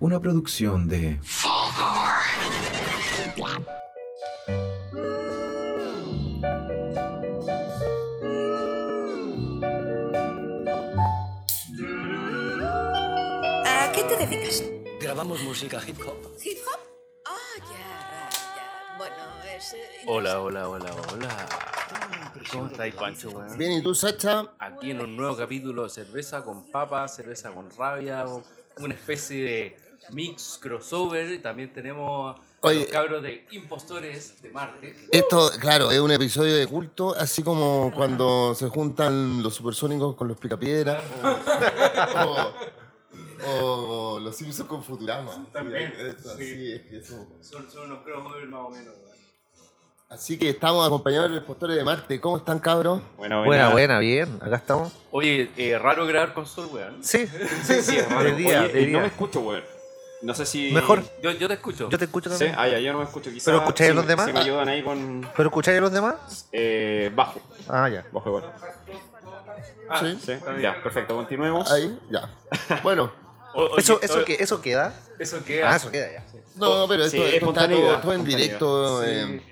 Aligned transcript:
Una 0.00 0.20
producción 0.20 0.86
de 0.86 1.18
¿A 13.66 13.92
qué 13.92 14.04
te 14.04 14.16
dedicas? 14.18 14.62
Grabamos 15.00 15.42
música 15.42 15.80
hip 15.84 15.98
hop. 16.06 16.16
¿Hip 16.44 16.58
hop? 16.64 16.80
Ah, 17.24 17.36
ya, 17.58 18.30
ya. 18.30 18.96
Bueno, 18.98 19.16
es... 19.56 19.74
Hola, 20.06 20.40
hola, 20.40 20.68
hola, 20.68 20.94
hola. 21.12 21.48
¿Cómo 22.52 22.68
estáis, 22.68 22.94
Pancho? 22.94 23.44
Bien, 23.56 23.72
¿y 23.72 23.82
tú, 23.82 23.96
Sacha? 23.96 24.44
Aquí 24.60 24.92
en 24.92 25.00
un 25.00 25.16
nuevo 25.16 25.36
capítulo 25.36 25.82
de 25.82 25.90
cerveza 25.90 26.44
con 26.44 26.70
papas, 26.70 27.16
cerveza 27.16 27.50
con 27.50 27.68
rabia, 27.76 28.24
una 28.78 28.94
especie 28.94 29.42
de 29.42 29.87
mix 30.10 30.58
crossover. 30.60 31.30
Y 31.32 31.38
también 31.38 31.72
tenemos 31.72 32.36
a 32.62 32.72
los 32.72 32.84
cabros 32.86 33.22
de 33.22 33.46
Impostores 33.52 34.40
de 34.42 34.50
Marte. 34.50 34.94
Esto, 35.12 35.50
claro, 35.60 35.90
es 35.90 36.00
un 36.00 36.10
episodio 36.10 36.56
de 36.56 36.66
culto, 36.66 37.14
así 37.16 37.42
como 37.42 37.92
cuando 37.94 38.54
se 38.54 38.68
juntan 38.68 39.42
los 39.42 39.54
supersónicos 39.54 40.16
con 40.16 40.28
los 40.28 40.36
picapiedras. 40.38 41.02
O, 42.16 42.52
o- 43.46 44.14
o 44.16 44.20
los 44.20 44.36
Simpsons 44.36 44.68
con 44.68 44.82
Futurama. 44.82 45.30
También, 45.52 45.92
Sí, 45.96 46.02
eso, 46.06 46.36
sí. 46.36 46.44
sí, 46.54 46.72
es 46.72 46.82
que. 46.82 47.02
Son, 47.04 47.70
son 47.70 47.84
unos 47.84 48.02
crossovers 48.04 48.48
más 48.48 48.60
o 48.60 48.70
menos. 48.70 48.94
Así 50.10 50.38
que 50.38 50.48
estamos 50.48 50.86
acompañados 50.86 51.28
de 51.28 51.36
los 51.36 51.44
postores 51.44 51.76
de 51.76 51.84
Marte. 51.84 52.18
¿Cómo 52.18 52.38
están, 52.38 52.58
cabros? 52.60 53.02
Buena, 53.18 53.44
Buena, 53.44 53.68
buena, 53.68 53.98
bien. 53.98 54.38
Acá 54.40 54.56
estamos. 54.56 54.90
Oye, 55.10 55.50
eh, 55.58 55.78
raro 55.78 56.06
grabar 56.06 56.32
con 56.32 56.46
Sol, 56.46 56.68
weón. 56.72 57.04
Sí, 57.04 57.26
sí, 57.62 57.82
sí. 57.82 57.98
raro. 58.00 58.24
De 58.24 58.32
día, 58.34 58.62
Oye, 58.62 58.72
de 58.72 58.82
y 58.82 58.86
no 58.86 59.00
me 59.00 59.06
escucho, 59.08 59.40
weón. 59.40 59.62
No 60.22 60.34
sé 60.34 60.46
si. 60.46 60.72
Mejor. 60.72 61.02
Yo, 61.22 61.30
yo 61.32 61.46
te 61.48 61.54
escucho. 61.54 61.88
Yo 61.90 61.98
te 61.98 62.04
escucho 62.06 62.28
Sí, 62.30 62.38
también. 62.38 62.54
ah, 62.58 62.68
ya, 62.68 62.78
yo 62.80 62.92
no 62.92 62.98
me 62.98 63.04
escucho. 63.04 63.30
Quizá, 63.30 63.44
¿Pero 63.52 63.58
escucháis 63.58 63.90
a 63.90 63.94
los 63.94 64.04
me- 64.04 64.08
demás? 64.10 64.26
Si 64.26 64.32
me 64.32 64.40
ayudan 64.40 64.68
ahí 64.68 64.82
con. 64.82 65.28
¿Pero 65.36 65.48
escucháis 65.48 65.78
a 65.78 65.80
los 65.80 65.92
demás? 65.92 66.48
Eh, 66.52 67.10
bajo. 67.14 67.40
Ah, 67.68 67.88
ya. 67.88 68.04
Bajo 68.12 68.28
igual. 68.28 68.52
Ah, 69.88 70.00
Sí. 70.00 70.18
Sí, 70.24 70.32
ya, 70.60 70.82
perfecto. 70.82 71.14
Continuemos. 71.16 71.70
Ahí, 71.70 71.98
ya. 72.10 72.28
Bueno, 72.82 73.12
o- 73.54 73.62
oye, 73.64 73.74
¿Eso, 73.78 73.98
eso, 74.02 74.14
oye, 74.16 74.24
que, 74.24 74.34
¿Eso 74.42 74.60
queda? 74.60 74.92
¿Eso 75.18 75.42
queda? 75.44 75.72
Ah, 75.72 75.76
eso 75.76 75.90
queda 75.90 76.12
ya. 76.12 76.24
no, 76.56 76.86
pero 76.88 77.04
esto, 77.04 77.16
Sí, 77.16 77.22
esto 77.34 77.48
está 77.50 77.68
todo, 77.68 78.12
en 78.12 78.24
directo. 78.24 79.04
eh, 79.04 79.24
Ho- 79.42 79.47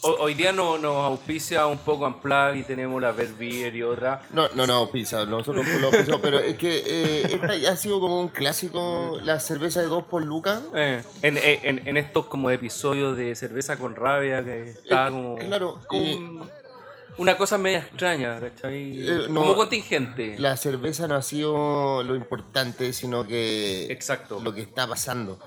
Hoy 0.00 0.34
día 0.34 0.52
no- 0.52 0.78
nos 0.78 0.94
auspicia 1.04 1.66
un 1.66 1.78
poco 1.78 2.06
Unplug 2.06 2.54
y 2.56 2.62
tenemos 2.62 3.02
la 3.02 3.10
Beer 3.10 3.74
y 3.74 3.82
otra. 3.82 4.22
No, 4.32 4.48
no, 4.54 4.64
no, 4.66 4.88
pizza, 4.90 5.24
nosotros 5.26 5.66
lo 5.66 5.90
pisamos, 5.90 6.20
pero 6.22 6.38
es 6.38 6.56
que 6.56 6.82
eh, 6.86 7.22
esta 7.34 7.56
ya 7.56 7.72
ha 7.72 7.76
sido 7.76 7.98
como 7.98 8.20
un 8.20 8.28
clásico, 8.28 9.18
la 9.24 9.40
cerveza 9.40 9.80
de 9.80 9.86
dos 9.88 10.04
por 10.04 10.24
lucas. 10.24 10.62
Eh, 10.74 11.02
en, 11.22 11.36
en, 11.36 11.88
en 11.88 11.96
estos 11.96 12.26
como 12.26 12.50
episodios 12.50 13.16
de 13.16 13.34
cerveza 13.34 13.76
con 13.76 13.96
rabia 13.96 14.44
que 14.44 14.70
está 14.70 15.08
Eh, 15.08 15.10
como, 15.10 15.36
claro, 15.36 15.80
como 15.88 16.02
eh, 16.04 16.14
un- 16.16 16.50
una 17.18 17.36
cosa 17.36 17.58
media 17.58 17.78
extraña, 17.80 18.38
¿cachai? 18.38 19.00
Eh, 19.00 19.26
no, 19.28 19.40
como 19.40 19.56
contingente. 19.56 20.36
La 20.38 20.56
cerveza 20.56 21.08
no 21.08 21.16
ha 21.16 21.22
sido 21.22 22.04
lo 22.04 22.14
importante, 22.14 22.92
sino 22.92 23.26
que 23.26 23.90
Exacto. 23.90 24.38
lo 24.40 24.54
que 24.54 24.60
está 24.62 24.86
pasando. 24.86 25.40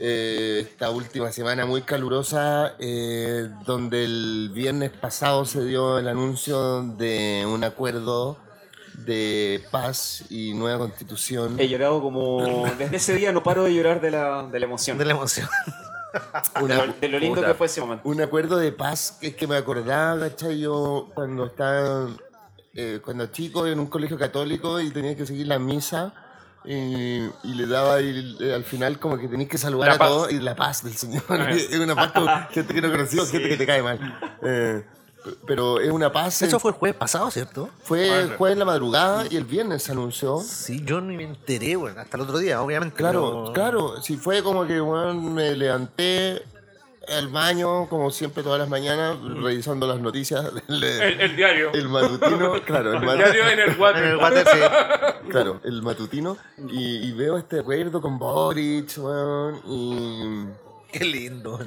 Eh, 0.00 0.60
esta 0.60 0.90
última 0.90 1.32
semana 1.32 1.66
muy 1.66 1.82
calurosa, 1.82 2.76
eh, 2.78 3.48
donde 3.66 4.04
el 4.04 4.50
viernes 4.54 4.90
pasado 4.90 5.44
se 5.44 5.64
dio 5.64 5.98
el 5.98 6.06
anuncio 6.06 6.82
de 6.82 7.44
un 7.44 7.64
acuerdo 7.64 8.38
de 8.94 9.60
paz 9.72 10.24
y 10.30 10.54
nueva 10.54 10.78
constitución. 10.78 11.58
He 11.58 11.66
llorado 11.68 12.00
como. 12.00 12.64
Desde 12.78 12.96
ese 12.96 13.14
día 13.16 13.32
no 13.32 13.42
paro 13.42 13.64
de 13.64 13.74
llorar 13.74 14.00
de 14.00 14.12
la, 14.12 14.44
de 14.44 14.60
la 14.60 14.66
emoción. 14.66 14.98
De 14.98 15.04
la 15.04 15.12
emoción. 15.14 15.48
De 16.62 16.74
lo, 16.74 16.86
de 16.86 17.08
lo 17.08 17.18
lindo 17.18 17.44
que 17.44 17.52
fue 17.52 17.66
ese 17.66 17.82
momento. 17.82 18.08
un 18.08 18.18
acuerdo 18.22 18.56
de 18.56 18.72
paz 18.72 19.18
que 19.20 19.26
es 19.28 19.36
que 19.36 19.46
me 19.46 19.56
acordaba, 19.56 20.18
¿cachai? 20.18 20.58
Yo 20.58 21.10
cuando 21.14 21.44
estaba, 21.44 22.08
eh, 22.72 23.00
cuando 23.04 23.26
chico 23.26 23.66
en 23.66 23.78
un 23.78 23.88
colegio 23.88 24.16
católico 24.16 24.80
y 24.80 24.90
tenía 24.90 25.14
que 25.14 25.26
seguir 25.26 25.46
la 25.46 25.58
misa 25.58 26.14
y, 26.64 27.18
y 27.44 27.54
le 27.54 27.66
daba 27.66 28.00
y, 28.00 28.36
eh, 28.40 28.54
al 28.54 28.64
final 28.64 28.98
como 28.98 29.16
que 29.18 29.28
tenías 29.28 29.48
que 29.48 29.58
saludar 29.58 29.88
La 29.90 29.94
a 29.94 29.98
paz. 29.98 30.08
todos 30.08 30.32
y 30.32 30.38
la 30.40 30.54
paz 30.56 30.82
del 30.84 30.94
Señor. 30.94 31.22
es 31.50 31.78
una 31.78 31.94
paz 31.94 32.12
con 32.12 32.26
gente 32.50 32.74
que 32.74 32.80
no 32.80 32.90
conoció, 32.90 33.26
gente 33.26 33.48
que 33.48 33.56
te 33.56 33.66
cae 33.66 33.82
mal. 33.82 33.98
Eh, 34.42 34.84
pero 35.46 35.80
es 35.80 35.90
una 35.90 36.10
paz. 36.12 36.40
Eso 36.42 36.58
fue 36.60 36.70
el 36.70 36.76
jueves 36.76 36.96
pasado, 36.96 37.30
¿cierto? 37.30 37.68
fue 37.82 38.20
el 38.22 38.36
jueves 38.36 38.54
en 38.54 38.58
la 38.60 38.64
madrugada 38.64 39.24
y 39.28 39.36
el 39.36 39.44
viernes 39.44 39.82
se 39.82 39.92
anunció. 39.92 40.40
Sí, 40.40 40.82
yo 40.84 41.00
ni 41.00 41.16
me 41.16 41.24
enteré, 41.24 41.76
bueno, 41.76 42.00
hasta 42.00 42.16
el 42.16 42.22
otro 42.22 42.38
día, 42.38 42.62
obviamente. 42.62 42.96
Claro, 42.96 43.42
pero- 43.44 43.52
claro, 43.52 44.02
sí 44.02 44.16
fue 44.16 44.42
como 44.42 44.66
que 44.66 44.80
weón, 44.80 45.34
me 45.34 45.54
levanté 45.54 46.42
al 47.16 47.28
baño, 47.28 47.88
como 47.88 48.10
siempre 48.10 48.42
todas 48.42 48.58
las 48.58 48.68
mañanas, 48.68 49.16
revisando 49.22 49.86
las 49.86 50.00
noticias 50.00 50.44
del 50.68 50.84
el, 50.84 51.20
el 51.20 51.36
diario. 51.36 51.72
el 51.72 51.88
matutino, 51.88 52.52
claro, 52.66 52.90
el, 52.92 53.02
El 53.02 53.08
matu- 53.08 53.16
diario 53.16 53.48
en 53.48 53.58
el 53.60 53.70
En 53.70 53.80
water. 53.80 54.04
el 54.04 54.16
water, 54.16 54.46
sí. 54.46 54.58
claro, 55.30 55.60
el 55.64 55.82
matutino, 55.82 56.36
y, 56.70 57.08
y 57.08 57.12
veo 57.12 57.36
este 57.38 57.60
acuerdo 57.60 58.00
con 58.00 58.18
Boric, 58.18 58.90
weón, 58.98 59.60
y... 59.66 60.46
Qué 60.90 61.04
lindo. 61.04 61.60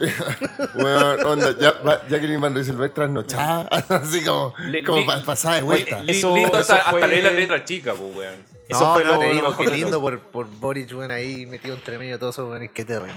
Weón, 0.74 1.26
onda, 1.26 1.56
ya, 1.60 1.74
va- 1.88 2.02
Jacqueline 2.10 2.42
Van 2.42 2.56
Rieselberg 2.56 2.92
trasnochada, 2.94 3.68
así 3.90 4.24
como, 4.24 4.54
Le- 4.68 4.84
como 4.84 5.00
li- 5.02 5.22
pasada 5.26 5.56
de 5.58 5.62
vuelta. 5.62 6.02
Li- 6.02 6.12
Eso- 6.18 6.34
lindo 6.36 6.58
eso 6.60 6.74
hasta, 6.74 6.90
fue- 6.90 7.02
hasta 7.02 7.08
leer 7.08 7.24
la 7.26 7.32
letra 7.32 7.64
chica, 7.64 7.94
pues, 7.94 8.16
weón. 8.16 8.36
Eso 8.68 8.80
no, 8.80 8.94
fue 8.96 9.04
no, 9.04 9.14
lo- 9.14 9.20
te 9.20 9.28
lo 9.28 9.34
digo, 9.34 9.58
qué 9.58 9.68
lindo 9.68 10.02
por, 10.02 10.20
por 10.20 10.48
Boric, 10.48 10.92
bueno, 10.94 11.14
ahí 11.14 11.46
metido 11.46 11.76
entre 11.76 12.00
medio 12.00 12.18
todo 12.18 12.32
eso, 12.32 12.48
bueno, 12.48 12.66
qué 12.74 12.84
terrible. 12.84 13.14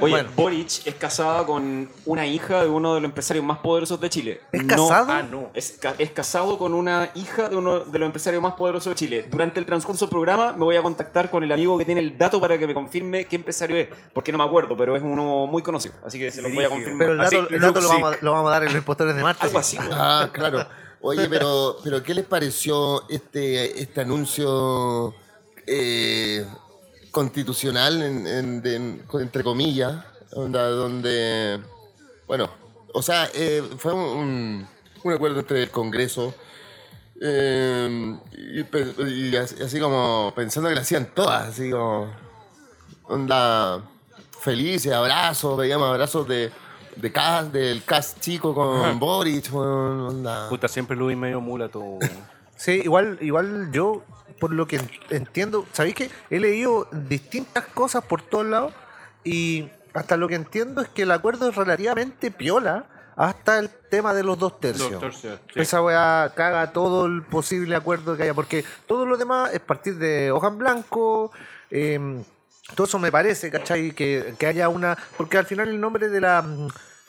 Oye, 0.00 0.12
Bueno. 0.12 0.30
Boric 0.34 0.86
es 0.86 0.94
casada 0.94 1.44
con 1.44 1.88
una 2.06 2.26
hija 2.26 2.62
de 2.62 2.68
uno 2.68 2.94
de 2.94 3.00
los 3.02 3.08
empresarios 3.10 3.44
más 3.44 3.58
poderosos 3.58 4.00
de 4.00 4.08
Chile. 4.08 4.40
¿Es 4.50 4.62
No- 4.64 4.68
casado? 4.88 5.12
Ah, 5.12 5.22
no. 5.22 5.50
Es, 5.54 5.72
ca- 5.72 5.94
es 5.98 6.10
casado 6.12 6.56
con 6.56 6.72
una 6.72 7.10
hija 7.14 7.48
de 7.50 7.56
uno 7.56 7.80
de 7.80 7.98
los 7.98 8.06
empresarios 8.06 8.42
más 8.42 8.54
poderosos 8.54 8.90
de 8.92 8.94
Chile. 8.94 9.26
Durante 9.30 9.60
el 9.60 9.66
transcurso 9.66 10.06
del 10.06 10.10
programa 10.10 10.52
me 10.54 10.64
voy 10.64 10.76
a 10.76 10.82
contactar 10.82 11.30
con 11.30 11.44
el 11.44 11.52
amigo 11.52 11.76
que 11.76 11.84
tiene 11.84 12.00
el 12.00 12.16
dato 12.16 12.40
para 12.40 12.56
que 12.58 12.66
me 12.66 12.72
confirme 12.72 13.26
qué 13.26 13.36
empresario 13.36 13.76
es. 13.76 13.88
Porque 14.14 14.32
no 14.32 14.38
me 14.38 14.44
acuerdo, 14.44 14.76
pero 14.76 14.96
es 14.96 15.02
uno 15.02 15.46
muy 15.46 15.62
conocido. 15.62 15.94
Así 16.06 16.18
que 16.18 16.30
se 16.30 16.40
lo 16.40 16.48
voy 16.48 16.64
a 16.64 16.68
confirmar. 16.70 16.98
Pero 16.98 17.12
el 17.12 17.20
Así, 17.20 17.36
dato, 17.36 17.54
el 17.54 17.60
dato 17.60 17.80
lo, 17.82 17.88
vamos 17.88 18.14
a, 18.14 18.18
lo 18.24 18.32
vamos 18.32 18.48
a 18.48 18.52
dar 18.52 18.64
en 18.64 18.74
los 18.74 18.84
postores 18.84 19.14
de 19.14 19.22
Marte. 19.22 19.44
Algo 19.46 19.58
así. 19.58 19.76
güey. 19.76 19.88
Ah, 19.92 20.30
claro. 20.32 20.66
Oye, 21.02 21.28
pero, 21.28 21.76
pero 21.84 22.02
¿qué 22.02 22.14
les 22.14 22.24
pareció 22.24 23.08
este, 23.10 23.82
este 23.82 24.00
anuncio 24.00 25.14
eh, 25.66 26.46
constitucional, 27.12 28.02
en, 28.02 28.26
en- 28.26 28.62
de- 28.62 28.74
en- 28.76 29.02
entre 29.20 29.44
comillas, 29.44 30.04
onda, 30.32 30.68
donde, 30.68 31.60
bueno, 32.26 32.50
o 32.92 33.00
sea, 33.02 33.28
eh, 33.34 33.62
fue 33.78 33.92
un, 33.92 34.66
un 35.04 35.12
acuerdo 35.12 35.38
entre 35.40 35.62
el 35.62 35.70
Congreso 35.70 36.34
eh, 37.20 38.18
y, 38.32 38.60
y 39.30 39.36
así, 39.36 39.62
así 39.62 39.78
como 39.78 40.32
pensando 40.34 40.68
que 40.68 40.74
lo 40.74 40.80
hacían 40.80 41.06
todas, 41.14 41.48
así 41.50 41.70
como, 41.70 42.10
onda, 43.04 43.82
felices, 44.40 44.92
abrazos, 44.92 45.56
veíamos 45.56 45.88
abrazos 45.88 46.26
de... 46.26 46.50
De 46.94 47.10
cast, 47.10 47.52
del 47.54 47.82
cast 47.84 48.20
chico 48.20 48.54
con 48.54 48.98
Boric, 49.00 49.50
onda. 49.54 50.46
Puta, 50.50 50.68
siempre 50.68 50.94
lo 50.94 51.06
vi 51.06 51.16
medio 51.16 51.40
mula 51.40 51.70
todo. 51.70 51.98
Sí, 52.54 52.82
igual, 52.84 53.16
igual 53.22 53.70
yo, 53.72 54.02
por 54.42 54.52
lo 54.52 54.66
que 54.66 54.74
en- 54.76 54.90
entiendo, 55.10 55.64
¿sabéis 55.72 55.94
que 55.94 56.10
he 56.28 56.40
leído 56.40 56.88
distintas 56.90 57.64
cosas 57.66 58.02
por 58.04 58.22
todos 58.22 58.44
lados? 58.46 58.72
Y 59.22 59.68
hasta 59.94 60.16
lo 60.16 60.26
que 60.26 60.34
entiendo 60.34 60.80
es 60.80 60.88
que 60.88 61.02
el 61.02 61.12
acuerdo 61.12 61.48
es 61.48 61.54
relativamente 61.54 62.32
piola 62.32 62.86
hasta 63.14 63.60
el 63.60 63.70
tema 63.88 64.12
de 64.14 64.24
los 64.24 64.36
dos 64.40 64.58
tercios. 64.58 64.90
Dos 64.90 65.00
tercios, 65.00 65.38
sí. 65.54 65.60
Esa 65.60 65.80
weá 65.80 66.32
caga 66.34 66.72
todo 66.72 67.06
el 67.06 67.22
posible 67.22 67.76
acuerdo 67.76 68.16
que 68.16 68.24
haya, 68.24 68.34
porque 68.34 68.64
todo 68.88 69.06
lo 69.06 69.16
demás 69.16 69.54
es 69.54 69.60
partir 69.60 69.96
de 69.98 70.32
hoja 70.32 70.48
en 70.48 70.58
blanco. 70.58 71.30
eh, 71.70 72.00
todo 72.74 72.86
eso 72.88 72.98
me 72.98 73.12
parece, 73.12 73.48
¿cachai? 73.50 73.92
Que, 73.92 74.34
que 74.38 74.46
haya 74.46 74.68
una. 74.68 74.98
Porque 75.16 75.38
al 75.38 75.46
final 75.46 75.68
el 75.68 75.80
nombre 75.80 76.08
de 76.08 76.20
la. 76.20 76.44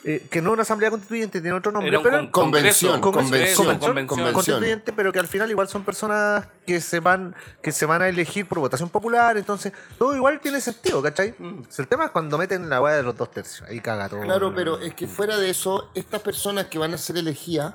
Mm, 0.04 0.08
eh, 0.10 0.28
que 0.30 0.42
no 0.42 0.50
es 0.50 0.54
una 0.54 0.62
asamblea 0.64 0.90
constituyente, 0.90 1.42
tiene 1.42 1.56
otro 1.56 1.72
nombre. 1.72 1.92
Pero 2.02 2.18
con- 2.32 2.32
Convención, 2.32 3.00
congreso, 3.02 3.64
convención, 3.64 4.08
convención. 4.08 4.34
constituyente, 4.34 4.94
pero 4.94 5.12
que 5.14 5.20
al 5.20 5.28
final 5.28 5.50
igual 5.50 5.68
son 5.68 5.84
personas 5.84 6.46
que 6.66 6.82
se 6.82 7.00
van 7.00 7.36
que 7.62 7.72
se 7.72 7.86
van 7.86 8.02
a 8.02 8.08
elegir 8.10 8.46
por 8.48 8.60
votación 8.60 8.90
popular, 8.90 9.38
entonces 9.38 9.72
todo 9.98 10.16
igual 10.16 10.40
tiene 10.40 10.60
sentido, 10.62 11.02
¿cachai? 11.02 11.34
El 11.78 11.88
tema 11.88 12.06
es 12.06 12.12
cuando 12.12 12.38
meten 12.38 12.70
la 12.70 12.82
weá 12.82 12.96
de 12.96 13.04
los 13.04 13.16
dos 13.18 13.32
tercios, 13.32 13.68
ahí 13.70 13.80
caga 13.80 14.10
todo. 14.10 14.22
Claro, 14.22 14.54
pero 14.56 14.80
es 14.80 14.94
que 14.94 15.08
fuera 15.08 15.38
de 15.38 15.50
eso, 15.50 15.90
estas 15.96 16.22
personas 16.22 16.66
que 16.66 16.78
van 16.78 16.94
a 16.94 16.98
ser 16.98 17.18
elegidas, 17.18 17.74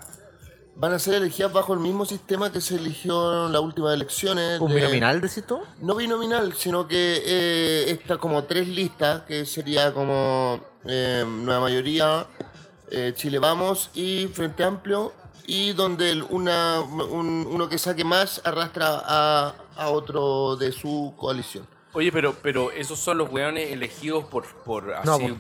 van 0.80 0.92
a 0.92 0.98
ser 0.98 1.14
elegidas 1.14 1.52
bajo 1.52 1.74
el 1.74 1.80
mismo 1.80 2.04
sistema 2.06 2.52
que 2.52 2.60
se 2.60 2.76
eligió 2.76 3.46
en 3.46 3.52
las 3.52 3.60
últimas 3.60 3.92
elecciones. 3.94 4.60
¿Un 4.60 4.68
de- 4.68 4.76
binominal 4.76 5.20
decís 5.20 5.44
tú? 5.46 5.58
No 5.80 5.94
binominal, 5.96 6.54
sino 6.54 6.86
que 6.86 7.22
eh, 7.26 7.90
está 7.90 8.16
como 8.16 8.44
tres 8.44 8.68
listas, 8.68 9.22
que 9.22 9.44
sería 9.44 9.92
como 9.92 10.60
eh, 10.84 11.24
Nueva 11.26 11.60
Mayoría, 11.62 12.26
eh, 12.90 13.12
Chile 13.16 13.38
Vamos 13.40 13.90
y 13.94 14.28
Frente 14.28 14.62
Amplio, 14.64 15.12
y 15.46 15.72
donde 15.72 16.10
el- 16.12 16.22
una, 16.22 16.80
un- 16.80 17.46
uno 17.50 17.68
que 17.68 17.78
saque 17.78 18.04
más 18.04 18.40
arrastra 18.44 19.02
a, 19.04 19.54
a 19.76 19.88
otro 19.90 20.54
de 20.56 20.70
su 20.72 21.12
coalición. 21.16 21.66
Oye, 21.94 22.12
pero, 22.12 22.34
pero 22.42 22.70
esos 22.70 22.98
son 22.98 23.16
los 23.18 23.30
weones 23.32 23.72
elegidos 23.72 24.24
por, 24.24 24.44
por 24.46 24.92
así. 24.92 25.06
No, 25.06 25.18
pues, 25.18 25.32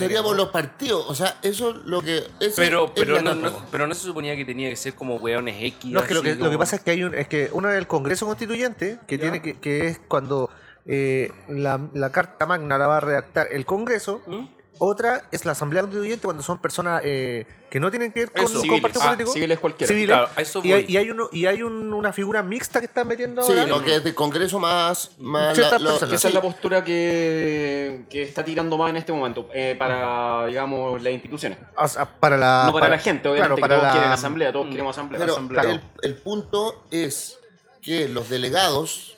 que 0.00 0.08
por 0.16 0.24
no. 0.32 0.34
los 0.34 0.48
partidos. 0.48 1.04
O 1.08 1.14
sea, 1.14 1.38
eso 1.42 1.70
es 1.70 1.76
lo 1.84 2.02
que. 2.02 2.18
ese 2.40 2.54
pero, 2.56 2.92
pero, 2.94 3.22
no, 3.22 3.34
no- 3.34 3.64
pero 3.70 3.86
no 3.86 3.94
se 3.94 4.00
suponía 4.02 4.34
que 4.36 4.44
tenía 4.44 4.68
que 4.68 4.76
ser 4.76 4.94
como 4.94 5.16
weones 5.16 5.56
X. 5.62 5.90
No, 5.92 6.00
es 6.00 6.06
que 6.08 6.14
lo 6.14 6.22
que, 6.22 6.34
lo 6.34 6.50
que 6.50 6.58
pasa 6.58 6.76
es 6.76 6.82
que 6.82 6.90
hay 6.90 7.04
un, 7.04 7.14
es 7.14 7.28
que 7.28 7.50
uno 7.52 7.70
es 7.70 7.78
el 7.78 7.86
Congreso 7.86 8.26
Constituyente, 8.26 8.98
que 9.06 9.16
Ya. 9.16 9.22
tiene 9.22 9.42
que, 9.42 9.58
que 9.60 9.86
es 9.88 10.00
cuando 10.08 10.50
eh, 10.86 11.30
la, 11.48 11.80
la 11.94 12.10
Carta 12.10 12.46
Magna 12.46 12.76
la 12.78 12.88
va 12.88 12.96
a 12.96 13.00
redactar 13.00 13.46
el 13.52 13.64
Congreso, 13.64 14.20
¿Mm? 14.26 14.46
Otra 14.84 15.22
es 15.30 15.44
la 15.44 15.52
Asamblea 15.52 15.82
Constituyente 15.82 16.24
cuando 16.24 16.42
son 16.42 16.58
personas 16.58 17.02
eh, 17.04 17.46
que 17.70 17.78
no 17.78 17.88
tienen 17.90 18.10
que 18.12 18.20
ver 18.20 18.32
con, 18.32 18.42
partidos 18.80 18.96
Ah, 19.00 19.06
políticos. 19.10 19.32
civiles 19.34 19.58
cualquiera. 19.60 19.88
Civiles. 19.88 20.08
Claro, 20.16 20.30
eso 20.36 20.60
y, 20.64 20.72
hay, 20.72 20.84
y 20.88 20.96
hay, 20.96 21.10
uno, 21.10 21.28
y 21.30 21.46
hay 21.46 21.62
un- 21.62 21.92
una 21.94 22.12
figura 22.12 22.42
mixta 22.42 22.80
que 22.80 22.86
están 22.86 23.06
metiendo 23.06 23.42
Sí, 23.44 23.52
ahora. 23.52 23.66
lo 23.66 23.82
que 23.84 23.94
es 23.96 24.02
de 24.04 24.12
Congreso 24.12 24.58
más. 24.58 25.12
más 25.18 25.54
Ciertas 25.54 25.80
la- 25.80 25.84
lo- 25.90 25.90
personas. 25.94 26.14
Esa 26.18 26.28
es 26.28 26.34
la 26.34 26.40
postura 26.42 26.82
que, 26.82 28.04
que 28.10 28.22
está 28.22 28.44
tirando 28.44 28.76
más 28.76 28.90
en 28.90 28.96
este 28.96 29.12
momento 29.12 29.48
eh, 29.54 29.76
para, 29.78 30.46
digamos, 30.46 31.00
las 31.00 31.12
instituciones. 31.12 31.58
O 31.76 31.86
sea, 31.86 32.04
para 32.18 32.36
la, 32.36 32.64
no 32.66 32.72
para, 32.72 32.88
la 32.88 32.98
gente, 32.98 33.28
obviamente, 33.28 33.56
claro, 33.56 33.60
para 33.60 33.74
que 33.74 33.78
todos 33.78 33.86
la- 33.86 33.92
quieren 33.92 34.10
asamblea, 34.12 34.52
todos 34.52 34.66
queremos 34.68 34.96
asamblea. 34.98 35.20
Pero 35.20 35.32
asamblea. 35.34 35.62
el, 35.62 35.80
el 36.02 36.14
punto 36.16 36.84
es 36.90 37.38
que 37.82 38.08
los 38.08 38.28
delegados 38.28 39.16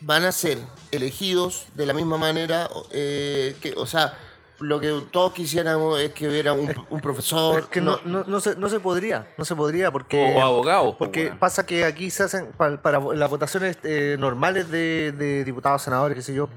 van 0.00 0.24
a 0.24 0.32
ser 0.32 0.58
elegidos 0.90 1.66
de 1.74 1.86
la 1.86 1.92
misma 1.92 2.16
manera 2.16 2.68
eh, 2.90 3.54
que, 3.60 3.74
o 3.76 3.86
sea, 3.86 4.18
lo 4.60 4.78
que 4.80 5.02
todos 5.10 5.32
quisiéramos 5.32 5.98
es 6.00 6.12
que 6.12 6.28
hubiera 6.28 6.52
un, 6.52 6.72
un 6.90 7.00
profesor. 7.00 7.60
Es 7.60 7.66
que 7.66 7.80
no, 7.80 7.98
no, 8.04 8.24
no 8.24 8.40
se, 8.40 8.56
no 8.56 8.68
se 8.68 8.78
podría, 8.80 9.26
no 9.38 9.44
se 9.44 9.56
podría 9.56 9.90
porque... 9.90 10.34
O 10.36 10.42
abogados. 10.42 10.92
po, 10.92 10.98
Porque 10.98 11.32
pasa 11.38 11.66
que 11.66 11.84
aquí 11.84 12.10
se 12.10 12.22
hacen, 12.24 12.46
para, 12.56 12.80
para 12.80 13.00
las 13.00 13.30
votaciones 13.30 13.78
eh, 13.82 14.16
normales 14.18 14.70
de, 14.70 15.12
de 15.12 15.44
diputados, 15.44 15.82
senadores, 15.82 16.16
qué 16.16 16.22
sé 16.22 16.34
yo, 16.34 16.48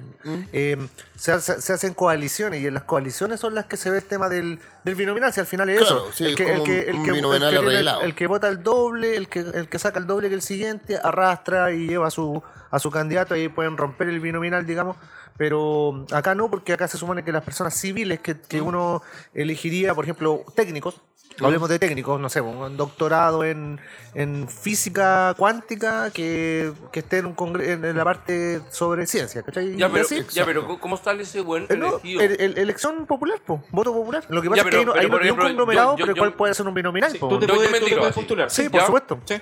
eh, 0.52 0.78
se, 1.16 1.32
hace- 1.32 1.62
se 1.62 1.74
hacen 1.74 1.94
coaliciones 1.94 2.62
y 2.62 2.68
en 2.68 2.74
las 2.74 2.84
coaliciones 2.84 3.40
son 3.40 3.56
las 3.56 3.66
que 3.66 3.78
se 3.78 3.90
ve 3.90 3.98
el 3.98 4.04
tema 4.06 4.30
del, 4.30 4.60
del 4.84 4.96
binominal, 4.96 5.32
si 5.32 5.40
al 5.40 5.46
final 5.46 5.70
es 5.70 5.80
Claro, 5.80 6.08
eso. 6.08 6.12
sí, 6.14 6.26
el, 6.26 6.36
que, 6.36 6.44
el, 6.44 6.64
que, 6.64 6.80
el, 6.80 6.86
que, 6.86 6.92
el 6.92 7.04
que 8.16 8.24
el 8.24 8.28
vota 8.28 8.48
el 8.50 8.64
doble, 8.64 9.16
el 9.16 9.28
que, 9.30 9.40
el 9.40 9.70
que 9.70 9.80
saca 9.80 10.00
el 10.00 10.08
doble 10.08 10.30
que 10.30 10.36
el 10.36 10.42
siguiente, 10.42 10.98
arrastra 11.02 11.72
y 11.72 11.88
lleva 11.88 12.08
a 12.08 12.12
su, 12.12 12.42
a 12.70 12.80
su 12.80 12.92
candidato, 12.92 13.34
ahí 13.34 13.48
pueden 13.50 13.78
romper 13.78 14.10
el 14.10 14.20
binominal, 14.20 14.66
digamos. 14.66 14.98
Pero 15.38 16.06
acá 16.12 16.36
no, 16.36 16.50
porque 16.50 16.74
acá 16.74 16.88
se 16.88 16.98
supone 16.98 17.24
que 17.24 17.32
las 17.32 17.44
personas 17.44 17.74
civiles 17.74 18.20
que, 18.20 18.40
que 18.40 18.62
uno 18.62 19.02
elegiría, 19.34 19.96
por 19.96 20.06
ejemplo, 20.06 20.46
técnicos, 20.56 21.02
hablemos 21.42 21.70
de 21.70 21.80
técnicos, 21.80 22.20
no 22.20 22.30
sé, 22.30 22.42
un 22.42 22.78
doctorado 22.78 23.44
en, 23.44 23.80
en 24.14 24.48
física 24.48 25.34
cuántica 25.38 26.12
que, 26.12 26.72
que 26.92 27.00
esté 27.00 27.20
en, 27.20 27.28
un 27.28 27.36
congre- 27.36 27.70
en, 27.70 27.86
en 27.86 27.98
la 27.98 28.04
parte 28.04 28.62
sobre 28.70 29.06
ciencia, 29.08 29.42
¿cachai? 29.44 29.76
Ya, 29.76 29.90
pero, 29.90 30.04
así. 30.06 30.24
ya, 30.32 30.46
pero 30.46 30.80
¿cómo 30.80 30.98
sale 30.98 31.24
ese 31.24 31.42
buen 31.42 31.64
Eh, 31.70 31.76
no, 31.78 32.00
el- 32.04 32.40
el- 32.42 32.58
elección 32.58 33.06
popular, 33.06 33.40
po, 33.46 33.64
voto 33.72 33.94
popular. 33.94 34.24
Lo 34.30 34.42
que 34.42 34.50
pasa 34.50 34.64
Ya, 34.64 34.70
es 34.70 34.76
que 34.76 34.78
pero- 34.78 34.80
hay, 34.80 34.86
no- 34.86 34.94
pero, 34.94 35.02
hay 35.02 35.08
por 35.10 35.20
un- 35.20 35.24
ejemplo, 35.26 35.44
un 35.46 35.50
conglomerado, 35.52 35.92
yo- 35.94 35.98
yo- 35.98 36.04
pero 36.06 36.12
el 36.12 36.16
yo- 36.18 36.22
cual 36.22 36.34
puede 36.34 36.54
ser 36.54 36.68
un 36.68 36.74
binominal. 36.74 37.12
Sí, 37.12 37.18
po. 37.18 37.28
tú 37.30 37.40
te 37.40 37.48
puedes, 37.48 37.80
tú 37.80 37.86
puedes 37.98 38.14
postular. 38.14 38.52
Sí, 38.52 38.70
por 38.70 38.80
¿Ya? 38.82 38.86
supuesto. 38.86 39.20
Sí. 39.26 39.36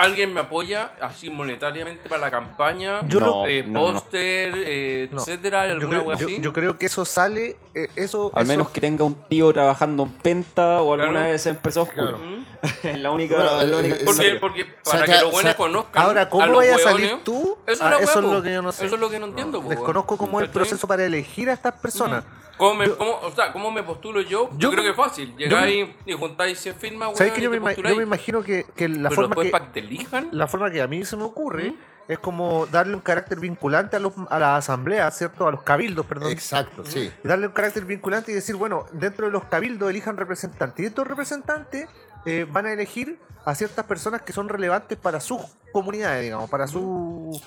¿Alguien 0.00 0.32
me 0.32 0.40
apoya 0.40 0.92
así 1.00 1.28
monetariamente 1.30 2.08
para 2.08 2.22
la 2.22 2.30
campaña? 2.30 3.00
Yo 3.06 3.20
no- 3.20 3.46
eh, 3.46 3.62
no, 3.66 3.92
no. 3.92 3.92
póster, 3.92 4.52
eh, 4.56 5.08
No. 5.12 5.20
etcétera, 5.20 5.66
Yo 5.66 5.72
alguna 5.74 5.98
creo, 6.00 6.04
yo- 6.16 6.26
así. 6.26 6.40
yo 6.40 6.52
creo 6.52 6.78
que 6.78 6.86
eso 6.86 7.04
sale, 7.04 7.56
eh, 7.74 7.88
eso... 7.96 8.30
Al 8.34 8.44
eso- 8.44 8.52
menos 8.52 8.70
que 8.70 8.80
tenga 8.80 9.04
un 9.04 9.14
tío 9.28 9.52
trabajando 9.52 10.04
en 10.04 10.08
Penta 10.10 10.80
o 10.80 10.94
alguna 10.94 11.10
Claro. 11.10 11.28
de 11.28 11.34
esas 11.34 11.48
empresas 11.54 11.82
oscuras. 11.88 12.14
¿Mm? 12.18 12.40
es 12.86 12.98
la 12.98 13.10
única. 13.10 13.36
Bueno, 13.36 13.60
es 13.62 13.68
la 13.68 13.76
eh, 13.76 13.80
única 13.80 13.94
eh, 13.96 14.02
Porque, 14.04 14.34
porque 14.40 14.64
para 14.84 14.98
saca- 15.00 15.04
que 15.06 15.12
los 15.22 15.32
buenos 15.32 15.42
saca- 15.52 15.56
conozcan. 15.56 16.02
Ahora, 16.02 16.28
¿cómo 16.28 16.56
vaya 16.56 16.74
a 16.74 16.78
salir 16.78 17.18
tú? 17.24 17.56
Eso, 17.66 17.72
es 17.72 17.80
Ah, 17.82 17.96
eso 18.00 18.18
es 18.18 18.24
lo 18.24 18.42
que 18.42 18.52
yo 18.52 18.62
no 18.62 18.72
sé. 18.72 18.86
Eso 18.86 18.94
es 18.96 19.00
lo 19.00 19.08
que 19.10 19.18
no 19.18 19.26
entiendo. 19.26 19.62
po, 19.62 19.68
Desconozco 19.68 20.16
cómo 20.16 20.40
es 20.40 20.44
el 20.46 20.50
proceso 20.50 20.86
para 20.86 21.04
elegir 21.04 21.48
a 21.50 21.52
estas 21.54 21.74
personas. 21.74 22.24
¿Cómo 22.60 22.74
me, 22.74 22.90
cómo, 22.90 23.18
o 23.22 23.30
sea, 23.30 23.52
¿cómo 23.54 23.70
me 23.70 23.82
postulo 23.82 24.20
yo? 24.20 24.50
Yo, 24.50 24.58
Yo- 24.58 24.70
creo 24.70 24.84
que 24.84 24.90
es 24.90 24.96
fácil. 24.96 25.34
Llegáis 25.34 25.88
y 26.04 26.12
juntáis 26.12 26.60
100 26.60 26.74
firmas, 26.74 27.16
¿Sabes 27.16 27.32
que 27.32 27.40
y 27.40 27.44
yo 27.44 27.50
me, 27.50 27.74
yo 27.74 27.96
me 27.96 28.02
imagino 28.02 28.42
que, 28.42 28.66
que 28.76 28.86
la 28.86 29.08
Pero 29.08 29.22
forma 29.22 29.28
después 29.28 29.46
que... 29.46 29.50
para 29.52 29.64
que 29.64 29.70
te 29.72 29.80
elijan. 29.80 30.28
La 30.32 30.46
forma 30.46 30.70
que 30.70 30.82
a 30.82 30.86
mí 30.86 31.02
se 31.06 31.16
me 31.16 31.22
ocurre 31.22 31.70
¿Mm? 31.70 31.76
es 32.12 32.18
como 32.18 32.66
darle 32.66 32.94
un 32.94 33.00
carácter 33.00 33.40
vinculante 33.40 33.96
a, 33.96 33.98
los, 33.98 34.12
a 34.28 34.38
la 34.38 34.56
asamblea, 34.56 35.10
¿cierto? 35.10 35.48
A 35.48 35.52
los 35.52 35.62
cabildos, 35.62 36.04
perdón. 36.04 36.30
Exacto, 36.32 36.84
sí. 36.84 37.10
darle 37.24 37.46
un 37.46 37.54
carácter 37.54 37.86
vinculante 37.86 38.30
y 38.30 38.34
decir, 38.34 38.56
bueno, 38.56 38.84
dentro 38.92 39.24
de 39.24 39.32
los 39.32 39.44
cabildos 39.44 39.88
elijan 39.88 40.18
representantes. 40.18 40.82
Y 40.84 40.86
estos 40.88 41.06
representantes 41.06 41.88
eh, 42.26 42.46
van 42.50 42.66
a 42.66 42.74
elegir 42.74 43.18
a 43.46 43.54
ciertas 43.54 43.86
personas 43.86 44.20
que 44.20 44.34
son 44.34 44.50
relevantes 44.50 44.98
para 44.98 45.18
sus 45.20 45.40
comunidades, 45.72 46.24
digamos, 46.24 46.50
para 46.50 46.66
su... 46.66 47.40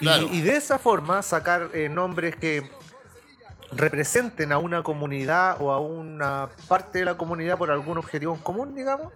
Y, 0.00 0.40
de 0.40 0.56
esa 0.56 0.78
forma 0.78 1.20
sacar 1.22 1.70
eh, 1.74 1.88
nombres 1.88 2.36
que 2.36 2.70
representen 3.72 4.52
a 4.52 4.58
una 4.58 4.82
comunidad 4.82 5.60
o 5.60 5.70
a 5.72 5.78
una 5.80 6.48
parte 6.68 7.00
de 7.00 7.04
la 7.04 7.16
comunidad 7.16 7.58
por 7.58 7.70
algún 7.70 7.98
objetivo 7.98 8.34
en 8.34 8.40
común, 8.40 8.74
digamos, 8.74 9.12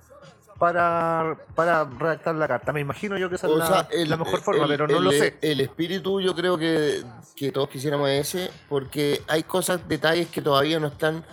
para, 0.58 1.36
para 1.54 1.84
redactar 1.84 2.34
la 2.34 2.46
carta. 2.46 2.72
Me 2.72 2.80
imagino 2.80 3.16
yo 3.18 3.28
que 3.28 3.36
esa 3.36 3.46
es 3.48 3.54
la, 3.56 3.66
sea, 3.66 3.88
el- 3.90 4.10
la 4.10 4.16
mejor 4.16 4.40
forma, 4.42 4.64
el- 4.64 4.68
pero 4.70 4.86
no 4.86 4.98
el- 4.98 5.04
lo 5.04 5.10
sé. 5.12 5.36
El 5.40 5.60
espíritu 5.60 6.20
yo 6.20 6.34
creo 6.34 6.56
que, 6.58 7.02
que 7.34 7.50
todos 7.50 7.68
quisiéramos 7.68 8.08
ese, 8.10 8.50
porque 8.68 9.22
hay 9.26 9.42
cosas, 9.42 9.88
detalles 9.88 10.28
que 10.28 10.40
todavía 10.42 10.78
no 10.78 10.88
están 10.88 11.24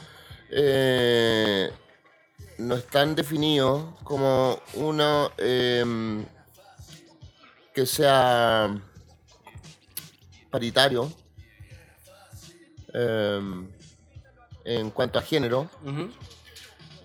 eh, 0.52 1.70
no 2.58 2.76
están 2.76 3.14
definidos 3.16 3.84
como 4.04 4.60
uno 4.74 5.30
em, 5.38 6.26
que 7.74 7.86
sea 7.86 8.70
paritario 10.50 11.12
em, 12.94 13.70
en 14.66 14.90
cuanto 14.92 15.20
a 15.20 15.22
género, 15.22 15.70
Ujú. 15.86 16.10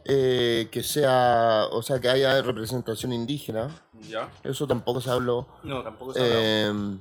eh, 0.05 0.69
que 0.71 0.83
sea, 0.83 1.67
o 1.71 1.83
sea, 1.83 2.01
que 2.01 2.09
haya 2.09 2.43
representación 2.43 3.13
indígena, 3.13 3.69
Ya. 4.09 4.29
eso 4.43 4.67
tampoco 4.67 5.01
se 5.01 5.11
habló. 5.11 5.47
No, 5.63 5.83
tampoco 5.83 6.13
se 6.13 6.21
ha 6.21 6.25
hablado. 6.25 6.43
Eh, 6.43 6.99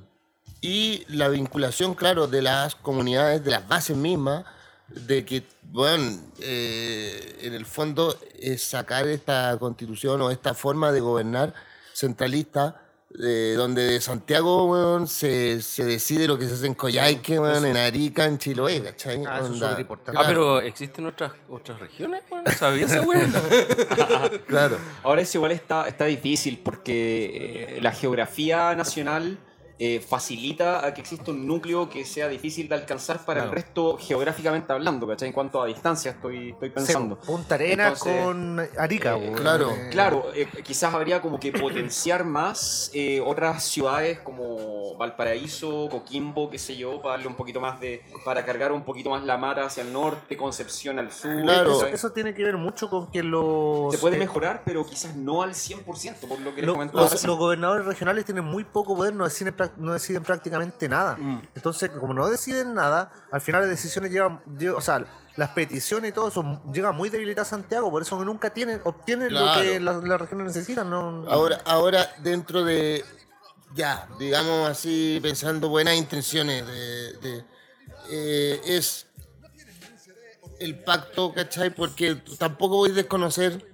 y 0.62 1.04
la 1.08 1.28
vinculación, 1.28 1.94
claro, 1.94 2.26
de 2.26 2.40
las 2.40 2.74
comunidades, 2.74 3.44
de 3.44 3.50
las 3.50 3.68
bases 3.68 3.96
mismas, 3.96 4.44
de 4.88 5.24
que, 5.24 5.42
bueno, 5.62 6.18
eh, 6.40 7.38
en 7.42 7.52
el 7.54 7.66
fondo 7.66 8.16
es 8.38 8.62
sacar 8.62 9.06
esta 9.06 9.56
constitución 9.58 10.20
o 10.22 10.30
esta 10.30 10.54
forma 10.54 10.92
de 10.92 11.00
gobernar 11.00 11.52
centralista, 11.92 12.80
eh, 13.22 13.54
donde 13.56 13.82
de 13.84 14.00
Santiago, 14.00 14.66
weón, 14.66 15.06
se, 15.06 15.62
se 15.62 15.84
decide 15.84 16.26
lo 16.26 16.36
que 16.36 16.48
se 16.48 16.54
hace 16.54 16.66
en 16.66 16.74
Coyhaique, 16.74 17.38
weón, 17.38 17.64
en 17.64 17.76
Arica, 17.76 18.24
en 18.24 18.38
Chiloé, 18.38 18.82
¿cachai? 18.82 19.22
Ah, 19.26 19.36
eso 19.36 19.46
es 19.46 19.50
Onda, 19.52 19.68
súper 19.68 19.80
importante. 19.82 20.20
Ah, 20.20 20.24
pero 20.26 20.60
¿existen 20.60 21.06
otras, 21.06 21.32
otras 21.48 21.78
regiones? 21.78 22.22
weón? 22.30 22.44
¿Sabías 22.58 22.90
esa 22.90 23.02
weón? 23.02 23.32
Claro. 24.46 24.78
Ahora 25.02 25.22
eso 25.22 25.38
igual 25.38 25.52
está, 25.52 25.86
está 25.86 26.06
difícil 26.06 26.60
porque 26.64 27.76
eh, 27.76 27.78
la 27.80 27.92
geografía 27.92 28.74
nacional 28.74 29.38
eh, 29.78 30.00
facilita 30.00 30.86
a 30.86 30.94
que 30.94 31.00
exista 31.00 31.30
un 31.32 31.46
núcleo 31.46 31.88
que 31.90 32.04
sea 32.04 32.28
difícil 32.28 32.68
de 32.68 32.76
alcanzar 32.76 33.24
para 33.24 33.44
el 33.44 33.50
resto 33.50 33.96
geográficamente 33.98 34.72
hablando, 34.72 35.06
¿cachai? 35.06 35.28
En 35.28 35.34
cuanto 35.34 35.60
a 35.60 35.66
distancia 35.66 36.12
estoy, 36.12 36.50
estoy 36.50 36.70
pensando. 36.70 37.18
Sí, 37.20 37.26
Punta 37.26 37.54
Arena 37.56 37.88
Entonces, 37.88 38.24
con 38.24 38.60
Arica. 38.78 39.16
eh, 39.16 39.32
claro. 39.36 39.70
Eh, 39.70 39.88
Claro, 39.90 40.26
eh, 40.34 40.46
quizás 40.62 40.94
habría 40.94 41.20
como 41.20 41.38
que 41.40 41.52
potenciar 41.52 42.24
más 42.24 42.90
eh, 42.94 43.20
otras 43.24 43.64
ciudades 43.64 44.18
como 44.20 44.96
Valparaíso, 44.96 45.88
Coquimbo, 45.90 46.50
qué 46.50 46.58
sé 46.58 46.76
yo, 46.76 47.00
para 47.00 47.14
darle 47.14 47.28
un 47.28 47.34
poquito 47.34 47.60
más 47.60 47.80
de. 47.80 48.02
para 48.24 48.44
cargar 48.44 48.72
un 48.72 48.82
poquito 48.84 49.10
más 49.10 49.24
la 49.24 49.36
mata 49.38 49.64
hacia 49.64 49.82
el 49.82 49.92
norte, 49.92 50.36
Concepción 50.36 50.98
al 50.98 51.10
sur. 51.10 51.42
Claro. 51.42 51.86
Eso, 51.86 52.12
tiene 52.12 52.34
que 52.34 52.44
ver 52.44 52.56
mucho 52.56 52.88
con 52.90 53.10
que 53.10 53.22
los... 53.22 53.92
Se 53.92 53.98
puede 53.98 54.16
eh, 54.16 54.20
mejorar, 54.20 54.62
pero 54.64 54.84
quizás 54.84 55.16
no 55.16 55.42
al 55.42 55.50
100%, 55.54 56.16
por 56.28 56.40
lo 56.40 56.54
que 56.54 56.62
les 56.62 56.70
comentaba. 56.70 57.02
los, 57.02 57.24
los 57.24 57.38
gobernadores 57.38 57.86
regionales 57.86 58.24
tienen 58.24 58.44
muy 58.44 58.64
poco 58.64 58.94
poder, 58.96 59.14
no 59.14 59.24
deciden, 59.24 59.54
no 59.76 59.92
deciden 59.92 60.22
prácticamente 60.22 60.88
nada. 60.88 61.16
Mm. 61.16 61.42
Entonces, 61.54 61.90
como 61.90 62.14
no 62.14 62.28
deciden 62.28 62.74
nada, 62.74 63.10
al 63.30 63.40
final 63.40 63.62
las 63.62 63.70
decisiones 63.70 64.10
llegan, 64.10 64.42
lle- 64.46 64.74
o 64.76 64.80
sea, 64.80 65.04
las 65.36 65.50
peticiones 65.50 66.10
y 66.10 66.12
todo 66.12 66.28
eso 66.28 66.62
llegan 66.72 66.94
muy 66.96 67.08
debilitadas 67.10 67.48
a 67.48 67.56
Santiago, 67.56 67.90
por 67.90 68.02
eso 68.02 68.18
que 68.18 68.24
nunca 68.24 68.50
tienen, 68.50 68.80
obtienen 68.84 69.32
lo 69.34 69.52
que 69.60 69.80
las, 69.80 70.02
las 70.04 70.20
regiones 70.20 70.46
necesitan. 70.48 70.88
No, 70.88 71.24
Ahora, 71.28 71.60
ahora 71.64 72.08
dentro 72.22 72.64
de, 72.64 73.04
ya, 73.74 74.08
digamos 74.18 74.68
así, 74.68 75.18
pensando 75.22 75.68
buenas 75.68 75.96
intenciones, 75.96 76.64
de, 76.66 77.12
de, 77.14 77.44
eh, 78.10 78.60
es 78.64 79.06
el 80.60 80.78
pacto, 80.84 81.32
¿cachai? 81.34 81.70
Porque 81.70 82.14
tampoco 82.38 82.76
voy 82.76 82.90
a 82.90 82.94
desconocer 82.94 83.72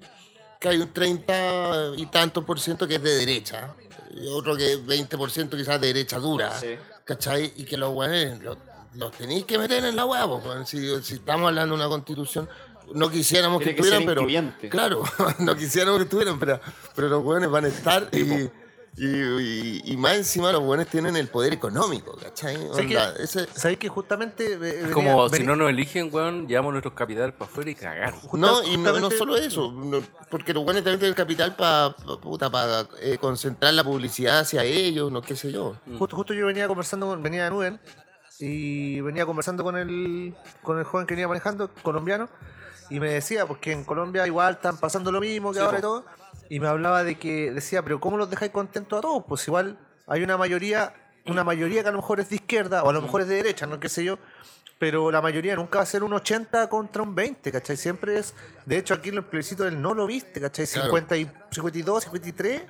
que 0.59 0.68
hay 0.68 0.78
un 0.78 0.92
30 0.92 1.92
y 1.97 2.06
tantos 2.06 2.44
por 2.44 2.59
ciento 2.61 2.87
que 2.88 2.97
es 2.97 3.02
de 3.02 3.14
derecha, 3.16 3.75
y 4.14 4.26
otro 4.29 4.57
que 4.57 4.76
20 4.76 5.17
por 5.17 5.31
ciento 5.31 5.57
quizás 5.57 5.81
de 5.81 5.88
derecha 5.88 6.19
dura, 6.19 6.59
Sí. 6.59 6.76
¿cachai? 7.05 7.52
Y 7.57 7.64
que 7.64 7.76
los 7.76 7.93
buenos 7.93 8.43
los, 8.43 8.57
los 8.95 9.12
tenéis 9.12 9.45
que 9.45 9.59
meter 9.59 9.85
en 9.85 9.97
la 9.97 10.05
hueá, 10.05 10.26
pues, 10.29 10.69
si, 10.69 11.02
si 11.02 11.14
estamos 11.14 11.49
hablando 11.49 11.75
de 11.76 11.81
una 11.81 11.88
constitución, 11.88 12.49
no 12.93 13.09
quisiéramos 13.11 13.62
que 13.62 13.71
estuvieran, 13.71 14.05
pero 14.05 14.23
incluyente. 14.23 14.69
claro, 14.69 15.02
no 15.38 15.57
quisiéramos 15.57 15.99
que 15.99 16.05
estuvieran, 16.05 16.38
pero, 16.40 16.61
pero 16.95 17.09
los 17.09 17.23
buenos 17.23 17.50
van 17.50 17.67
a 17.67 17.69
estar 17.69 18.09
y, 18.12 18.50
Y, 18.97 19.06
y- 19.06 19.82
y 19.85 19.97
más 19.97 20.14
encima 20.16 20.50
los 20.52 20.62
buenos 20.62 20.87
tienen 20.88 21.16
el 21.16 21.28
poder 21.28 21.52
económico, 21.52 22.16
¿cachai? 22.16 22.56
¿Sabes 22.56 22.87
que- 22.87 22.97
Onda, 22.99 23.14
ese- 23.18 23.47
¿Sabéis 23.54 23.78
que 23.78 23.88
justamente... 23.88 24.54
eh, 24.54 24.56
venía- 24.59 24.87
Es 24.88 24.92
como 24.92 25.28
si 25.28 25.42
no 25.44 25.56
nos 25.56 25.70
eligen, 25.70 26.11
weón, 26.12 26.47
llevamos 26.49 26.73
nuestros 26.73 26.94
capitales 26.94 27.32
para 27.35 27.50
afuera 27.50 27.70
y 27.70 27.75
cagar. 27.76 28.14
no, 28.32 28.62
y 28.64 28.76
no, 28.76 29.11
solo 29.12 29.37
eso, 29.37 29.70
no, 29.73 30.02
porque 30.30 30.52
los 30.52 30.64
buenos 30.64 30.82
también 30.82 30.99
tienen 30.99 31.14
capital 31.14 31.54
para 31.56 31.94
para 32.50 32.87
concentrar 33.20 33.73
la 33.75 33.85
publicidad 33.85 34.40
hacia 34.40 34.64
ellos, 34.64 35.11
no 35.12 35.23
qué 35.23 35.37
sé 35.37 35.52
yo. 35.52 35.76
Justo, 35.99 36.16
justo 36.16 36.35
yo 36.35 36.47
venía 36.47 36.66
conversando 36.68 37.06
con, 37.06 37.23
venía 37.23 37.44
de 37.44 37.50
Nubel 37.50 37.78
y 38.38 39.00
venía 39.02 39.25
conversando 39.25 39.62
con 39.62 39.76
el, 39.76 40.35
con 40.62 40.78
el 40.78 40.85
joven 40.85 41.06
que 41.06 41.14
venía 41.14 41.28
manejando, 41.28 41.70
colombiano, 41.82 42.28
y 42.90 42.99
me 42.99 43.11
decía, 43.11 43.47
porque 43.47 43.70
en 43.73 43.85
Colombia 43.85 44.26
igual 44.26 44.54
están 44.54 44.76
pasando 44.78 45.12
lo 45.12 45.20
mismo 45.20 45.52
que 45.52 45.61
ahora 45.61 45.78
y 45.78 45.82
todo, 45.82 46.04
y 46.50 46.59
me 46.59 46.66
hablaba 46.66 47.04
de 47.04 47.14
que 47.14 47.52
decía, 47.52 47.83
pero 47.83 48.00
¿cómo 48.00 48.16
los 48.19 48.28
dejáis 48.28 48.50
contentos 48.50 48.99
a 48.99 49.02
todos? 49.02 49.25
Pues 49.26 49.47
igual 49.47 49.78
hay 50.09 50.25
una 50.25 50.37
mayoría, 50.37 50.92
una 51.26 51.45
mayoría 51.45 51.83
que 51.83 51.88
a 51.88 51.92
lo 51.92 51.99
mejor 51.99 52.19
es 52.19 52.28
de 52.28 52.37
izquierda 52.37 52.83
o 52.83 52.90
a 52.90 52.92
lo 52.92 53.00
mejor 53.00 53.21
es 53.21 53.28
de 53.28 53.37
derecha, 53.37 53.66
no 53.66 53.78
qué 53.78 53.88
sé 53.88 54.04
yo. 54.04 54.19
Pero 54.80 55.12
la 55.12 55.23
mayoría 55.23 55.54
nunca 55.54 55.78
va 55.78 55.85
a 55.85 55.87
ser 55.87 56.02
un 56.02 56.12
80 56.12 56.69
contra 56.69 57.02
un 57.02 57.14
20, 57.14 57.52
¿cachai? 57.52 57.76
Siempre 57.76 58.19
es. 58.19 58.35
De 58.66 58.78
hecho, 58.78 58.95
aquí 58.95 59.11
en 59.11 59.16
el 59.16 59.25
plebiscito 59.25 59.62
del 59.62 59.80
no 59.80 59.95
lo 59.95 60.09
viste, 60.09 60.40
¿cachai? 60.40 60.66
Claro. 60.66 60.87
50 60.87 61.16
y 61.19 61.30
52, 61.52 62.02
53 62.04 62.62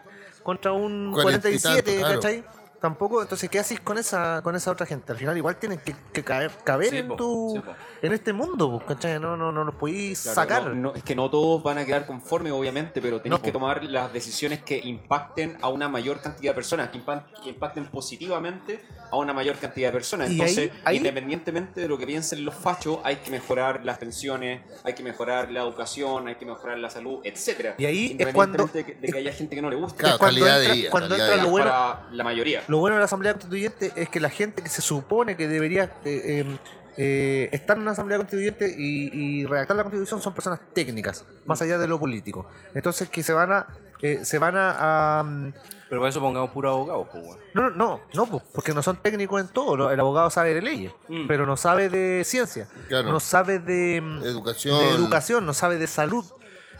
contra 0.42 0.72
un 0.72 1.12
Cuarenta 1.12 1.48
y 1.48 1.58
47, 1.58 1.82
tanto, 1.82 2.00
claro. 2.00 2.20
¿cachai? 2.20 2.59
Tampoco, 2.80 3.20
entonces, 3.20 3.50
¿qué 3.50 3.58
haces 3.58 3.78
con 3.78 3.98
esa 3.98 4.40
con 4.42 4.56
esa 4.56 4.70
otra 4.70 4.86
gente? 4.86 5.12
Al 5.12 5.18
final, 5.18 5.36
igual 5.36 5.56
tienen 5.56 5.78
que, 5.84 5.94
que 6.14 6.24
caer, 6.24 6.50
caber 6.64 6.88
Sí, 6.88 6.96
en 6.98 7.08
po, 7.08 7.16
tu 7.16 7.52
sí, 7.62 7.70
en 8.06 8.12
este 8.14 8.32
mundo, 8.32 8.82
¿cachai? 8.88 9.20
No, 9.20 9.36
no, 9.36 9.52
no 9.52 9.64
los 9.64 9.74
podéis 9.74 10.22
Claro, 10.22 10.34
sacar. 10.34 10.62
no- 10.68 10.74
no- 10.74 10.94
es 10.94 11.02
que 11.02 11.14
no 11.14 11.28
todos 11.28 11.62
van 11.62 11.76
a 11.76 11.84
quedar 11.84 12.06
conformes, 12.06 12.52
obviamente, 12.54 13.02
pero 13.02 13.20
tenéis 13.20 13.38
No, 13.38 13.44
que 13.44 13.52
po. 13.52 13.58
tomar 13.58 13.84
las 13.84 14.10
decisiones 14.14 14.62
que 14.62 14.78
impacten 14.78 15.58
a 15.60 15.68
una 15.68 15.90
mayor 15.90 16.20
cantidad 16.22 16.52
de 16.52 16.54
personas, 16.54 16.88
que, 16.88 16.98
impa- 17.04 17.26
que 17.42 17.50
impacten 17.50 17.84
positivamente 17.88 18.80
a 19.10 19.16
una 19.18 19.34
mayor 19.34 19.56
cantidad 19.56 19.88
de 19.88 19.92
personas. 19.92 20.30
Y 20.30 20.32
Entonces, 20.40 20.70
ahí- 20.70 20.80
ahí- 20.84 20.96
independientemente 20.96 21.82
de 21.82 21.88
lo 21.88 21.98
que 21.98 22.06
piensen 22.06 22.44
los 22.46 22.54
fachos, 22.54 22.98
hay 23.04 23.16
que 23.16 23.30
mejorar 23.30 23.84
las 23.84 23.98
pensiones, 23.98 24.62
hay 24.84 24.94
que 24.94 25.02
mejorar 25.02 25.50
la 25.50 25.60
educación, 25.60 26.28
hay 26.28 26.36
que 26.36 26.46
mejorar 26.46 26.78
la 26.78 26.88
salud, 26.88 27.20
etcétera. 27.24 27.74
Y 27.76 27.84
ahí 27.84 28.16
es 28.18 28.32
cuando- 28.32 28.62
Independientemente 28.62 28.78
de 28.78 28.84
que, 28.84 28.94
de 29.06 29.12
que 29.12 29.18
haya 29.18 29.32
gente 29.34 29.54
que 29.54 29.60
no 29.60 29.68
le 29.68 29.76
guste. 29.76 29.98
Claro, 29.98 30.16
cuando 30.18 30.40
calidad 30.40 30.58
de 30.58 30.64
entra- 30.64 30.74
vida. 30.74 30.90
cuando 30.90 31.08
calidad 31.10 31.26
entra 31.28 31.36
de 31.36 31.42
lo 31.42 31.50
bueno- 31.50 31.66
para 31.70 32.08
la 32.12 32.24
mayoría. 32.24 32.62
Lo 32.70 32.78
bueno 32.78 32.94
de 32.94 33.00
la 33.00 33.06
Asamblea 33.06 33.32
Constituyente 33.32 33.92
es 33.96 34.08
que 34.08 34.20
la 34.20 34.30
gente 34.30 34.62
que 34.62 34.68
se 34.68 34.80
supone 34.80 35.36
que 35.36 35.48
debería 35.48 35.84
eh, 36.04 36.44
eh, 36.44 36.58
eh, 36.96 37.48
estar 37.52 37.76
en 37.76 37.82
una 37.82 37.90
Asamblea 37.92 38.18
Constituyente 38.18 38.72
y, 38.78 39.10
y 39.40 39.44
redactar 39.44 39.76
la 39.76 39.82
Constitución 39.82 40.22
son 40.22 40.32
personas 40.34 40.60
técnicas, 40.72 41.24
más 41.46 41.60
allá 41.62 41.78
de 41.78 41.88
lo 41.88 41.98
político. 41.98 42.46
Entonces 42.74 43.08
que 43.08 43.22
se 43.24 43.32
van 43.32 43.50
a... 43.52 43.66
eh, 44.02 44.20
se 44.24 44.38
van 44.38 44.56
a, 44.56 45.18
a, 45.18 45.22
mm, 45.24 45.52
Pero 45.88 46.00
para 46.00 46.10
eso 46.10 46.20
pongamos 46.20 46.50
puro 46.50 46.70
abogados, 46.70 47.08
pues, 47.10 47.24
weón. 47.24 47.38
no, 47.54 47.70
no, 47.70 48.00
no, 48.14 48.26
pues, 48.26 48.42
porque 48.54 48.72
no 48.72 48.82
son 48.84 48.96
técnicos 48.98 49.40
en 49.40 49.48
todo. 49.48 49.90
El 49.90 49.98
abogado 49.98 50.30
sabe 50.30 50.54
de 50.54 50.62
leyes, 50.62 50.92
Mm. 51.08 51.26
pero 51.26 51.46
no 51.46 51.56
sabe 51.56 51.88
de 51.88 52.22
ciencia, 52.24 52.68
Claro. 52.88 53.10
no 53.10 53.18
sabe 53.18 53.58
de, 53.58 54.00
mm, 54.00 54.22
Educación. 54.22 54.78
de 54.78 54.90
educación, 54.90 55.44
no 55.44 55.54
sabe 55.54 55.76
de 55.78 55.86
salud. 55.88 56.24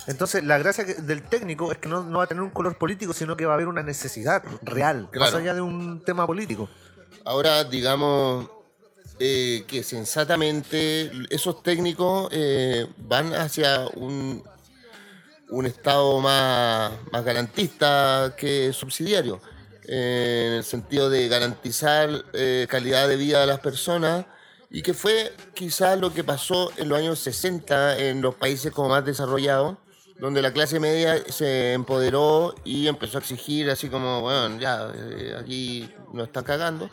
Entonces, 0.07 0.45
la 0.45 0.59
gracia 0.59 0.85
del 0.85 1.23
técnico 1.23 1.71
es 1.73 1.79
que 1.79 1.89
no, 1.89 2.03
no 2.03 2.19
va 2.19 2.25
a 2.25 2.27
tener 2.27 2.43
un 2.43 2.51
color 2.51 2.77
político, 2.77 3.13
sino 3.13 3.37
que 3.37 3.47
va 3.47 3.53
a 3.53 3.55
haber 3.55 3.69
una 3.69 3.83
necesidad 3.83 4.43
real, 4.63 5.09
más 5.15 5.35
allá 5.35 5.55
de 5.55 5.61
un 5.61 6.03
tema 6.05 6.27
político. 6.27 6.69
Ahora, 7.25 7.65
digamos 7.65 8.49
eh, 9.19 9.65
que 9.69 9.83
sensatamente 9.83 11.11
esos 11.29 11.63
técnicos 11.63 12.29
eh, 12.33 12.87
van 12.97 13.35
hacia 13.35 13.87
un, 13.95 14.43
un 15.51 15.67
Estado 15.67 16.19
más, 16.21 16.93
más 17.13 17.25
garantista 17.25 18.35
que 18.37 18.73
subsidiario, 18.73 19.41
eh, 19.93 20.45
en 20.47 20.53
el 20.55 20.65
sentido 20.65 21.11
de 21.11 21.27
garantizar 21.29 22.25
eh, 22.33 22.67
calidad 22.69 23.09
de 23.09 23.17
vida 23.17 23.43
a 23.43 23.47
las 23.47 23.59
personas 23.59 24.27
y 24.71 24.83
que 24.83 24.95
fue 24.95 25.35
quizás 25.53 25.99
lo 25.99 26.15
que 26.15 26.23
pasó 26.23 26.71
en 26.77 26.89
los 26.89 26.99
años 26.99 27.19
60 27.19 27.99
en 27.99 28.23
los 28.23 28.37
países 28.37 28.71
como 28.73 28.91
más 28.91 29.05
desarrollados, 29.05 29.79
donde 30.21 30.43
la 30.43 30.53
clase 30.53 30.79
media 30.79 31.23
se 31.29 31.73
empoderó 31.73 32.55
y 32.65 32.87
empezó 32.87 33.19
a 33.19 33.21
exigir 33.21 33.71
así 33.71 33.89
como, 33.89 34.21
bueno, 34.21 34.59
ya, 34.61 34.93
eh, 34.95 35.35
aquí 35.39 35.89
nos 36.13 36.27
están 36.27 36.45
cagando. 36.45 36.91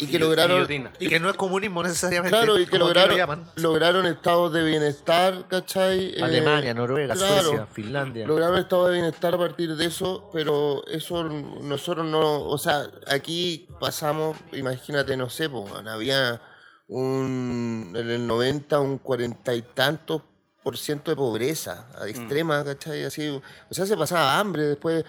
Y 0.00 0.06
que 0.06 0.18
lograron... 0.18 0.66
Y 1.00 1.08
que 1.08 1.18
no 1.18 1.28
es 1.28 1.36
comunismo 1.36 1.82
necesariamente. 1.82 2.36
Claro, 2.36 2.58
y 2.58 2.66
que 2.66 2.78
lograron, 2.78 3.44
lo 3.56 3.62
lograron 3.62 4.06
estados 4.06 4.52
de 4.52 4.62
bienestar, 4.64 5.46
¿cachai? 5.48 6.14
Eh, 6.14 6.22
Alemania, 6.22 6.72
Noruega, 6.72 7.14
claro, 7.14 7.42
Suecia, 7.42 7.66
Finlandia. 7.66 8.26
Lograron 8.26 8.58
estados 8.58 8.88
de 8.88 8.94
bienestar 8.94 9.34
a 9.34 9.38
partir 9.38 9.74
de 9.74 9.86
eso, 9.86 10.30
pero 10.32 10.86
eso 10.86 11.24
nosotros 11.24 12.06
no, 12.06 12.42
o 12.42 12.58
sea, 12.58 12.88
aquí 13.08 13.68
pasamos, 13.80 14.36
imagínate, 14.52 15.16
no 15.16 15.28
sé, 15.30 15.50
pues, 15.50 15.72
había 15.86 16.40
un, 16.86 17.92
en 17.96 18.10
el 18.10 18.26
90 18.26 18.78
un 18.80 18.98
cuarenta 18.98 19.54
y 19.54 19.62
tantos 19.62 20.22
de 20.64 21.16
pobreza 21.16 21.86
a 21.98 22.06
extrema, 22.08 22.62
¿cachai? 22.64 23.04
Así, 23.04 23.28
o 23.28 23.42
sea, 23.74 23.86
se 23.86 23.96
pasaba 23.96 24.38
hambre 24.38 24.62
después 24.64 25.04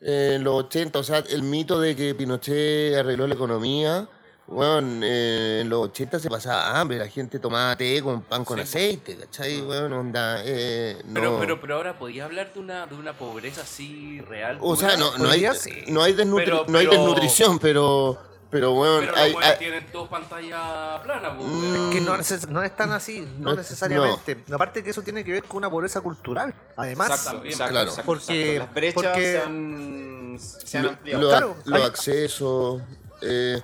eh, 0.00 0.32
en 0.36 0.44
los 0.44 0.54
80, 0.64 0.98
o 0.98 1.02
sea, 1.02 1.18
el 1.28 1.42
mito 1.42 1.80
de 1.80 1.94
que 1.94 2.14
Pinochet 2.14 2.96
arregló 2.96 3.26
la 3.26 3.34
economía, 3.34 4.08
bueno, 4.46 5.00
eh, 5.04 5.60
en 5.62 5.68
los 5.68 5.86
80 5.88 6.18
se 6.18 6.30
pasaba 6.30 6.80
hambre, 6.80 6.98
la 6.98 7.06
gente 7.08 7.38
tomaba 7.38 7.76
té 7.76 8.00
con 8.02 8.22
pan 8.22 8.44
con 8.44 8.56
Sí. 8.58 8.62
aceite, 8.62 9.16
¿cachai? 9.16 9.60
Bueno, 9.60 10.00
onda, 10.00 10.40
eh, 10.44 10.96
no. 11.04 11.14
Pero, 11.20 11.38
pero, 11.40 11.60
pero 11.60 11.74
ahora, 11.76 11.98
¿podía 11.98 12.24
hablar 12.24 12.52
de 12.54 12.60
una, 12.60 12.86
de 12.86 12.94
una 12.94 13.12
pobreza 13.12 13.60
así 13.62 14.20
real? 14.22 14.58
o 14.60 14.74
sea, 14.74 14.96
no, 14.96 15.16
no, 15.18 15.28
hay, 15.30 15.46
no, 15.88 16.02
hay 16.02 16.14
desnutri- 16.14 16.44
Pero- 16.44 16.64
no 16.66 16.78
hay 16.78 16.86
desnutrición, 16.86 17.58
pero, 17.58 18.18
pero 18.50 18.72
bueno, 18.72 19.00
Pero 19.00 19.16
hay, 19.16 19.34
tienen 19.58 19.86
todos 19.92 20.08
pantalla 20.08 21.00
plana, 21.02 21.36
pues, 21.36 21.48
Mm. 21.50 21.90
Que 21.90 22.00
no, 22.00 22.16
neces- 22.16 22.48
no 22.48 22.62
es 22.62 22.74
tan 22.76 22.92
así, 22.92 23.20
no 23.38 23.50
No, 23.50 23.56
necesariamente. 23.56 24.44
Aparte 24.52 24.82
que 24.82 24.90
eso 24.90 25.02
tiene 25.02 25.22
que 25.24 25.32
ver 25.32 25.44
con 25.44 25.58
una 25.58 25.70
pobreza 25.70 26.00
cultural. 26.00 26.54
Además, 26.76 27.10
Exacto, 27.10 27.44
exacto, 27.44 27.70
Claro. 27.72 27.88
exacto, 27.90 28.06
Porque- 28.06 28.52
exacto. 28.54 28.64
Las 28.66 28.74
brechas 28.74 28.94
porque- 29.02 29.32
se 29.32 29.38
han, 29.42 30.36
se 30.40 30.78
han 30.78 30.84
lo- 30.84 30.90
ampliado. 30.90 31.22
lo- 31.22 31.28
Claro, 31.28 31.56
los 31.64 31.80
hay- 31.80 31.86
accesos. 31.86 32.82
eh, 33.22 33.60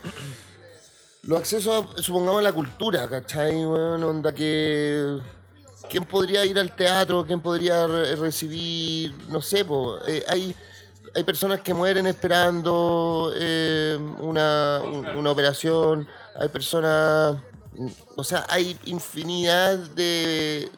los 1.22 1.38
accesos, 1.38 1.86
supongamos, 2.04 2.40
a 2.40 2.42
la 2.42 2.52
cultura, 2.52 3.08
¿cachai? 3.08 3.64
Bueno, 3.64 4.08
onda 4.08 4.32
que. 4.34 5.18
¿Quién 5.88 6.04
podría 6.04 6.44
ir 6.46 6.58
al 6.58 6.74
teatro? 6.74 7.24
¿Quién 7.26 7.40
podría 7.40 7.86
re- 7.86 8.16
recibir? 8.16 9.14
No 9.28 9.40
sé, 9.42 9.64
po, 9.64 9.98
eh, 10.06 10.24
hay, 10.28 10.54
hay 11.14 11.24
personas 11.24 11.60
que 11.60 11.74
mueren 11.74 12.06
esperando 12.06 13.32
eh, 13.36 13.98
una, 14.20 14.80
un- 14.84 15.06
una 15.06 15.30
operación. 15.30 16.06
Hay 16.38 16.48
personas. 16.48 17.36
O 18.16 18.22
sea, 18.24 18.46
hay 18.48 18.78
infinidad 18.84 19.76
de, 19.78 20.70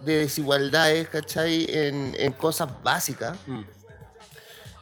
de 0.00 0.18
desigualdades, 0.18 1.08
¿cachai? 1.08 1.66
En, 1.68 2.14
en 2.18 2.32
cosas 2.32 2.68
básicas 2.82 3.36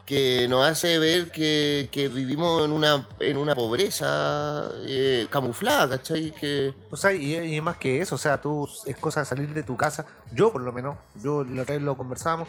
que 0.07 0.47
nos 0.49 0.67
hace 0.67 0.99
ver 0.99 1.31
que, 1.31 1.89
que 1.91 2.09
vivimos 2.09 2.63
en 2.65 2.73
una, 2.73 3.09
en 3.21 3.39
una 3.39 3.55
pobreza 3.55 4.69
eh, 4.87 5.27
camuflada, 5.31 5.97
¿cachai? 5.97 6.31
Que, 6.33 6.75
o 6.91 6.97
sea, 6.97 7.13
y, 7.15 7.35
y 7.37 7.61
más 7.63 7.79
que 7.79 8.03
eso, 8.03 8.17
o 8.17 8.19
sea, 8.19 8.39
tú 8.41 8.69
es 8.85 8.97
cosa 8.99 9.21
de 9.21 9.27
salir 9.27 9.55
de 9.55 9.63
tu 9.63 9.77
casa. 9.79 10.05
Yo, 10.33 10.53
por 10.53 10.61
lo 10.61 10.73
menos, 10.73 10.97
yo 11.23 11.43
la 11.45 11.63
otra 11.63 11.75
vez 11.77 11.83
lo 11.83 11.97
conversamos. 11.97 12.49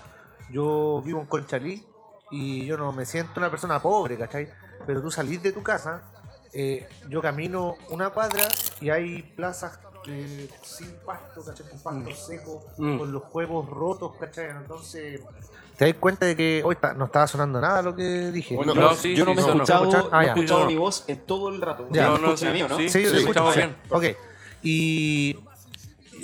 Yo 0.52 1.02
vivo 1.06 1.22
en 1.22 1.26
Conchalí 1.28 1.86
y 2.36 2.66
yo 2.66 2.78
no 2.78 2.92
me 2.92 3.06
siento 3.06 3.40
una 3.40 3.50
persona 3.50 3.82
pobre, 3.82 4.18
¿cachai? 4.18 4.50
Pero 4.86 5.02
tú 5.02 5.10
salís 5.10 5.42
de 5.42 5.52
tu 5.52 5.64
casa, 5.64 6.02
eh, 6.54 6.88
yo 7.10 7.22
camino 7.22 7.76
una 7.90 8.10
cuadra 8.10 8.48
y 8.82 8.90
hay 8.90 9.22
plazas 9.36 9.80
eh, 10.08 10.48
sin 10.62 10.92
pasto, 11.06 11.44
¿cachai? 11.44 11.68
Con 11.68 11.80
pasto 11.80 12.16
seco, 12.16 12.66
Mm. 12.78 12.98
con 13.00 13.12
los 13.12 13.24
huevos 13.34 13.68
rotos, 13.70 14.12
¿cachai? 14.20 14.50
Entonces, 14.52 15.22
te 15.78 15.86
das 15.86 15.96
cuenta 16.00 16.28
de 16.28 16.36
que 16.36 16.62
hoy 16.64 16.76
está- 16.76 16.94
no 16.94 17.06
estaba 17.06 17.26
sonando 17.28 17.60
nada 17.60 17.82
lo 17.82 17.96
que 17.96 18.32
dije. 18.32 18.56
Bueno, 18.56 18.76
No, 18.76 18.82
yo, 18.92 18.96
sí, 18.96 19.16
yo 19.16 19.26
no 19.26 19.32
sí, 19.32 19.38
me 19.38 19.42
he 19.42 19.46
no. 19.48 19.54
escuchado. 19.54 20.10
Ah, 20.12 20.22
no 20.22 20.28
escuchado 20.28 20.60
No. 20.62 20.66
mi 20.68 20.76
voz 20.76 21.06
en 21.08 21.20
todo 21.26 21.50
el 21.50 21.60
rato. 21.60 21.88
Ya. 21.90 22.12
¿Me 22.12 22.20
No, 22.20 22.28
no, 22.28 22.38
sí, 22.38 22.46
a 22.48 22.52
mí, 22.52 22.62
o 22.62 22.68
no? 22.70 22.78
sí. 22.78 22.90
Sí, 22.90 23.06
Sí, 23.08 23.18
estamos 23.28 23.56
bien. 23.56 23.76
Ok. 23.90 24.04
Y, 24.62 25.40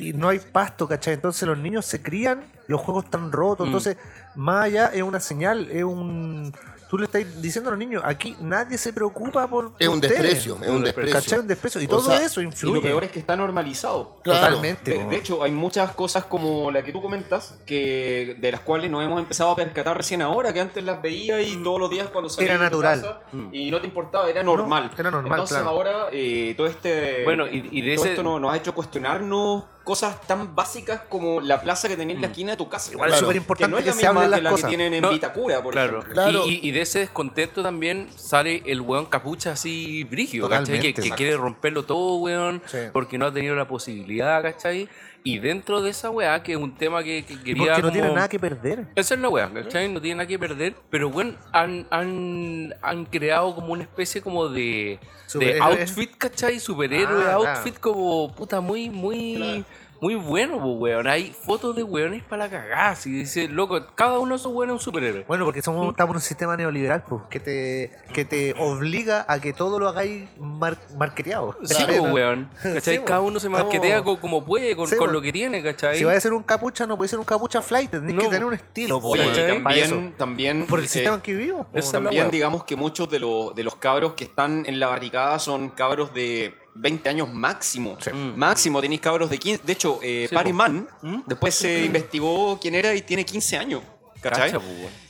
y 0.10 0.14
no 0.14 0.30
hay 0.30 0.40
pasto, 0.40 0.88
¿cachai? 0.88 1.14
Entonces 1.16 1.48
los 1.48 1.58
niños 1.58 1.86
se 1.86 2.02
crían, 2.02 2.44
los 2.68 2.82
juegos 2.82 3.06
están 3.06 3.32
rotos. 3.32 3.66
Mm. 3.66 3.70
Entonces, 3.70 3.98
más 4.36 4.66
allá 4.66 4.88
es 4.94 5.02
una 5.04 5.20
señal, 5.20 5.70
es 5.72 5.84
un. 5.84 6.54
Tú 6.90 6.98
le 6.98 7.06
estás 7.06 7.42
diciendo 7.42 7.70
a 7.70 7.72
los 7.72 7.80
niños, 7.80 8.04
aquí 8.06 8.36
nadie 8.42 8.78
se 8.78 8.92
preocupa 8.92 9.48
por. 9.48 9.72
es 9.80 9.88
un 9.88 9.96
ustedes. 9.96 10.18
desprecio, 10.22 10.56
es 10.62 10.68
un 10.70 10.84
¿Cachai? 10.84 10.84
desprecio. 10.84 11.40
Un 11.40 11.48
desprecio. 11.48 11.82
Y 11.82 11.86
O 11.86 11.88
todo 11.88 12.02
sea, 12.02 12.22
eso 12.22 12.42
Y 12.42 12.44
influye. 12.44 12.76
lo 12.76 12.82
peor 12.82 13.04
es 13.06 13.12
que 13.12 13.20
está 13.20 13.38
normalizado. 13.38 14.20
Claro. 14.22 14.40
Totalmente. 14.42 14.92
De, 14.98 15.06
de 15.06 15.16
hecho, 15.16 15.42
hay 15.42 15.52
muchas 15.54 15.92
cosas 15.92 16.26
como 16.26 16.70
la 16.70 16.84
que 16.84 16.92
tú 16.92 17.02
comentas, 17.02 17.58
que 17.66 18.36
de 18.42 18.52
las 18.52 18.60
cuales 18.60 18.92
nos 18.92 19.06
hemos 19.06 19.22
empezado 19.22 19.52
a 19.52 19.56
percatar 19.56 19.96
recién 19.96 20.22
ahora, 20.22 20.52
que 20.52 20.60
antes 20.60 20.84
las 20.84 21.02
veía 21.02 21.42
y 21.42 21.56
todos 21.64 21.80
los 21.80 21.90
días 21.90 22.10
cuando 22.10 22.30
salías 22.30 22.56
Era 22.56 22.64
natural. 22.66 23.00
casa 23.02 23.20
y 23.54 23.72
no 23.72 23.80
te 23.80 23.88
importaba, 23.88 24.30
era 24.30 24.44
normal. 24.44 24.92
era 24.98 25.12
normal, 25.12 25.32
Entonces 25.32 25.58
claro. 25.60 25.70
ahora 25.70 25.92
eh, 26.12 26.54
todo 26.58 26.68
este... 26.68 27.24
Bueno, 27.24 27.48
y- 27.48 27.70
y 27.72 27.82
de 27.84 27.96
todo 27.96 28.04
ese- 28.04 28.12
esto 28.16 28.24
nos, 28.24 28.42
nos 28.42 28.52
ha 28.54 28.58
hecho 28.58 28.76
cuestionarnos 28.76 29.64
cosas 29.84 30.22
tan 30.28 30.56
básicas 30.56 31.02
como 31.10 31.42
la 31.42 31.62
plaza 31.62 31.88
que 31.88 31.98
tenés 31.98 32.16
en 32.16 32.22
la 32.22 32.28
esquina 32.28 32.52
de 32.52 32.58
tu 32.58 32.70
casa. 32.70 32.92
Igual 32.92 33.12
es 33.12 33.18
súper 33.20 33.34
Que 33.34 33.38
importante 33.40 33.72
no 33.72 33.78
es 33.80 33.84
que 33.84 33.90
la 33.90 33.96
se 33.96 34.06
misma 34.08 34.28
las 34.28 34.40
que 34.40 34.44
la 34.44 34.50
cosas. 34.52 34.64
que 34.70 34.70
tienen 34.78 34.94
en 34.94 35.02
No, 35.02 35.10
Vitacura, 35.10 35.64
por 35.64 35.74
Claro. 35.74 36.00
ejemplo. 36.00 36.14
Claro. 36.14 36.46
Y, 36.48 36.54
y- 36.64 36.68
y 36.70 36.72
de 36.72 36.82
ese 36.82 37.00
descontento 37.00 37.64
también 37.64 38.08
sale 38.16 38.62
el 38.66 38.82
weón 38.82 39.06
capucha 39.08 39.52
así 39.54 40.04
brígido, 40.04 40.48
¿cachai? 40.50 40.80
Que, 40.80 40.94
que 40.94 41.10
quiere 41.12 41.36
romperlo 41.36 41.84
todo, 41.84 42.18
weón, 42.18 42.62
Sí. 42.68 42.78
porque 42.94 43.18
no 43.18 43.26
ha 43.26 43.34
tenido 43.34 43.56
la 43.56 43.68
posibilidad, 43.68 44.42
¿cachai? 44.44 44.88
Y 45.24 45.38
dentro 45.40 45.82
de 45.82 45.92
esa 45.92 46.10
weá, 46.10 46.42
que 46.42 46.54
es 46.54 46.58
un 46.58 46.76
tema 46.76 47.04
que, 47.04 47.24
que 47.24 47.40
quería. 47.42 47.74
porque 47.74 47.82
no 47.84 47.92
tiene 47.92 48.12
nada 48.14 48.28
que 48.28 48.40
perder. 48.40 48.88
Esa 48.96 49.14
es 49.14 49.20
la 49.20 49.30
weá, 49.30 49.52
¿cachai? 49.54 49.88
No 49.88 50.02
tiene 50.02 50.16
nada 50.16 50.28
que 50.28 50.40
perder. 50.40 50.76
Pero 50.90 51.10
bueno, 51.10 51.36
han, 51.52 51.86
han, 51.92 52.74
han 52.82 53.06
creado 53.06 53.54
como 53.54 53.74
una 53.74 53.84
especie 53.84 54.22
como 54.22 54.50
de, 54.50 55.00
de 55.36 55.60
outfit, 55.62 56.16
¿cachai? 56.18 56.60
Superhéroe, 56.60 57.24
Ah, 57.28 57.34
outfit 57.34 57.78
como 57.80 58.34
puta 58.36 58.62
muy, 58.62 58.90
muy, 58.90 59.64
muy 60.02 60.16
bueno, 60.16 60.54
pues, 60.60 60.76
weón. 60.78 61.08
Hay 61.08 61.32
fotos 61.32 61.76
de 61.76 61.84
weones 61.84 62.24
para 62.24 62.46
la 62.46 62.50
cagada. 62.50 62.96
Si 62.96 63.12
dice, 63.12 63.48
loco, 63.48 63.80
cada 63.96 64.18
uno 64.20 64.32
de 64.36 64.40
esos 64.40 64.52
weones 64.52 64.76
es 64.76 64.82
un 64.82 64.84
superhéroe. 64.84 65.26
Bueno, 65.28 65.46
porque 65.46 65.62
somos, 65.62 65.90
estamos 65.92 66.14
en 66.14 66.16
un 66.16 66.22
sistema 66.22 66.58
neoliberal 66.58 67.04
pues, 67.08 67.22
que, 67.30 67.40
te, 67.40 67.92
que 68.14 68.26
te 68.26 68.56
obliga 68.58 69.26
a 69.28 69.40
que 69.40 69.54
todo 69.54 69.78
lo 69.80 69.88
hagáis 69.88 70.28
mar, 70.40 70.78
marketeado. 70.98 71.56
Sí, 71.64 71.76
¿Sabes? 71.76 72.00
pues, 72.00 72.12
weón. 72.14 72.50
¿Cachai? 72.64 72.98
Sí, 72.98 73.02
Cada 73.06 73.20
pues. 73.20 73.30
uno 73.32 73.40
se 73.40 73.50
marquetea 73.50 74.04
co- 74.04 74.20
como 74.20 74.44
puede, 74.44 74.76
con, 74.76 74.88
Sí, 74.88 74.96
con 74.96 75.06
pues. 75.06 75.14
lo 75.14 75.22
que 75.22 75.32
tiene, 75.32 75.62
¿cachai? 75.62 75.98
Si 75.98 76.04
vas 76.04 76.18
a 76.18 76.20
ser 76.20 76.34
un 76.34 76.42
capucha, 76.44 76.88
no 76.88 76.98
puedes 76.98 77.12
ser 77.12 77.20
un 77.20 77.26
capucha 77.26 77.62
flight, 77.62 77.92
tenés 77.92 78.16
No. 78.16 78.22
que 78.24 78.28
tener 78.30 78.46
un 78.46 78.54
estilo. 78.56 78.98
eso. 79.14 79.54
también, 79.54 80.14
también 80.18 80.66
Por 80.66 80.80
el 80.80 80.86
eh, 80.86 80.88
sistema 80.88 81.16
en 81.18 81.22
que 81.22 81.34
vivimos. 81.36 81.68
po, 81.68 81.78
esa 81.78 81.88
es 81.88 81.94
la 81.94 82.00
También 82.00 82.32
digamos 82.32 82.64
que 82.64 82.76
muchos 82.76 83.08
de, 83.10 83.20
los 83.20 83.54
de 83.54 83.64
los 83.64 83.76
cabros 83.76 84.14
que 84.14 84.24
están 84.24 84.64
en 84.66 84.80
la 84.80 84.88
barricada 84.88 85.38
son 85.38 85.70
cabros 85.70 86.12
de 86.14 86.56
20 86.74 87.10
años 87.10 87.30
máximo. 87.34 87.98
Mm. 88.14 88.38
Máximo, 88.38 88.82
tenéis 88.82 89.02
cabros 89.02 89.30
de 89.30 89.38
15. 89.38 89.64
De 89.66 89.74
hecho, 89.74 90.00
eh, 90.02 90.28
Sí, 90.30 90.36
Paris 90.36 90.52
po. 90.54 90.58
Man 90.58 90.88
¿Mm? 91.02 91.22
después 91.28 91.54
se 91.56 91.86
investigó 91.86 92.60
quién 92.62 92.76
era 92.76 92.94
y 92.96 93.02
tiene 93.02 93.26
15 93.26 93.58
años. 93.58 93.82
¿Cachai? 94.22 94.54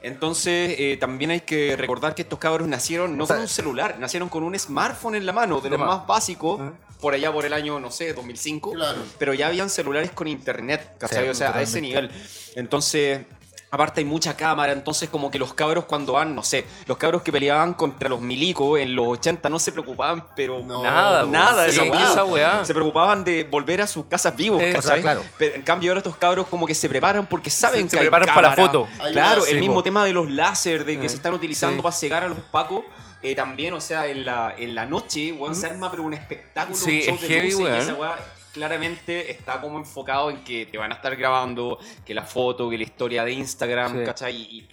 Entonces, 0.02 0.76
eh, 0.80 0.98
también 0.98 1.32
hay 1.32 1.42
que 1.42 1.76
recordar 1.76 2.16
que 2.16 2.22
estos 2.22 2.40
cabros 2.40 2.66
nacieron 2.68 3.18
no 3.18 3.26
O 3.26 3.28
sea, 3.28 3.36
con 3.36 3.42
un 3.44 3.50
celular, 3.50 4.00
nacieron 4.00 4.30
con 4.30 4.42
un 4.44 4.58
smartphone 4.58 5.16
en 5.16 5.26
la 5.26 5.34
mano, 5.34 5.60
de 5.60 5.70
los 5.70 5.78
ma- 5.80 5.86
más 5.86 6.08
básicos, 6.08 6.62
Ah. 6.62 6.72
por 7.02 7.14
allá 7.14 7.32
por 7.34 7.46
el 7.46 7.52
año, 7.52 7.78
no 7.80 7.92
sé, 7.92 8.14
2005. 8.14 8.72
Claro. 8.72 9.00
Pero 9.20 9.34
ya 9.34 9.48
habían 9.48 9.70
celulares 9.70 10.12
con 10.12 10.30
internet, 10.30 10.96
¿cachai? 10.98 11.26
Sí, 11.26 11.30
o 11.30 11.36
sea, 11.36 11.54
a 11.54 11.62
ese 11.62 11.82
nivel. 11.82 12.10
Entonces, 12.56 13.26
aparte 13.74 14.02
hay 14.02 14.06
mucha 14.06 14.36
cámara, 14.36 14.74
entonces 14.74 15.08
como 15.10 15.32
que 15.32 15.40
los 15.40 15.54
cabros 15.54 15.86
cuando 15.86 16.14
van, 16.14 16.36
no 16.36 16.44
sé, 16.44 16.66
los 16.88 16.98
cabros 16.98 17.22
que 17.22 17.32
peleaban 17.32 17.74
contra 17.74 18.10
los 18.10 18.20
milicos 18.20 18.78
en 18.80 18.94
los 18.96 19.08
80 19.08 19.48
no 19.50 19.60
se 19.60 19.72
preocupaban, 19.72 20.26
pero 20.36 20.60
No. 20.62 20.84
Nada, 20.84 21.26
nada 21.26 21.64
de 21.64 21.72
sí, 21.72 21.80
esa 21.80 21.90
weá. 21.92 22.12
esa 22.12 22.26
weá. 22.26 22.66
Se 22.66 22.74
preocupaban 22.74 23.24
de 23.24 23.46
volver 23.46 23.82
a 23.82 23.88
sus 23.88 24.06
casas 24.08 24.36
vivos, 24.36 24.62
Eh, 24.62 24.78
claro. 25.02 25.24
Pero 25.38 25.56
en 25.56 25.62
cambio 25.62 25.92
ahora 25.92 26.00
estos 26.00 26.18
cabros 26.18 26.48
como 26.48 26.68
que 26.68 26.76
se 26.76 26.90
preparan 26.90 27.26
porque 27.26 27.50
saben 27.50 27.90
Se 27.90 27.96
que 27.96 28.00
hay 28.02 28.10
preparan 28.10 28.36
para 28.36 28.50
la 28.50 28.56
foto. 28.56 28.88
Claro, 29.14 29.46
el 29.46 29.60
mismo 29.60 29.82
tema 29.82 30.04
de 30.04 30.12
los 30.14 30.30
láser, 30.30 30.84
de 30.86 31.00
que 31.00 31.06
Eh, 31.06 31.10
se 31.10 31.16
están 31.16 31.34
utilizando 31.34 31.78
sí. 31.78 31.82
para 31.84 31.96
cegar 31.96 32.24
a 32.26 32.28
los 32.28 32.40
pacos. 32.40 32.84
eh, 33.24 33.36
también, 33.36 33.74
o 33.74 33.80
sea, 33.80 34.08
en 34.08 34.26
la, 34.26 34.54
en 34.58 34.74
la 34.76 34.86
noche, 34.86 35.32
weón, 35.32 35.56
se 35.56 35.68
arma 35.68 35.90
pero 35.92 36.04
un 36.04 36.14
espectáculo, 36.14 36.76
Sí, 36.76 37.02
un 37.02 37.06
show 37.06 37.16
es 37.16 37.22
de 37.22 37.28
heavy, 37.28 37.52
luces, 37.52 37.76
y 37.76 37.78
esa 37.80 37.94
weá 37.94 38.18
claramente 38.54 39.32
está 39.32 39.62
como 39.62 39.78
enfocado 39.78 40.30
en 40.30 40.44
que 40.44 40.66
te 40.66 40.78
van 40.78 40.92
a 40.92 40.96
estar 40.96 41.16
grabando, 41.16 41.80
que 42.06 42.14
la 42.14 42.24
foto, 42.24 42.70
que 42.70 42.78
la 42.78 42.84
historia 42.84 43.24
de 43.24 43.34
Instagram, 43.34 44.00
Sí. 44.00 44.06
¿cachai? 44.06 44.36
Y, 44.36 44.58
y- 44.60 44.68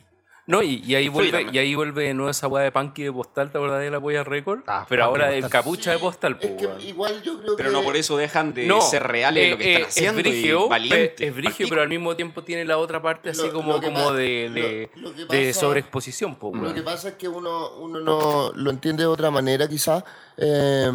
No, 0.50 0.62
y, 0.62 0.82
y 0.82 0.94
ahí 0.94 1.08
vuelve, 1.08 1.46
y 1.52 1.58
ahí 1.58 1.74
vuelve 1.74 2.04
de 2.04 2.14
nuevo 2.14 2.30
esa 2.30 2.48
weá 2.48 2.64
de 2.64 2.72
Punky 2.72 3.02
de 3.02 3.12
postal, 3.12 3.52
¿te 3.52 3.58
acordás 3.58 3.80
de 3.82 3.90
la 3.90 4.00
polla 4.00 4.24
récord? 4.24 4.60
Ah, 4.66 4.86
Pero 4.88 5.04
ahora 5.04 5.28
de 5.28 5.42
capucha 5.46 5.90
de 5.92 5.98
postal, 5.98 6.38
Es 6.40 6.50
pues, 6.52 6.78
que 6.78 6.88
igual 6.88 7.22
yo 7.22 7.38
creo 7.38 7.54
pero 7.54 7.68
que. 7.68 7.76
no 7.76 7.82
por 7.82 7.96
eso 7.98 8.16
dejan 8.16 8.54
de 8.54 8.64
No, 8.66 8.80
ser 8.80 9.02
reales 9.02 9.44
eh, 9.44 9.50
lo 9.50 9.58
que 9.58 9.72
están 9.74 9.82
eh, 9.82 9.86
haciendo 9.88 10.20
Es 10.20 10.24
brigio, 10.24 10.68
y 10.78 11.22
es 11.22 11.34
brigio, 11.34 11.66
pero 11.68 11.82
al 11.82 11.90
mismo 11.90 12.16
tiempo 12.16 12.42
tiene 12.44 12.64
la 12.64 12.78
otra 12.78 13.02
parte 13.02 13.28
así 13.28 13.42
Lo- 13.46 13.52
como, 13.52 13.74
lo 13.74 13.82
como 13.82 14.10
de, 14.14 14.48
de, 14.48 14.90
lo- 14.94 15.10
lo 15.10 15.14
que 15.14 15.36
de 15.36 15.48
pasa- 15.48 15.60
sobreexposición, 15.60 16.36
pues, 16.36 16.54
Lo 16.62 16.72
que 16.72 16.82
pasa 16.82 17.08
es 17.10 17.14
que 17.16 17.28
uno, 17.28 17.74
uno 17.76 18.00
no 18.00 18.50
lo 18.54 18.70
entiende 18.70 19.02
de 19.02 19.06
otra 19.08 19.30
manera, 19.30 19.68
quizás. 19.68 20.02
eh, 20.38 20.90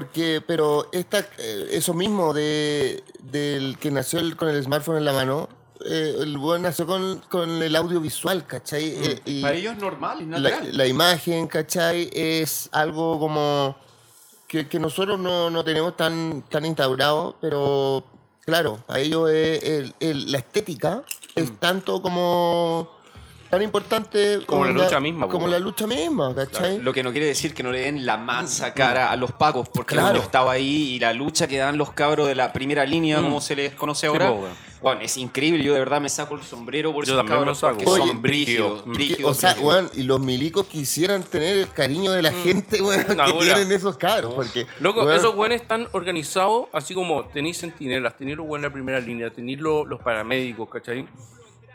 porque, 0.00 0.40
pero 0.46 0.86
esta, 0.92 1.18
eh, 1.38 1.66
eso 1.72 1.94
mismo 1.94 2.32
de, 2.32 3.02
del 3.24 3.76
que 3.76 3.90
nació 3.90 4.20
el- 4.20 4.36
con 4.36 4.48
el 4.48 4.62
smartphone 4.62 4.98
en 4.98 5.04
la 5.04 5.12
mano, 5.12 5.48
eh, 5.84 6.14
el 6.20 6.38
buen 6.38 6.62
nació 6.62 6.86
con, 6.86 7.18
con 7.28 7.60
el 7.60 7.74
audiovisual, 7.74 8.46
¿cachai? 8.46 8.84
Eh, 8.90 9.20
y 9.24 9.42
Para 9.42 9.54
ellos 9.54 9.72
es 9.74 9.82
normal, 9.82 10.20
es 10.20 10.28
la, 10.28 10.38
natural. 10.50 10.76
la 10.76 10.86
imagen, 10.86 11.48
¿cachai? 11.48 12.08
Es 12.12 12.68
algo 12.70 13.18
como 13.18 13.74
que, 14.46 14.68
que 14.68 14.78
nosotros 14.78 15.18
no, 15.18 15.50
no 15.50 15.64
tenemos 15.64 15.96
tan, 15.96 16.42
tan 16.48 16.64
instaurado, 16.66 17.34
pero 17.40 18.04
claro, 18.44 18.84
a 18.86 19.00
ellos 19.00 19.28
es 19.28 19.60
el- 19.64 19.94
el- 19.98 20.30
la 20.30 20.38
estética 20.38 21.02
es 21.34 21.58
tanto 21.58 22.00
como 22.00 22.92
tan 23.50 23.62
importante 23.62 24.38
Como 24.46 24.64
la 24.64 24.72
lucha 24.72 25.00
misma, 25.00 25.26
como 25.28 25.46
po. 25.46 25.50
la 25.50 25.58
lucha 25.58 25.86
misma, 25.86 26.34
¿cachai? 26.34 26.78
Lo 26.78 26.92
que 26.92 27.02
no 27.02 27.10
quiere 27.10 27.26
decir 27.26 27.52
que 27.52 27.62
no 27.62 27.72
le 27.72 27.80
den 27.80 28.06
la 28.06 28.16
mansa 28.16 28.72
cara 28.74 29.10
a 29.10 29.16
los 29.16 29.32
pacos, 29.32 29.68
porque 29.68 29.94
Claro. 29.96 30.20
estaba 30.20 30.52
ahí 30.52 30.94
y 30.94 30.98
la 31.00 31.12
lucha 31.12 31.48
que 31.48 31.58
dan 31.58 31.76
los 31.76 31.92
cabros 31.92 32.28
de 32.28 32.34
la 32.36 32.52
primera 32.52 32.84
línea, 32.86 33.16
como 33.20 33.40
se 33.40 33.56
les 33.56 33.74
conoce 33.74 34.02
Sí, 34.02 34.06
ahora, 34.06 34.30
weón. 34.30 34.52
bueno, 34.80 35.00
es 35.00 35.16
increíble. 35.16 35.62
Yo 35.64 35.72
de 35.74 35.80
verdad 35.80 36.00
me 36.00 36.08
saco 36.08 36.36
el 36.36 36.42
sombrero 36.42 36.92
por 36.92 37.04
Yo 37.04 37.14
esos 37.14 37.28
cabros 37.28 37.58
saco. 37.58 37.78
porque 37.78 37.90
Oye, 37.90 38.06
son 38.06 38.22
brígidos, 38.22 38.82
o 39.24 39.34
sea, 39.34 39.54
brígidos. 39.54 39.90
y 39.98 40.02
los 40.04 40.20
milicos 40.20 40.66
quisieran 40.66 41.22
tener 41.24 41.58
el 41.58 41.68
cariño 41.70 42.12
de 42.12 42.22
la 42.22 42.32
gente, 42.32 42.80
weón, 42.80 43.04
Una 43.10 43.24
que 43.26 43.32
tienen 43.40 43.72
esos 43.72 43.96
cabros, 43.96 44.32
porque... 44.34 44.66
Loco, 44.78 45.10
esos 45.10 45.34
güeyes 45.34 45.60
están 45.60 45.88
organizados 45.92 46.66
así 46.72 46.94
como 46.94 47.24
tenéis 47.26 47.58
centinelas, 47.58 48.16
tenéis 48.16 48.36
los 48.36 48.46
güeyes 48.46 48.64
en 48.64 48.70
la 48.70 48.72
primera 48.72 49.00
línea, 49.00 49.30
tenéis 49.30 49.58
los, 49.58 49.86
los 49.88 50.00
paramédicos, 50.00 50.68
¿cachai? 50.68 51.06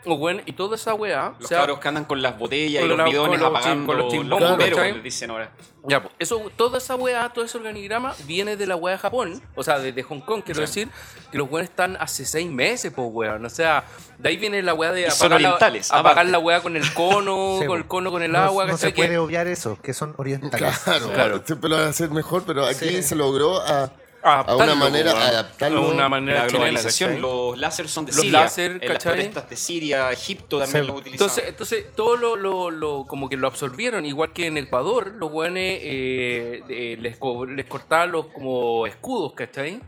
Los 0.06 0.18
güeyes 0.18 0.42
y 0.46 0.52
toda 0.52 0.76
esa 0.76 0.94
weá. 0.94 1.34
Los 1.38 1.44
o 1.46 1.48
sea, 1.48 1.58
cabros 1.58 1.80
que 1.80 1.88
andan 1.88 2.04
con 2.04 2.22
las 2.22 2.38
botellas 2.38 2.84
y 2.84 2.88
los 2.88 2.96
la- 2.96 3.04
bidones 3.04 3.40
con 3.40 3.50
los 3.52 3.58
apagando 3.60 3.86
con 3.86 3.96
los 3.96 4.04
los 4.06 4.12
chimbombos, 4.14 4.50
bomberos, 4.50 4.76
¿cachai? 4.78 4.92
les 4.94 5.02
dicen 5.02 5.30
ahora. 5.30 5.50
Ya, 5.88 6.02
pues, 6.02 6.14
eso, 6.18 6.50
toda 6.56 6.78
esa 6.78 6.96
weá, 6.96 7.28
todo 7.32 7.44
ese 7.44 7.58
organigrama 7.58 8.14
viene 8.24 8.56
de 8.56 8.66
la 8.66 8.74
weá 8.74 8.94
de 8.94 8.98
Japón, 8.98 9.40
o 9.54 9.62
sea, 9.62 9.78
de, 9.78 9.92
de 9.92 10.02
Hong 10.02 10.20
Kong, 10.20 10.42
quiero 10.44 10.60
decir, 10.60 10.88
que 11.30 11.38
los 11.38 11.48
weones 11.50 11.70
están 11.70 11.96
hace 12.00 12.24
seis 12.24 12.50
meses, 12.50 12.92
pues 12.94 13.08
weón. 13.10 13.44
O 13.44 13.50
sea, 13.50 13.84
de 14.18 14.28
ahí 14.28 14.36
viene 14.36 14.62
la 14.62 14.74
weá 14.74 14.90
de 14.92 15.08
son 15.10 15.26
apagar, 15.26 15.40
la, 15.42 15.48
orientales, 15.50 15.90
apagar 15.92 16.12
aparte. 16.12 16.30
la 16.32 16.38
weá 16.40 16.60
con 16.60 16.76
el 16.76 16.92
cono, 16.94 17.58
Sí, 17.60 17.66
con 17.66 17.78
el 17.78 17.86
cono, 17.86 18.10
con 18.10 18.22
el 18.22 18.32
No- 18.32 18.38
agua, 18.38 18.64
no, 18.64 18.72
¿cachai? 18.72 18.90
se 18.90 18.94
Que- 18.94 19.02
puede 19.02 19.18
obviar 19.18 19.46
eso, 19.46 19.78
que 19.80 19.94
son 19.94 20.14
orientales. 20.18 20.76
Claro, 20.80 21.10
Claro. 21.12 21.42
siempre 21.44 21.70
lo 21.70 21.76
van 21.76 21.86
a 21.86 21.90
hacer 21.90 22.10
mejor, 22.10 22.42
pero 22.46 22.64
aquí 22.66 22.88
Sí. 22.88 23.02
se 23.04 23.14
logró 23.14 23.60
a, 23.60 23.90
a 24.26 24.56
una 24.56 24.74
manera, 24.74 25.12
adaptarlo. 25.12 25.82
A 25.82 25.88
una 25.88 26.08
manera 26.08 26.40
La 26.42 26.46
globalización, 26.48 27.10
¿cachai? 27.10 27.22
los 27.22 27.58
láser 27.58 27.88
son 27.88 28.06
de 28.06 28.12
Los 28.12 28.20
Siria. 28.20 28.40
láser, 28.40 28.70
en 28.72 28.78
las 28.80 28.88
¿cachai? 28.92 29.12
protestas 29.14 29.50
de 29.50 29.56
Siria, 29.56 30.10
Egipto 30.12 30.58
también 30.58 30.82
Sí. 30.84 30.88
lo 30.88 30.94
utilizan. 30.94 31.12
Entonces, 31.26 31.44
entonces 31.48 31.86
todo 31.94 32.16
lo, 32.16 32.36
lo, 32.36 32.70
lo- 32.70 33.04
como 33.06 33.28
que 33.28 33.36
lo 33.36 33.46
absorbieron, 33.46 34.04
igual 34.04 34.32
que 34.32 34.46
en 34.46 34.56
Ecuador, 34.58 35.12
los 35.16 35.30
buenos 35.30 35.56
les, 35.56 37.16
co- 37.18 37.46
les 37.46 37.66
cortaban 37.66 38.12
los 38.12 38.26
como 38.26 38.86
escudos, 38.86 39.32
¿cachai? 39.34 39.80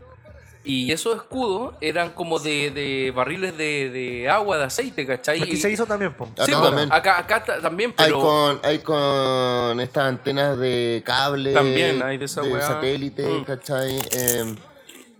Y 0.63 0.91
esos 0.91 1.15
escudos 1.15 1.73
eran 1.79 2.11
como 2.11 2.37
de, 2.37 2.69
de 2.71 3.11
barriles 3.15 3.57
de, 3.57 3.89
de 3.89 4.29
agua, 4.29 4.57
de 4.57 4.65
aceite, 4.65 5.07
¿cachai? 5.07 5.41
Aquí 5.41 5.53
Y- 5.53 5.57
se 5.57 5.71
hizo 5.71 5.85
también, 5.85 6.13
po. 6.13 6.25
Acá 6.25 6.45
Sí, 6.45 6.51
po, 6.51 6.61
también. 6.63 6.91
acá, 6.91 7.17
acá 7.19 7.43
ta- 7.43 7.61
también, 7.61 7.93
Hay 7.97 8.05
pero... 8.07 8.19
con, 8.19 8.59
hay 8.63 8.79
con 8.79 9.79
estas 9.79 10.03
antenas 10.05 10.59
de 10.59 11.01
cable. 11.05 11.53
También 11.53 12.03
hay 12.03 12.17
de 12.17 12.25
esa 12.25 12.43
weá. 12.43 12.61
satélite, 12.67 13.23
Mm. 13.25 13.43
¿cachai? 13.45 13.99
Eh, 14.11 14.55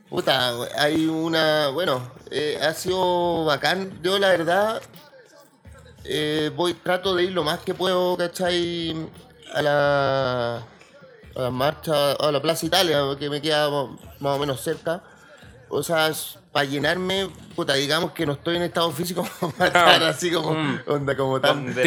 puta, 0.09 0.51
hay 0.77 1.07
una. 1.07 1.69
Bueno, 1.69 2.11
eh, 2.31 2.59
ha 2.61 2.73
sido 2.73 3.45
bacán. 3.45 3.97
Yo, 4.03 4.19
la 4.19 4.27
verdad, 4.29 4.81
eh, 6.03 6.51
voy, 6.55 6.73
trato 6.73 7.15
de 7.15 7.23
ir 7.23 7.31
lo 7.31 7.43
más 7.43 7.59
que 7.59 7.73
puedo, 7.73 8.17
¿cachai? 8.17 8.93
A 9.53 9.61
la. 9.61 10.55
A 11.35 11.41
la 11.43 11.49
marcha, 11.51 12.11
a 12.13 12.31
la 12.31 12.41
Plaza 12.41 12.65
Italia, 12.65 12.99
que 13.17 13.29
me 13.29 13.41
queda 13.41 13.69
más 14.19 14.35
o 14.35 14.39
menos 14.39 14.59
cerca. 14.61 15.01
O 15.69 15.83
sea, 15.83 16.11
para 16.51 16.65
llenarme, 16.65 17.29
puta, 17.55 17.73
digamos 17.75 18.11
que 18.11 18.25
no 18.25 18.33
estoy 18.33 18.55
en 18.57 18.63
estado 18.63 18.91
físico 18.91 19.23
para 19.57 19.67
estar 19.67 20.03
así 20.03 20.31
como, 20.31 20.53
Mm. 20.53 20.79
onda 20.87 21.15
como 21.15 21.39
tan... 21.39 21.65
Donde 21.65 21.83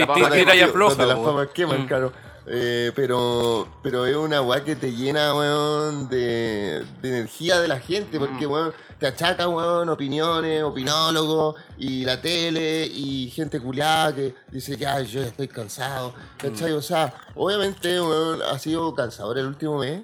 la 1.44 1.52
queman, 1.52 1.82
Mm. 1.82 1.86
claro. 1.86 2.12
Eh, 2.44 2.90
pero, 2.96 3.68
pero 3.84 4.04
es 4.04 4.16
una 4.16 4.42
weá 4.42 4.64
que 4.64 4.74
te 4.74 4.90
llena, 4.92 5.32
weón, 5.32 6.08
de, 6.08 6.84
de 7.00 7.08
energía 7.08 7.60
de 7.60 7.68
la 7.68 7.78
gente, 7.78 8.18
porque, 8.18 8.46
weón, 8.48 8.72
te 8.98 9.06
achaca, 9.06 9.48
weón, 9.48 9.88
opiniones, 9.88 10.60
opinólogos, 10.64 11.54
y 11.78 12.04
la 12.04 12.20
tele, 12.20 12.84
y 12.86 13.30
gente 13.30 13.60
culiada 13.60 14.12
que 14.14 14.34
dice, 14.50 14.76
ya, 14.76 15.00
yo 15.02 15.20
ya 15.20 15.28
estoy 15.28 15.46
cansado, 15.46 16.14
¿cachai? 16.36 16.72
O 16.72 16.82
sea, 16.82 17.14
obviamente, 17.36 18.00
weón, 18.00 18.42
ha 18.42 18.58
sido 18.58 18.92
cansador 18.92 19.38
el 19.38 19.46
último 19.46 19.78
mes. 19.78 20.02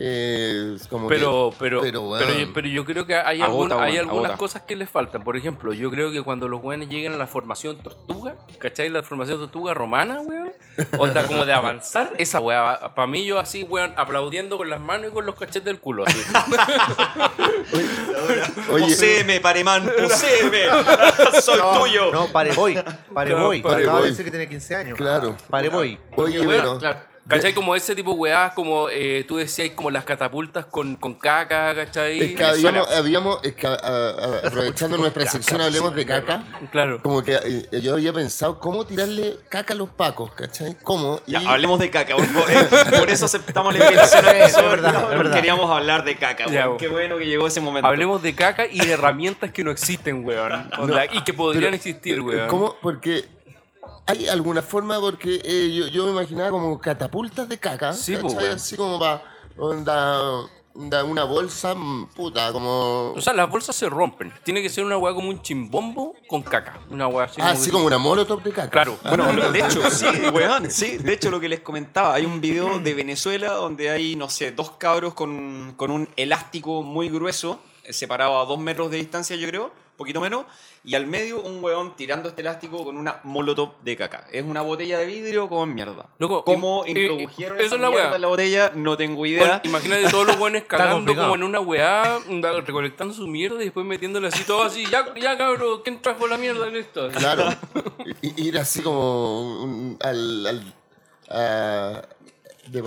Eh, 0.00 0.76
como 0.88 1.08
Pero, 1.08 1.50
que- 1.50 1.56
pero, 1.58 1.80
pero, 1.80 2.38
yo, 2.38 2.52
pero 2.54 2.68
yo 2.68 2.84
creo 2.84 3.04
que 3.04 3.16
hay, 3.16 3.42
Agota, 3.42 3.74
algún- 3.74 3.84
hay 3.86 3.96
algunas 3.98 4.24
agota. 4.26 4.38
cosas 4.38 4.62
que 4.62 4.76
les 4.76 4.88
faltan. 4.88 5.24
Por 5.24 5.36
ejemplo, 5.36 5.72
yo 5.72 5.90
creo 5.90 6.12
que 6.12 6.22
cuando 6.22 6.46
los 6.46 6.62
weones 6.62 6.88
lleguen 6.88 7.14
a 7.14 7.16
la 7.16 7.26
formación 7.26 7.78
tortuga, 7.78 8.36
¿cachai? 8.58 8.90
La 8.90 9.02
formación 9.02 9.38
tortuga 9.38 9.74
romana, 9.74 10.20
weón. 10.20 10.52
Onda 10.98 11.26
como 11.26 11.44
de 11.44 11.52
avanzar, 11.52 12.12
esa 12.18 12.38
weá, 12.38 12.94
para 12.94 13.08
mí 13.08 13.24
yo 13.24 13.40
así, 13.40 13.64
weón, 13.64 13.92
aplaudiendo 13.96 14.56
con 14.56 14.70
las 14.70 14.80
manos 14.80 15.10
y 15.10 15.14
con 15.14 15.26
los 15.26 15.34
cachetes 15.34 15.64
del 15.64 15.80
culo. 15.80 16.04
así. 16.06 16.18
Oye, 18.72 18.84
Poseeme, 18.84 19.40
Paremán, 19.40 19.90
poseeme. 20.02 20.58
Soy 21.42 21.58
No, 21.58 21.78
tuyo. 21.80 22.12
No, 22.12 22.26
pare 22.28 22.52
voy. 22.52 22.74
Pare 23.12 23.30
Claro, 23.32 23.52
Acaba 23.82 24.00
de 24.02 24.10
decir 24.10 24.24
que 24.24 24.30
tiene 24.30 24.48
15 24.48 24.74
años. 24.76 24.96
Claro. 24.96 25.36
Pare 25.50 25.68
voy. 25.68 25.98
oye, 26.16 26.44
Bueno, 26.44 26.62
pero. 26.62 26.78
claro. 26.78 26.98
¿Cachai? 27.28 27.52
Como 27.54 27.74
ese 27.76 27.94
tipo 27.94 28.12
de 28.24 28.34
como 28.54 28.88
eh, 28.90 29.24
tú 29.28 29.36
decías, 29.36 29.70
como 29.74 29.90
las 29.90 30.04
catapultas 30.04 30.66
con, 30.66 30.96
con 30.96 31.14
caca, 31.14 31.74
¿cachai? 31.74 32.20
Es 32.20 32.34
que 32.36 32.44
habíamos, 32.44 32.90
habíamos 32.90 33.38
es 33.42 33.54
que, 33.54 33.66
a- 33.66 33.74
a- 33.74 34.46
aprovechando 34.46 34.96
nuestra 34.98 35.26
sección, 35.26 35.60
hablemos 35.60 35.94
de 35.94 36.06
caca. 36.06 36.42
Claro. 36.72 37.00
Como 37.02 37.22
que 37.22 37.34
eh, 37.34 37.80
yo 37.82 37.94
había 37.94 38.12
pensado 38.12 38.58
cómo 38.58 38.86
tirarle 38.86 39.36
caca 39.48 39.74
a 39.74 39.76
los 39.76 39.90
pacos, 39.90 40.32
¿cachai? 40.32 40.76
¿Cómo? 40.82 41.20
Y- 41.26 41.32
Ya, 41.32 41.40
hablemos 41.50 41.78
de 41.78 41.90
caca. 41.90 42.16
Por. 42.16 42.24
Eh, 42.24 42.68
por 42.98 43.10
eso 43.10 43.26
aceptamos 43.26 43.76
la 43.76 43.84
invitación 43.84 44.24
a 44.24 44.30
Es 44.44 44.56
verdad, 44.56 45.08
verdad. 45.10 45.34
Queríamos 45.34 45.70
hablar 45.70 46.04
de 46.04 46.16
caca. 46.16 46.46
Ya. 46.46 46.68
Qué 46.78 46.88
bueno 46.88 47.18
que 47.18 47.26
llegó 47.26 47.46
ese 47.46 47.60
momento. 47.60 47.86
Hablemos 47.88 48.22
de 48.22 48.34
caca 48.34 48.66
y 48.66 48.78
de 48.80 48.92
herramientas 48.92 49.50
que 49.52 49.64
no 49.64 49.70
existen, 49.70 50.24
weón. 50.24 50.70
Onda, 50.78 51.04
y 51.06 51.22
que 51.24 51.34
podrían 51.34 51.74
existir, 51.74 52.20
weón. 52.20 52.48
¿Cómo? 52.48 52.76
Porque 52.80 53.24
hay 54.08 54.26
alguna 54.28 54.62
forma, 54.62 54.98
porque 55.00 55.40
eh, 55.44 55.72
yo, 55.74 55.86
yo 55.88 56.04
me 56.06 56.12
imaginaba 56.12 56.50
como 56.50 56.78
catapultas 56.80 57.48
de 57.48 57.58
caca. 57.58 57.92
Sí, 57.92 58.16
pues. 58.20 58.34
Así 58.36 58.76
como 58.76 58.98
para 58.98 59.22
onda, 59.56 60.20
onda 60.74 61.04
una 61.04 61.24
bolsa, 61.24 61.74
mm, 61.74 62.06
puta, 62.14 62.50
como. 62.52 63.12
O 63.12 63.20
sea, 63.20 63.32
las 63.34 63.50
bolsas 63.50 63.76
se 63.76 63.88
rompen. 63.88 64.32
Tiene 64.44 64.62
que 64.62 64.68
ser 64.70 64.84
una 64.84 64.96
weá 64.96 65.12
como 65.14 65.28
un 65.28 65.42
chimbombo 65.42 66.14
con 66.26 66.42
caca. 66.42 66.80
Una 66.90 67.06
weá 67.06 67.26
así. 67.26 67.34
ah, 67.40 67.48
como 67.48 67.52
así 67.52 67.64
que- 67.66 67.70
como 67.72 67.86
una 67.86 67.98
molotov 67.98 68.42
de 68.42 68.50
caca. 68.52 68.70
Claro. 68.70 68.98
Bueno, 69.04 69.50
de 69.50 69.58
hecho, 69.60 69.90
sí, 69.90 70.06
weón, 70.32 70.70
sí. 70.70 70.96
De 70.98 71.12
hecho, 71.12 71.30
lo 71.30 71.38
que 71.40 71.48
les 71.48 71.60
comentaba, 71.60 72.14
hay 72.14 72.24
un 72.24 72.40
video 72.40 72.78
de 72.78 72.94
Venezuela 72.94 73.52
donde 73.54 73.90
hay, 73.90 74.16
no 74.16 74.30
sé, 74.30 74.52
dos 74.52 74.70
cabros 74.72 75.12
con, 75.14 75.74
con 75.76 75.90
un 75.90 76.08
elástico 76.16 76.82
muy 76.82 77.08
grueso, 77.10 77.60
eh, 77.84 77.92
separado 77.92 78.40
a 78.40 78.44
dos 78.46 78.58
metros 78.58 78.90
de 78.90 78.96
distancia, 78.98 79.36
yo 79.36 79.46
creo, 79.48 79.70
poquito 79.98 80.20
menos, 80.22 80.46
y 80.84 80.94
al 80.94 81.06
medio 81.06 81.42
un 81.42 81.62
weón 81.62 81.94
tirando 81.96 82.30
este 82.30 82.40
elástico 82.40 82.82
con 82.84 82.96
una 82.96 83.20
molotov 83.24 83.72
de 83.82 83.96
caca. 83.96 84.26
Es 84.32 84.42
una 84.44 84.62
botella 84.62 84.98
de 84.98 85.04
vidrio 85.04 85.48
como 85.50 85.66
mierda. 85.66 86.06
Loco, 86.18 86.42
¿Cómo 86.44 86.84
y- 86.86 86.92
y- 86.96 87.02
introdujeron 87.02 87.60
esa 87.60 87.74
es 87.74 87.80
la 87.80 87.88
mierda 87.90 88.06
weá. 88.06 88.14
en 88.16 88.22
la 88.22 88.28
botella? 88.28 88.72
No 88.74 88.96
tengo 88.96 89.26
idea. 89.26 89.40
Bueno, 89.44 89.60
imagínate 89.64 90.08
todos 90.08 90.26
los 90.26 90.38
buenos 90.38 90.62
cagando 90.68 91.14
como 91.14 91.34
en 91.34 91.42
una 91.42 91.60
weá, 91.60 92.18
recolectando 92.64 93.12
su 93.12 93.26
mierda 93.26 93.56
y 93.60 93.64
después 93.64 93.84
metiéndole 93.84 94.28
así 94.28 94.44
todo 94.44 94.62
así. 94.62 94.86
Ya, 94.90 95.12
ya 95.14 95.36
cabrón, 95.36 95.80
¿quién 95.84 96.00
trajo 96.00 96.26
la 96.26 96.38
mierda? 96.38 96.66
Listo. 96.70 97.08
Claro. 97.10 97.48
Y- 98.22 98.46
Ir 98.48 98.58
así 98.58 98.80
como 98.82 99.62
un- 99.64 99.98
al. 100.00 100.46
al 100.46 100.74
a- 101.30 102.02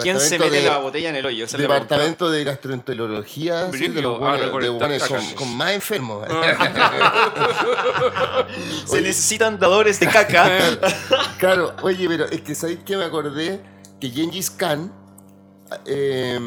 ¿Quién 0.02 0.20
se 0.20 0.38
mete 0.38 0.58
de- 0.58 0.64
la 0.70 0.78
botella 0.78 1.10
en 1.10 1.16
el 1.16 1.26
hoyo? 1.26 1.46
Esa. 1.46 1.58
Departamento 1.58 2.30
de 2.30 2.44
gastroenterología, 2.44 3.68
así, 3.68 3.80
de 3.80 3.88
Brígido, 3.90 4.02
los 4.02 4.16
a 4.16 4.20
buenos, 4.20 4.40
de 4.40 4.46
recolectar 4.46 4.90
buenos 4.90 5.08
caca. 5.08 5.36
con, 5.36 5.58
más 5.58 5.72
enfermos. 5.72 6.28
Se 8.86 9.02
necesitan 9.02 9.60
dadores 9.60 10.00
de 10.00 10.08
caca. 10.08 10.50
claro, 11.40 11.76
oye, 11.82 12.08
pero 12.08 12.26
es 12.26 12.42
que 12.42 12.56
¿sabéis 12.56 12.80
que 12.86 12.98
me 12.98 13.06
acordé? 13.06 13.62
Que 14.00 14.10
Gengis 14.10 14.52
Khan. 14.52 14.92
Eh, 15.86 16.40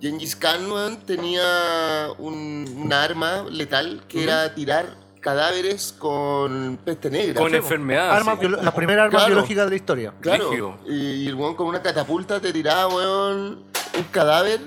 Gengis 0.00 0.36
Khan 0.36 1.00
tenía 1.06 2.08
un, 2.18 2.72
un 2.76 2.92
arma 2.92 3.44
letal 3.50 4.02
que 4.08 4.24
era 4.24 4.54
tirar 4.54 4.96
cadáveres 5.22 5.94
con 5.98 6.78
peste 6.84 7.08
negra. 7.08 7.40
Con 7.40 7.54
enfermedades. 7.54 8.20
Armas 8.26 8.38
sí. 8.40 8.70
primeras 8.76 9.04
armas 9.06 9.22
Claro. 9.22 9.34
biológicas 9.34 9.64
de 9.64 9.70
la 9.70 9.76
historia. 9.76 10.14
Claro. 10.20 10.78
Y, 10.86 11.26
el 11.28 11.34
weón 11.34 11.54
con 11.54 11.68
una 11.68 11.80
catapulta 11.80 12.38
te 12.40 12.52
tiraba, 12.52 12.88
weón, 12.94 13.64
un 13.96 14.04
cadáver 14.10 14.60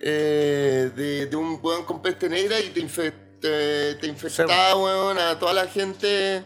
eh, 0.00 0.90
de, 0.96 1.26
de 1.26 1.36
un 1.36 1.60
weón 1.62 1.84
con 1.84 2.02
peste 2.02 2.28
negra 2.28 2.58
y 2.60 2.70
te, 2.70 2.80
infe- 2.80 3.12
te, 3.40 3.94
te 3.96 4.06
infectaba, 4.06 4.74
weón, 4.76 5.18
a 5.18 5.38
toda 5.38 5.52
la 5.52 5.66
gente 5.66 6.42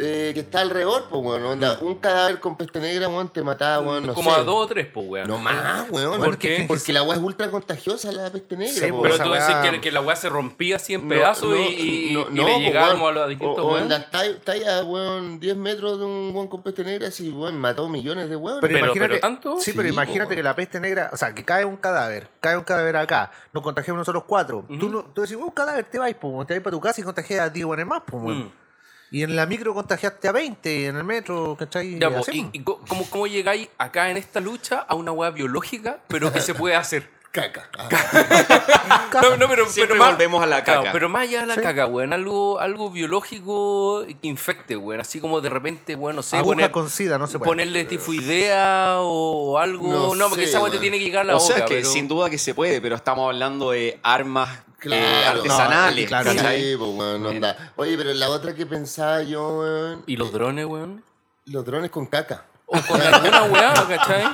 eh, 0.00 0.30
que 0.32 0.40
está 0.40 0.60
alrededor, 0.60 1.06
pues, 1.10 1.20
weón. 1.24 1.44
onda, 1.44 1.76
Un 1.80 1.96
cadáver 1.96 2.38
con 2.38 2.56
peste 2.56 2.78
negra, 2.78 3.08
weón, 3.08 3.28
te 3.30 3.42
mataba, 3.42 3.80
weón, 3.84 4.06
no 4.06 4.14
como 4.14 4.32
sé. 4.32 4.40
a 4.40 4.42
dos 4.44 4.54
o 4.64 4.66
tres, 4.68 4.86
pues, 4.94 5.04
weón. 5.08 5.26
No 5.26 5.38
más, 5.38 5.90
weón. 5.90 6.22
¿Por 6.22 6.38
qué? 6.38 6.64
Porque 6.68 6.92
la 6.92 7.02
weá 7.02 7.16
es 7.16 7.22
ultra 7.22 7.50
contagiosa, 7.50 8.12
la 8.12 8.30
peste 8.30 8.56
negra. 8.56 8.72
Sí, 8.74 8.92
po, 8.92 9.02
Pero 9.02 9.16
tú 9.18 9.24
weá- 9.30 9.44
decís 9.44 9.70
que, 9.72 9.80
que 9.80 9.90
la 9.90 10.00
weá 10.00 10.14
se 10.14 10.28
rompía 10.28 10.76
así 10.76 10.94
en 10.94 11.02
No, 11.02 11.08
pedazos 11.08 11.48
no, 11.50 11.56
y, 11.56 12.10
y, 12.10 12.12
no, 12.14 12.26
y 12.30 12.34
no, 12.34 12.46
le 12.46 12.52
po, 12.54 12.58
llegábamos 12.60 13.00
weón. 13.02 13.16
a 13.16 13.20
los 13.20 13.28
distintos 13.28 13.58
O, 13.58 13.72
weón. 13.72 13.90
está, 13.90 14.24
está 14.24 14.56
ya, 14.56 14.84
weón, 14.84 15.40
10 15.40 15.56
metros 15.56 15.98
de 15.98 16.04
un 16.04 16.30
weón 16.32 16.46
con 16.46 16.62
peste 16.62 16.84
negra, 16.84 17.08
así, 17.08 17.30
weón, 17.30 17.58
mató 17.58 17.88
millones 17.88 18.30
de 18.30 18.36
weón. 18.36 18.58
Pero, 18.60 18.72
Pero- 18.74 18.84
imagínate, 18.86 19.08
pero 19.08 19.20
tanto. 19.20 19.56
Sí, 19.58 19.72
Sí, 19.72 19.76
pero 19.76 19.88
imagínate 19.88 20.28
weón. 20.28 20.36
que 20.36 20.42
la 20.44 20.54
peste 20.54 20.78
negra, 20.78 21.10
o 21.12 21.16
sea, 21.16 21.34
que 21.34 21.44
cae 21.44 21.64
un 21.64 21.76
cadáver, 21.76 22.28
cae 22.40 22.56
un 22.56 22.62
cadáver 22.62 22.96
acá, 22.98 23.32
nos 23.52 23.64
contagiamos 23.64 23.98
nosotros 24.02 24.22
cuatro. 24.28 24.64
tú, 24.78 24.88
no, 24.88 25.02
tú 25.12 25.22
decís, 25.22 25.36
un 25.36 25.50
cadáver, 25.50 25.86
te 25.86 25.98
vas, 25.98 26.14
po, 26.14 26.44
te 26.46 26.54
vas 26.54 26.62
para 26.62 26.70
tu 26.76 26.80
casa 26.80 27.00
y 27.00 27.04
contagias 27.04 27.40
a 27.40 27.48
10 27.50 27.66
buenos 27.66 27.84
más, 27.86 28.02
po, 28.06 28.18
weón. 28.18 28.67
Y 29.10 29.22
en 29.22 29.34
la 29.36 29.46
micro 29.46 29.72
contagiaste 29.74 30.28
a 30.28 30.32
20, 30.32 30.80
y 30.80 30.84
en 30.84 30.96
el 30.96 31.04
metro, 31.04 31.56
¿cachai? 31.58 31.98
Ya, 31.98 32.08
Y 32.08 32.10
po, 32.10 32.24
y, 32.52 32.62
cómo, 32.62 33.06
¿Cómo 33.08 33.26
llegáis 33.26 33.68
acá 33.78 34.10
en 34.10 34.16
esta 34.18 34.38
lucha 34.40 34.84
a 34.86 34.94
una 34.94 35.12
weá 35.12 35.30
biológica, 35.30 36.00
pero 36.08 36.30
que 36.32 36.40
se 36.40 36.54
puede 36.54 36.74
hacer? 36.76 37.08
Caca. 37.32 37.68
Ah. 37.78 37.88
No, 39.22 39.36
no, 39.36 39.48
pero, 39.48 39.66
Siempre 39.66 39.94
pero 39.94 40.04
más- 40.04 40.12
volvemos 40.12 40.42
a 40.42 40.46
la 40.46 40.64
claro, 40.64 40.80
caca. 40.80 40.92
pero 40.92 41.08
más 41.08 41.22
allá 41.22 41.40
de 41.40 41.46
la 41.46 41.54
Sí. 41.56 41.60
caca, 41.60 41.86
weón. 41.86 42.12
Algo, 42.12 42.58
algo 42.60 42.90
biológico 42.90 44.04
que 44.06 44.28
infecte, 44.28 44.76
weón. 44.76 45.00
Así 45.00 45.20
como 45.20 45.40
de 45.40 45.48
repente, 45.50 45.94
weón, 45.94 46.16
no 46.16 46.22
sé, 46.22 46.38
poner- 46.42 46.70
con 46.70 46.88
sida, 46.88 47.18
no 47.18 47.26
se 47.26 47.38
puede. 47.38 47.48
ponerle 47.50 47.84
tifoidea 47.84 48.96
o 49.00 49.58
algo. 49.58 49.88
No, 49.90 50.14
No 50.14 50.28
porque 50.28 50.44
esa 50.44 50.58
weá 50.60 50.66
te 50.70 50.76
weón. 50.76 50.82
tiene 50.82 50.98
que 50.98 51.04
llegar 51.04 51.22
a 51.22 51.24
la 51.24 51.36
o 51.36 51.40
sea, 51.40 51.64
que 51.64 51.76
pero- 51.76 51.88
sin 51.88 52.08
duda 52.08 52.30
que 52.30 52.38
se 52.38 52.54
puede, 52.54 52.80
pero 52.80 52.96
estamos 52.96 53.26
hablando 53.26 53.70
de 53.72 53.98
armas 54.02 54.60
eh, 54.78 54.80
Claro. 54.80 55.38
artesanales. 55.40 56.04
No, 56.04 56.08
claro. 56.08 56.34
¿cachai? 56.34 56.60
Sí, 56.62 56.76
pues, 56.76 56.90
weón, 56.94 57.26
onda. 57.26 57.72
Oye, 57.76 57.96
pero 57.98 58.12
la 58.14 58.30
otra 58.30 58.54
que 58.54 58.64
pensaba 58.66 59.22
yo, 59.22 59.58
weón, 59.60 60.04
¿Y 60.06 60.16
los 60.16 60.32
drones, 60.32 60.66
weón? 60.66 61.02
los 61.46 61.64
drones 61.64 61.90
con 61.90 62.06
caca. 62.06 62.44
O 62.70 62.78
con 62.86 63.00
alguna 63.00 63.44
weá, 63.44 63.72
¿cachai? 63.88 64.24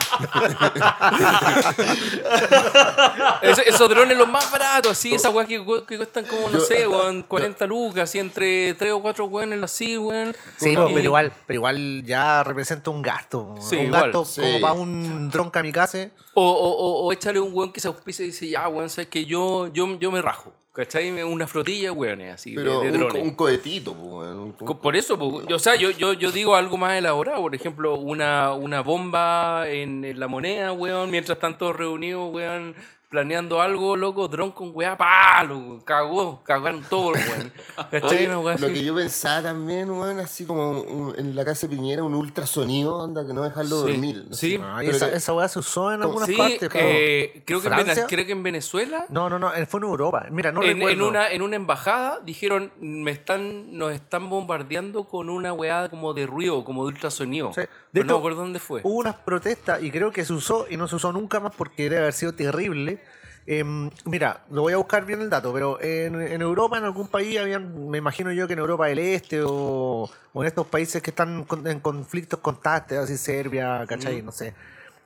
Ese- 3.42 3.68
esos 3.68 3.88
drones 3.88 4.16
los 4.18 4.29
más 4.29 4.51
baratos, 4.51 4.92
así, 4.92 5.14
esas 5.14 5.33
weas 5.33 5.47
que, 5.49 5.64
cu- 5.64 5.85
que 5.87 5.97
cuestan 5.97 6.25
como, 6.25 6.49
no 6.49 6.59
sé, 6.61 6.87
weón, 6.87 7.23
40 7.23 7.66
lucas, 7.66 8.05
así 8.05 8.18
entre 8.18 8.75
3 8.75 8.92
o 8.92 9.01
4 9.03 9.25
weones 9.27 9.62
así, 9.62 9.97
weón. 9.99 10.35
Sí, 10.57 10.70
Y- 10.73 10.77
po, 10.77 10.87
pero 10.88 11.01
igual, 11.01 11.33
pero 11.47 11.59
igual 11.59 12.03
ya 12.05 12.42
representa 12.42 12.90
un 12.90 13.03
gasto. 13.03 13.55
Sí, 13.61 13.77
un 13.77 13.87
igual. 13.87 14.03
gasto 14.05 14.25
Sí. 14.25 14.40
como 14.42 14.61
para 14.61 14.73
un 14.75 15.31
dron 15.31 15.51
kamikaze. 15.51 16.11
O, 16.35 16.42
o, 16.42 16.68
o, 16.70 17.07
o 17.07 17.12
échale 17.12 17.38
un 17.38 17.55
weón 17.55 17.73
que 17.73 17.81
se 17.81 17.88
auspice 17.88 18.25
y 18.25 18.27
dice, 18.27 18.49
ya, 18.49 18.66
weón, 18.68 18.90
sabes 18.90 19.09
que 19.09 19.25
yo, 19.27 19.68
yo, 19.73 19.99
yo 19.99 20.11
me 20.11 20.20
rajo, 20.20 20.53
¿cachai? 20.75 21.11
Una 21.23 21.47
flotilla, 21.47 21.93
weones, 21.93 22.35
así, 22.35 22.55
Pero 22.55 22.81
de, 22.81 22.91
un, 22.91 22.99
drones. 22.99 23.23
un 23.23 23.35
cohetito, 23.35 23.95
pues, 23.95 24.07
weón. 24.13 24.39
un- 24.41 24.53
Co- 24.53 24.81
Por 24.81 24.97
eso, 24.97 25.19
po, 25.19 25.47
yo- 25.47 25.57
o 25.57 25.59
sea, 25.59 25.77
yo, 25.77 25.91
yo, 25.91 26.13
yo 26.13 26.31
digo 26.33 26.57
algo 26.57 26.77
más 26.77 26.99
elaborado, 26.99 27.41
por 27.41 27.55
ejemplo, 27.55 27.95
una, 27.97 28.53
una 28.53 28.81
bomba 28.83 29.69
en, 29.69 30.05
en 30.05 30.19
la 30.21 30.27
moneda, 30.29 30.73
weón, 30.73 31.11
mientras 31.11 31.37
están 31.37 31.57
todos 31.57 31.77
reunidos, 31.77 32.35
weón, 32.35 32.75
planeando 33.14 33.61
algo, 33.62 33.94
loco, 33.96 34.27
dron 34.27 34.50
con 34.50 34.72
weá, 34.74 34.96
pa, 34.96 35.44
lo 35.44 35.81
cagó, 35.85 36.42
cagaron 36.42 36.83
todos, 36.90 37.12
weón. 37.14 37.53
Lo 38.44 38.50
así. 38.50 38.72
que 38.72 38.83
yo 38.85 38.92
pensaba 38.92 39.40
también, 39.40 39.88
weón, 39.88 40.18
así 40.18 40.44
como 40.44 40.81
un- 40.81 41.14
en 41.16 41.37
la 41.37 41.44
casa 41.44 41.68
de 41.68 41.77
Piñera, 41.77 42.03
un 42.03 42.12
ultrasonido, 42.16 42.96
onda, 42.96 43.24
que 43.24 43.33
no 43.33 43.42
dejarlo 43.44 43.83
Sí. 43.87 43.92
dormir. 43.92 44.24
no 44.29 44.35
Sí. 44.35 44.59
Pero 44.59 44.90
esa, 44.90 45.11
que- 45.12 45.16
esa 45.16 45.33
weá 45.33 45.46
se 45.46 45.61
usó 45.61 45.92
en 45.92 46.03
algunas 46.03 46.29
Sí, 46.29 46.35
partes. 46.35 46.68
pero- 46.72 46.85
eh, 46.88 47.42
creo, 47.46 47.61
que 47.62 47.68
en 47.68 48.07
creo 48.09 48.27
que 48.27 48.33
en 48.33 48.42
Venezuela, 48.42 49.07
No, 49.11 49.31
no, 49.31 49.38
no, 49.38 49.53
fue 49.68 49.79
en 49.79 49.85
Europa. 49.85 50.27
Mira, 50.33 50.50
no 50.50 50.64
en, 50.64 51.00
una, 51.00 51.31
en 51.31 51.42
una 51.42 51.55
embajada, 51.55 52.18
dijeron, 52.24 52.72
me 52.81 53.12
están, 53.12 53.79
nos 53.79 53.92
están 53.92 54.29
bombardeando 54.29 55.05
con 55.05 55.31
una 55.31 55.53
weá 55.53 55.88
como 55.88 56.14
de 56.14 56.27
ruido, 56.27 56.64
como 56.64 56.83
de 56.83 56.88
ultrasonido. 56.88 57.53
Sí. 57.55 57.62
De 57.92 58.03
no 58.03 58.14
me 58.14 58.18
acuerdo 58.18 58.40
dónde 58.40 58.59
fue. 58.59 58.81
Hubo 58.83 58.94
unas 58.96 59.14
protestas 59.14 59.81
y 59.85 59.92
creo 59.92 60.11
que 60.11 60.24
se 60.24 60.33
usó 60.33 60.66
y 60.68 60.77
no 60.77 60.88
se 60.88 60.96
usó 60.96 61.12
nunca 61.12 61.38
más 61.38 61.55
porque 61.55 61.85
debe 61.85 61.98
haber 61.98 62.12
sido 62.12 62.33
terrible. 62.35 63.00
Em, 63.47 63.91
mira, 64.07 64.41
lo 64.51 64.63
voy 64.63 64.73
a 64.73 64.79
buscar 64.79 65.05
bien 65.05 65.21
el 65.21 65.29
dato, 65.29 65.53
pero 65.53 65.79
en, 65.83 66.21
en 66.21 66.41
Europa, 66.41 66.79
en 66.79 66.85
algún 66.85 67.09
país, 67.09 67.39
habían, 67.39 67.91
me 67.91 67.99
imagino 67.99 68.33
yo 68.33 68.47
que 68.47 68.55
en 68.55 68.59
Europa 68.61 68.87
del 68.87 68.99
Este 69.01 69.43
o, 69.43 70.09
o 70.33 70.43
en 70.43 70.47
estos 70.47 70.67
países 70.67 71.03
que 71.03 71.11
están 71.11 71.45
con- 71.45 71.67
en 71.67 71.81
conflictos 71.81 72.41
constantes, 72.41 72.99
así 72.99 73.19
Serbia, 73.19 73.85
¿cachai? 73.87 74.23
No 74.23 74.33
sé. 74.33 74.55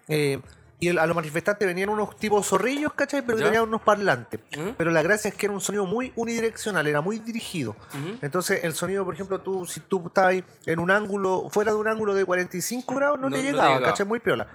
Eh, 0.06 0.38
y 0.80 0.86
el- 0.86 1.00
a 1.00 1.06
los 1.06 1.16
manifestantes 1.16 1.66
venían 1.66 1.88
unos 1.88 2.16
tipos 2.16 2.46
zorrillos, 2.46 2.92
¿cachai? 2.92 3.22
Pero 3.26 3.38
¿Ya? 3.38 3.46
tenían 3.46 3.64
unos 3.64 3.82
parlantes. 3.82 4.38
¿Mm? 4.56 4.70
Pero 4.78 4.92
la 4.92 5.02
gracia 5.02 5.30
es 5.30 5.34
que 5.34 5.46
era 5.46 5.52
un 5.52 5.60
sonido 5.60 5.84
muy 5.86 6.12
unidireccional, 6.14 6.86
era 6.86 7.00
muy 7.00 7.18
dirigido. 7.18 7.74
Entonces, 8.22 8.62
el 8.62 8.72
sonido, 8.74 9.04
por 9.04 9.14
ejemplo, 9.14 9.40
tú, 9.40 9.66
si 9.66 9.80
tú 9.80 10.04
estabas 10.06 10.30
ahí 10.30 10.44
en 10.66 10.78
un 10.78 10.92
ángulo, 10.92 11.48
fuera 11.50 11.72
de 11.72 11.78
un 11.78 11.88
ángulo 11.88 12.14
de 12.14 12.24
45 12.24 12.94
grados, 12.94 13.18
no, 13.18 13.28
No- 13.28 13.34
te 13.36 13.42
no 13.42 13.48
llegaba, 13.50 13.68
llegaba. 13.74 13.86
¿cachai? 13.86 14.06
Muy 14.06 14.20
piola. 14.20 14.46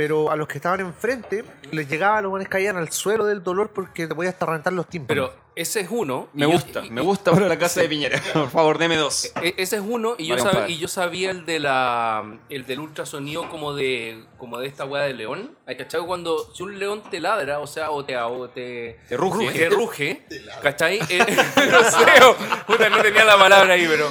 Pero 0.00 0.30
a 0.30 0.36
los 0.36 0.48
que 0.48 0.56
estaban 0.56 0.80
enfrente, 0.80 1.44
les 1.72 1.86
llegaba, 1.86 2.22
los 2.22 2.30
buenos 2.30 2.48
caían 2.48 2.78
al 2.78 2.88
suelo 2.90 3.26
del 3.26 3.42
dolor 3.42 3.68
porque 3.68 4.06
te 4.06 4.14
podías 4.14 4.32
hasta 4.32 4.46
rentar 4.46 4.72
los 4.72 4.86
tímpanos. 4.86 5.28
Pero 5.28 5.49
ese 5.60 5.80
es 5.80 5.88
uno. 5.90 6.28
Me 6.32 6.42
yo- 6.46 6.50
gusta, 6.52 6.84
y- 6.84 6.90
me 6.90 7.00
gusta 7.00 7.30
para 7.32 7.48
la 7.48 7.58
casa 7.58 7.80
de 7.80 7.88
Piñera. 7.88 8.20
Por 8.32 8.50
favor, 8.50 8.78
deme 8.78 8.96
dos. 8.96 9.32
E- 9.42 9.54
Ese 9.56 9.76
es 9.76 9.82
uno 9.86 10.14
y 10.18 10.26
yo, 10.26 10.34
Vale, 10.36 10.42
sab- 10.42 10.52
compadre. 10.52 10.72
y 10.72 10.78
yo 10.78 10.88
sabía 10.88 11.30
el 11.30 11.44
de 11.46 11.58
la 11.60 12.24
el 12.48 12.66
del 12.66 12.80
ultrasonido 12.80 13.48
como 13.48 13.74
de 13.74 14.24
como 14.38 14.58
de 14.58 14.66
esta 14.68 14.84
weá 14.84 15.02
de 15.04 15.14
león. 15.14 15.56
¿Hay 15.66 15.76
cachado 15.76 16.06
cuando 16.06 16.50
si 16.54 16.62
un 16.62 16.78
león 16.78 17.02
te 17.10 17.20
ladra, 17.20 17.60
o 17.60 17.66
sea, 17.66 17.90
o 17.90 18.04
te 18.04 18.16
o 18.16 18.48
te, 18.48 18.98
Te 19.08 19.16
ruge. 19.16 19.50
te 19.52 19.68
ruge, 19.68 20.22
¿cachai? 20.62 20.98
Eh, 21.08 21.18
no 21.70 21.84
sé, 21.90 22.24
o- 22.24 22.36
puta, 22.66 22.88
no 22.88 23.02
tenía 23.02 23.24
la 23.24 23.36
palabra 23.38 23.74
ahí, 23.74 23.86
pero 23.88 24.10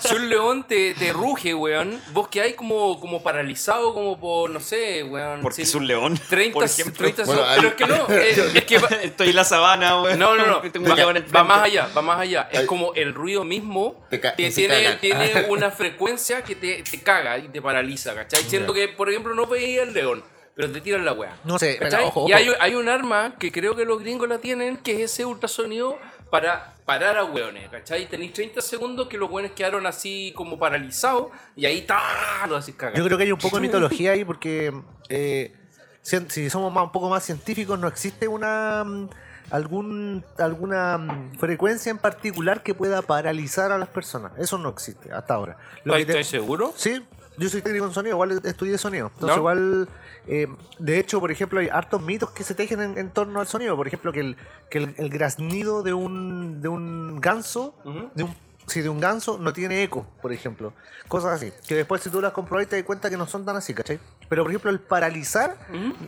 si 0.00 0.14
un 0.14 0.28
león 0.28 0.64
te, 0.64 0.94
te 0.94 1.12
ruge, 1.12 1.54
weón, 1.54 2.00
vos 2.12 2.28
que 2.28 2.40
hay 2.40 2.54
como 2.54 2.98
como 3.00 3.22
paralizado 3.22 3.94
como 3.94 4.18
por 4.18 4.50
no 4.50 4.60
sé, 4.60 5.02
weón, 5.04 5.40
Porque 5.42 5.56
sin- 5.56 5.62
es 5.64 5.74
un 5.76 5.86
león. 5.86 6.20
30, 6.28 6.54
por 6.54 6.64
ejemplo. 6.64 6.94
30 6.98 7.24
Bueno, 7.24 7.42
pero 7.56 7.68
es 7.68 7.74
que 7.74 7.86
no, 7.86 8.08
eh, 8.10 8.50
es 8.54 8.64
que 8.64 8.78
va- 8.78 8.88
Estoy 9.02 9.28
en 9.30 9.36
la 9.36 9.44
sabana, 9.44 9.94
güey. 10.00 10.16
no, 10.16 10.36
no, 10.36 10.46
no. 10.46 10.71
Tengo 10.72 10.88
Va, 10.88 11.44
más 11.44 11.64
allá, 11.64 11.88
va 11.96 12.02
más 12.02 12.20
allá. 12.20 12.48
Es 12.50 12.62
como 12.62 12.94
el 12.94 13.14
ruido 13.14 13.44
mismo 13.44 14.04
Te 14.10 14.50
se 14.50 14.68
tiene, 15.00 15.46
una 15.48 15.70
frecuencia 15.70 16.42
que 16.42 16.54
te, 16.54 16.82
te 16.82 17.00
caga 17.02 17.38
y 17.38 17.48
te 17.48 17.60
paraliza, 17.60 18.14
¿cachai? 18.14 18.42
Siento 18.44 18.72
que, 18.72 18.88
por 18.88 19.10
ejemplo, 19.10 19.34
no 19.34 19.46
veía 19.46 19.82
el 19.82 19.92
león, 19.92 20.22
pero 20.54 20.70
te 20.70 20.80
tiran 20.80 21.04
la 21.04 21.12
weá. 21.12 21.36
No 21.44 21.58
sé, 21.58 21.76
pero 21.78 22.06
ojo, 22.06 22.28
Y 22.28 22.32
hay, 22.32 22.48
hay 22.58 22.74
un 22.74 22.88
arma 22.88 23.34
que 23.38 23.52
creo 23.52 23.76
que 23.76 23.84
los 23.84 24.00
gringos 24.00 24.28
la 24.28 24.38
tienen, 24.38 24.76
que 24.78 25.02
es 25.02 25.12
ese 25.12 25.24
ultrasonido 25.24 25.98
para 26.30 26.74
parar 26.86 27.18
a 27.18 27.24
weones, 27.24 27.68
¿cachai? 27.68 28.08
Tenéis 28.08 28.32
30 28.32 28.62
segundos 28.62 29.06
que 29.06 29.18
los 29.18 29.30
weones 29.30 29.52
quedaron 29.52 29.86
así 29.86 30.32
como 30.34 30.58
paralizados 30.58 31.26
y 31.54 31.66
ahí 31.66 31.82
¡tá! 31.82 32.46
lo 32.48 32.56
haces 32.56 32.74
cagar. 32.74 32.96
Yo 32.96 33.04
creo 33.04 33.18
que 33.18 33.24
hay 33.24 33.32
un 33.32 33.38
poco 33.38 33.56
de 33.56 33.62
mitología 33.68 34.12
ahí 34.12 34.24
porque 34.24 34.72
eh, 35.10 35.52
si, 36.00 36.18
si 36.28 36.50
somos 36.50 36.72
más, 36.72 36.84
un 36.84 36.92
poco 36.92 37.08
más 37.08 37.24
científicos, 37.24 37.78
no 37.78 37.86
existe 37.86 38.28
una 38.28 38.82
mm, 38.84 39.08
algún 39.52 40.24
alguna 40.38 40.98
mm, 40.98 41.38
frecuencia 41.38 41.90
en 41.90 41.98
particular 41.98 42.62
que 42.62 42.74
pueda 42.74 43.02
paralizar 43.02 43.70
a 43.70 43.78
las 43.78 43.88
personas. 43.88 44.32
Eso 44.38 44.58
no 44.58 44.70
existe 44.70 45.12
hasta 45.12 45.34
ahora. 45.34 45.56
Lo 45.84 45.94
¿Estás 45.94 46.16
te- 46.16 46.24
seguro? 46.24 46.72
Sí, 46.76 47.04
yo 47.38 47.48
soy 47.48 47.62
técnico 47.62 47.86
en 47.86 47.92
sonido, 47.94 48.14
igual 48.16 48.40
estudié 48.44 48.76
sonido. 48.78 49.06
Entonces, 49.14 49.36
¿No? 49.36 49.40
igual, 49.40 49.88
eh, 50.26 50.48
de 50.78 50.98
hecho, 50.98 51.20
por 51.20 51.30
ejemplo, 51.30 51.60
hay 51.60 51.68
hartos 51.68 52.02
mitos 52.02 52.30
que 52.30 52.44
se 52.44 52.54
tejen 52.54 52.80
en, 52.80 52.98
en 52.98 53.10
torno 53.10 53.40
al 53.40 53.46
sonido. 53.46 53.76
Por 53.76 53.86
ejemplo, 53.86 54.12
que 54.12 54.20
el, 54.20 54.36
que 54.70 54.78
el, 54.78 54.94
el 54.98 55.08
graznido 55.08 55.82
de 55.82 55.94
un, 55.94 56.60
de 56.60 56.68
un 56.68 57.20
ganso, 57.20 57.74
de 58.14 58.24
un, 58.24 58.34
sí, 58.66 58.80
de 58.82 58.88
un 58.90 59.00
ganso, 59.00 59.38
no 59.38 59.52
tiene 59.52 59.82
eco, 59.82 60.06
por 60.20 60.32
ejemplo. 60.32 60.72
Cosas 61.08 61.32
así. 61.32 61.52
Que 61.66 61.74
después, 61.74 62.02
si 62.02 62.10
tú 62.10 62.20
las 62.20 62.32
comprobas, 62.32 62.66
te 62.68 62.76
das 62.76 62.84
cuenta 62.84 63.08
que 63.10 63.16
no 63.16 63.26
son 63.26 63.44
tan 63.46 63.56
así, 63.56 63.72
¿cachai? 63.74 63.98
Pero, 64.32 64.44
por 64.44 64.50
ejemplo, 64.50 64.70
el 64.70 64.80
paralizar, 64.80 65.58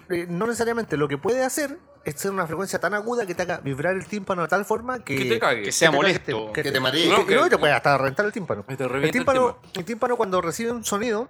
eh, 0.09 0.25
no 0.31 0.47
necesariamente 0.47 0.97
lo 0.97 1.09
que 1.09 1.19
puede 1.19 1.45
hacer 1.45 1.77
es 2.07 2.15
ser 2.19 2.31
una 2.31 2.47
frecuencia 2.47 2.79
tan 2.79 2.95
aguda 2.95 3.27
que 3.27 3.35
te 3.35 3.43
haga 3.43 3.59
vibrar 3.59 3.93
el 3.95 4.07
tímpano 4.07 4.41
de 4.41 4.49
tal 4.49 4.65
forma 4.65 5.05
que. 5.05 5.15
Que 5.15 5.25
te 5.27 5.39
cague. 5.39 5.63
Que 5.63 5.71
sea 5.71 5.89
que 5.89 5.93
te 5.93 5.97
molesto. 5.99 6.53
Que 6.55 6.63
te 6.63 6.81
maree. 6.81 7.07
no, 7.11 7.19
No, 7.19 7.27
que- 7.27 7.35
no, 7.37 7.51
te 7.51 7.59
puede 7.59 7.75
hasta 7.75 7.99
reventar 7.99 8.25
el 8.25 8.33
tímpano. 8.33 8.65
Te 8.65 8.83
El 8.83 9.11
tímpano, 9.11 9.59
el 9.75 9.85
tímpano 9.85 10.17
cuando 10.17 10.41
recibe 10.41 10.71
un 10.71 10.87
sonido, 10.87 11.29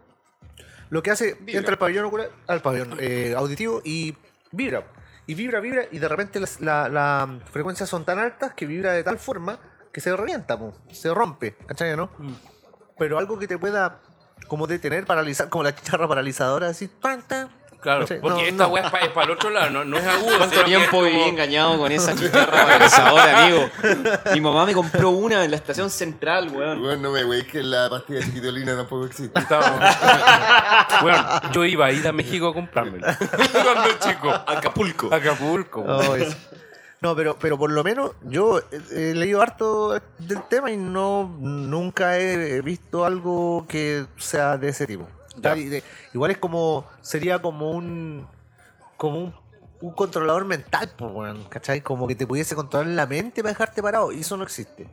lo 0.90 1.02
que 1.02 1.11
hace, 1.11 1.35
Vibra. 1.40 1.59
entra 1.59 1.72
al 1.72 1.78
pabellón 1.78 2.04
ocular, 2.04 2.30
al 2.46 2.62
pabellón 2.62 2.96
eh, 3.00 3.35
auditivo 3.37 3.83
y 3.85 4.14
vibra. 4.52 4.85
Y 5.26 5.35
vibra, 5.35 5.59
vibra, 5.59 5.87
y 5.90 5.98
de 5.98 6.07
repente 6.07 6.38
las 6.38 6.61
la, 6.61 6.88
la 6.88 7.40
frecuencias 7.50 7.88
son 7.88 8.04
tan 8.04 8.20
altas 8.20 8.54
que 8.54 8.66
vibra 8.66 8.92
de 8.92 9.02
tal 9.02 9.18
forma 9.18 9.59
que 9.92 10.00
se 10.00 10.14
revienta, 10.16 10.57
po, 10.57 10.72
se 10.92 11.12
rompe, 11.12 11.57
¿cachai? 11.66 11.96
¿no? 11.96 12.12
Mm. 12.18 12.35
Pero 12.96 13.18
algo 13.18 13.37
que 13.37 13.48
te 13.48 13.59
pueda 13.59 14.00
como 14.48 14.66
detener, 14.66 15.04
paralizar, 15.07 15.48
como 15.48 15.64
la 15.64 15.74
chicharra 15.74 16.07
paralizadora, 16.09 16.68
así, 16.68 16.88
tan, 16.88 17.22
Claro, 17.80 18.07
porque 18.07 18.20
No, 18.22 18.38
esta 18.40 18.64
no. 18.64 18.68
weá 18.70 18.85
es 19.02 19.11
para 19.11 19.26
el 19.26 19.30
otro 19.33 19.50
lado, 19.50 19.68
no, 19.68 19.85
no 19.85 19.98
es 19.98 20.07
agudo. 20.07 20.38
¿Cuánto 20.38 20.64
tiempo 20.64 21.02
viví 21.02 21.18
como- 21.18 21.28
engañado 21.28 21.76
con 21.76 21.92
esa 21.92 22.14
chicharra 22.14 22.50
paralizadora, 22.50 23.44
amigo? 23.44 23.70
Mi 24.33 24.40
mamá 24.40 24.64
me 24.64 24.72
compró 24.72 25.11
una 25.11 25.44
en 25.44 25.50
la 25.50 25.59
estación 25.59 25.90
central, 25.90 26.48
weón. 26.48 26.80
Bueno, 26.80 27.02
no 27.02 27.11
me 27.11 27.22
wey 27.26 27.42
que 27.46 27.62
la 27.62 27.90
pastilla 27.90 28.20
de 28.20 28.24
chiquitolina 28.24 28.74
tampoco 28.74 29.04
existe. 29.04 29.38
Bueno, 31.02 31.26
yo 31.52 31.64
iba 31.66 31.85
a 31.87 31.92
ir 31.92 32.09
a 32.09 32.12
México 32.12 32.48
a 32.48 32.54
comprármela. 32.54 33.18
Cuando 33.52 33.90
chico. 33.98 34.30
Acapulco. 34.33 35.14
Acapulco. 35.14 35.85
Oh, 35.87 36.16
No, 37.04 37.14
pero, 37.14 37.36
pero 37.38 37.58
por 37.58 37.70
lo 37.70 37.84
menos 37.84 38.12
yo 38.22 38.60
he, 38.92 39.10
he 39.10 39.14
leído 39.14 39.42
harto 39.42 39.92
del 40.18 40.42
tema 40.48 40.70
y 40.70 40.78
no 40.78 41.36
nunca 41.38 42.18
he 42.18 42.62
visto 42.62 43.04
algo 43.04 43.66
que 43.68 44.06
sea 44.16 44.56
de 44.56 44.70
ese 44.70 44.86
tipo. 44.86 45.06
Ya. 45.36 45.54
Igual 46.14 46.30
es 46.30 46.38
como, 46.38 46.86
sería 47.02 47.42
como 47.42 47.72
un 47.72 48.26
como 48.96 49.18
un, 49.18 49.34
un 49.82 49.92
controlador 49.92 50.46
mental, 50.46 50.92
pues, 50.96 51.34
¿cachai? 51.50 51.82
Como 51.82 52.06
que 52.06 52.14
te 52.14 52.26
pudiese 52.26 52.54
controlar 52.54 52.86
la 52.86 53.06
mente 53.06 53.42
para 53.42 53.52
dejarte 53.52 53.82
parado, 53.82 54.10
y 54.10 54.20
eso 54.20 54.38
no 54.38 54.44
existe, 54.44 54.86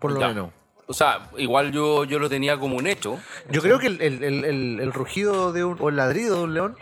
por 0.00 0.12
lo 0.12 0.20
Ya. 0.20 0.28
menos. 0.28 0.50
O 0.86 0.94
sea, 0.94 1.28
igual 1.36 1.70
yo, 1.70 2.04
yo 2.04 2.18
lo 2.18 2.30
tenía 2.30 2.58
como 2.58 2.76
un 2.78 2.86
hecho. 2.86 3.18
Yo 3.50 3.60
creo 3.60 3.78
que 3.78 3.88
el- 3.88 4.00
el- 4.00 4.24
el- 4.24 4.80
el 4.80 4.92
rugido 4.94 5.52
de 5.52 5.64
un, 5.64 5.76
o 5.82 5.90
el 5.90 5.96
ladrido 5.96 6.36
de 6.36 6.42
un 6.44 6.54
león, 6.54 6.76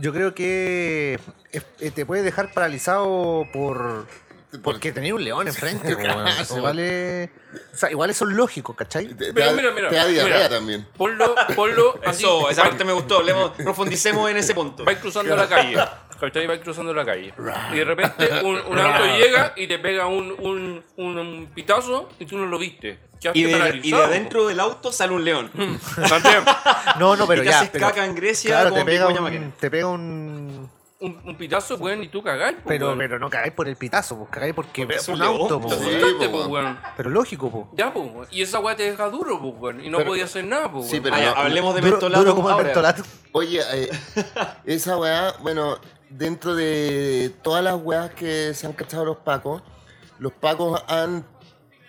yo 0.00 0.12
creo 0.12 0.34
que 0.34 1.18
es- 1.52 1.64
eh, 1.80 1.90
te 1.90 2.06
puede 2.06 2.22
dejar 2.22 2.52
paralizado 2.52 3.44
por 3.52 4.06
porque 4.64 4.90
tenía 4.90 5.14
un 5.14 5.22
león 5.22 5.46
enfrente. 5.46 5.94
Claro. 5.96 6.24
Igual 6.56 6.78
es, 6.80 7.30
o 7.72 7.76
sea, 7.76 7.90
igual 7.90 8.10
eso 8.10 8.28
es 8.28 8.34
lógico, 8.34 8.74
¿cachai? 8.74 9.06
Te, 9.14 9.32
da, 9.32 9.52
mira, 9.52 9.70
mira, 9.70 9.88
te 9.88 9.94
da 9.94 10.06
diarrea 10.06 10.36
mira. 10.36 10.48
también. 10.48 10.88
Ponlo, 10.96 11.34
ponlo 11.54 12.00
así. 12.04 12.24
Eso, 12.24 12.50
esa 12.50 12.62
parte 12.64 12.84
me 12.84 12.92
gustó. 12.92 13.18
Hablemos, 13.18 13.52
profundicemos 13.52 14.28
en 14.28 14.38
ese 14.38 14.52
punto. 14.54 14.84
Vais 14.84 14.98
cruzando 14.98 15.36
la 15.36 15.48
calle. 15.48 15.76
¿Cachai? 16.20 16.46
Vais 16.46 16.60
cruzando 16.60 16.92
la 16.92 17.04
calle. 17.04 17.32
Y 17.72 17.76
de 17.76 17.84
repente 17.84 18.28
un, 18.44 18.56
un 18.56 18.78
auto 18.78 19.04
llega 19.16 19.52
y 19.56 19.66
te 19.66 19.78
pega 19.78 20.06
un, 20.06 20.32
un, 20.38 20.84
un 20.96 21.50
pitazo 21.54 22.08
y 22.18 22.26
tú 22.26 22.36
no 22.36 22.46
lo 22.46 22.58
viste. 22.58 22.98
Y 23.34 23.42
de, 23.44 23.80
y 23.82 23.90
de 23.90 23.96
adentro 24.02 24.46
del 24.48 24.60
auto 24.60 24.92
sale 24.92 25.12
un 25.12 25.24
león. 25.24 25.50
También. 26.08 26.42
No, 26.98 27.16
no, 27.16 27.26
pero 27.26 27.42
Y 27.42 27.46
te 27.46 27.50
ya. 27.50 27.58
haces 27.58 27.70
pero- 27.70 27.86
caca 27.88 28.04
en 28.06 28.14
Grecia 28.14 28.50
claro, 28.50 28.70
como 28.70 28.84
te 28.84 28.90
pega, 28.90 29.06
un, 29.08 29.52
te 29.58 29.70
pega 29.70 29.86
un. 29.88 30.70
Un, 31.02 31.18
un 31.24 31.34
pitazo, 31.34 31.76
weón, 31.76 32.02
y 32.02 32.08
tú 32.08 32.22
cagáis. 32.22 32.58
Pero, 32.66 32.88
weón. 32.88 32.98
pero 32.98 33.18
no 33.18 33.30
cagáis 33.30 33.54
por 33.54 33.66
el 33.66 33.74
pitazo, 33.76 34.18
pues 34.18 34.28
cagáis 34.30 34.52
porque 34.52 34.82
Porque 34.84 34.96
es 34.98 35.08
un 35.08 35.22
auto, 35.22 35.58
pues, 35.58 35.74
po, 35.74 35.82
sí. 35.82 35.96
weón. 36.26 36.50
weón. 36.50 36.78
Pero 36.94 37.08
lógico, 37.08 37.50
po. 37.50 37.70
Ya, 37.74 37.90
pues. 37.90 38.06
Y 38.30 38.42
esa 38.42 38.58
weá 38.60 38.76
te 38.76 38.82
deja 38.90 39.08
duro, 39.08 39.40
pues, 39.40 39.54
weón. 39.58 39.82
Y 39.84 39.88
no 39.88 39.96
Pero- 39.96 40.10
podía 40.10 40.24
hacer 40.24 40.44
nada, 40.44 40.70
pues, 40.70 40.88
Sí, 40.90 41.00
pero 41.00 41.16
Ah, 41.16 41.20
no- 41.20 41.30
hablemos 41.40 41.74
de 41.74 41.80
Duro, 41.80 41.92
mentolato 41.92 42.20
duro 42.22 42.34
como 42.34 42.48
el 42.48 42.52
ahora. 42.52 42.64
mentolato. 42.64 43.02
Oye, 43.32 43.60
eh, 43.72 43.90
esa 44.66 44.98
weá, 44.98 45.32
bueno, 45.40 45.78
dentro 46.10 46.54
de 46.54 47.32
todas 47.42 47.64
las 47.64 47.76
weas 47.82 48.10
que 48.14 48.52
se 48.54 48.66
han 48.66 48.72
cachado 48.74 49.04
los 49.04 49.16
pacos, 49.18 49.62
los 50.18 50.32
pacos 50.32 50.82
han 50.88 51.24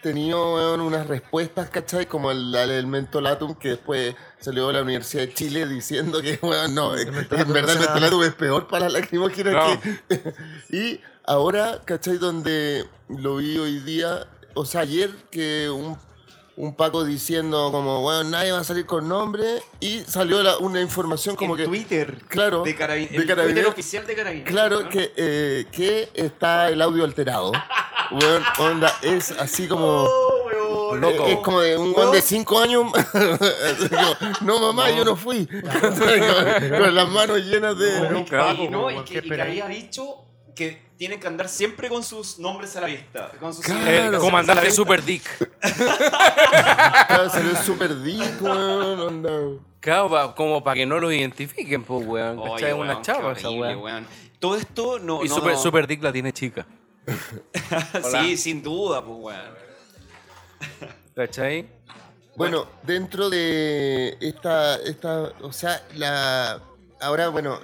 tenido 0.01 0.55
weón, 0.55 0.81
unas 0.81 1.05
respuestas, 1.07 1.69
¿cachai? 1.69 2.07
Como 2.07 2.31
el, 2.31 2.51
la 2.51 2.65
del 2.65 2.87
mentolatum, 2.87 3.53
que 3.55 3.69
después 3.69 4.15
salió 4.39 4.67
de 4.67 4.73
la 4.73 4.81
Universidad 4.81 5.23
de 5.27 5.33
Chile 5.33 5.67
diciendo 5.67 6.21
que, 6.21 6.39
weón, 6.41 6.73
no, 6.73 6.97
en 6.97 7.11
verdad 7.13 7.41
el 7.41 7.47
no 7.49 7.53
será- 7.67 7.79
mentolatum 7.79 8.23
es 8.23 8.33
peor 8.33 8.67
para 8.67 8.89
la 8.89 8.99
lacrimógena 8.99 9.51
No. 9.51 9.79
que... 9.81 10.33
y 10.75 11.01
ahora, 11.25 11.81
¿cachai? 11.85 12.17
Donde 12.17 12.85
lo 13.09 13.35
vi 13.37 13.57
hoy 13.59 13.79
día, 13.81 14.25
o 14.55 14.65
sea, 14.65 14.81
ayer 14.81 15.11
que 15.29 15.69
un 15.69 15.95
un 16.61 16.75
Paco 16.75 17.03
diciendo 17.03 17.69
como, 17.71 18.01
bueno, 18.01 18.23
nadie 18.25 18.51
va 18.51 18.59
a 18.59 18.63
salir 18.63 18.85
con 18.85 19.09
nombre 19.09 19.63
y 19.79 20.01
salió 20.01 20.43
la- 20.43 20.59
una 20.59 20.79
información 20.79 21.35
como 21.35 21.55
en 21.55 21.57
que... 21.57 21.65
Twitter. 21.65 22.19
Claro, 22.27 22.61
De, 22.61 22.75
carabin 22.75 23.09
de 23.09 23.17
el 23.17 23.25
Carabinero. 23.25 23.69
Twitter 23.69 23.73
oficial 23.73 24.05
de 24.05 24.15
Carabineros. 24.15 24.51
Claro 24.51 24.87
que, 24.87 25.11
eh, 25.15 25.65
que 25.71 26.11
está 26.13 26.69
el 26.69 26.79
audio 26.83 27.03
alterado. 27.03 27.51
Bueno, 28.11 28.45
onda, 28.59 28.95
es 29.01 29.31
así 29.31 29.67
como... 29.67 30.07
Loco. 30.99 31.25
Es 31.25 31.37
como 31.37 31.61
de 31.61 31.77
un 31.77 31.93
weón 31.95 32.11
de 32.11 32.21
5 32.21 32.59
años. 32.59 32.91
No, 34.41 34.59
mamá, 34.59 34.91
yo 34.91 35.03
no 35.03 35.15
fui. 35.15 35.47
con, 35.47 36.95
las 36.95 37.09
manos 37.09 37.39
llenas 37.45 37.77
de. 37.77 38.09
Nunca. 38.09 38.53
Y, 38.53 38.67
no, 38.67 38.91
y 38.91 39.03
¿Qué 39.03 39.21
que, 39.21 39.27
y 39.27 39.29
que 39.29 39.41
había 39.41 39.67
dicho 39.67 40.25
que 40.53 40.90
tienen 41.01 41.19
que 41.19 41.25
andar 41.25 41.49
siempre 41.49 41.89
con 41.89 42.03
sus 42.03 42.37
nombres 42.37 42.75
a 42.75 42.81
la 42.81 42.85
vista. 42.85 43.31
Con 43.39 43.51
sus 43.55 43.65
Claro. 43.65 44.19
Comandante. 44.19 44.69
Super 44.69 45.03
Dick. 45.03 45.23
Claro, 45.59 47.27
salió 47.27 47.55
super 47.55 47.95
deep, 47.95 48.39
weón, 48.39 48.99
onda. 48.99 49.31
Claro, 49.79 50.11
pa- 50.11 50.35
como 50.35 50.63
para 50.63 50.75
que 50.75 50.85
no 50.85 50.99
lo 50.99 51.11
identifiquen, 51.11 51.83
pues, 51.83 52.05
weón. 52.05 52.37
Oye, 52.37 52.51
¿Cachai? 52.51 52.73
Una 52.73 52.91
weón, 52.91 53.01
chava 53.01 53.31
esa 53.33 53.49
weón. 53.49 53.79
weón. 53.79 54.07
Todo 54.37 54.55
esto 54.55 54.99
no. 54.99 55.25
Y 55.25 55.27
no- 55.27 55.33
super, 55.33 55.57
super 55.57 55.87
Dick 55.87 56.03
la 56.03 56.11
tiene 56.13 56.31
chica. 56.33 56.67
sí, 58.11 58.37
sin 58.37 58.61
duda, 58.61 59.03
pues, 59.03 59.17
weón. 59.19 59.55
¿Cachai? 61.15 61.67
Bueno, 62.35 62.67
dentro 62.83 63.27
de 63.31 64.17
esta, 64.21 64.75
esta, 64.75 65.31
o 65.41 65.51
sea, 65.51 65.81
la, 65.95 66.61
ahora, 67.01 67.29
bueno, 67.29 67.59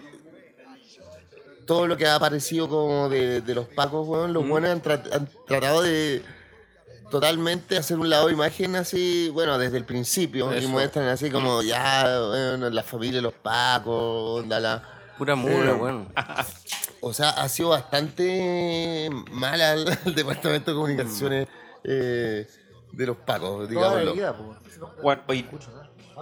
todo 1.68 1.86
lo 1.86 1.96
que 1.98 2.08
ha 2.08 2.16
aparecido 2.16 2.68
como 2.68 3.10
de, 3.10 3.42
de 3.42 3.54
los 3.56 3.68
pacos, 3.68 4.08
weón, 4.08 4.34
los 4.34 4.48
buenos 4.48 4.72
han, 4.72 4.82
tra- 4.82 5.14
han 5.14 5.30
tratado 5.46 5.84
de 5.84 6.24
totalmente 7.12 7.78
hacer 7.78 7.98
un 8.00 8.10
lado 8.10 8.28
de 8.28 8.34
imagen 8.34 8.76
así, 8.76 9.30
bueno, 9.34 9.58
desde 9.58 9.78
el 9.78 9.86
principio, 9.86 10.58
y 10.58 10.66
muestran 10.68 11.08
así 11.08 11.30
como, 11.30 11.62
ya, 11.62 12.20
bueno, 12.28 12.70
la 12.70 12.84
familia 12.84 13.18
de 13.18 13.22
los 13.22 13.34
pacos, 13.34 14.42
onda, 14.44 14.60
la, 14.60 14.84
Pura 15.18 15.36
mula, 15.36 15.72
Eh, 15.72 15.74
weón. 15.74 16.08
o 17.02 17.12
sea, 17.14 17.30
ha 17.32 17.50
sido 17.50 17.70
bastante 17.70 19.10
mala 19.32 19.74
el, 19.74 19.88
el 20.06 20.14
Departamento 20.16 20.72
de 20.72 20.76
Comunicaciones 20.78 21.48
eh, 21.84 22.48
de 22.92 23.06
los 23.06 23.18
pacos, 23.18 23.68
Toda 23.68 23.96
la 24.04 24.12
digámoslo. 24.12 24.14
vida. 24.14 24.36
Bueno, 25.02 25.22
hoy, 25.28 25.48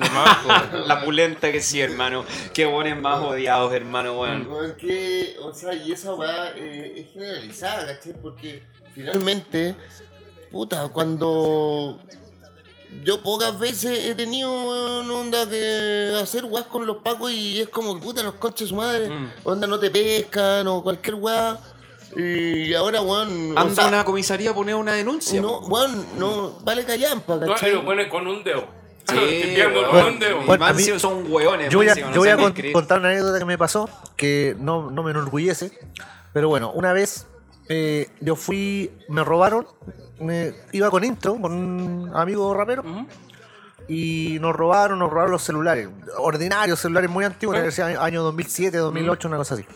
La 0.86 1.04
pulenta 1.04 1.52
que 1.52 1.60
sí, 1.60 1.80
hermano. 1.80 2.24
Qué 2.52 2.66
buenos 2.66 2.98
más 3.00 3.20
odiados, 3.20 3.72
hermano, 3.72 4.20
weón. 4.20 4.48
Weón, 4.50 4.74
que, 4.76 5.36
o 5.40 5.52
sea, 5.54 5.72
y 5.74 5.92
esa 5.92 6.14
weá 6.14 6.50
eh, 6.56 6.94
es 7.06 7.12
generalizada, 7.12 7.86
¿cachai? 7.86 8.14
Porque 8.20 8.64
finalmente, 8.92 9.76
puta, 10.50 10.88
cuando 10.88 12.00
yo 13.02 13.20
pocas 13.22 13.58
veces 13.58 14.04
he 14.06 14.14
tenido 14.14 14.50
onda 14.52 15.48
que 15.48 16.12
hacer 16.20 16.44
weas 16.44 16.66
con 16.66 16.86
los 16.86 16.98
pacos 16.98 17.32
y 17.32 17.60
es 17.60 17.68
como, 17.68 17.98
puta, 18.00 18.22
los 18.22 18.34
coches 18.34 18.68
su 18.68 18.76
madre, 18.76 19.10
onda 19.44 19.66
no 19.66 19.78
te 19.78 19.90
pescan 19.90 20.66
o 20.68 20.82
cualquier 20.82 21.16
weá. 21.16 21.58
Y 22.16 22.72
ahora, 22.74 23.00
weón, 23.00 23.56
o 23.56 23.60
Anda 23.60 23.74
sea, 23.74 23.84
a 23.86 23.88
una 23.88 24.04
comisaría 24.04 24.50
a 24.50 24.54
poner 24.54 24.74
una 24.76 24.92
denuncia. 24.92 25.40
no, 25.40 25.58
weón, 25.60 26.06
no, 26.18 26.52
vale 26.62 26.84
callampa, 26.84 27.36
No, 27.36 27.46
¿cachai? 27.48 27.72
lo 27.72 27.84
pone 27.84 28.08
con 28.08 28.26
un 28.26 28.44
dedo. 28.44 28.66
Sí, 29.08 29.14
weón. 29.58 29.90
con 29.90 30.04
un 30.14 30.18
dedo. 30.20 30.42
Y 30.42 30.46
Bueno, 30.46 30.74
mí- 30.74 30.82
son 30.98 31.30
hueones. 31.30 31.70
Yo 31.70 31.78
voy 31.78 31.88
a, 31.88 31.94
no 31.96 32.12
yo 32.12 32.20
voy 32.20 32.28
a 32.28 32.36
con- 32.36 32.54
contar 32.72 33.00
una 33.00 33.08
anécdota 33.10 33.38
que 33.38 33.44
me 33.44 33.58
pasó 33.58 33.88
que 34.16 34.54
no, 34.58 34.90
no 34.90 35.02
me 35.02 35.10
enorgullece. 35.10 35.72
Pero 36.32 36.48
bueno, 36.48 36.70
una 36.72 36.92
vez 36.92 37.26
eh, 37.68 38.08
yo 38.20 38.36
fui, 38.36 38.92
me 39.08 39.24
robaron, 39.24 39.66
me, 40.20 40.54
iba 40.72 40.90
con 40.90 41.04
intro, 41.04 41.36
con 41.40 41.52
un 41.52 42.10
amigo 42.14 42.52
rapero. 42.54 42.82
Y 43.86 44.38
nos 44.40 44.54
robaron, 44.56 44.98
nos 44.98 45.10
robaron 45.10 45.32
los 45.32 45.42
celulares. 45.42 45.88
Ordinarios, 46.18 46.80
celulares 46.80 47.10
muy 47.10 47.24
antiguos, 47.24 47.56
decía 47.62 47.86
año 48.02 48.22
2007, 48.22 48.78
2008, 48.78 49.28
una 49.28 49.36
cosa 49.36 49.54
así. 49.54 49.66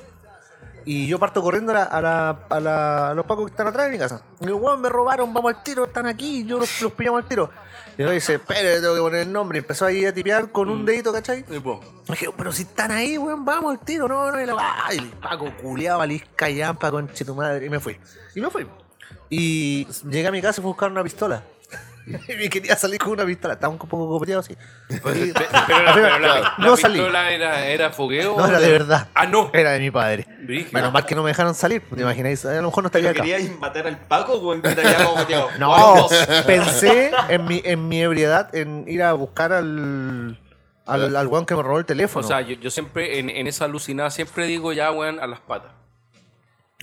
Y 0.87 1.07
yo 1.07 1.19
parto 1.19 1.43
corriendo 1.43 1.73
a, 1.73 1.75
la- 1.75 1.83
a, 1.85 2.01
la- 2.01 2.39
a 2.49 2.61
la- 2.61 3.11
a 3.11 3.15
los 3.15 3.27
pacos 3.27 3.45
que 3.45 3.51
están 3.51 3.67
atrás 3.67 3.85
de 3.87 3.93
mi 3.93 3.99
casa. 3.99 4.23
Y 4.41 4.47
digo, 4.47 4.57
weón, 4.57 4.81
me 4.81 4.89
robaron, 4.89 5.35
vamos 5.35 5.55
al 5.55 5.63
tiro, 5.63 5.85
están 5.85 6.07
aquí, 6.07 6.47
yo 6.47 6.59
los, 6.59 6.81
los 6.81 6.93
pillamos 6.93 7.23
al 7.23 7.29
tiro. 7.29 7.51
Y 7.99 8.03
él 8.03 8.11
dice, 8.13 8.35
espere, 8.37 8.81
tengo 8.81 8.95
que 8.95 9.01
poner 9.01 9.21
el 9.23 9.33
nombre. 9.33 9.59
Y 9.59 9.61
empezó 9.61 9.85
ahí 9.85 10.07
a 10.07 10.15
tipear 10.15 10.51
con 10.51 10.71
un 10.71 10.87
dedito, 10.87 11.13
¿cachai? 11.13 11.45
Y 11.51 11.59
po. 11.61 11.81
Dije, 12.09 12.29
pero 12.35 12.53
si 12.53 12.63
están 12.63 12.91
ahí, 12.91 13.19
weón, 13.19 13.45
vamos 13.45 13.73
al 13.73 13.81
tiro, 13.85 14.09
no, 14.09 14.33
no, 14.33 14.41
y 14.41 14.47
la 14.47 14.55
weá. 14.55 14.75
Y 14.95 14.99
el 14.99 15.09
Paco 15.11 15.53
culiaba, 15.61 16.07
lisca 16.07 16.49
yampa, 16.49 16.91
conche 16.91 17.23
tu 17.27 17.35
madre, 17.35 17.67
y 17.67 17.69
me 17.69 17.81
fui. 17.81 17.99
Y 18.35 18.41
me 18.41 18.49
fui. 18.49 18.67
Y 19.31 19.87
llegué 20.09 20.27
a 20.27 20.33
mi 20.33 20.41
casa 20.41 20.61
y 20.61 20.63
fui 20.63 20.69
a 20.71 20.73
buscar 20.73 20.91
una 20.91 21.03
pistola. 21.03 21.43
y 22.07 22.35
me 22.37 22.49
quería 22.49 22.75
salir 22.77 22.99
con 22.99 23.11
una 23.13 23.27
pistola, 23.27 23.53
estaba 23.55 23.71
un 23.71 23.79
poco 23.79 24.09
copeteado 24.09 24.41
así. 24.41 24.55
Y- 24.89 24.97
Pero, 24.99 25.83
la, 25.83 25.93
pero 25.95 26.19
la- 26.19 26.55
no 26.57 26.71
la 26.71 26.77
salí. 26.79 26.95
pistola 26.99 27.31
era, 27.31 27.67
era 27.67 27.91
fogueo. 27.91 28.37
No 28.39 28.47
era 28.47 28.59
de 28.59 28.71
verdad. 28.73 29.09
Ah, 29.15 29.27
no. 29.27 29.51
Era 29.53 29.73
de 29.73 29.81
mi 29.81 29.91
padre. 29.91 30.27
Brígido. 30.43 30.71
Menos 30.73 30.93
mal 30.93 31.05
que 31.05 31.15
no 31.15 31.23
me 31.23 31.29
dejaron 31.29 31.55
salir, 31.55 31.83
¿te 31.95 32.01
imagináis? 32.01 32.43
A 32.47 32.55
lo 32.55 32.63
mejor 32.63 32.83
no 32.85 32.87
estaría 32.89 33.11
¿Pero 33.11 33.23
acá. 33.23 33.31
querías 33.31 33.59
matar 33.59 33.87
al 33.87 33.99
Paco 33.99 34.33
o 34.41 34.59
te 34.59 34.69
había 34.71 35.05
cogoteado? 35.05 35.49
No, 35.59 36.09
pensé 36.47 37.11
en 37.29 37.45
mi, 37.45 37.61
en 37.65 37.87
mi 37.89 38.01
ebriedad 38.01 38.55
en 38.55 38.85
ir 38.89 39.03
a 39.03 39.13
buscar 39.13 39.53
al, 39.53 40.39
al, 40.87 41.15
al 41.15 41.27
weón 41.27 41.45
que 41.45 41.55
me 41.55 41.63
robó 41.63 41.77
el 41.77 41.83
O 41.83 41.87
teléfono. 41.87 42.27
sea, 42.27 42.41
yo, 42.41 42.55
yo 42.55 42.71
siempre, 42.71 43.19
en, 43.19 43.29
en 43.29 43.47
esa 43.47 43.67
alucinada, 43.67 44.11
siempre 44.11 44.47
digo 44.47 44.73
ya, 44.73 44.91
weón, 44.93 45.21
a 45.21 45.27
las 45.27 45.41
patas. 45.41 45.73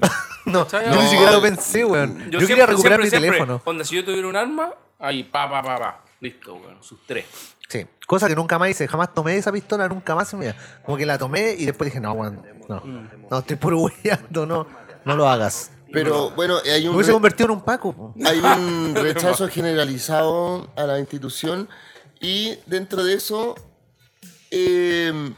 no, 0.45 0.67
yo 0.69 1.01
ni 1.01 1.08
siquiera 1.08 1.31
lo 1.31 1.41
pensé, 1.41 1.86
weón. 1.86 2.17
Yo, 2.29 2.39
quería 2.39 2.47
siempre- 2.47 2.65
recuperar 2.67 2.99
siempre- 2.99 3.03
mi 3.05 3.10
siempre, 3.10 3.29
teléfono. 3.31 3.62
Onda, 3.65 3.84
si 3.86 3.95
yo 3.95 4.03
tuviera 4.05 4.27
un 4.27 4.36
arma, 4.36 4.71
ahí, 4.99 5.23
pa, 5.23 5.49
pa, 5.49 5.62
pa, 5.62 5.77
pa. 5.77 6.01
Listo, 6.19 6.55
weón, 6.55 6.84
sus 6.84 6.99
tres. 7.05 7.25
Sí, 7.67 7.86
cosa 8.05 8.27
que 8.27 8.36
nunca 8.36 8.60
más 8.60 8.69
hice, 8.69 8.88
jamás 8.88 9.13
tomé 9.13 9.38
esa 9.38 9.51
pistola, 9.51 9.88
nunca 9.88 10.13
más 10.15 10.38
vida. 10.38 10.55
Como 10.86 10.97
que 10.97 11.05
la 11.05 11.17
tomé 11.17 11.55
y 11.58 11.65
después 11.65 11.89
dije, 11.89 11.99
no, 11.99 12.13
weón, 12.13 12.41
no, 12.69 12.81
no, 13.29 13.39
estoy 13.39 13.55
puro 13.55 13.79
hueando, 13.79 14.45
no, 14.45 14.67
no 15.03 15.15
lo 15.15 15.27
hagas. 15.27 15.71
Pero 15.91 16.29
bueno, 16.31 16.58
hay 16.65 16.88
un, 16.88 16.95
hubiese 16.95 17.12
convertido 17.13 17.45
en 17.45 17.51
un 17.58 17.62
Paco. 17.63 18.13
hay 18.25 18.39
un 18.39 18.93
rechazo 19.01 19.47
generalizado 19.47 20.69
a 20.75 20.84
la 20.84 20.99
institución 20.99 21.69
y 22.19 22.58
dentro 22.65 23.03
de 23.03 23.13
eso, 23.13 23.55
eh, 24.51 25.31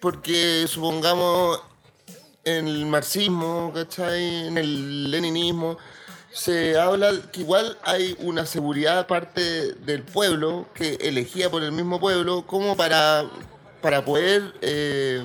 porque 0.00 0.66
supongamos 0.68 1.62
en 2.44 2.68
el 2.68 2.86
marxismo, 2.86 3.72
¿cachai? 3.74 4.46
En 4.46 4.58
el 4.58 5.10
leninismo, 5.10 5.78
se 6.32 6.78
habla 6.78 7.12
que 7.32 7.40
igual 7.40 7.76
hay 7.82 8.16
una 8.20 8.46
seguridad 8.46 9.06
parte 9.06 9.72
del 9.74 10.02
pueblo, 10.02 10.66
que 10.74 10.94
elegida 11.00 11.50
por 11.50 11.62
el 11.62 11.72
mismo 11.72 12.00
pueblo, 12.00 12.46
como 12.46 12.76
para, 12.76 13.28
para 13.82 14.04
poder 14.04 14.54
eh, 14.62 15.24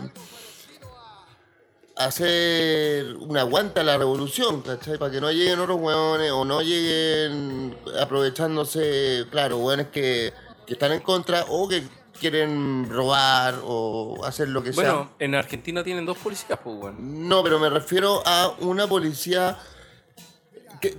hacer 1.96 3.16
una 3.18 3.42
aguanta 3.42 3.82
a 3.82 3.84
la 3.84 3.98
revolución, 3.98 4.62
¿cachai? 4.62 4.98
Para 4.98 5.12
que 5.12 5.22
no 5.22 5.32
lleguen 5.32 5.60
otros 5.60 5.80
hueones 5.80 6.32
o 6.32 6.44
no 6.44 6.62
lleguen 6.62 7.78
aprovechándose, 8.00 9.26
claro, 9.32 9.58
hueones 9.60 9.88
que, 9.88 10.34
que 10.66 10.74
están 10.74 10.92
en 10.92 11.02
contra 11.02 11.46
o 11.50 11.68
que 11.68 11.84
quieren 12.20 12.88
robar 12.90 13.56
o 13.64 14.24
hacer 14.26 14.50
lo 14.50 14.64
que 14.64 14.74
sea. 14.74 14.84
Bueno, 14.92 15.10
en 15.20 15.36
Argentina 15.36 15.84
tienen 15.84 16.06
dos 16.06 16.18
policías, 16.18 16.60
pues, 16.64 16.76
weón. 16.80 17.28
No, 17.30 17.44
pero 17.44 17.60
me 17.60 17.70
refiero 17.70 18.22
a 18.26 18.54
una 18.60 18.88
policía 18.88 19.58
¿qué- 19.58 19.75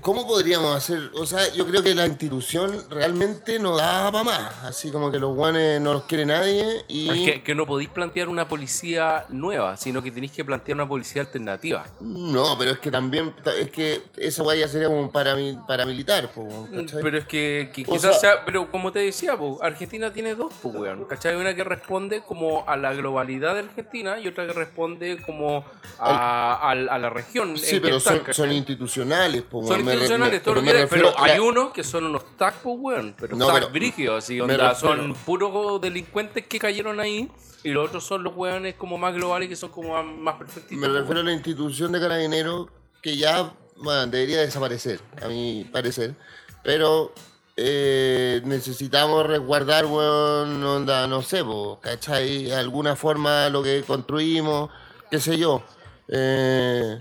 ¿cómo 0.01 0.27
podríamos 0.27 0.75
hacer? 0.77 1.11
O 1.15 1.27
sea, 1.27 1.53
yo 1.53 1.67
creo 1.67 1.83
que 1.83 1.95
la 1.95 2.07
institución 2.07 2.85
realmente 2.91 3.59
no 3.59 3.77
da 3.77 4.11
para 4.11 4.25
más. 4.25 4.65
Así 4.65 4.91
como 4.91 5.11
que 5.11 5.19
los 5.19 5.35
guanes 5.35 5.81
no 5.81 5.93
los 5.95 6.05
quiere 6.05 6.27
nadie 6.27 6.85
y... 6.89 7.09
Es 7.09 7.33
que, 7.35 7.43
que 7.43 7.55
no 7.55 7.66
podéis 7.66 7.89
plantear 7.91 8.29
una 8.29 8.49
policía 8.49 9.24
nueva, 9.29 9.77
sino 9.77 10.03
que 10.03 10.11
tenéis 10.11 10.33
que 10.33 10.45
plantear 10.45 10.77
una 10.77 10.89
policía 10.89 11.22
alternativa. 11.22 11.87
No, 12.01 12.57
pero 12.59 12.72
es 12.72 12.79
que 12.79 12.91
también, 12.91 13.35
es 13.59 13.70
que 13.70 14.03
esa 14.16 14.43
guay 14.43 14.61
ya 14.61 14.68
sería 14.68 14.89
como 14.89 15.01
un 15.01 15.11
parami- 15.12 15.64
paramilitar, 15.66 16.31
po, 16.33 16.47
¿cachai? 16.74 17.03
Pero 17.03 17.18
es 17.18 17.24
que, 17.27 17.70
que 17.74 17.83
O 17.83 17.93
quizás 17.95 18.20
sea- 18.20 18.33
sea, 18.35 18.45
pero 18.45 18.70
como 18.70 18.93
te 18.93 19.01
decía, 19.01 19.37
po, 19.37 19.59
Argentina 19.62 20.12
tiene 20.12 20.35
dos, 20.35 20.53
pues, 20.62 20.74
weón. 20.74 21.05
¿Cachai? 21.07 21.37
Una 21.37 21.55
que 21.55 21.64
responde 21.64 22.22
como 22.22 22.64
a 22.68 22.77
la 22.77 22.93
globalidad 22.95 23.55
de 23.55 23.61
Argentina 23.61 24.18
y 24.18 24.29
otra 24.29 24.47
que 24.47 24.53
responde 24.53 25.20
como 25.24 25.64
a, 25.99 26.70
al- 26.70 26.89
a 26.89 26.99
la 26.99 27.11
región. 27.11 27.57
Sí, 27.57 27.81
pero 27.81 27.97
están, 27.97 28.16
son, 28.16 28.24
¿cachai? 28.24 28.35
son 28.35 28.53
institucionales, 28.53 29.43
po, 29.43 29.66
Son 29.67 29.85
me 29.85 29.93
institucionales, 29.93 30.35
me- 30.35 30.41
todo 30.41 30.55
lo 30.57 30.61
pero 30.62 30.79
que 30.79 30.87
pero 30.87 31.14
hay 31.19 31.39
unos 31.39 31.73
que 31.73 31.85
son 31.85 32.05
unos 32.07 32.23
pues, 32.39 32.77
weón. 32.79 33.14
Pero 33.19 33.37
No, 33.37 33.49
pero- 33.53 33.71
brígidos, 33.71 34.25
así, 34.25 34.35
me 34.35 34.43
onda, 34.43 34.71
refiero- 34.71 34.97
son 34.97 35.14
puros 35.14 35.81
delincuentes 35.81 36.47
que 36.47 36.59
cayeron 36.59 37.01
ahí. 37.01 37.31
Y 37.64 37.71
los 37.71 37.89
otros 37.89 38.05
son 38.05 38.23
los 38.23 38.37
weones 38.37 38.75
como 38.77 38.97
más 38.97 39.12
globales 39.14 39.49
que 39.49 39.57
son 39.57 39.71
como 39.71 40.01
más, 40.03 40.37
perfectitos. 40.37 40.79
Me 40.79 40.87
refiero 40.89 41.21
a 41.21 41.25
la 41.25 41.33
institución 41.33 41.91
de 41.93 42.01
carabineros 42.01 42.69
que 43.03 43.17
ya 43.17 43.53
bueno, 43.79 44.07
debería 44.07 44.41
desaparecer, 44.41 45.01
a 45.23 45.29
mi 45.29 45.64
parecer. 45.73 46.14
Pero 46.62 47.12
eh, 47.57 48.41
necesitamos 48.45 49.27
resguardar, 49.27 49.87
weón, 49.87 50.62
onda, 50.62 51.07
no 51.09 51.23
sé, 51.23 51.43
po, 51.43 51.81
¿cachai? 51.81 52.53
Alguna 52.53 52.97
forma 52.97 53.49
lo 53.49 53.62
que 53.62 53.83
construimos, 53.87 54.71
qué 55.11 55.19
sé 55.21 55.37
yo. 55.39 55.62
Eh, 56.09 57.01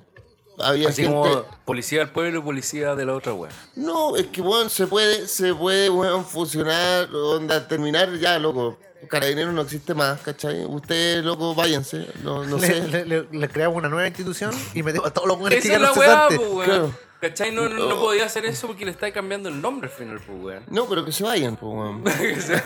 había 0.59 0.89
Así 0.89 1.03
gente... 1.03 1.17
como 1.17 1.43
policía 1.65 1.99
del 1.99 2.09
pueblo 2.09 2.39
y 2.39 2.41
policía 2.41 2.95
de 2.95 3.05
la 3.05 3.13
otra 3.13 3.33
weón. 3.33 3.53
No, 3.75 4.15
es 4.15 4.27
que, 4.27 4.41
weón, 4.41 4.69
se 4.69 4.87
puede, 4.87 5.27
se 5.27 5.53
puede, 5.53 5.89
weón, 5.89 6.25
fusionar, 6.25 7.09
onda, 7.13 7.67
terminar 7.67 8.13
ya, 8.17 8.39
loco. 8.39 8.77
Carabineros 9.09 9.53
no 9.53 9.61
existe 9.61 9.93
más, 9.93 10.19
¿cachai? 10.21 10.65
Ustedes, 10.65 11.23
loco, 11.23 11.53
váyanse, 11.53 12.07
no, 12.23 12.43
no 12.43 12.57
le, 12.57 12.67
sé. 12.67 12.87
le- 12.87 13.05
le- 13.05 13.27
le 13.31 13.49
creamos 13.49 13.77
una 13.77 13.87
nueva 13.89 14.07
institución 14.07 14.51
y 14.73 14.81
metemos 14.81 15.07
a 15.09 15.13
todos 15.13 15.27
los 15.27 15.37
buenos 15.37 15.59
que 15.61 15.67
Esa 15.67 15.75
es 15.75 15.81
la 15.81 15.93
weá, 15.93 16.27
weón. 16.29 16.65
Claro. 16.65 16.91
¿Cachai? 17.21 17.51
No, 17.51 17.67
no, 17.69 17.87
no 17.87 17.95
podía 17.99 18.25
hacer 18.25 18.45
eso 18.45 18.67
porque 18.67 18.85
le 18.85 18.91
está 18.91 19.11
cambiando 19.11 19.49
el 19.49 19.59
nombre 19.61 19.89
al 19.89 19.95
final, 19.95 20.19
pues, 20.25 20.37
weón. 20.39 20.63
No, 20.67 20.85
pero 20.85 21.03
que 21.05 21.11
se 21.11 21.23
vayan, 21.23 21.55
pues, 21.55 21.73
weón. 21.73 22.03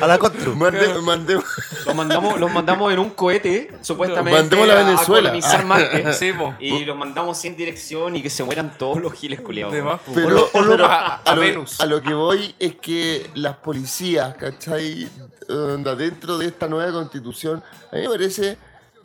A 0.00 0.06
la 0.06 0.18
Constru. 0.18 0.54
Mande- 0.54 0.88
mande- 1.02 1.42
Los 1.86 1.94
mandamos, 1.94 2.38
los 2.40 2.50
mandamos 2.52 2.92
en 2.92 2.98
un 2.98 3.10
cohete, 3.10 3.70
supuestamente. 3.82 4.38
Mandémoslo 4.40 4.72
a 4.72 4.76
a- 4.80 4.84
Venezuela. 4.84 5.28
colonizar 5.30 5.64
Marte. 5.66 6.12
Sí, 6.20 6.32
po. 6.32 6.54
Y 6.58 6.84
los 6.84 6.96
mandamos 6.96 7.38
sin 7.38 7.56
dirección 7.56 8.16
y 8.16 8.22
que 8.22 8.30
se 8.30 8.44
mueran 8.44 8.76
todos 8.78 9.00
los 9.00 9.12
giles 9.14 9.40
culiados. 9.40 9.72
De 9.72 9.82
más, 9.82 10.00
pues. 10.04 10.16
Pero, 10.16 10.48
O 10.52 10.60
lo- 10.62 10.70
pero 10.70 10.86
a, 10.86 11.16
a 11.16 11.34
lo, 11.34 11.40
Venus. 11.40 11.80
a 11.80 11.86
lo 11.86 12.00
que 12.02 12.14
voy 12.14 12.54
es 12.58 12.76
que 12.76 13.30
las 13.34 13.56
policías, 13.56 14.34
¿cachai? 14.36 15.08
Onda, 15.48 15.94
dentro 15.96 16.38
de 16.38 16.46
esta 16.46 16.68
nueva 16.68 16.92
constitución, 16.92 17.62
a 17.92 17.96
mí 17.96 18.02
me 18.02 18.08
parece 18.08 18.56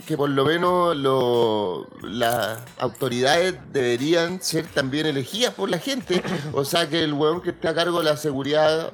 que 0.06 0.16
por 0.18 0.30
lo 0.30 0.46
menos 0.46 0.96
lo- 0.96 1.88
las 2.04 2.60
autoridades 2.78 3.56
deberían 3.72 4.42
ser 4.42 4.66
también 4.68 5.06
elegidas 5.08 5.54
por 5.54 5.70
la 5.70 5.80
gente. 5.80 6.22
O 6.54 6.64
sea, 6.66 6.88
que 6.90 7.04
el 7.04 7.14
weón 7.14 7.42
que 7.42 7.52
esté 7.52 7.68
a 7.68 7.74
cargo 7.76 8.00
de 8.00 8.06
la 8.06 8.18
seguridad 8.18 8.94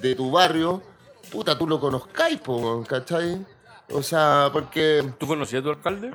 de 0.00 0.14
tu 0.14 0.30
barrio, 0.30 0.82
puta, 1.30 1.56
tú 1.58 1.66
lo 1.66 1.80
conozcáis, 1.80 2.38
po, 2.40 2.84
¿cachai? 2.86 3.44
O 3.90 4.02
sea, 4.02 4.50
porque 4.52 5.04
¿Tú 5.18 5.26
conocías 5.26 5.60
a 5.60 5.64
tu 5.64 5.70
alcalde? 5.70 6.12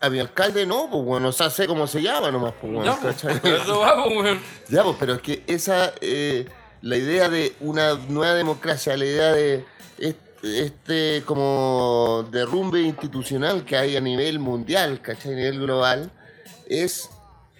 a 0.00 0.08
mi 0.10 0.20
alcalde 0.20 0.64
no, 0.64 0.88
pues 0.88 1.04
bueno, 1.04 1.28
o 1.30 1.32
sea, 1.32 1.50
sé 1.50 1.66
cómo 1.66 1.88
se 1.88 2.00
llama 2.00 2.30
nomás, 2.30 2.54
pues 2.60 2.72
bueno, 2.72 2.94
Ya, 2.94 3.00
¿cachai? 3.00 3.40
pero 3.42 3.56
eso 3.62 3.80
va, 3.80 4.00
pues, 4.04 4.16
weón. 4.16 4.40
Ya, 4.68 4.84
pues, 4.84 4.96
pero 5.00 5.14
es 5.14 5.20
que 5.22 5.42
esa, 5.48 5.92
eh, 6.00 6.46
la 6.82 6.96
idea 6.96 7.28
de 7.28 7.56
una 7.60 7.94
nueva 8.08 8.34
democracia, 8.34 8.96
la 8.96 9.04
idea 9.04 9.32
de 9.32 9.64
este, 10.42 11.22
como 11.24 12.26
derrumbe 12.30 12.80
institucional 12.80 13.64
que 13.64 13.76
hay 13.76 13.96
a 13.96 14.00
nivel 14.00 14.38
mundial, 14.38 15.00
¿cachai? 15.00 15.32
A 15.32 15.36
nivel 15.36 15.60
global, 15.60 16.10
es 16.68 17.10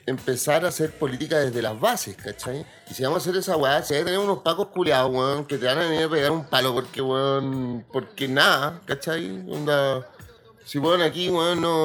empezar 0.06 0.64
a 0.64 0.68
hacer 0.68 0.92
política 0.92 1.38
desde 1.38 1.60
las 1.60 1.78
bases, 1.78 2.16
¿cachai? 2.16 2.64
Y 2.90 2.94
si 2.94 3.02
vamos 3.02 3.18
a 3.18 3.22
hacer 3.22 3.38
esa 3.38 3.56
weá, 3.56 3.82
si 3.82 3.94
hay 3.94 4.00
que 4.00 4.06
tener 4.06 4.20
unos 4.20 4.38
pacos 4.38 4.68
culiados, 4.68 5.12
weón, 5.12 5.44
que 5.44 5.58
te 5.58 5.66
van 5.66 5.78
a 5.78 5.82
venir 5.82 6.04
a 6.04 6.08
pegar 6.08 6.30
un 6.30 6.44
palo 6.44 6.72
porque, 6.72 7.02
weón, 7.02 7.84
porque 7.92 8.26
nada, 8.26 8.80
¿cachai? 8.86 9.44
Onda, 9.48 10.08
si 10.64 10.78
weón 10.78 11.02
aquí, 11.02 11.28
weón, 11.28 11.60
no, 11.60 11.84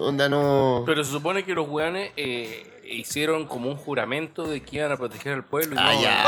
onda 0.00 0.28
no... 0.28 0.84
Pero 0.86 1.04
se 1.04 1.10
supone 1.10 1.44
que 1.44 1.54
los 1.54 1.68
weones 1.68 2.12
eh, 2.16 2.75
hicieron 2.88 3.46
como 3.46 3.68
un 3.70 3.76
juramento 3.76 4.46
de 4.46 4.62
que 4.62 4.76
iban 4.76 4.92
a 4.92 4.96
proteger 4.96 5.32
al 5.34 5.44
pueblo. 5.44 5.76
Y 5.76 5.78
Ah, 5.78 5.92
no, 5.92 6.02
ya, 6.02 6.24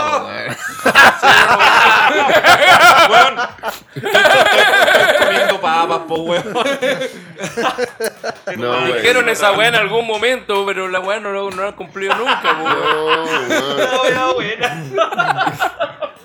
weón. 3.10 3.36
comiendo 5.18 5.60
papas, 5.60 6.00
po, 6.08 6.14
weón. 6.22 6.44
No. 8.56 8.86
Dijeron 8.86 9.28
esa 9.28 9.52
weá 9.52 9.68
en 9.68 9.74
algún 9.76 10.06
momento, 10.06 10.64
pero 10.66 10.88
la 10.88 11.00
weá 11.00 11.20
no 11.20 11.30
lo 11.30 11.50
no 11.50 11.62
la 11.62 11.68
han 11.68 11.74
cumplido 11.74 12.14
nunca, 12.16 12.52
weón. 12.62 12.78
No, 12.78 13.24
weón. 13.24 13.48
No, 13.78 14.08
ya, 14.10 14.26
buena. 14.32 14.84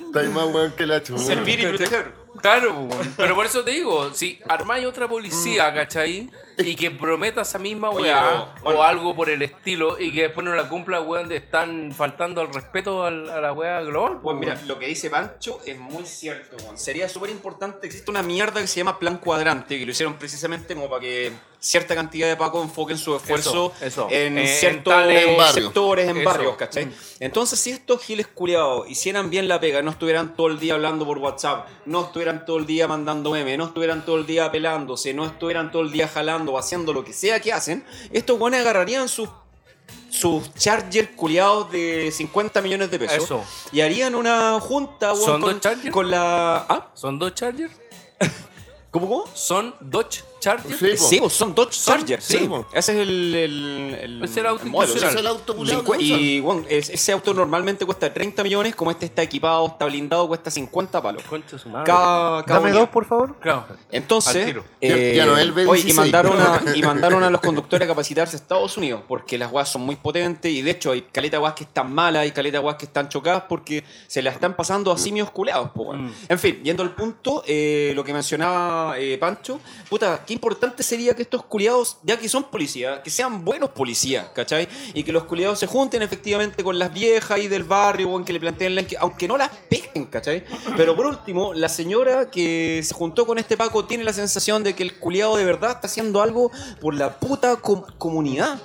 Estáis 0.08 0.30
más 0.30 0.46
weón 0.46 0.72
que 0.72 0.86
la 0.86 1.04
chucha. 1.04 1.24
Servir 1.24 1.60
y 1.60 1.66
proteger. 1.68 2.14
Claro, 2.42 2.74
weón. 2.74 3.14
pero 3.18 3.36
por 3.36 3.46
eso 3.46 3.64
te 3.64 3.72
digo, 3.72 4.12
si 4.14 4.40
armáis 4.50 4.86
otra 4.86 5.08
policía, 5.08 5.74
¿cachai? 5.74 6.30
Y 6.58 6.76
que 6.76 6.92
prometa 6.92 7.42
esa 7.42 7.58
misma 7.60 7.90
weá 7.90 8.54
o 8.64 8.84
algo 8.84 9.16
por 9.16 9.30
el 9.30 9.42
estilo 9.42 10.00
y 10.00 10.12
que 10.14 10.24
después 10.24 10.46
no 10.46 10.54
la 10.56 10.70
cumpla, 10.70 11.02
weón, 11.02 11.28
de 11.28 11.38
están 11.38 11.92
faltando 11.92 12.42
al 12.42 12.54
respeto 12.54 13.04
al- 13.06 13.30
a 13.30 13.42
la 13.42 13.54
weá 13.54 13.82
global. 13.82 14.20
Pues 14.22 14.38
mira, 14.38 14.60
lo 14.68 14.78
que 14.78 14.88
dice 14.88 15.10
Pancho 15.10 15.60
es 15.66 15.78
muy 15.80 16.06
cierto, 16.06 16.56
weón. 16.64 16.78
Sería 16.78 17.10
súper 17.10 17.30
importante. 17.30 17.88
Existe 17.88 18.10
una 18.12 18.22
mierda 18.24 18.62
que 18.62 18.68
se 18.68 18.78
llama 18.78 19.00
Plan 19.00 19.18
Cuadrante, 19.18 19.78
que 19.80 19.86
lo 19.86 19.92
hicieron 19.92 20.16
precisamente 20.16 20.74
como 20.76 20.90
para 20.90 21.02
que 21.02 21.32
cierta 21.60 21.96
cantidad 21.96 22.28
de 22.28 22.36
pacos 22.36 22.62
enfoquen 22.62 22.98
su 22.98 23.16
esfuerzo 23.16 23.72
Eso, 23.80 23.86
eso. 23.86 24.08
en 24.12 24.46
ciertos 24.46 24.94
En 24.94 25.40
sectores, 25.54 26.10
en 26.10 26.18
Eso. 26.18 26.26
barrios, 26.30 26.58
¿cachai? 26.58 26.90
Entonces, 27.22 27.58
si 27.58 27.72
estos 27.72 28.02
giles 28.04 28.28
culiados 28.28 28.90
hicieran 28.90 29.30
bien 29.30 29.48
la 29.48 29.62
pega, 29.62 29.82
no 29.82 29.92
estuvieran 29.92 30.36
todo 30.36 30.48
el 30.48 30.60
día 30.60 30.74
hablando 30.74 31.06
por 31.06 31.20
WhatsApp, 31.20 31.70
no 31.86 32.02
estuvieran 32.04 32.46
todo 32.46 32.58
el 32.58 32.66
día 32.66 32.86
mandando 32.90 33.32
memes, 33.32 33.58
no 33.58 33.64
estuvieran 33.68 34.04
todo 34.04 34.18
el 34.18 34.26
día 34.26 34.52
pelándose, 34.52 35.14
no 35.14 35.26
estuvieran 35.26 35.72
todo 35.72 35.84
el 35.84 35.92
día 35.94 36.10
jalando 36.10 36.43
o 36.50 36.58
haciendo 36.58 36.94
lo 36.94 37.04
que 37.04 37.14
sea 37.14 37.40
que 37.40 37.52
hacen, 37.54 37.84
estos 38.12 38.38
guanes 38.38 38.62
agarrarían 38.62 39.08
sus 39.08 39.30
sus 40.10 40.54
chargers 40.54 41.10
culiados 41.16 41.72
de 41.72 42.12
50 42.12 42.62
millones 42.62 42.90
de 42.92 43.00
pesos 43.00 43.24
Eso. 43.24 43.44
y 43.72 43.82
harían 43.82 44.14
una 44.16 44.60
junta 44.60 45.16
¿Son 45.16 45.42
con, 45.42 45.54
dos 45.54 45.60
Chargers? 45.62 45.92
con 45.92 46.10
la 46.12 46.66
¿Ah? 46.70 46.88
¿Son 46.94 47.18
dos 47.18 47.34
Chargers? 47.34 47.74
¿Cómo 48.92 49.08
cómo? 49.10 49.26
¿Son 49.34 49.74
Dodge 49.82 50.24
Chargers? 50.44 50.78
Sí, 50.80 50.88
po. 50.98 51.04
Sí, 51.10 51.20
pues, 51.20 51.34
son 51.34 51.56
Dodge 51.56 51.72
Chargers, 51.86 52.24
sí, 52.24 52.38
sí. 52.40 52.48
po. 52.48 52.66
Ese 52.74 52.92
es 52.94 53.00
el, 53.00 53.36
el, 53.36 53.98
el, 54.02 54.24
el 54.38 54.46
auto 54.46 54.66
modelo. 54.66 54.94
Ese 54.96 55.08
es 55.08 55.16
el 55.16 55.28
auto 55.28 55.56
culiao 55.56 55.84
Cincu- 55.84 55.98
que 55.98 56.04
Y 56.04 56.40
bueno, 56.42 56.64
es- 56.70 56.90
ese 56.90 57.12
auto 57.12 57.34
normalmente 57.34 57.86
cuesta 57.86 58.14
30 58.14 58.44
millones, 58.44 58.76
como 58.76 58.92
este 58.92 59.06
está 59.06 59.22
equipado, 59.22 59.66
está 59.68 59.86
blindado, 59.86 60.28
cuesta 60.28 60.52
50 60.52 61.02
palos. 61.02 61.24
Concha 61.24 61.52
de 61.56 61.60
su 61.60 61.70
madre. 61.70 61.86
Cada, 61.86 62.44
cada 62.44 62.60
Dame 62.60 62.70
unidad. 62.72 62.82
dos, 62.82 62.90
por 62.90 63.06
favor. 63.06 63.36
Claro. 63.40 63.66
Al 63.70 63.78
Entonces, 63.92 64.46
tiro. 64.46 64.64
eh, 64.82 65.14
Ya- 65.16 65.24
ya 65.24 65.26
no 65.26 65.38
es 65.38 65.44
el 65.44 65.54
B16. 65.54 65.68
oye, 65.70 65.90
y 65.90 65.94
mandaron, 65.94 66.40
a, 66.42 66.62
y 66.76 66.82
mandaron 66.84 67.24
a 67.24 67.30
los 67.30 67.42
conductores 67.42 67.86
a 67.86 67.90
capacitarse 67.90 68.36
a 68.36 68.40
Estados 68.40 68.78
Unidos 68.78 69.02
porque 69.08 69.38
las 69.38 69.50
guas 69.50 69.70
son 69.70 69.82
muy 69.84 69.96
potentes 69.96 70.52
y 70.52 70.62
de 70.62 70.72
hecho 70.72 70.92
hay 70.92 71.04
caleta 71.04 71.38
guas 71.38 71.54
que 71.54 71.64
están 71.64 71.94
malas, 71.94 72.22
hay 72.24 72.32
caleta 72.32 72.60
guas 72.60 72.76
que 72.76 72.86
están 72.86 73.08
chocadas 73.10 73.44
porque 73.48 73.84
se 74.08 74.22
las 74.22 74.34
están 74.36 74.56
pasando 74.56 74.92
a 74.92 74.98
simios 74.98 75.32
culeados. 75.32 75.70
po, 75.72 75.84
weón. 75.84 76.06
Mm. 76.08 76.14
En 76.30 76.40
fin, 76.40 76.60
yendo 76.64 76.84
al 76.84 76.94
punto, 76.96 77.44
eh, 77.48 77.94
lo 77.96 78.04
que 78.04 78.14
mencionaba 78.14 78.98
eh, 79.00 79.18
Pancho, 79.18 79.60
puta, 79.90 80.22
qué 80.26 80.33
importante 80.34 80.84
sería 80.84 81.16
que 81.16 81.22
estos 81.22 81.44
culiados, 81.46 81.98
ya 82.04 82.18
que 82.18 82.28
son 82.28 82.44
policías, 82.46 83.00
que 83.00 83.10
sean 83.10 83.46
buenos 83.46 83.70
policías, 83.70 84.28
¿cachai? 84.36 84.68
Y 84.94 85.04
que 85.04 85.12
los 85.14 85.24
culiados 85.24 85.60
se 85.60 85.68
junten 85.68 86.02
efectivamente 86.02 86.64
con 86.64 86.78
las 86.78 86.94
viejas 86.94 87.32
ahí 87.32 87.48
del 87.48 87.64
barrio, 87.64 88.12
o 88.12 88.26
que 88.26 88.34
le 88.34 88.40
planteen, 88.40 88.76
la- 88.76 88.84
aunque 89.00 89.28
no 89.28 89.38
las 89.38 89.50
pesquen, 89.70 90.06
¿cachai? 90.06 90.44
Pero 90.76 90.96
por 90.96 91.06
último, 91.06 91.54
la 91.54 91.70
señora 91.70 92.30
que 92.30 92.82
se 92.84 92.94
juntó 92.94 93.26
con 93.26 93.38
este 93.38 93.56
Paco 93.56 93.86
tiene 93.86 94.04
la 94.04 94.14
sensación 94.14 94.64
de 94.64 94.76
que 94.76 94.84
el 94.84 95.00
culiado 95.00 95.38
de 95.38 95.46
verdad 95.46 95.72
está 95.72 95.88
haciendo 95.88 96.22
algo 96.22 96.52
por 96.82 96.94
la 96.96 97.20
puta 97.20 97.56
com- 97.58 97.86
comunidad. 97.98 98.60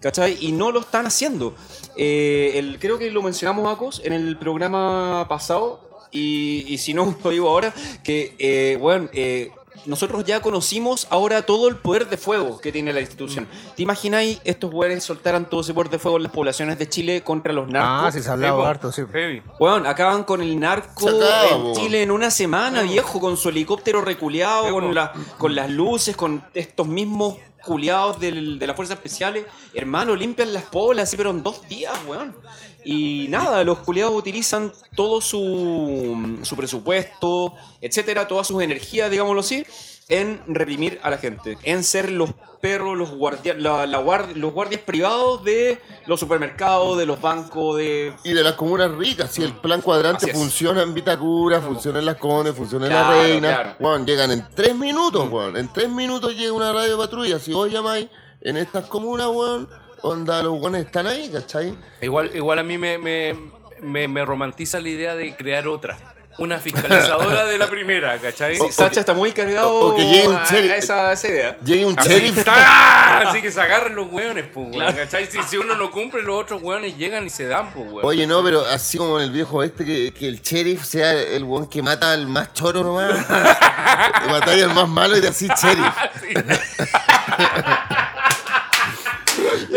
¿Cachai? 0.00 0.36
Y 0.38 0.52
no 0.52 0.70
lo 0.70 0.80
están 0.80 1.06
haciendo. 1.06 1.54
Eh, 1.96 2.52
el, 2.56 2.78
creo 2.78 2.98
que 2.98 3.10
lo 3.10 3.22
mencionamos, 3.22 3.72
Acos, 3.72 4.02
en 4.04 4.12
el 4.12 4.36
programa 4.36 5.24
pasado. 5.30 5.80
Y, 6.12 6.76
si 6.76 6.92
no, 6.92 7.16
lo 7.24 7.30
digo 7.30 7.48
ahora. 7.48 7.72
Que, 8.02 8.34
eh, 8.38 8.76
bueno, 8.78 9.08
eh, 9.14 9.50
nosotros 9.86 10.24
ya 10.24 10.40
conocimos 10.40 11.06
ahora 11.10 11.42
todo 11.42 11.68
el 11.68 11.76
poder 11.76 12.08
de 12.08 12.16
fuego 12.16 12.60
que 12.60 12.72
tiene 12.72 12.92
la 12.92 13.00
institución. 13.00 13.46
¿Te 13.76 13.82
imagináis 13.82 14.40
estos 14.44 14.70
güeyes 14.70 15.04
soltaran 15.04 15.48
todo 15.48 15.60
ese 15.60 15.74
poder 15.74 15.90
de 15.90 15.98
fuego 15.98 16.16
en 16.18 16.22
las 16.24 16.32
poblaciones 16.32 16.78
de 16.78 16.88
Chile 16.88 17.22
contra 17.22 17.52
los 17.52 17.68
narcos? 17.68 18.04
Ah, 18.08 18.12
sí, 18.12 18.22
se 18.22 18.28
ha 18.28 18.32
hablado 18.32 18.56
Sí, 18.56 18.62
po. 18.62 18.66
harto, 18.66 18.92
sí. 18.92 19.02
Heavy. 19.12 19.42
Weón, 19.58 19.86
acaban 19.86 20.24
con 20.24 20.40
el 20.42 20.58
narco 20.58 21.08
en. 21.10 21.74
Chile 21.74 22.02
en 22.02 22.10
una 22.10 22.30
semana, 22.30 22.82
viejo, 22.82 23.20
con 23.20 23.36
su 23.36 23.48
helicóptero 23.48 24.00
reculeado, 24.00 24.70
con, 24.72 24.94
la- 24.94 25.12
con 25.38 25.54
las 25.54 25.70
luces, 25.70 26.16
con 26.16 26.44
estos 26.54 26.86
mismos 26.86 27.36
culiados 27.64 28.20
del- 28.20 28.58
de 28.58 28.66
las 28.66 28.76
fuerzas 28.76 28.96
especiales, 28.98 29.46
hermano, 29.72 30.14
limpian 30.14 30.52
las 30.52 30.64
polas 30.64 31.04
así, 31.08 31.16
pero 31.16 31.30
en 31.30 31.42
dos 31.42 31.66
días, 31.68 31.94
weón. 32.06 32.36
Y 32.84 33.26
nada, 33.28 33.64
los 33.64 33.78
culiados 33.78 34.14
utilizan 34.14 34.72
todo 34.94 35.20
su, 35.20 36.38
su 36.42 36.56
presupuesto, 36.56 37.54
etcétera, 37.80 38.28
todas 38.28 38.46
sus 38.46 38.62
energías, 38.62 39.10
digámoslo 39.10 39.40
así, 39.40 39.64
en 40.08 40.42
reprimir 40.46 41.00
a 41.02 41.08
la 41.08 41.16
gente, 41.16 41.56
en 41.62 41.82
ser 41.82 42.10
los 42.12 42.30
perros, 42.60 42.96
los 42.96 43.10
guardias, 43.10 43.56
la, 43.58 43.86
la 43.86 44.02
guard- 44.02 44.34
los 44.34 44.52
guardias 44.52 44.82
privados 44.82 45.42
de 45.44 45.78
los 46.06 46.20
supermercados, 46.20 46.98
de 46.98 47.06
los 47.06 47.20
bancos, 47.20 47.76
de 47.78 48.14
Y 48.22 48.32
de 48.32 48.42
las 48.42 48.52
comunas 48.54 48.90
ricas, 48.92 49.30
si 49.32 49.42
el 49.42 49.52
plan 49.54 49.80
cuadrante 49.80 50.32
funciona 50.34 50.82
en 50.82 50.92
Vitacura, 50.92 51.60
funciona 51.62 51.98
en 52.00 52.06
Las 52.06 52.16
Condes, 52.16 52.54
funciona 52.54 52.86
en 52.86 52.92
Claro, 52.92 53.16
La 53.16 53.22
Reina, 53.22 53.76
claro. 53.78 54.04
llegan 54.04 54.30
en 54.30 54.46
tres 54.54 54.74
minutos, 54.74 55.26
weón. 55.30 55.56
En 55.56 55.72
tres 55.72 55.88
minutos 55.88 56.34
llega 56.36 56.52
una 56.52 56.72
radio 56.72 56.96
patrulla. 56.98 57.38
Si 57.38 57.52
vos 57.52 57.70
llamáis 57.70 58.08
en 58.42 58.56
estas 58.58 58.86
comunas, 58.86 59.28
weón, 59.28 59.68
onda, 60.08 60.42
los 60.42 60.60
weones 60.60 60.86
están 60.86 61.06
ahí, 61.06 61.28
¿cachai? 61.30 61.74
Igual, 62.00 62.30
igual 62.34 62.58
a 62.58 62.62
mí 62.62 62.78
me, 62.78 62.98
me, 62.98 63.36
me, 63.80 64.06
me 64.08 64.24
romantiza 64.24 64.80
la 64.80 64.88
idea 64.88 65.14
de 65.16 65.34
crear 65.36 65.66
otra. 65.68 65.96
Una 66.36 66.58
fiscalizadora 66.58 67.44
de 67.46 67.56
la 67.58 67.68
primera, 67.68 68.18
¿cachai? 68.18 68.56
Sí, 68.56 68.62
Sacha 68.72 68.98
está 68.98 69.14
muy 69.14 69.30
cargado 69.30 69.70
o- 69.72 69.92
o 69.92 69.94
que 69.96 70.04
llegue 70.04 70.26
un 70.26 70.34
a, 70.34 70.44
sheriff. 70.44 70.72
a 70.72 70.76
esa, 70.78 71.08
a 71.10 71.12
esa 71.12 71.28
idea. 71.28 71.56
Llega 71.64 71.86
un 71.86 71.96
Así, 71.96 72.08
sheriff. 72.08 72.44
¡Ah! 72.48 73.22
Así 73.28 73.40
que 73.40 73.52
se 73.52 73.60
agarran 73.60 73.94
los 73.94 74.10
hueones, 74.10 74.44
pues, 74.52 74.66
weón, 74.74 74.94
¿cachai? 74.96 75.26
Si, 75.26 75.40
si 75.44 75.56
uno 75.58 75.76
no 75.76 75.92
cumple, 75.92 76.22
los 76.22 76.40
otros 76.42 76.60
hueones 76.60 76.96
llegan 76.98 77.24
y 77.24 77.30
se 77.30 77.46
dan, 77.46 77.70
pues, 77.72 77.86
weón. 77.88 78.04
Oye, 78.04 78.26
no, 78.26 78.42
pero 78.42 78.66
así 78.66 78.98
como 78.98 79.18
en 79.20 79.26
el 79.26 79.30
viejo 79.30 79.62
este, 79.62 79.84
que, 79.84 80.12
que 80.12 80.26
el 80.26 80.42
sheriff 80.42 80.82
sea 80.84 81.12
el 81.12 81.44
weón 81.44 81.68
que 81.68 81.82
mata 81.82 82.10
al 82.10 82.26
más 82.26 82.52
choro 82.52 82.82
nomás. 82.82 83.12
que 84.24 84.28
matáis 84.28 84.64
al 84.64 84.74
más 84.74 84.88
malo 84.88 85.16
y 85.16 85.20
te 85.20 85.28
así 85.28 85.46
sheriff. 85.46 85.94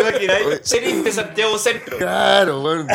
Imagináis, 0.10 0.62
sheriff 0.64 1.04
de 1.04 1.12
Santiago 1.12 1.58
Centro. 1.58 1.98
Claro, 1.98 2.62
weón. 2.62 2.88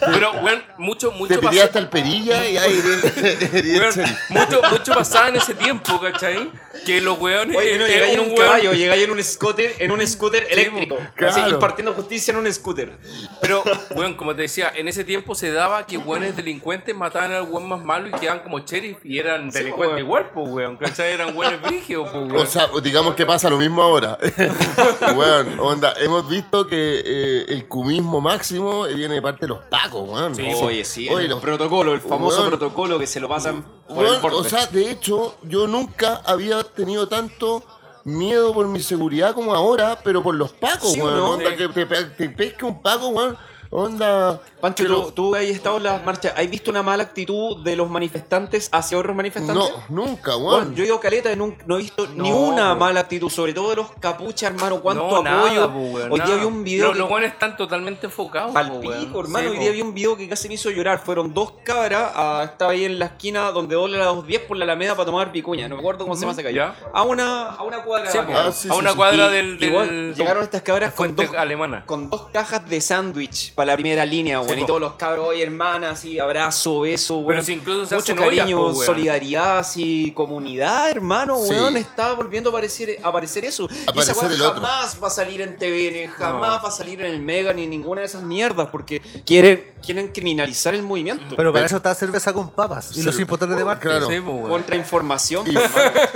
Pero, 0.00 0.32
weón, 0.42 0.62
mucho, 0.78 1.10
mucho 1.12 1.38
te 1.40 1.60
hasta 1.60 1.78
el 1.78 1.88
perilla 1.88 2.48
y 2.48 2.56
ahí 2.56 2.80
weón, 3.78 3.94
mucho, 4.30 4.62
mucho 4.70 4.92
pasaba 4.94 5.28
en 5.28 5.36
ese 5.36 5.54
tiempo, 5.54 6.00
¿cachai? 6.00 6.50
Que 6.86 7.00
los 7.00 7.18
weones. 7.18 7.56
Oye, 7.56 7.78
no, 7.78 7.84
eh, 7.84 7.88
llegáis 7.88 8.14
en 8.14 8.20
un 8.20 8.28
weón- 8.30 8.36
caballo, 8.36 8.72
llegáis 8.72 9.04
en 9.04 9.10
un 9.10 9.22
scooter, 9.22 9.74
en 9.78 9.90
un 9.90 10.06
scooter 10.06 10.46
eléctrico. 10.50 10.96
claro. 11.14 11.32
Así, 11.34 11.50
impartiendo 11.50 11.92
justicia 11.92 12.32
en 12.32 12.38
un 12.38 12.52
scooter. 12.52 12.96
Pero, 13.40 13.62
bueno, 13.94 14.16
como 14.16 14.34
te 14.34 14.42
decía, 14.42 14.72
en 14.74 14.88
ese 14.88 15.04
tiempo 15.04 15.34
se 15.34 15.52
daba 15.52 15.86
que 15.86 15.96
buenos 15.98 16.34
delincuentes 16.36 16.94
mataban 16.94 17.32
al 17.32 17.42
buen 17.44 17.66
más 17.68 17.82
malo 17.82 18.08
y 18.08 18.12
quedaban 18.12 18.40
como 18.40 18.60
sheriff 18.60 18.98
y 19.04 19.18
eran 19.18 19.50
delincuentes 19.50 19.88
weón. 19.94 19.98
igual, 19.98 20.30
pues, 20.32 20.48
weón. 20.48 20.76
¿Cachai? 20.76 21.12
Eran 21.12 21.34
buenos 21.34 21.60
brígidos, 21.62 22.08
pues, 22.10 22.22
O 22.24 22.26
weón. 22.34 22.46
sea, 22.46 22.68
digamos 22.82 23.14
que 23.14 23.26
pasa 23.26 23.50
lo 23.50 23.58
mismo 23.58 23.82
ahora. 23.82 24.18
weón, 25.16 25.58
onda, 25.60 25.94
hemos 26.00 26.28
visto 26.28 26.49
que 26.50 27.02
eh, 27.04 27.44
el 27.48 27.66
cumismo 27.68 28.20
máximo 28.20 28.84
viene 28.84 29.14
de 29.14 29.22
parte 29.22 29.40
de 29.42 29.48
los 29.48 29.58
pacos, 29.70 30.08
weón. 30.08 30.32
Oye, 30.62 30.84
sí, 30.84 31.08
Oye, 31.08 31.24
el 31.24 31.30
los- 31.30 31.40
protocolo, 31.40 31.92
el 31.94 32.00
famoso 32.00 32.38
Weón. 32.38 32.50
protocolo 32.50 32.98
que 32.98 33.06
se 33.06 33.20
lo 33.20 33.28
pasan 33.28 33.64
por 33.88 34.04
el 34.06 34.12
o 34.34 34.44
sea, 34.44 34.66
de 34.66 34.90
hecho, 34.90 35.36
yo 35.42 35.66
nunca 35.66 36.22
había 36.24 36.62
tenido 36.64 37.08
tanto 37.08 37.62
miedo 38.04 38.52
por 38.54 38.66
mi 38.68 38.80
seguridad 38.80 39.34
como 39.34 39.54
ahora, 39.54 39.98
pero 40.02 40.22
por 40.22 40.34
los 40.34 40.52
pacos, 40.52 40.92
Sí, 40.92 41.00
¿o 41.00 41.04
weón. 41.04 41.16
no? 41.18 41.30
Onda, 41.30 41.50
Sí. 41.50 41.56
que 41.56 41.68
te, 41.68 41.86
te 41.86 42.28
pesque 42.30 42.64
un 42.64 42.80
paco, 42.82 43.08
weón. 43.08 43.36
Onda. 43.72 44.40
Pancho, 44.60 44.84
pero- 44.84 45.02
¿tú, 45.06 45.12
tú 45.12 45.34
has 45.34 45.42
estado 45.42 45.76
en 45.78 45.82
las 45.84 46.04
marchas. 46.04 46.34
¿Has 46.36 46.48
visto 46.50 46.70
una 46.70 46.82
mala 46.82 47.02
actitud 47.04 47.62
de 47.64 47.76
los 47.76 47.88
manifestantes 47.90 48.68
hacia 48.72 48.98
otros 48.98 49.14
manifestantes? 49.16 49.56
No, 49.56 49.82
nunca, 49.88 50.34
Bueno, 50.36 50.58
weón. 50.58 50.74
yo 50.74 50.82
he 50.82 50.86
ido 50.86 50.96
a 50.96 51.00
caleta 51.00 51.32
y 51.32 51.36
nun- 51.36 51.56
no 51.66 51.76
he 51.76 51.78
visto 51.78 52.06
ni 52.14 52.30
No, 52.30 52.36
una 52.36 52.74
mala 52.74 53.00
actitud, 53.00 53.30
sobre 53.30 53.52
todo 53.52 53.70
de 53.70 53.76
los 53.76 53.90
capuchas, 54.00 54.52
hermano. 54.52 54.80
Cuánto 54.80 55.08
No, 55.08 55.22
nada, 55.22 55.40
apoyo. 55.64 55.68
weón, 55.68 56.12
Hoy 56.12 56.18
día 56.20 56.28
nada. 56.28 56.36
vi 56.40 56.44
un 56.44 56.64
video. 56.64 56.92
Los, 56.94 57.08
que- 57.08 57.14
los 57.20 57.22
están 57.32 57.56
totalmente 57.56 58.06
enfocados, 58.06 58.54
Al 58.56 58.80
pico, 58.80 59.20
hermano. 59.20 59.50
Sí, 59.50 59.56
Hoy 59.56 59.58
día 59.58 59.70
vi 59.72 59.82
un 59.82 59.94
video 59.94 60.16
que 60.16 60.28
casi 60.28 60.48
me 60.48 60.54
hizo 60.54 60.70
llorar. 60.70 60.98
Fueron 61.04 61.32
dos 61.34 61.52
cabras. 61.64 62.12
ah, 62.14 62.42
estaba 62.44 62.72
ahí 62.72 62.84
en 62.84 62.98
la 62.98 63.06
esquina 63.06 63.50
donde 63.52 63.74
dobla 63.74 64.02
a 64.08 64.12
las 64.14 64.26
10 64.26 64.42
por 64.42 64.56
la 64.56 64.64
Alameda 64.64 64.94
para 64.94 65.06
tomar 65.06 65.32
picuña. 65.32 65.68
No 65.68 65.76
me 65.76 65.80
acuerdo 65.80 66.04
cómo 66.04 66.14
se 66.14 66.20
llama 66.22 66.32
esa 66.32 66.42
calle. 66.42 66.60
A 66.92 67.02
una, 67.02 67.50
a 67.50 67.62
una 67.62 67.82
cuadra. 67.82 68.10
Sí. 68.10 68.18
Ah, 68.18 68.50
sí, 68.52 68.68
a 68.68 68.74
una 68.74 68.90
sí. 68.90 68.96
cuadra 68.96 69.28
del, 69.28 69.62
igual, 69.62 69.86
del- 69.88 70.14
llegaron 70.14 70.42
estas 70.42 70.62
cabras 70.62 70.92
con 70.94 71.14
dos, 71.16 71.34
alemana. 71.36 71.84
con 71.86 72.10
dos 72.10 72.28
cajas 72.32 72.68
de 72.68 72.80
sándwich 72.80 73.54
para 73.54 73.72
la 73.72 73.74
primera 73.74 74.04
línea, 74.04 74.40
weón. 74.40 74.49
Y 74.58 74.60
po. 74.62 74.66
todos 74.66 74.80
los 74.80 74.92
cabros, 74.94 75.28
oye, 75.28 75.42
hermana, 75.42 75.90
así, 75.90 76.18
abrazo, 76.18 76.80
beso, 76.80 77.16
weón. 77.16 77.26
Pero 77.28 77.42
si 77.42 77.52
incluso 77.54 77.86
se 77.86 77.94
Mucho 77.96 78.12
ollas, 78.14 78.24
cariño, 78.38 78.56
po, 78.58 78.70
weón. 78.70 78.86
solidaridad, 78.86 79.58
así, 79.58 80.12
comunidad, 80.14 80.90
hermano, 80.90 81.36
Sí. 81.44 81.50
weón. 81.52 81.76
Está 81.76 82.12
volviendo 82.14 82.50
a 82.50 82.52
aparecer, 82.52 82.98
a 83.02 83.08
aparecer 83.08 83.44
eso. 83.44 83.68
y 83.94 83.98
esa 83.98 84.12
weón 84.14 84.32
otro. 84.40 84.54
jamás 84.54 84.98
va 85.02 85.06
a 85.08 85.10
salir 85.10 85.40
en 85.40 85.56
TVN, 85.56 86.08
jamás 86.08 86.62
va 86.64 86.68
a 86.68 86.70
salir 86.70 87.00
en 87.00 87.06
el 87.14 87.20
Mega 87.20 87.52
ni 87.52 87.64
en 87.64 87.70
ninguna 87.70 88.00
de 88.00 88.06
esas 88.06 88.22
mierdas, 88.22 88.68
porque 88.72 89.00
quieren, 89.24 89.72
quieren 89.84 90.08
criminalizar 90.08 90.74
el 90.74 90.82
movimiento. 90.82 91.36
Pero 91.36 91.52
para 91.52 91.66
eso 91.66 91.76
está 91.76 91.94
cerveza 91.94 92.32
con 92.32 92.50
papas 92.50 92.96
y 92.96 93.02
los 93.02 93.14
Sí. 93.14 93.22
importadores 93.22 93.58
de 93.58 93.64
Marte. 93.64 93.82
Claro. 93.88 94.08
Sí, 94.08 94.20
po, 94.20 94.32
weón. 94.32 94.50
Contrainformación. 94.50 95.46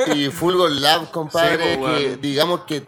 Y, 0.06 0.12
y 0.26 0.30
Fulgor 0.30 0.70
Lab, 0.70 1.10
compadre, 1.10 1.76
po, 1.78 1.86
que 1.86 2.16
digamos 2.20 2.60
que 2.66 2.86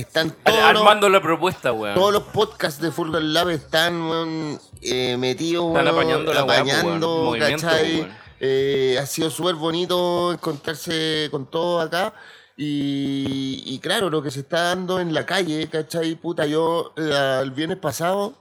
están 0.00 0.30
todos 0.30 0.58
los, 0.58 0.80
Armando 0.80 1.08
la 1.08 1.22
propuesta, 1.22 1.72
weón. 1.72 1.94
todos 1.94 2.12
los 2.12 2.22
podcasts 2.24 2.80
de 2.80 2.90
Fulgor 2.90 3.22
Lab 3.22 3.50
están 3.50 4.02
weón, 4.02 4.60
eh, 4.82 5.16
metidos, 5.16 5.66
Están 5.68 5.84
weón, 5.86 5.98
apañando 5.98 6.34
la 6.34 6.44
po, 6.44 6.52
apañando, 6.52 7.30
weón. 7.30 8.24
Eh, 8.40 8.98
ha 9.00 9.06
sido 9.06 9.30
súper 9.30 9.54
bonito 9.54 10.32
encontrarse 10.32 11.28
con 11.30 11.46
todos 11.46 11.86
acá. 11.86 12.12
Y, 12.56 13.62
y 13.66 13.78
claro, 13.80 14.10
lo 14.10 14.22
que 14.22 14.30
se 14.30 14.40
está 14.40 14.64
dando 14.64 15.00
en 15.00 15.12
la 15.14 15.26
calle, 15.26 15.68
¿cachai? 15.68 16.14
Puta, 16.14 16.46
yo 16.46 16.92
eh, 16.96 17.40
el 17.42 17.50
viernes 17.50 17.78
pasado 17.78 18.34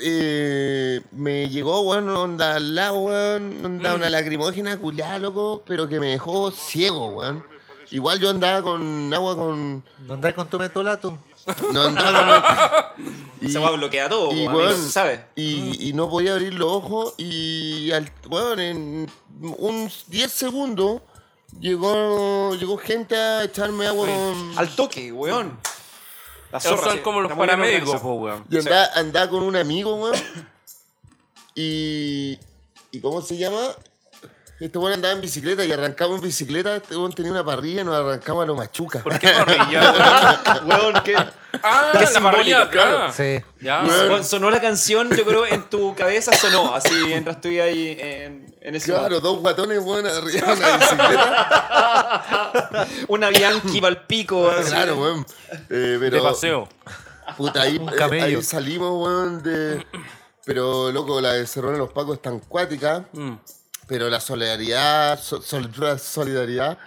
eh, 0.00 1.00
me 1.12 1.48
llegó, 1.48 1.80
weón, 1.82 2.08
onda 2.08 2.56
al 2.56 2.74
lado, 2.74 2.98
weón, 2.98 3.64
onda 3.64 3.94
una 3.94 4.10
lacrimógena 4.10 4.76
culiada, 4.76 5.18
loco, 5.18 5.62
pero 5.66 5.88
que 5.88 6.00
me 6.00 6.08
dejó 6.08 6.50
ciego, 6.50 7.06
weón. 7.08 7.53
Igual 7.90 8.18
yo 8.20 8.30
andaba 8.30 8.62
con 8.62 9.12
agua 9.12 9.36
con. 9.36 9.84
¿No 10.06 10.14
andáis 10.14 10.34
con 10.34 10.48
tu 10.48 10.58
mentolato? 10.58 11.18
No 11.72 11.82
andaba 11.82 12.94
con. 12.96 13.04
y, 13.40 13.50
Se 13.50 13.58
va 13.58 13.68
a 13.68 13.70
bloquear 13.72 14.08
todo, 14.08 14.32
y, 14.32 14.48
y, 15.36 15.88
y 15.88 15.92
no 15.92 16.08
podía 16.08 16.32
abrir 16.32 16.54
los 16.54 16.70
ojos 16.70 17.14
y, 17.18 17.90
al, 17.92 18.10
weón, 18.28 18.60
en 18.60 19.10
unos 19.40 20.04
10 20.08 20.32
segundos 20.32 21.02
llegó, 21.60 22.54
llegó 22.54 22.78
gente 22.78 23.16
a 23.16 23.44
echarme 23.44 23.86
agua 23.86 24.06
con. 24.06 24.58
Al 24.58 24.74
toque, 24.74 25.12
weón. 25.12 25.58
La 26.50 26.58
Esos 26.58 26.78
zorra, 26.78 26.92
son 26.92 27.00
como 27.00 27.20
los 27.20 27.32
paramédicos, 27.32 28.00
weón. 28.02 28.44
Yo 28.48 28.60
andaba, 28.60 28.86
andaba 28.94 29.28
con 29.30 29.42
un 29.42 29.56
amigo, 29.56 29.94
weón. 29.96 30.16
Y. 31.54 32.38
¿Y 32.90 33.00
cómo 33.00 33.20
se 33.22 33.36
llama? 33.36 33.74
Este 34.60 34.78
weón 34.78 34.92
andaba 34.94 35.14
en 35.14 35.20
bicicleta 35.20 35.64
y 35.64 35.72
arrancamos 35.72 36.18
en 36.18 36.22
bicicleta. 36.26 36.76
Este 36.76 36.96
weón 36.96 37.12
tenía 37.12 37.32
una 37.32 37.44
parrilla 37.44 37.80
y 37.80 37.84
nos 37.84 37.94
arrancamos 37.96 38.44
a 38.44 38.46
los 38.46 38.56
machucas. 38.56 39.02
¿Por 39.02 39.18
qué 39.18 39.28
parrilla? 39.30 40.62
Weón, 40.64 41.02
¿qué? 41.04 41.16
ah, 41.62 41.90
Qué 41.92 42.06
la 42.12 42.20
parrilla 42.20 42.62
acá. 42.62 43.12
Sí. 43.12 43.40
Ya. 43.60 43.84
Sonó 44.22 44.50
la 44.50 44.60
canción, 44.60 45.10
yo 45.10 45.24
creo, 45.24 45.44
en 45.46 45.64
tu 45.68 45.94
cabeza 45.96 46.32
sonó, 46.34 46.72
así 46.74 46.94
mientras 47.06 47.36
estuve 47.36 47.60
ahí 47.60 47.96
en, 48.00 48.54
en 48.60 48.74
ese 48.76 48.92
Claro, 48.92 49.18
dos 49.20 49.40
guatones, 49.40 49.80
weón, 49.82 50.06
arriba 50.06 50.54
de 50.54 50.62
una 50.62 50.76
bicicleta. 50.78 52.86
Una 53.08 53.28
Bianchi 53.30 53.80
pa'l 53.80 54.06
pico, 54.06 54.48
así. 54.50 54.70
Claro, 54.70 54.94
weón. 54.96 55.26
Eh, 55.68 55.96
pero, 55.98 56.16
De 56.16 56.22
paseo. 56.22 56.68
Puta, 57.36 57.62
ahí, 57.62 57.76
Un 57.78 57.88
eh, 57.88 58.22
ahí 58.22 58.42
salimos, 58.42 59.02
weón, 59.04 59.42
de... 59.42 59.84
Pero, 60.44 60.92
loco, 60.92 61.20
la 61.20 61.32
de 61.32 61.46
Cerrón 61.46 61.72
de 61.72 61.78
los 61.78 61.90
Pacos 61.90 62.16
es 62.16 62.22
tan 62.22 62.38
cuática, 62.38 63.04
Mm. 63.12 63.32
Pero 63.86 64.08
la 64.08 64.20
solidaridad, 64.20 65.20
so- 65.20 65.42
solidaridad 65.98 66.78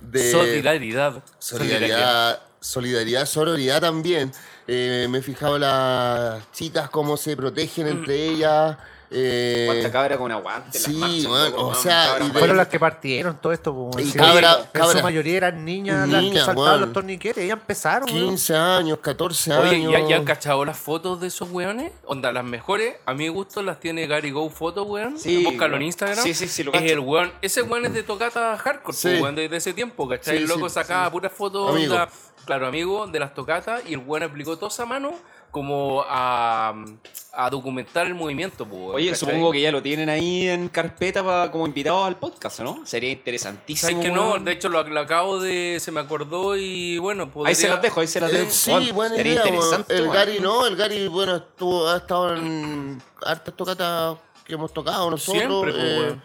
de... 0.00 0.30
Solidaridad. 0.38 1.22
Solidaridad, 1.38 2.42
solidaridad, 2.60 3.26
sororidad 3.26 3.80
también. 3.80 4.32
Eh, 4.66 5.06
me 5.10 5.18
he 5.18 5.22
fijado 5.22 5.58
las 5.58 6.50
chicas 6.52 6.90
cómo 6.90 7.16
se 7.16 7.36
protegen 7.36 7.86
entre 7.88 8.14
ellas. 8.26 8.76
Eh, 9.12 9.64
Cuánta 9.66 9.90
cabra 9.90 10.16
con 10.16 10.30
aguante. 10.30 10.78
sí, 10.78 10.92
marchas, 10.92 11.24
loco, 11.24 11.66
o 11.66 11.74
sea, 11.74 12.16
y 12.20 12.28
de- 12.28 12.38
Fueron 12.38 12.56
las 12.56 12.68
que 12.68 12.78
partieron 12.78 13.36
todo 13.40 13.52
esto. 13.52 13.74
po, 13.74 13.90
Y 13.98 14.12
cabra- 14.12 14.58
en 14.60 14.66
cabra. 14.72 14.98
su 14.98 15.02
mayoría 15.02 15.36
eran 15.38 15.64
niñas, 15.64 16.08
las 16.08 16.20
que 16.20 16.26
Niñas, 16.28 16.44
saltaban 16.46 16.68
weón. 16.70 16.80
los 16.82 16.92
torniquetes. 16.92 17.42
Ellas 17.44 17.58
empezaron. 17.60 18.08
weón. 18.08 18.26
15 18.28 18.54
años, 18.54 18.98
14 19.00 19.52
Oye, 19.52 19.76
años. 19.76 19.92
¿ya, 19.92 20.08
¿ya 20.08 20.16
han 20.16 20.24
cachado 20.24 20.64
las 20.64 20.78
fotos 20.78 21.20
de 21.20 21.26
esos 21.26 21.50
weones? 21.50 21.90
Onda, 22.06 22.30
las 22.30 22.44
mejores, 22.44 22.94
a 23.04 23.12
mi 23.14 23.26
gusto 23.28 23.62
las 23.64 23.80
tiene 23.80 24.06
Gary 24.06 24.30
Go 24.30 24.48
Photo, 24.48 24.84
weón. 24.84 25.18
Sí, 25.18 25.44
Búscalo 25.44 25.74
en. 25.76 25.82
Instagram. 25.82 26.22
Sí, 26.22 26.32
sí, 26.32 26.46
sí, 26.46 26.62
lo 26.62 26.72
Es 26.72 26.82
el 26.92 27.00
weón, 27.00 27.32
ese 27.42 27.62
weón 27.62 27.86
es 27.86 27.94
de 27.94 28.04
tocata 28.04 28.56
hardcore, 28.58 28.96
Sí. 28.96 29.08
weón, 29.20 29.34
desde 29.34 29.56
ese 29.56 29.72
tiempo, 29.72 30.08
¿cachai? 30.08 30.36
Sí, 30.36 30.42
el 30.44 30.48
loco 30.48 30.68
sí, 30.68 30.74
sacaba 30.74 31.06
sí. 31.06 31.10
puras 31.10 31.32
fotos, 31.32 31.68
Amigo. 31.70 31.94
onda, 31.94 32.08
claro, 32.44 32.68
amigo 32.68 33.06
de 33.08 33.18
las 33.18 33.34
tocatas, 33.34 33.82
y 33.88 33.94
el 33.94 33.98
weón 34.06 34.22
aplicó 34.22 34.56
toda 34.56 34.68
esa 34.68 34.86
mano 34.86 35.12
como 35.50 36.04
a, 36.06 36.74
a 37.32 37.50
documentar 37.50 38.06
el 38.06 38.14
movimiento. 38.14 38.64
pues, 38.66 38.82
Oye, 38.94 39.10
¿cachai? 39.10 39.28
supongo 39.28 39.52
que 39.52 39.60
ya 39.60 39.72
lo 39.72 39.82
tienen 39.82 40.08
ahí 40.08 40.48
en 40.48 40.68
carpeta 40.68 41.24
para 41.24 41.50
como 41.50 41.66
invitado 41.66 42.04
al 42.04 42.16
podcast, 42.16 42.60
¿no? 42.60 42.80
Sería 42.86 43.10
interesantísimo. 43.12 43.90
¿Sabes 43.90 44.04
que 44.06 44.12
no? 44.12 44.38
De 44.38 44.52
hecho, 44.52 44.68
lo, 44.68 44.82
lo 44.84 45.00
acabo 45.00 45.40
de. 45.40 45.78
Se 45.80 45.90
me 45.92 46.00
acordó 46.00 46.56
y 46.56 46.98
bueno, 46.98 47.30
podría... 47.30 47.48
Ahí 47.50 47.54
se 47.54 47.68
las 47.68 47.82
dejo, 47.82 48.00
ahí 48.00 48.06
se 48.06 48.20
las 48.20 48.32
Eh, 48.32 48.38
dejo. 48.38 48.50
sí, 48.50 48.70
Weón, 48.70 48.94
buena 48.94 49.16
sería 49.16 49.32
idea. 49.32 49.42
weón. 49.44 49.54
interesante. 49.56 49.96
El. 49.96 50.08
Gary 50.10 50.40
no, 50.40 50.66
el 50.66 50.76
Gary, 50.76 51.08
bueno, 51.08 51.36
estuvo, 51.36 51.88
ha 51.88 51.96
estado 51.98 52.36
en 52.36 53.02
hartas 53.24 53.54
tocatas 53.56 54.16
que 54.44 54.54
hemos 54.54 54.72
tocado 54.72 55.10
nosotros. 55.10 55.42
Siempre, 55.42 55.72
pues, 55.72 56.12
eh, 56.14 56.16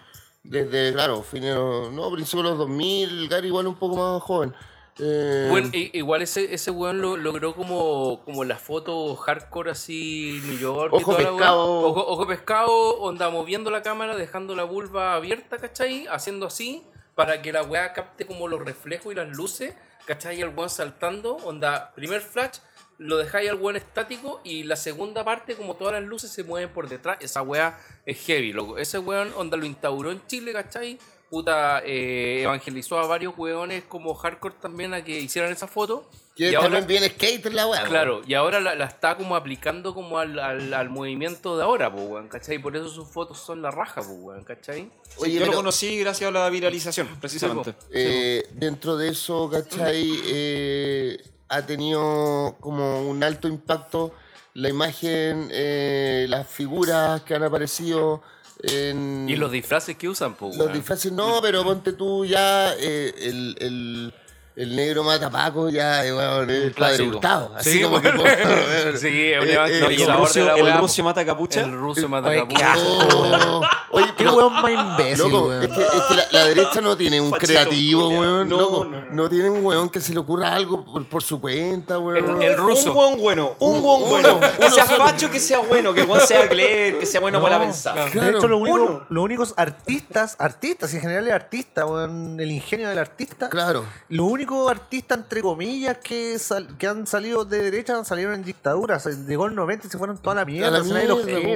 desde, 0.43 0.93
claro, 0.93 1.23
fines, 1.23 1.55
no, 1.55 2.11
principios 2.11 2.43
de 2.43 2.49
los 2.51 2.57
2000, 2.59 3.09
el 3.09 3.27
Gary 3.27 3.47
igual 3.47 3.65
un 3.67 3.75
poco 3.75 3.95
más 3.95 4.21
joven. 4.21 4.53
Eh, 4.99 5.47
Bueno, 5.49 5.69
igual 5.73 6.21
ese, 6.21 6.53
ese 6.53 6.71
weón 6.71 7.01
lo, 7.01 7.17
logró 7.17 7.53
como, 7.55 8.23
como 8.23 8.43
la 8.45 8.57
foto 8.57 9.15
hardcore 9.15 9.71
así 9.71 10.39
New 10.45 10.57
York. 10.57 10.93
y 10.93 11.01
Ojo 11.01 11.11
la 11.13 11.17
weá. 11.17 11.31
pescado. 11.31 11.79
Ojo, 11.81 12.07
ojo 12.07 12.27
pescado, 12.27 12.99
onda 13.01 13.29
moviendo 13.29 13.71
la 13.71 13.81
cámara, 13.81 14.15
dejando 14.15 14.55
la 14.55 14.63
vulva 14.63 15.15
abierta, 15.15 15.57
¿cachai? 15.57 16.07
Haciendo 16.07 16.45
así 16.47 16.83
para 17.13 17.41
que 17.41 17.51
la 17.51 17.63
weá 17.63 17.93
capte 17.93 18.25
como 18.25 18.47
los 18.47 18.59
reflejos 18.63 19.11
y 19.11 19.15
las 19.15 19.29
luces, 19.29 19.73
¿cachai? 20.05 20.39
Y 20.39 20.41
el 20.41 20.49
weón 20.49 20.69
saltando, 20.69 21.35
onda, 21.43 21.93
primer 21.95 22.21
flash, 22.21 22.59
lo 22.97 23.17
dejáis 23.17 23.49
al 23.49 23.55
weón 23.57 23.75
estático 23.75 24.39
y 24.45 24.63
la 24.63 24.77
segunda 24.77 25.25
parte, 25.25 25.55
como 25.55 25.75
todas 25.75 25.93
las 25.93 26.03
luces 26.03 26.31
se 26.31 26.43
mueven 26.43 26.69
por 26.69 26.87
detrás, 26.87 27.17
esa 27.19 27.41
weá 27.41 27.77
es 28.05 28.17
heavy, 28.25 28.53
loco. 28.53 28.77
Ese 28.77 28.99
weón, 28.99 29.33
onda, 29.35 29.57
lo 29.57 29.65
instauró 29.65 30.11
en 30.11 30.25
Chile, 30.27 30.53
¿cachai? 30.53 30.97
Puta, 31.35 31.81
eh, 31.85 32.43
evangelizó 32.43 32.97
a 32.97 33.05
varios 33.07 33.33
weones 33.37 33.83
como 33.83 34.13
hardcore 34.15 34.55
también 34.61 34.93
a 34.93 35.03
que 35.03 35.19
hicieran 35.19 35.51
esa 35.51 35.67
foto. 35.67 36.09
que 36.33 36.47
y 36.47 36.53
también 36.53 36.73
ahora, 36.75 36.87
viene 36.87 37.09
skater 37.09 37.53
la 37.53 37.67
weá. 37.67 37.83
claro, 37.83 38.21
y 38.25 38.35
ahora 38.35 38.61
la, 38.61 38.73
la 38.73 38.85
está 38.85 39.17
como 39.17 39.35
aplicando 39.35 39.93
como 39.93 40.17
al, 40.17 40.39
al, 40.39 40.73
al 40.73 40.89
movimiento 40.89 41.57
de 41.57 41.63
ahora, 41.63 41.91
pues, 41.91 42.07
weón, 42.07 42.29
¿cachai? 42.29 42.57
Por 42.59 42.77
eso 42.77 42.87
sus 42.87 43.09
fotos 43.09 43.37
son 43.37 43.61
la 43.61 43.69
raja, 43.69 43.95
pues, 44.01 44.17
weón, 44.17 44.45
¿cachai? 44.45 44.89
Oye, 45.17 45.33
Yo 45.33 45.39
pero, 45.41 45.51
lo 45.51 45.57
conocí 45.57 45.99
gracias 45.99 46.29
a 46.29 46.31
la 46.31 46.49
viralización, 46.49 47.09
precisamente. 47.19 47.75
eh, 47.91 48.47
dentro 48.53 48.95
de 48.95 49.09
eso, 49.09 49.49
¿cachai? 49.49 50.09
Eh, 50.27 51.21
ha 51.49 51.65
tenido 51.65 52.55
como 52.61 53.09
un 53.09 53.21
alto 53.25 53.49
impacto 53.49 54.13
la 54.53 54.69
imagen, 54.69 55.49
eh, 55.51 56.27
las 56.29 56.47
figuras 56.47 57.23
que 57.23 57.35
han 57.35 57.43
aparecido 57.43 58.21
en... 58.63 59.27
Y 59.29 59.35
los 59.35 59.51
disfraces 59.51 59.95
que 59.97 60.09
usan, 60.09 60.35
pues, 60.35 60.55
Los 60.57 60.71
disfraces 60.73 61.11
no, 61.11 61.39
pero 61.41 61.63
ponte 61.63 61.93
tú 61.93 62.25
ya 62.25 62.73
eh, 62.73 63.13
el, 63.17 63.55
el, 63.59 64.13
el 64.55 64.75
negro 64.75 65.03
mata 65.03 65.29
Paco 65.29 65.69
ya 65.69 66.05
eh, 66.05 66.11
bueno, 66.13 66.43
es 66.43 66.49
el 66.49 66.71
padre. 66.71 67.03
Hurtado. 67.07 67.53
Así 67.55 67.71
Sí, 67.71 67.81
como 67.81 68.01
que 68.01 68.11
bueno. 68.11 68.23
bueno, 68.23 68.97
Sí, 68.97 69.31
es 69.31 69.41
un 69.41 69.47
eh, 69.49 69.53
evangelizador 69.53 69.91
eh, 69.91 69.95
Y 69.95 70.01
el 70.01 70.07
de 70.07 70.13
ruso, 70.13 70.55
el 70.55 70.77
ruso 70.79 71.03
mata 71.03 71.25
capucha. 71.25 71.61
El 71.61 71.71
ruso 71.73 72.07
mata 72.07 72.33
capucha. 72.33 72.75
oh, 72.77 73.61
Oye, 73.91 74.04
Qué 74.17 74.27
weón 74.27 74.53
más 74.53 74.71
imbécil, 74.71 75.31
loco, 75.31 75.47
weón. 75.47 75.63
es 75.63 75.69
que, 75.69 75.81
es 75.81 75.89
que 76.09 76.13
la, 76.15 76.27
la 76.31 76.45
derecha 76.45 76.81
no 76.81 76.95
tiene 76.97 77.19
un 77.21 77.31
creativo, 77.31 78.09
weón. 78.09 78.47
No, 78.49 78.57
loco, 78.57 78.85
no, 78.85 79.01
no. 79.01 79.11
no 79.11 79.29
tiene 79.29 79.49
un 79.49 79.65
weón 79.65 79.89
que 79.89 79.99
se 80.01 80.13
le 80.13 80.19
ocurra 80.19 80.53
algo 80.55 80.83
por, 80.85 81.05
por 81.07 81.23
su 81.23 81.39
cuenta, 81.41 81.99
weón. 81.99 82.41
El- 82.41 82.51
el 82.51 82.57
ruso. 82.57 82.89
Un 82.91 82.95
buen 82.95 83.19
bueno, 83.21 83.55
un 83.59 83.81
buen 83.81 84.09
bueno. 84.09 84.39
Que 84.59 84.69
sea 84.69 84.85
facho, 84.85 85.29
que 85.29 85.39
sea 85.39 85.59
bueno, 85.59 85.93
que 85.93 86.01
el 86.01 86.07
weón 86.09 86.25
sea 86.25 86.47
clever, 86.47 86.99
que 86.99 87.05
sea 87.05 87.19
bueno 87.21 87.41
para 87.41 87.59
pensar. 87.59 88.09
Claro. 88.11 88.31
De 88.31 88.37
hecho, 88.37 88.47
lo 88.47 88.57
único- 88.57 88.75
Uno. 88.75 89.05
los 89.09 89.23
únicos 89.23 89.53
artistas, 89.57 90.35
artistas, 90.39 90.93
y 90.93 90.97
en 90.97 91.01
general 91.01 91.27
es 91.27 91.33
artista, 91.33 91.85
weón, 91.85 92.39
el 92.39 92.51
ingenio 92.51 92.89
del 92.89 92.97
artista. 92.99 93.49
Claro. 93.49 93.85
Los 94.09 94.27
únicos 94.31 94.69
artistas, 94.71 95.17
entre 95.17 95.41
comillas, 95.41 95.97
que, 95.97 96.39
sal- 96.39 96.77
que 96.77 96.87
han 96.87 97.05
salido 97.07 97.43
de 97.45 97.61
derecha 97.63 98.03
salieron 98.05 98.33
en 98.35 98.43
dictaduras. 98.43 99.05
Llegó 99.27 99.45
el 99.47 99.55
90 99.55 99.87
y 99.87 99.89
se 99.89 99.97
fueron 99.97 100.17
toda 100.17 100.35
la 100.35 100.45
mierda. 100.45 100.71
la 100.71 100.83
mierda, 100.83 101.13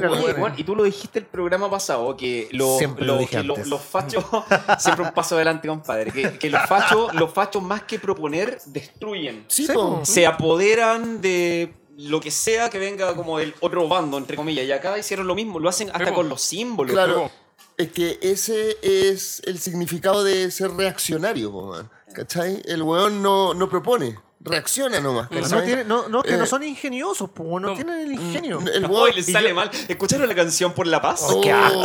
weones. 0.10 0.36
Juan, 0.38 0.53
y 0.57 0.64
tú 0.64 0.76
lo 0.76 0.84
dijiste 0.84 1.20
el 1.20 1.26
programa 1.26 1.70
pasado, 1.70 2.16
que, 2.18 2.48
los- 2.51 2.77
Siempre 2.77 3.05
lo 3.05 3.13
los- 3.13 3.19
dije 3.21 3.37
que 3.37 3.43
los- 3.43 3.67
los 3.67 3.81
fachos, 3.81 4.23
siempre 4.79 5.05
un 5.05 5.11
paso 5.13 5.35
adelante, 5.35 5.67
compadre, 5.67 6.11
que, 6.11 6.37
que 6.37 6.49
los, 6.49 6.61
fachos, 6.67 7.13
los 7.15 7.31
fachos 7.33 7.61
más 7.63 7.83
que 7.83 7.99
proponer, 7.99 8.59
destruyen. 8.65 9.45
Sí. 9.47 9.67
Se 10.03 10.25
apoderan 10.27 11.21
de 11.21 11.73
lo 11.97 12.19
que 12.21 12.31
sea 12.31 12.69
que 12.69 12.79
venga 12.79 13.13
como 13.15 13.37
del 13.39 13.53
otro 13.59 13.87
bando, 13.87 14.17
entre 14.17 14.37
comillas, 14.37 14.65
y 14.65 14.71
acá 14.71 14.97
hicieron 14.97 15.27
lo 15.27 15.35
mismo, 15.35 15.59
lo 15.59 15.67
hacen 15.69 15.89
hasta 15.93 16.13
con 16.13 16.29
los 16.29 16.41
símbolos. 16.41 16.93
Claro. 16.93 17.29
Es 17.77 17.91
que 17.91 18.19
ese 18.21 18.77
es 18.81 19.41
el 19.45 19.59
significado 19.59 20.23
de 20.23 20.51
ser 20.51 20.71
reaccionario. 20.71 21.87
¿cachai? 22.13 22.61
El 22.65 22.81
weón 22.83 23.21
no, 23.21 23.53
no 23.53 23.69
propone, 23.69 24.17
reacciona 24.41 24.99
nomás. 25.01 25.29
No, 25.31 25.41
¿cachai? 25.41 25.65
tiene- 25.65 25.83
no, 25.83 26.07
no, 26.07 26.23
que 26.23 26.33
Eh, 26.33 26.37
no 26.37 26.45
son 26.45 26.63
ingeniosos, 26.63 27.29
pues, 27.33 27.61
no, 27.61 27.73
tienen 27.73 27.99
el 27.99 28.11
ingenio. 28.13 28.59
El 28.73 28.85
Hoy 28.85 28.91
weón, 28.91 29.15
les 29.15 29.27
y 29.27 29.31
sale 29.33 29.49
yo- 29.49 29.55
mal. 29.55 29.69
¿Escucharon 29.87 30.27
la 30.29 30.35
canción 30.35 30.71
por 30.73 30.87
la 30.87 31.01
paz? 31.01 31.21
Oh, 31.29 31.41
qué 31.41 31.51
asco, 31.51 31.79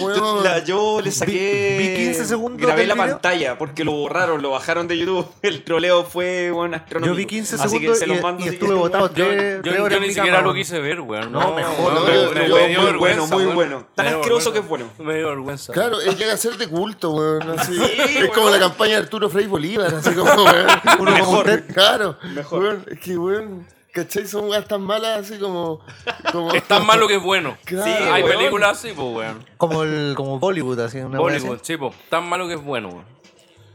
weón. 0.00 0.44
la- 0.44 0.62
yo 0.64 1.00
le 1.00 1.10
saqué. 1.10 1.76
Vi- 1.78 1.88
vi 1.88 1.96
15 2.04 2.24
segundos 2.26 2.60
Grabé 2.60 2.80
del 2.80 2.88
la 2.88 2.94
video. 2.94 3.08
pantalla 3.14 3.58
porque 3.58 3.84
lo 3.84 3.92
borraron, 3.92 4.42
lo 4.42 4.50
bajaron 4.50 4.86
de 4.88 4.98
YouTube. 4.98 5.26
El 5.42 5.64
troleo 5.64 6.04
fue 6.04 6.50
bueno, 6.50 6.76
astronómico. 6.76 7.12
Yo 7.14 7.16
vi 7.16 7.26
15 7.26 7.54
Así 7.56 7.62
que 7.64 7.68
segundos 7.70 7.98
se 7.98 8.04
y, 8.04 8.08
los 8.08 8.20
mando 8.22 8.40
y 8.40 8.48
si 8.48 8.54
estuve 8.54 8.74
votado 8.74 9.08
Yo, 9.08 9.26
tres, 9.26 9.56
yo- 9.56 9.72
tres 9.72 9.76
yo 9.90 10.00
ni 10.00 10.12
siquiera 10.12 10.42
lo 10.42 10.52
quise 10.54 10.78
ver, 10.80 11.00
weón. 11.00 11.32
No, 11.32 11.54
mejor, 11.54 11.94
no, 11.94 12.00
muy 12.02 12.98
bueno, 12.98 13.26
muy 13.26 13.44
bueno. 13.46 13.86
Tan 13.94 14.06
asqueroso 14.08 14.52
que 14.52 14.58
es 14.60 14.68
bueno. 14.68 14.86
Me 14.98 15.16
dio 15.16 15.28
vergüenza. 15.28 15.72
Claro, 15.72 15.98
llega 16.00 16.34
a 16.34 16.36
ser 16.36 16.56
de 16.58 16.68
culto, 16.68 17.10
weón. 17.12 17.56
es 17.58 18.28
como 18.34 18.50
la 18.50 18.58
campaña 18.58 18.92
de 18.96 19.02
Arturo 19.02 19.28
Frei 19.30 19.46
Bolívar, 19.46 19.94
así 19.94 20.10
como, 20.12 20.30
weón. 20.44 20.66
Usted. 21.40 21.72
Claro, 21.74 22.16
Mejor. 22.34 22.82
es 22.90 22.98
que, 23.00 23.16
weón, 23.18 23.66
¿cachai? 23.92 24.26
Son 24.26 24.48
weas 24.48 24.66
tan 24.66 24.82
malas, 24.82 25.20
así 25.20 25.38
como. 25.38 25.80
como 26.32 26.52
Es 26.52 26.62
tan 26.64 26.84
malo 26.86 27.06
que 27.08 27.16
es 27.16 27.22
bueno. 27.22 27.56
Claro, 27.64 27.84
Sí, 27.84 27.90
hay 27.90 28.22
weón. 28.22 28.36
películas 28.38 28.78
así, 28.78 28.92
pues, 28.94 29.08
weón. 29.16 29.44
Como, 29.56 29.82
el, 29.82 30.14
como 30.16 30.38
Bollywood, 30.38 30.80
así. 30.80 30.98
Una 30.98 31.18
Bollywood, 31.18 31.60
sí, 31.62 31.76
po. 31.76 31.92
Tan 32.08 32.28
malo 32.28 32.46
que 32.48 32.54
es 32.54 32.62
bueno, 32.62 32.88
weón. 32.88 33.04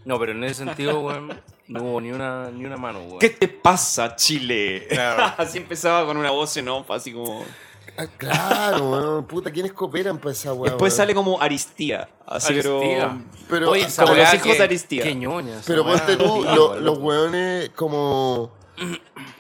No, 0.06 0.20
pero 0.20 0.34
en 0.34 0.44
ese 0.44 0.66
sentido, 0.66 1.00
weón, 1.00 1.40
no 1.68 1.82
hubo 1.84 2.02
ni 2.02 2.12
una, 2.12 2.50
ni 2.52 2.66
una 2.66 2.78
mano, 2.78 3.00
weón. 3.00 3.20
¿Qué 3.20 3.30
te 3.30 3.48
pasa, 3.48 4.16
Chile? 4.16 4.86
Claro. 4.90 5.34
así 5.38 5.58
empezaba 5.60 6.06
con 6.06 6.18
una 6.18 6.32
voz 6.32 6.56
en 6.58 6.68
off, 6.70 6.92
así 6.92 7.14
como. 7.14 7.46
Ah, 7.98 8.08
claro, 8.18 8.90
weón. 8.92 9.28
Puta, 9.28 9.52
¿quiénes 9.52 9.72
cooperan 9.74 10.18
para 10.18 10.32
esa 10.32 10.54
wea? 10.54 10.72
Después 10.72 10.92
weón? 10.94 10.98
sale 10.98 11.14
como 11.16 11.40
Aristía. 11.42 12.10
Así, 12.26 12.54
pero. 12.54 12.80
Aristía. 12.80 13.22
Pero, 13.50 13.70
Oye, 13.72 13.84
esa 13.84 14.04
como 14.04 14.16
weá 14.16 14.24
los 14.26 14.34
hijos 14.34 14.48
que- 14.52 14.58
de 14.58 14.64
Aristía. 14.64 15.04
Qué 15.04 15.16
ñoña 15.16 15.54
esa 15.60 15.64
Pero 15.68 15.84
weá. 15.84 15.98
ponte 15.98 16.16
tú, 16.18 16.44
lo- 16.44 16.80
los 16.80 16.98
weones 16.98 17.70
como 17.76 18.52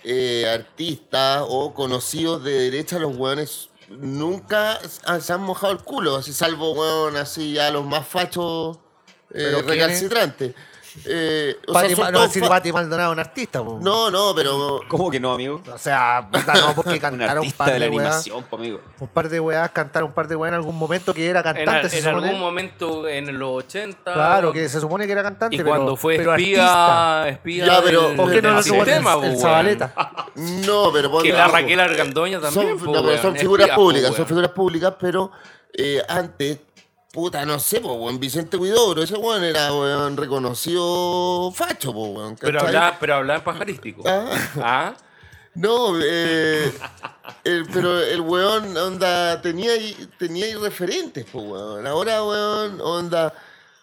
eh, 0.04 0.47
artistas 0.54 1.43
o 1.47 1.74
conocidos 1.74 2.43
de 2.43 2.51
derecha, 2.70 2.99
los 2.99 3.16
weones 3.18 3.70
nunca 3.89 4.80
se 5.20 5.34
han 5.34 5.41
mojado 5.41 5.74
el 5.74 5.80
culo, 5.80 6.16
así 6.18 6.34
salvo 6.34 6.72
weón, 6.74 7.18
así 7.18 7.58
a 7.58 7.72
los 7.72 7.84
más 7.86 8.08
fachos 8.08 8.78
eh, 9.34 9.49
¿Pero 9.51 9.66
quiénes? 9.66 9.99
Eh, 11.05 11.55
o 11.67 11.73
sea, 11.73 11.81
Pati, 11.81 11.95
Ma- 11.95 12.11
no 12.11 12.17
todos 12.19 12.33
decir 12.33 12.47
Pati 12.47 12.71
Maldonado, 12.71 13.11
un 13.13 13.19
artista, 13.19 13.63
po. 13.63 13.79
no, 13.81 14.11
no, 14.11 14.33
pero 14.35 14.81
¿Cómo 14.87 15.09
que 15.09 15.19
no, 15.19 15.33
amigo? 15.33 15.61
O 15.73 15.77
sea, 15.77 16.27
puta, 16.31 16.53
no, 16.53 16.75
porque 16.75 16.91
Un 16.93 16.99
cantaron 16.99 17.31
un 17.31 17.37
artista 17.39 17.57
par 17.65 17.73
de 17.73 17.79
la 17.79 17.85
de 17.85 17.91
weas. 17.91 18.07
animación, 18.07 18.43
po, 18.43 18.55
amigo. 18.57 18.79
Un 18.99 19.07
par 19.07 19.27
de 19.29 19.39
weas, 19.39 19.71
cantaron 19.71 20.09
un 20.09 20.13
par 20.13 20.27
de 20.27 20.35
weas 20.35 20.49
en 20.51 20.55
algún 20.55 20.77
momento 20.77 21.13
que 21.13 21.27
era 21.27 21.39
En, 21.39 21.43
cantante, 21.43 21.89
se 21.89 21.97
en 21.97 22.03
supone. 22.03 22.27
algún 22.27 22.39
momento 22.41 23.07
en 23.07 23.39
los 23.39 23.49
80. 23.65 24.13
Claro, 24.13 24.53
que 24.53 24.69
se 24.69 24.79
supone 24.79 25.05
que 25.07 25.11
era 25.13 25.23
cantante, 25.23 25.55
Y 25.55 25.59
pero, 25.59 25.69
cuando 25.69 25.95
fue 25.95 26.17
pero 26.17 26.35
espía, 26.35 27.25
espía 27.27 27.65
Ya, 27.65 27.81
pero- 27.81 28.07
del, 28.09 28.15
¿por 28.15 28.25
¿Por 28.25 28.33
qué 28.35 28.41
no 28.43 28.51
lo 28.51 28.57
el, 28.59 28.63
sistema, 28.63 29.13
el 29.13 29.19
weón. 29.19 29.37
Zabaleta? 29.39 29.93
no, 30.35 30.91
pero 30.93 31.09
ponte 31.11 31.29
Que 31.29 31.33
la. 31.35 31.47
Raquel 31.47 31.79
Argandoña 31.79 32.39
también, 32.39 32.77
son, 32.77 32.85
po, 32.85 32.93
no, 32.93 33.03
pero 33.03 33.21
son 33.21 33.35
figuras 33.35 33.65
espía, 33.65 33.75
po, 33.75 33.81
públicas, 33.81 34.15
son 34.15 34.25
figuras 34.27 34.51
públicas, 34.51 34.93
pero 34.99 35.31
eh, 35.73 36.01
antes, 36.07 36.59
puta, 37.14 37.45
no 37.45 37.59
sé, 37.59 37.80
po, 37.80 37.93
weón, 37.93 38.20
Vicente 38.20 38.57
Huidobro, 38.57 39.03
ese 39.03 39.14
weón 39.16 39.43
era 39.43 39.72
weón, 39.72 40.18
reconocido 40.18 41.51
facho, 41.53 41.93
po, 41.93 42.07
weón. 42.07 42.36
Pero 42.41 42.59
hablaba, 42.61 42.97
pero 42.99 43.16
hablaba 43.16 43.38
en 43.38 43.45
pajarístico. 43.45 44.03
Ah. 44.05 44.26
Ah, 44.57 44.93
No, 45.55 45.93
eh, 46.03 46.74
el- 47.43 47.66
pero 47.72 48.01
el 48.01 48.22
weón, 48.22 48.76
onda, 48.76 49.39
tenía 49.43 49.74
tenía 50.18 50.57
referentes, 50.57 51.28
weón. 51.32 51.86
Ahora, 51.86 52.24
weón, 52.24 52.82
onda, 52.82 53.32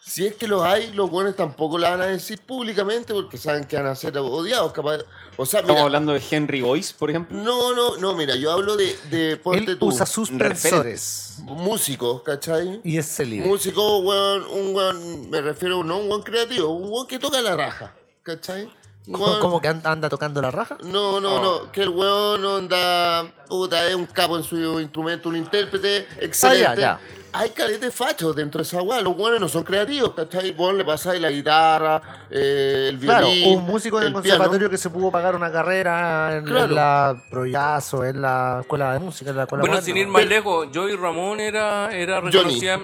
si 0.00 0.26
es 0.26 0.34
que 0.34 0.48
los 0.48 0.62
hay, 0.64 0.92
los 0.92 1.08
weones 1.08 1.36
tampoco 1.36 1.78
la 1.78 1.90
van 1.90 2.00
a 2.00 2.06
decir 2.06 2.40
públicamente 2.40 3.14
porque 3.14 3.38
saben 3.38 3.62
que 3.64 3.76
van 3.76 3.86
a 3.86 3.94
ser 3.94 4.18
odiados, 4.18 4.72
capaz. 4.72 4.98
O 5.36 5.46
sea, 5.46 5.60
Estamos 5.60 5.76
mira, 5.76 5.84
hablando 5.86 6.12
de 6.12 6.22
Henry 6.30 6.60
Boyce, 6.60 6.94
por 6.98 7.08
ejemplo. 7.10 7.36
no, 7.36 7.74
no, 7.74 7.96
no, 7.96 8.14
mira, 8.14 8.36
yo 8.36 8.52
hablo 8.52 8.76
de, 8.76 8.94
de 9.10 9.36
ponte 9.38 9.72
Él 9.72 9.78
tú, 9.78 9.86
usa 9.86 10.04
suspensores 10.04 11.36
músicos, 11.44 12.22
¿cachai? 12.22 12.80
y 12.84 12.98
es 12.98 13.06
célibe. 13.16 13.46
Músico, 13.46 13.98
weón, 14.00 14.44
un 14.50 14.74
weón, 14.74 15.30
me 15.30 15.40
refiero 15.40 15.82
no 15.82 15.94
a 15.94 15.96
un 15.98 16.08
weón 16.10 16.22
creativo, 16.22 16.68
un 16.70 16.90
weón 16.92 17.06
que 17.06 17.18
toca 17.18 17.40
la 17.40 17.56
raja, 17.56 17.94
¿cachai? 18.22 18.64
Un 19.06 19.12
¿Cómo, 19.14 19.26
weón- 19.26 19.40
cómo 19.40 19.60
que 19.60 19.68
an- 19.68 19.80
anda 19.84 20.08
tocando 20.10 20.42
la 20.42 20.50
raja? 20.50 20.76
No, 20.84 21.20
no, 21.20 21.40
no, 21.42 21.72
que 21.72 21.82
el 21.82 21.88
weón 21.88 22.44
onda, 22.44 23.24
puta, 23.48 23.86
es 23.88 23.94
un 23.94 24.06
capo 24.06 24.36
en 24.36 24.42
su 24.44 24.78
instrumento, 24.80 25.28
un 25.30 25.36
intérprete 25.36 26.06
excelente. 26.20 26.66
Ah, 26.66 26.74
ya, 26.74 26.80
ya. 26.80 27.00
Hay 27.32 27.50
caleta 27.50 27.86
de 27.86 27.92
fachos 27.92 28.34
dentro 28.34 28.58
de 28.58 28.62
esa 28.62 28.82
weá. 28.82 29.00
Los 29.00 29.16
buenos 29.16 29.40
no 29.40 29.48
son 29.48 29.62
creativos, 29.64 30.14
¿cachai? 30.14 30.52
Vos 30.52 30.74
le 30.74 30.84
pasáis 30.84 31.20
la 31.20 31.30
guitarra, 31.30 32.00
eh, 32.30 32.88
el 32.90 32.98
Claro, 32.98 33.26
violín. 33.26 33.58
un 33.58 33.64
músico 33.64 33.98
del 33.98 34.08
el 34.08 34.12
conservatorio 34.14 34.58
piano. 34.58 34.70
que 34.70 34.78
se 34.78 34.90
pudo 34.90 35.10
pagar 35.10 35.36
una 35.36 35.50
carrera 35.52 36.36
en, 36.36 36.44
Claro. 36.44 36.64
en 36.66 36.74
la 36.74 37.22
Proyazo, 37.30 38.04
en 38.04 38.20
la 38.22 38.58
escuela 38.62 38.92
de 38.92 38.98
música, 38.98 39.30
en 39.30 39.36
la 39.36 39.42
escuela 39.44 39.60
Bueno, 39.62 39.74
moderna. 39.74 39.84
sin 39.86 39.96
ir 39.96 40.08
más 40.08 40.26
lejos, 40.26 40.68
Joey 40.74 40.96
Ramón 40.96 41.40
era, 41.40 41.94
era 41.96 42.16
Johnny, 42.20 42.60
reconocida- 42.60 42.80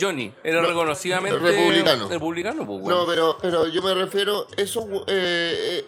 Johnny. 0.00 0.32
era 0.42 0.60
No, 0.62 0.68
reconocidamente 0.68 1.38
republicano. 1.38 2.08
republicano, 2.08 2.66
pues, 2.66 2.80
weón. 2.82 2.98
No, 3.00 3.06
pero, 3.06 3.38
pero 3.40 3.66
yo 3.68 3.82
me 3.82 3.94
refiero, 3.94 4.46
esos 4.56 4.84
eh, 5.06 5.84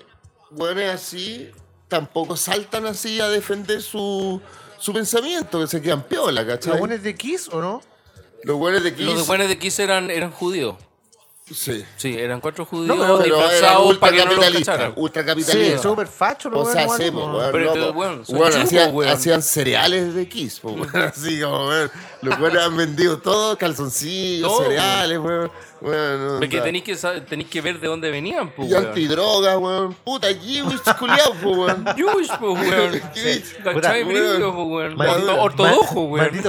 eh, 0.61 0.91
así 0.93 1.51
tampoco 1.89 2.37
saltan 2.37 2.87
así 2.87 3.21
a 3.21 3.29
defender 3.29 3.81
su, 3.83 4.41
su 4.79 4.93
pensamiento, 4.93 5.61
que 5.61 5.67
se 5.67 5.81
quedan 5.83 6.03
piola, 6.03 6.47
¿cachai? 6.47 6.71
¿Los 6.73 6.79
buenos 6.81 7.03
de 7.03 7.15
Kiss 7.15 7.49
o 7.53 7.61
no? 7.61 7.83
Los 8.47 8.59
buenos 8.59 8.85
de 8.85 8.95
Kiss. 8.95 9.07
Los 9.07 9.19
de 9.19 9.25
Juanes 9.25 9.49
de 9.49 9.59
Kiss 9.59 9.77
eran, 9.81 10.09
eran 10.09 10.31
judíos. 10.31 10.77
Sí. 11.49 11.85
Sí, 11.97 12.13
eran 12.19 12.41
cuatro 12.41 12.65
judíos 12.65 12.97
eran 12.99 13.23
disfrazados 13.23 13.99
para 13.99 14.17
que 14.17 14.25
no 14.25 14.33
los. 14.35 15.47
Sí, 15.47 15.75
súper 15.81 16.09
facho 16.09 16.51
los 16.51 16.67
O 16.69 16.73
sea, 16.73 16.87
buenos, 16.87 17.07
sí, 17.07 17.11
bueno, 17.11 17.39
Pero, 17.53 17.73
chicos, 17.73 17.95
hacían, 18.57 19.09
hacían 19.09 19.43
cereales 19.43 20.15
de 20.15 20.29
Kiss, 20.29 20.59
po, 20.59 20.71
weón. 20.73 20.91
así 20.97 21.41
como, 21.41 21.69
weón. 21.69 21.91
Los 22.23 22.39
buenos 22.41 22.65
han 22.65 22.77
vendido 22.77 23.19
todo, 23.19 23.57
calzoncillos, 23.57 24.49
Todo, 24.51 24.63
cereales, 24.65 25.19
weón. 25.21 25.53
Weón, 25.83 26.39
Porque 26.41 26.61
tenéis 26.63 26.83
que, 26.83 26.97
tenéis 27.29 27.49
que 27.49 27.61
ver 27.61 27.79
de 27.79 27.87
dónde 27.87 28.11
venían, 28.11 28.51
pues, 28.51 28.69
Y 28.69 28.73
weón. 28.73 28.87
antidrogas, 28.87 29.57
weón. 29.57 29.95
Puta, 30.03 30.27
Jewish 30.35 30.81
culiao, 30.99 31.33
po, 31.35 31.51
weón. 31.51 31.85
Jewish, 31.97 32.31
pues, 32.41 32.71
weón. 32.71 33.03
¿Cachai? 33.83 34.03
Brillo, 34.03 34.53
pues, 34.53 34.67
weón. 34.67 34.97
Maldito- 34.97 35.39
Orto- 35.39 35.63
Ortodoxo, 35.63 35.95
ma- 35.95 36.01
weón. 36.01 36.43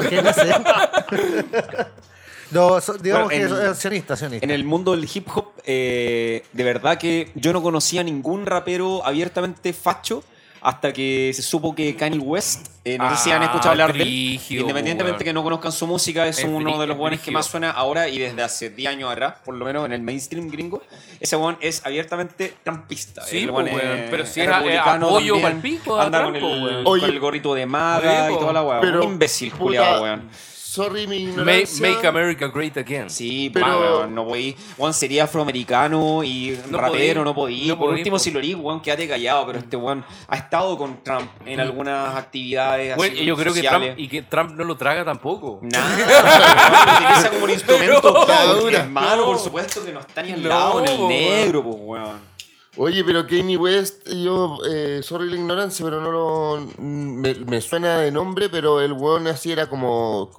No, 2.52 2.80
so- 2.82 2.94
digamos 2.98 3.26
Bueno, 3.28 3.50
que 3.50 3.56
en- 3.66 3.72
es 3.72 3.78
sionista, 3.78 4.16
sionista. 4.16 4.44
En 4.46 4.52
el 4.52 4.64
mundo 4.64 4.96
del 4.96 5.08
hip 5.14 5.28
hop, 5.36 5.52
eh, 5.66 6.44
de 6.54 6.64
verdad 6.64 6.98
que 6.98 7.32
yo 7.36 7.52
no 7.54 7.62
conocía 7.62 8.04
ningún 8.04 8.46
rapero 8.46 9.06
abiertamente 9.06 9.74
facho 9.74 10.24
hasta 10.60 10.92
que 10.92 11.32
se 11.36 11.44
supo 11.44 11.76
que 11.76 11.96
Kanye 11.96 12.18
West, 12.18 12.68
eh, 12.84 12.98
no 12.98 13.10
sé 13.16 13.24
si 13.26 13.32
han 13.32 13.42
Ah, 13.44 13.46
escuchado 13.46 13.72
hablar 13.72 13.94
de 13.94 14.02
él, 14.02 14.40
independientemente 14.50 15.24
que 15.24 15.32
no 15.32 15.44
conozcan 15.44 15.72
su 15.72 15.86
música, 15.86 16.28
es, 16.28 16.40
Es 16.40 16.46
uno 16.46 16.72
brí- 16.72 16.80
de 16.80 16.88
los 16.88 16.98
buenos 16.98 17.20
que 17.22 17.30
más 17.32 17.46
suena 17.46 17.70
ahora 17.72 18.10
y 18.10 18.18
desde 18.18 18.42
hace 18.42 18.70
10 18.72 18.90
años 18.90 19.12
atrás, 19.12 19.36
por 19.46 19.54
lo 19.56 19.64
menos 19.64 19.86
en 19.86 19.94
el 19.94 20.02
mainstream 20.02 20.50
gringo. 20.50 20.82
Ese 21.20 21.36
one 21.36 21.58
es 21.62 21.86
abiertamente 21.86 22.56
trampista. 22.64 23.24
Sí, 23.24 23.44
El 23.44 23.68
es- 23.68 24.10
pero 24.10 24.26
si 24.26 24.42
es 24.42 24.48
eh, 24.48 24.52
republicano 24.52 25.08
apoyo 25.10 25.34
también, 25.40 25.62
pico 25.62 26.00
Anda 26.02 26.22
Trump, 26.24 26.40
con 26.40 26.52
el, 26.52 26.84
con 26.84 27.04
el 27.04 27.20
gorrito 27.20 27.54
de 27.54 27.66
maga 27.66 28.32
y 28.32 28.36
toda 28.36 28.54
la 28.54 28.64
weá. 28.64 28.80
Un 28.80 29.04
imbécil, 29.04 29.52
puta, 29.52 29.64
culiado, 29.64 30.04
weón. 30.04 30.30
Sorry, 30.78 31.08
mi 31.08 31.26
Make, 31.26 31.30
ignorancia. 31.32 31.90
make 31.90 32.08
America 32.08 32.48
Great 32.54 32.78
Again. 32.78 33.10
Sí, 33.10 33.50
Pero- 33.54 33.66
pero 33.66 34.08
no 34.08 34.24
voy. 34.26 34.56
Juan 34.78 34.94
sería 34.94 35.24
afroamericano 35.26 36.24
y 36.24 36.58
No 36.70 36.78
rapero, 36.78 37.24
podí, 37.24 37.26
no 37.26 37.36
podía. 37.36 37.68
no 37.74 37.78
Por 37.78 37.88
podí, 37.90 38.00
último, 38.00 38.20
si 38.20 38.32
lo 38.32 38.40
digo, 38.40 38.62
Juan, 38.62 38.80
quédate 38.82 39.08
callado. 39.08 39.46
Pero 39.48 39.60
este 39.60 39.76
Juan 39.76 40.06
ha 40.28 40.36
estado 40.38 40.78
con 40.78 41.04
Trump 41.04 41.30
en 41.46 41.60
algunas 41.60 42.16
actividades. 42.16 42.96
Bueno, 42.96 43.16
así 43.16 43.26
yo 43.26 43.36
creo 43.36 43.54
que. 43.54 43.62
Trump, 43.64 43.86
y 43.98 44.08
que 44.08 44.22
Trump 44.22 44.52
no 44.52 44.64
lo 44.64 44.78
traga 44.78 45.04
tampoco. 45.04 45.60
Nada, 45.64 45.96
utiliza 47.02 47.30
como 47.32 47.44
un 47.46 47.50
instrumento. 47.52 48.26
Pero- 48.28 48.70
hermano, 48.70 49.26
por 49.26 49.40
supuesto 49.40 49.84
que 49.84 49.92
no 49.92 50.00
está 50.02 50.22
ni 50.22 50.32
al 50.34 50.44
No, 50.44 50.50
lado 50.50 50.86
en 50.86 50.92
el 50.92 51.08
negro, 51.08 51.64
pues, 51.64 51.76
weón. 51.80 52.38
Oye, 52.80 53.04
pero 53.04 53.26
Kanye 53.26 53.58
West, 53.58 54.08
yo, 54.08 54.60
eh, 54.70 55.00
sorry 55.02 55.28
la 55.32 55.36
ignorancia, 55.38 55.84
pero 55.84 56.00
no 56.00 56.12
lo. 56.12 56.68
Me, 56.78 57.34
me 57.34 57.60
suena 57.60 57.98
de 57.98 58.12
nombre, 58.12 58.50
pero 58.50 58.80
el 58.82 58.94
weón 58.94 59.26
así 59.28 59.52
era 59.52 59.68
como. 59.68 60.30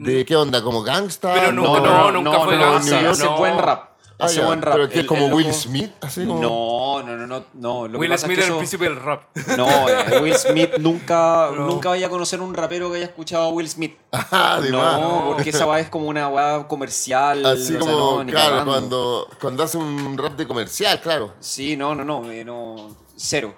¿De 0.00 0.24
qué 0.24 0.34
onda? 0.36 0.62
¿Como 0.62 0.82
gangsta? 0.82 1.32
Pero 1.34 1.52
no, 1.52 1.78
no, 1.80 2.10
nunca 2.12 2.40
fue 2.40 2.54
hace, 2.56 2.90
gangsta, 2.90 3.10
hace 3.10 3.24
no. 3.24 3.36
buen 3.38 3.58
rap. 3.58 3.84
Ah, 4.22 4.26
Hace 4.26 4.36
ya, 4.36 4.44
buen 4.46 4.60
rap. 4.60 4.74
Pero 4.74 4.88
que 4.88 4.94
es 4.96 5.00
El- 5.00 5.06
como 5.06 5.26
el 5.28 5.32
Will 5.32 5.46
loco- 5.46 5.58
Smith, 5.58 5.92
así 6.02 6.26
como. 6.26 6.42
No, 6.42 7.02
no, 7.06 7.16
no, 7.16 7.26
no, 7.26 7.44
no. 7.54 7.86
Lo 7.88 7.92
que 7.92 7.98
Will 8.00 8.10
pasa 8.10 8.26
Smith 8.26 8.38
es 8.38 8.44
que 8.44 8.44
el 8.44 8.50
eso- 8.50 8.58
príncipe 8.58 8.84
del 8.84 8.96
rap. 8.96 9.22
No, 9.56 9.88
eh, 9.88 10.20
Will 10.22 10.34
Smith 10.36 10.70
nunca, 10.78 11.50
No. 11.56 11.66
nunca 11.66 11.88
vaya 11.88 12.06
a 12.06 12.10
conocer 12.10 12.40
un 12.42 12.52
rapero 12.54 12.90
que 12.90 12.96
haya 12.98 13.06
escuchado 13.06 13.44
a 13.44 13.48
Will 13.48 13.66
Smith. 13.68 13.96
Ah, 14.12 14.60
de 14.62 14.70
más. 14.72 15.00
no, 15.00 15.24
porque 15.34 15.48
esa 15.50 15.64
weá 15.66 15.80
es 15.80 15.88
como 15.88 16.06
una 16.08 16.28
weá 16.28 16.68
comercial. 16.68 17.44
Así 17.46 17.68
sea, 17.68 17.78
como, 17.78 17.92
no, 17.92 18.24
ni 18.24 18.32
claro, 18.32 18.64
cuando, 18.66 19.26
cuando 19.40 19.62
hace 19.62 19.78
un 19.78 20.18
rap 20.18 20.32
de 20.36 20.46
comercial, 20.46 21.00
claro. 21.00 21.32
Sí, 21.40 21.76
no, 21.78 21.94
no, 21.94 22.04
no, 22.04 22.30
eh, 22.30 22.44
no, 22.44 22.94
cero. 23.16 23.54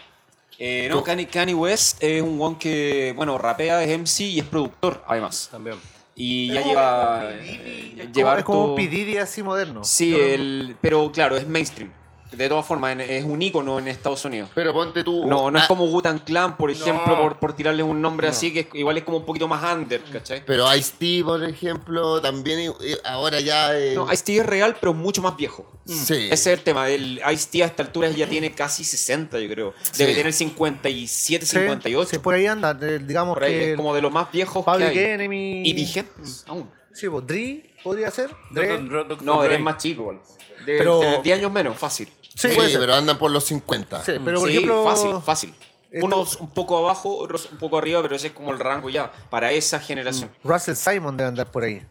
Eh, 0.61 0.86
no, 0.88 1.03
Kanye, 1.03 1.26
Kanye 1.26 1.55
West 1.55 2.01
es 2.01 2.22
un 2.22 2.40
one 2.40 2.57
que, 2.57 3.12
bueno, 3.16 3.36
rapea, 3.36 3.82
es 3.82 3.90
MC 3.99 4.20
y 4.26 4.38
es 4.38 4.45
productor, 4.45 5.03
además. 5.09 5.49
También. 5.51 5.76
Y 6.15 6.49
ya 6.53 6.63
lleva... 6.63 7.31
eh, 7.33 8.09
lleva 8.15 8.39
es 8.39 8.45
como 8.45 8.65
harto- 8.65 8.71
un 8.71 8.77
Pididi 8.77 9.17
así 9.17 9.43
moderno. 9.43 9.83
Sí, 9.85 10.15
el, 10.15 10.77
pero 10.81 11.11
claro, 11.11 11.37
es 11.37 11.47
mainstream. 11.47 11.91
De 12.33 12.49
todas 12.49 12.64
formas, 12.64 12.97
es 12.99 13.24
un 13.24 13.43
ícono 13.43 13.78
en 13.78 13.89
Estados 13.89 14.24
Unidos. 14.24 14.49
Pero 14.55 14.72
ponte 14.72 15.05
tú. 15.05 15.26
No, 15.26 15.51
no 15.51 15.59
es 15.59 15.66
como 15.66 15.85
Wu-Tang 15.85 16.20
Clan, 16.24 16.57
por 16.57 16.70
ejemplo, 16.70 17.14
No. 17.14 17.20
por, 17.22 17.39
por 17.39 17.53
tirarle 17.55 17.83
un 17.83 18.01
nombre 18.01 18.26
así, 18.28 18.53
que 18.53 18.61
es- 18.61 18.66
igual 18.74 18.97
es 18.99 19.05
como 19.05 19.18
un 19.18 19.26
poquito 19.26 19.47
más 19.49 19.62
under, 19.74 20.03
¿cachai? 20.05 20.43
Pero 20.47 20.74
Ice-T, 20.74 21.22
por 21.24 21.45
ejemplo, 21.45 22.20
también 22.22 22.72
eh, 22.80 22.97
ahora 23.05 23.39
ya. 23.41 23.78
eh, 23.78 23.93
No, 23.95 24.11
Ice-T 24.11 24.37
es 24.39 24.47
real, 24.47 24.76
pero 24.80 24.95
mucho 24.95 25.20
más 25.20 25.37
viejo. 25.37 25.70
sí. 25.85 26.28
Ese 26.30 26.53
es 26.53 26.59
el 26.59 26.61
tema. 26.64 26.89
El 26.89 27.20
Ice-T 27.33 27.62
a 27.62 27.66
esta 27.66 27.83
altura 27.83 28.09
ya 28.11 28.26
tiene 28.26 28.53
casi 28.53 28.83
60, 28.85 29.39
yo 29.39 29.49
creo. 29.49 29.74
Debe 29.99 30.12
Sí. 30.12 30.16
tener 30.18 30.33
57, 30.33 31.45
Sí, 31.47 31.57
58. 31.59 32.09
sí, 32.11 32.18
por 32.18 32.35
ahí 32.35 32.47
anda. 32.47 32.76
eh, 32.80 32.99
digamos 33.03 33.35
por 33.35 33.45
ahí, 33.45 33.53
que 33.53 33.70
es 33.72 33.76
como 33.76 33.95
de 33.95 34.01
los 34.03 34.11
más 34.12 34.33
viejos 34.33 34.64
Public 34.64 34.93
que 34.93 34.99
hay. 35.07 35.11
Enemy. 35.12 35.62
Y 35.68 35.72
vigentes 35.74 36.45
aún. 36.49 36.70
Sí, 36.95 37.09
pues 37.09 37.26
Dre 37.26 37.74
podría 37.83 38.11
ser. 38.11 38.30
Dre. 38.51 38.78
No, 38.80 39.39
Dre. 39.43 39.47
eres 39.47 39.61
más 39.61 39.76
chico, 39.78 40.03
igual. 40.03 40.20
De, 40.66 40.78
Pero- 40.78 41.01
de 41.01 41.20
10 41.22 41.39
años 41.39 41.51
menos, 41.51 41.76
fácil. 41.76 42.09
Sí, 42.35 42.49
pero 42.78 42.95
andan 42.95 43.18
por 43.18 43.30
los 43.30 43.45
50. 43.45 44.05
Sí, 44.05 44.12
pero 44.24 44.41
por 44.41 44.49
Sí, 44.49 44.55
ejemplo. 44.57 44.85
fácil, 44.85 45.11
fácil. 45.24 45.55
esto- 45.91 46.07
Unos 46.07 46.37
un 46.37 46.51
poco 46.51 46.78
abajo, 46.78 47.16
otros 47.18 47.49
un 47.53 47.59
poco 47.59 47.76
arriba, 47.78 48.01
pero 48.03 48.16
ese 48.16 48.28
es 48.28 48.33
como 48.33 48.53
el 48.53 48.59
rango 48.59 48.89
ya, 48.89 49.12
para 49.30 49.53
esa 49.53 49.78
generación. 49.78 50.30
Russell 50.43 50.74
Simon 50.74 51.16
debe 51.16 51.28
andar 51.28 51.51
por 51.51 51.64
ahí. 51.64 51.83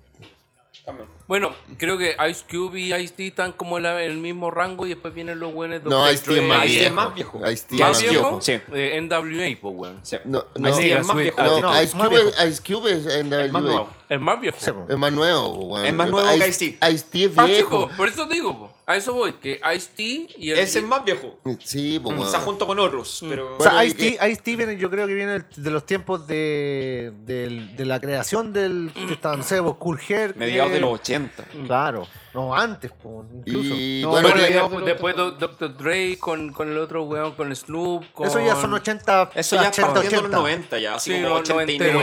Bueno, 1.31 1.53
creo 1.77 1.97
que 1.97 2.13
Ice 2.29 2.43
Cube 2.51 2.77
y 2.77 2.93
Ice 2.93 3.13
T 3.13 3.27
están 3.27 3.53
como 3.53 3.77
en 3.77 3.83
la- 3.83 4.03
el 4.03 4.17
mismo 4.17 4.51
rango 4.51 4.85
y 4.85 4.89
después 4.89 5.13
vienen 5.13 5.39
los 5.39 5.53
buenos 5.53 5.81
No, 5.85 5.89
Dr. 6.01 6.13
Ice-T 6.13 6.37
es 6.39 6.43
más 6.43 6.65
es 6.65 6.71
viejo. 6.71 6.93
más 6.95 7.15
viejo. 7.15 7.49
Ice-T 7.49 7.75
es 7.75 7.79
Más 7.81 8.01
viejo, 8.01 8.13
viejo. 8.13 8.41
sí. 8.41 8.51
Eh, 8.73 8.97
NWA, 8.97 9.57
pues, 9.61 9.73
weón. 9.77 9.99
Sí. 10.03 10.17
No, 10.25 10.43
no, 10.57 10.67
es 10.67 11.05
más 11.05 11.15
viejo. 11.15 11.41
no, 11.41 11.81
Ice, 11.81 11.95
Cube, 11.97 12.09
viejo. 12.09 12.29
Ice 12.49 12.61
Cube 12.73 12.91
es 12.91 13.05
en 13.05 13.31
Es 13.31 13.49
más 13.53 13.61
nuevo. 13.63 13.89
El 14.09 14.19
más 14.19 14.41
viejo. 14.41 14.57
Es 14.89 14.97
más 14.97 15.13
nuevo, 15.13 15.47
weón. 15.67 15.85
Es 15.85 15.93
más 15.93 16.09
nuevo 16.09 16.27
que 16.37 16.47
Ice-T. 16.49 16.65
Ice-T 16.91 17.23
es 17.23 17.31
Ah, 17.37 17.45
viejo. 17.45 17.61
chico, 17.85 17.91
por 17.95 18.09
eso 18.09 18.27
te 18.27 18.33
digo, 18.33 18.59
po. 18.59 18.73
a 18.85 18.97
eso 18.97 19.13
voy, 19.13 19.31
que 19.33 19.61
Ice-T 19.73 20.03
y 20.37 20.49
el... 20.51 20.59
Ese 20.59 20.79
es 20.79 20.85
más 20.85 21.05
viejo. 21.05 21.39
Sí, 21.63 21.97
pues, 22.03 22.29
sea, 22.29 22.41
junto 22.41 22.67
con 22.67 22.77
otros, 22.77 23.23
pero... 23.29 23.55
O 23.57 23.63
sea, 23.63 23.85
Ice-T 23.85 24.55
viene, 24.57 24.75
yo 24.75 24.89
creo 24.89 25.07
que 25.07 25.13
viene 25.13 25.45
de 25.55 25.71
los 25.71 25.85
tiempos 25.85 26.27
de, 26.27 27.13
la 27.77 28.01
creación 28.01 28.51
del 28.51 28.91
estaban, 29.09 29.39
no 29.39 29.45
sé, 29.45 29.61
Cool 29.79 29.97
Hair. 30.09 30.35
mediados 30.35 30.73
de 30.73 30.81
los 30.81 30.95
80. 30.99 31.20
Claro, 31.67 32.07
no, 32.33 32.55
antes, 32.55 32.91
po, 32.91 33.25
incluso. 33.33 33.73
Y 33.75 34.01
No, 34.03 34.09
bueno, 34.11 34.29
Bueno, 34.29 34.41
después, 34.47 34.85
después 34.85 35.15
Do- 35.15 35.31
Dr. 35.31 35.77
Dre 35.77 36.17
con, 36.17 36.51
con 36.53 36.69
el 36.71 36.77
otro 36.77 37.03
weón, 37.03 37.33
con 37.33 37.55
Snoop, 37.55 38.05
con... 38.13 38.27
Eso 38.27 38.39
ya 38.39 38.55
son 38.55 38.73
80, 38.73 39.31
Eso 39.35 39.55
ya 39.55 39.69
80, 39.69 39.93
partiendo 39.93 40.01
de 40.01 40.05
los 40.11 40.19
80. 40.23 40.37
90 40.37 40.79
ya, 40.79 40.95
así 40.95 41.11
Sí, 41.13 41.21
como 41.21 41.29
los 41.39 41.49
89, 41.49 41.99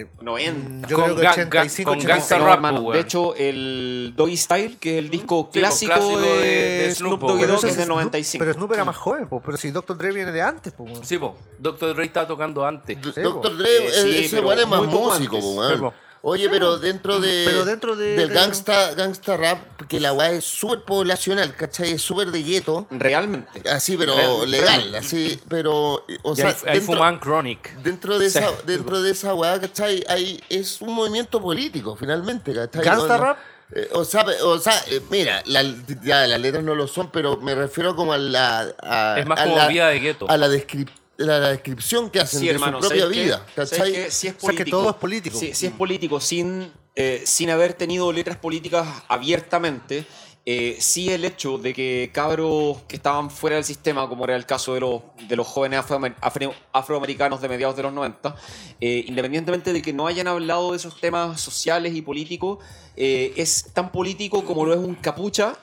Eh, 0.00 0.06
90. 0.20 0.88
yo 0.88 0.96
Con 0.96 1.04
creo 1.04 1.16
que 1.16 1.22
Ga- 1.22 1.30
85, 1.32 1.90
Ga- 1.90 1.94
con 1.94 1.98
86. 1.98 2.08
Gangsta 2.08 2.38
No, 2.38 2.44
Rap, 2.46 2.54
hermano, 2.54 2.90
de 2.90 3.00
hecho, 3.00 3.34
el 3.36 4.12
Doggy 4.16 4.36
Style, 4.36 4.76
que 4.78 4.98
es 4.98 5.04
el 5.04 5.10
disco 5.10 5.50
Sí, 5.52 5.58
clásico, 5.60 5.92
pues, 5.94 6.00
clásico 6.08 6.20
de, 6.20 6.92
Snoop 6.94 7.18
Snoop, 7.18 7.30
Doggy 7.30 7.44
Dogg, 7.46 7.64
es 7.66 7.76
de 7.76 7.82
Snoop- 7.84 7.88
95. 7.88 8.42
Pero 8.44 8.54
Snoop 8.54 8.72
era 8.72 8.84
más 8.84 8.96
joven, 8.96 9.28
po, 9.28 9.40
pero 9.40 9.56
si 9.56 9.70
Dr. 9.70 9.96
Dre 9.96 10.12
viene 10.12 10.32
de 10.32 10.42
antes, 10.42 10.72
po. 10.72 10.86
Sí, 11.02 11.18
po. 11.18 11.36
Dr. 11.58 11.94
Dre 11.94 12.04
estaba 12.06 12.26
tocando 12.26 12.64
antes. 12.66 12.96
Po. 12.98 13.40
Dre, 13.48 13.86
Eh, 13.86 13.90
sí, 13.92 14.24
ese 14.24 14.36
pero 14.36 14.48
weón 14.48 14.60
es 14.60 14.68
más 14.68 14.82
músico, 14.82 15.36
antes. 15.36 15.78
po, 15.80 15.94
Sí. 16.24 16.30
Oye, 16.30 16.48
pero 16.48 16.78
dentro 16.78 17.20
de. 17.20 17.42
Pero 17.44 17.64
dentro 17.66 17.96
de- 17.96 18.16
Del 18.16 18.28
de- 18.30 18.34
gangsta, 18.34 18.94
gangsta 18.94 19.36
rap, 19.36 19.82
que 19.88 20.00
la 20.00 20.14
weá 20.14 20.30
es 20.30 20.44
súper 20.44 20.80
poblacional, 20.82 21.54
¿cachai? 21.54 21.92
Es 21.92 22.02
súper 22.02 22.30
de 22.30 22.42
gueto. 22.42 22.86
Realmente. 22.90 23.68
Así, 23.68 23.96
pero 23.98 24.16
Real- 24.16 24.50
legal, 24.50 24.94
así, 24.94 25.38
pero. 25.48 26.04
O 26.22 26.34
sea, 26.34 26.56
ahí 26.66 26.80
dentro, 26.80 27.20
Chronic. 27.20 27.76
dentro 27.82 28.18
de 28.18 28.30
Sí. 28.30 28.38
esa, 28.38 28.50
dentro 28.64 29.02
de 29.02 29.10
esa 29.10 29.34
weá, 29.34 29.60
¿cachai? 29.60 30.02
Hay, 30.08 30.42
es 30.48 30.80
un 30.80 30.94
movimiento 30.94 31.42
político, 31.42 31.94
finalmente, 31.94 32.54
¿cachai? 32.54 32.82
¿Gangsta 32.82 33.16
rap? 33.18 33.38
Eh, 33.74 33.88
o 33.92 34.04
sea, 34.04 34.24
o 34.44 34.58
sea 34.58 34.74
eh, 34.88 35.00
mira, 35.10 35.42
la- 35.46 35.62
ya 36.02 36.26
las 36.26 36.40
letras 36.40 36.62
no 36.64 36.74
lo 36.74 36.86
son, 36.86 37.10
pero 37.10 37.38
me 37.38 37.54
refiero 37.54 37.94
como 37.96 38.12
a 38.14 38.18
la. 38.18 38.74
a- 38.82 39.16
Es 39.18 39.26
más 39.26 39.40
a 39.40 39.44
como 39.44 39.56
la- 39.56 39.68
vida 39.68 39.88
de 39.88 40.00
gueto. 40.00 40.26
A 40.30 40.36
la, 40.36 40.48
descrip- 40.48 40.90
la, 41.16 41.38
la 41.38 41.48
descripción 41.50 42.10
que 42.10 42.20
hacen 42.20 42.40
Sí, 42.40 42.46
de 42.46 42.52
hermano, 42.52 42.80
su 42.82 42.88
propia 42.88 43.06
vida, 43.06 43.46
¿Sabes 43.54 43.70
¿cachai? 43.70 43.92
qué? 43.92 44.10
Si 44.10 44.28
es 44.28 44.34
O 44.34 44.40
sea, 44.40 44.50
que 44.50 44.56
político, 44.56 44.78
todo 44.78 44.90
es 44.90 44.96
político. 44.96 45.38
Si, 45.38 45.54
si 45.54 45.66
es 45.66 45.72
político 45.72 46.20
sin, 46.20 46.72
eh, 46.96 47.22
sin 47.24 47.50
haber 47.50 47.74
tenido 47.74 48.12
letras 48.12 48.36
políticas 48.36 48.86
abiertamente 49.08 50.06
eh, 50.46 50.76
sí 50.78 51.10
el 51.10 51.24
hecho 51.24 51.56
de 51.56 51.72
que 51.72 52.10
cabros 52.12 52.82
que 52.86 52.96
estaban 52.96 53.30
fuera 53.30 53.56
del 53.56 53.64
sistema, 53.64 54.06
como 54.10 54.24
era 54.24 54.36
el 54.36 54.44
caso 54.44 54.74
de 54.74 54.80
los, 54.80 55.00
de 55.26 55.36
los 55.36 55.46
jóvenes 55.46 55.80
afroamer- 55.80 56.16
afro- 56.20 56.52
afroamericanos 56.70 57.40
de 57.40 57.48
mediados 57.48 57.76
de 57.76 57.82
los 57.84 57.92
90, 57.94 58.36
eh, 58.78 59.04
independientemente 59.08 59.72
de 59.72 59.80
que 59.80 59.94
no 59.94 60.06
hayan 60.06 60.28
hablado 60.28 60.72
de 60.72 60.76
esos 60.76 61.00
temas 61.00 61.40
sociales 61.40 61.94
y 61.94 62.02
políticos, 62.02 62.58
eh, 62.94 63.32
es 63.36 63.70
tan 63.72 63.90
político 63.90 64.44
como 64.44 64.66
lo 64.66 64.74
es 64.74 64.78
un 64.80 64.94
capucha 64.96 65.56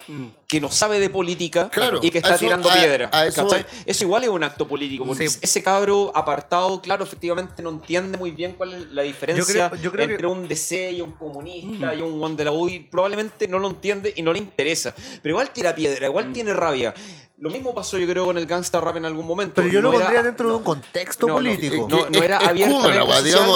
que 0.52 0.60
no 0.60 0.70
sabe 0.70 1.00
de 1.00 1.10
política 1.10 1.70
Claro, 1.70 2.00
y 2.02 2.12
que 2.12 2.18
está 2.18 2.32
eso- 2.36 2.40
tirando 2.40 2.70
a- 2.70 2.74
piedra. 2.74 3.10
a 3.14 3.26
eso 3.26 4.04
igual 4.04 4.24
es 4.26 4.30
un 4.30 4.44
acto 4.44 4.68
político, 4.68 5.06
porque 5.06 5.30
Sí. 5.30 5.40
ese 5.42 5.64
cabro 5.64 6.12
apartado, 6.14 6.82
claro, 6.82 7.06
efectivamente 7.06 7.64
no 7.64 7.70
entiende 7.70 8.18
muy 8.18 8.32
bien 8.32 8.56
cuál 8.58 8.74
es 8.74 8.92
la 8.92 9.04
diferencia 9.04 9.70
creo- 9.70 9.82
yo 9.82 9.92
creo 9.94 10.08
que- 10.08 10.14
entre 10.16 10.28
un 10.28 10.50
DC 10.50 10.92
y 10.92 11.00
un 11.00 11.14
comunista 11.14 11.96
y 11.96 12.02
un 12.02 12.22
one 12.22 12.36
de 12.36 12.44
la 12.44 12.52
UDI. 12.52 12.80
Probablemente 12.82 13.48
no 13.48 13.60
lo 13.60 13.70
entiende 13.70 14.14
y 14.14 14.22
no 14.24 14.34
le 14.34 14.40
interesa. 14.40 14.94
Pero 15.24 15.32
igual 15.32 15.52
tira 15.54 15.74
piedra, 15.74 16.08
igual 16.08 16.34
tiene 16.34 16.54
rabia. 16.54 16.94
Lo 17.42 17.50
mismo 17.50 17.74
pasó 17.74 17.98
yo 17.98 18.06
creo 18.08 18.24
con 18.26 18.38
el 18.38 18.46
gangsta 18.46 18.80
rap 18.80 18.98
en 18.98 19.06
algún 19.06 19.26
momento. 19.26 19.56
Pero 19.56 19.68
yo 19.68 19.82
lo 19.82 19.90
No 19.90 19.96
era- 19.96 20.06
pondría 20.06 20.22
dentro 20.24 20.46
de 20.46 20.52
no, 20.52 20.58
un 20.60 20.64
contexto 20.64 21.26
no, 21.26 21.34
político. 21.34 21.88
No, 21.90 21.98
no 22.08 22.18
Es- 22.20 22.22
era 22.22 22.38
es 22.38 22.68
como 22.68 22.78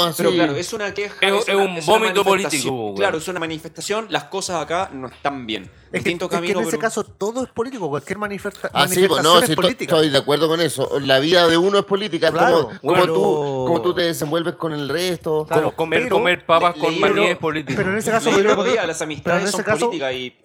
así. 0.01 0.13
pero 0.17 0.31
claro, 0.31 0.55
es 0.55 0.73
una 0.73 0.91
queja. 0.95 1.15
Es- 1.21 1.31
una- 1.31 1.39
es 1.41 1.47
un 1.49 1.61
una 1.71 1.81
vómito 1.85 2.23
político. 2.23 2.95
Claro, 2.95 3.19
es 3.19 3.27
una 3.27 3.39
manifestación. 3.39 4.07
Las 4.09 4.23
cosas 4.23 4.59
acá 4.63 4.89
no 4.91 5.05
están 5.05 5.45
bien. 5.45 5.69
Es 5.91 6.03
que, 6.03 6.09
es 6.13 6.17
que 6.19 6.27
camino, 6.27 6.53
en 6.59 6.61
ese 6.63 6.71
pero- 6.71 6.81
caso 6.81 7.03
todo 7.03 7.43
es 7.43 7.49
político, 7.51 7.87
cualquier 7.87 8.17
manifesta- 8.17 8.71
Ah, 8.73 8.87
sí, 8.87 8.95
manifestación 9.01 9.07
pues 9.09 9.23
no, 9.23 9.39
es 9.39 9.45
sí, 9.49 9.55
política. 9.55 9.95
estoy 9.95 10.09
de 10.09 10.17
acuerdo 10.17 10.47
con 10.47 10.61
eso. 10.61 10.99
La 11.01 11.19
vida 11.19 11.47
de 11.47 11.55
uno 11.57 11.77
es 11.77 11.85
política, 11.85 12.27
es 12.29 12.33
Claro, 12.33 12.55
como, 12.67 12.79
como 12.81 12.93
pero- 12.95 13.13
tú, 13.13 13.21
como 13.67 13.81
tú 13.83 13.93
te 13.93 14.01
desenvuelves 14.01 14.55
con 14.55 14.73
el 14.73 14.89
resto. 14.89 15.45
Claro, 15.47 15.65
Como 15.65 15.75
comer, 15.75 16.03
pero- 16.03 16.15
comer 16.15 16.43
papas 16.43 16.73
con 16.73 16.99
maní 16.99 17.13
pero- 17.13 17.23
es 17.25 17.37
político. 17.37 17.77
pero 17.77 17.91
en 17.91 17.97
ese 17.99 18.09
caso 18.09 18.31
las 18.31 19.01
amistades 19.03 19.51
son 19.51 19.63
políticas 19.63 20.11
y 20.13 20.35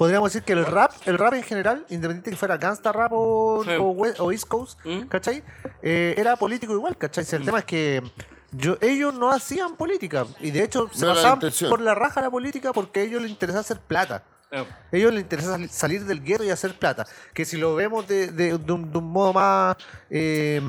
Podríamos 0.00 0.32
decir 0.32 0.44
que 0.46 0.54
el 0.54 0.64
rap, 0.64 0.92
el 1.04 1.18
rap 1.18 1.34
en 1.34 1.42
general, 1.42 1.84
independiente 1.90 2.30
que 2.30 2.36
fuera 2.38 2.56
gangsta 2.56 2.90
rap 2.90 3.12
o, 3.12 3.62
Sí. 3.64 3.70
o 4.18 4.32
East 4.32 4.48
Coast, 4.48 4.78
¿Mm? 4.82 5.08
¿cachai? 5.08 5.44
Eh, 5.82 6.14
era 6.16 6.36
político 6.36 6.72
igual, 6.72 6.96
¿cachai? 6.96 7.22
Si 7.22 7.36
El 7.36 7.44
tema 7.44 7.58
es 7.58 7.66
que 7.66 8.02
yo, 8.50 8.78
ellos 8.80 9.12
no 9.12 9.30
hacían 9.30 9.76
política 9.76 10.24
y 10.40 10.52
de 10.52 10.64
hecho 10.64 10.88
se 10.90 11.02
No 11.02 11.08
la 11.08 11.14
pasaban 11.16 11.40
por 11.68 11.80
la 11.82 11.94
raja 11.94 12.22
la 12.22 12.30
política 12.30 12.72
porque 12.72 13.00
a 13.00 13.02
ellos 13.02 13.20
les 13.20 13.30
interesa 13.30 13.58
hacer 13.58 13.78
plata. 13.78 14.24
A 14.50 14.64
ellos 14.90 15.12
les 15.12 15.20
interesa 15.22 15.50
sali- 15.52 15.68
salir 15.68 16.04
del 16.06 16.22
gueto 16.24 16.44
y 16.44 16.50
hacer 16.50 16.72
plata. 16.78 17.04
Que 17.34 17.44
si 17.44 17.58
lo 17.58 17.74
vemos 17.74 18.08
de, 18.08 18.28
de- 18.32 18.56
de 18.56 18.72
un, 18.72 18.90
de 18.90 18.98
un 18.98 19.04
modo 19.12 19.34
más... 19.34 19.76
eh, 20.08 20.62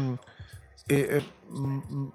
eh, 0.89 1.07
eh, 1.19 1.25
mm, 1.49 1.77
mm, 1.89 2.13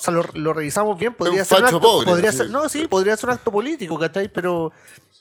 o 0.00 0.02
sea, 0.02 0.14
lo, 0.14 0.24
lo 0.32 0.52
revisamos 0.54 0.98
bien, 0.98 1.12
podría 1.12 1.44
ser 1.44 1.58
un 1.58 1.64
acto, 1.66 1.80
pobre, 1.80 2.06
podría 2.06 2.32
sí. 2.32 2.38
ser, 2.38 2.50
no, 2.50 2.68
sí, 2.70 2.86
podría 2.88 3.16
ser 3.16 3.28
un 3.28 3.34
acto 3.34 3.52
político, 3.52 3.98
¿cachai? 3.98 4.28
Pero, 4.32 4.72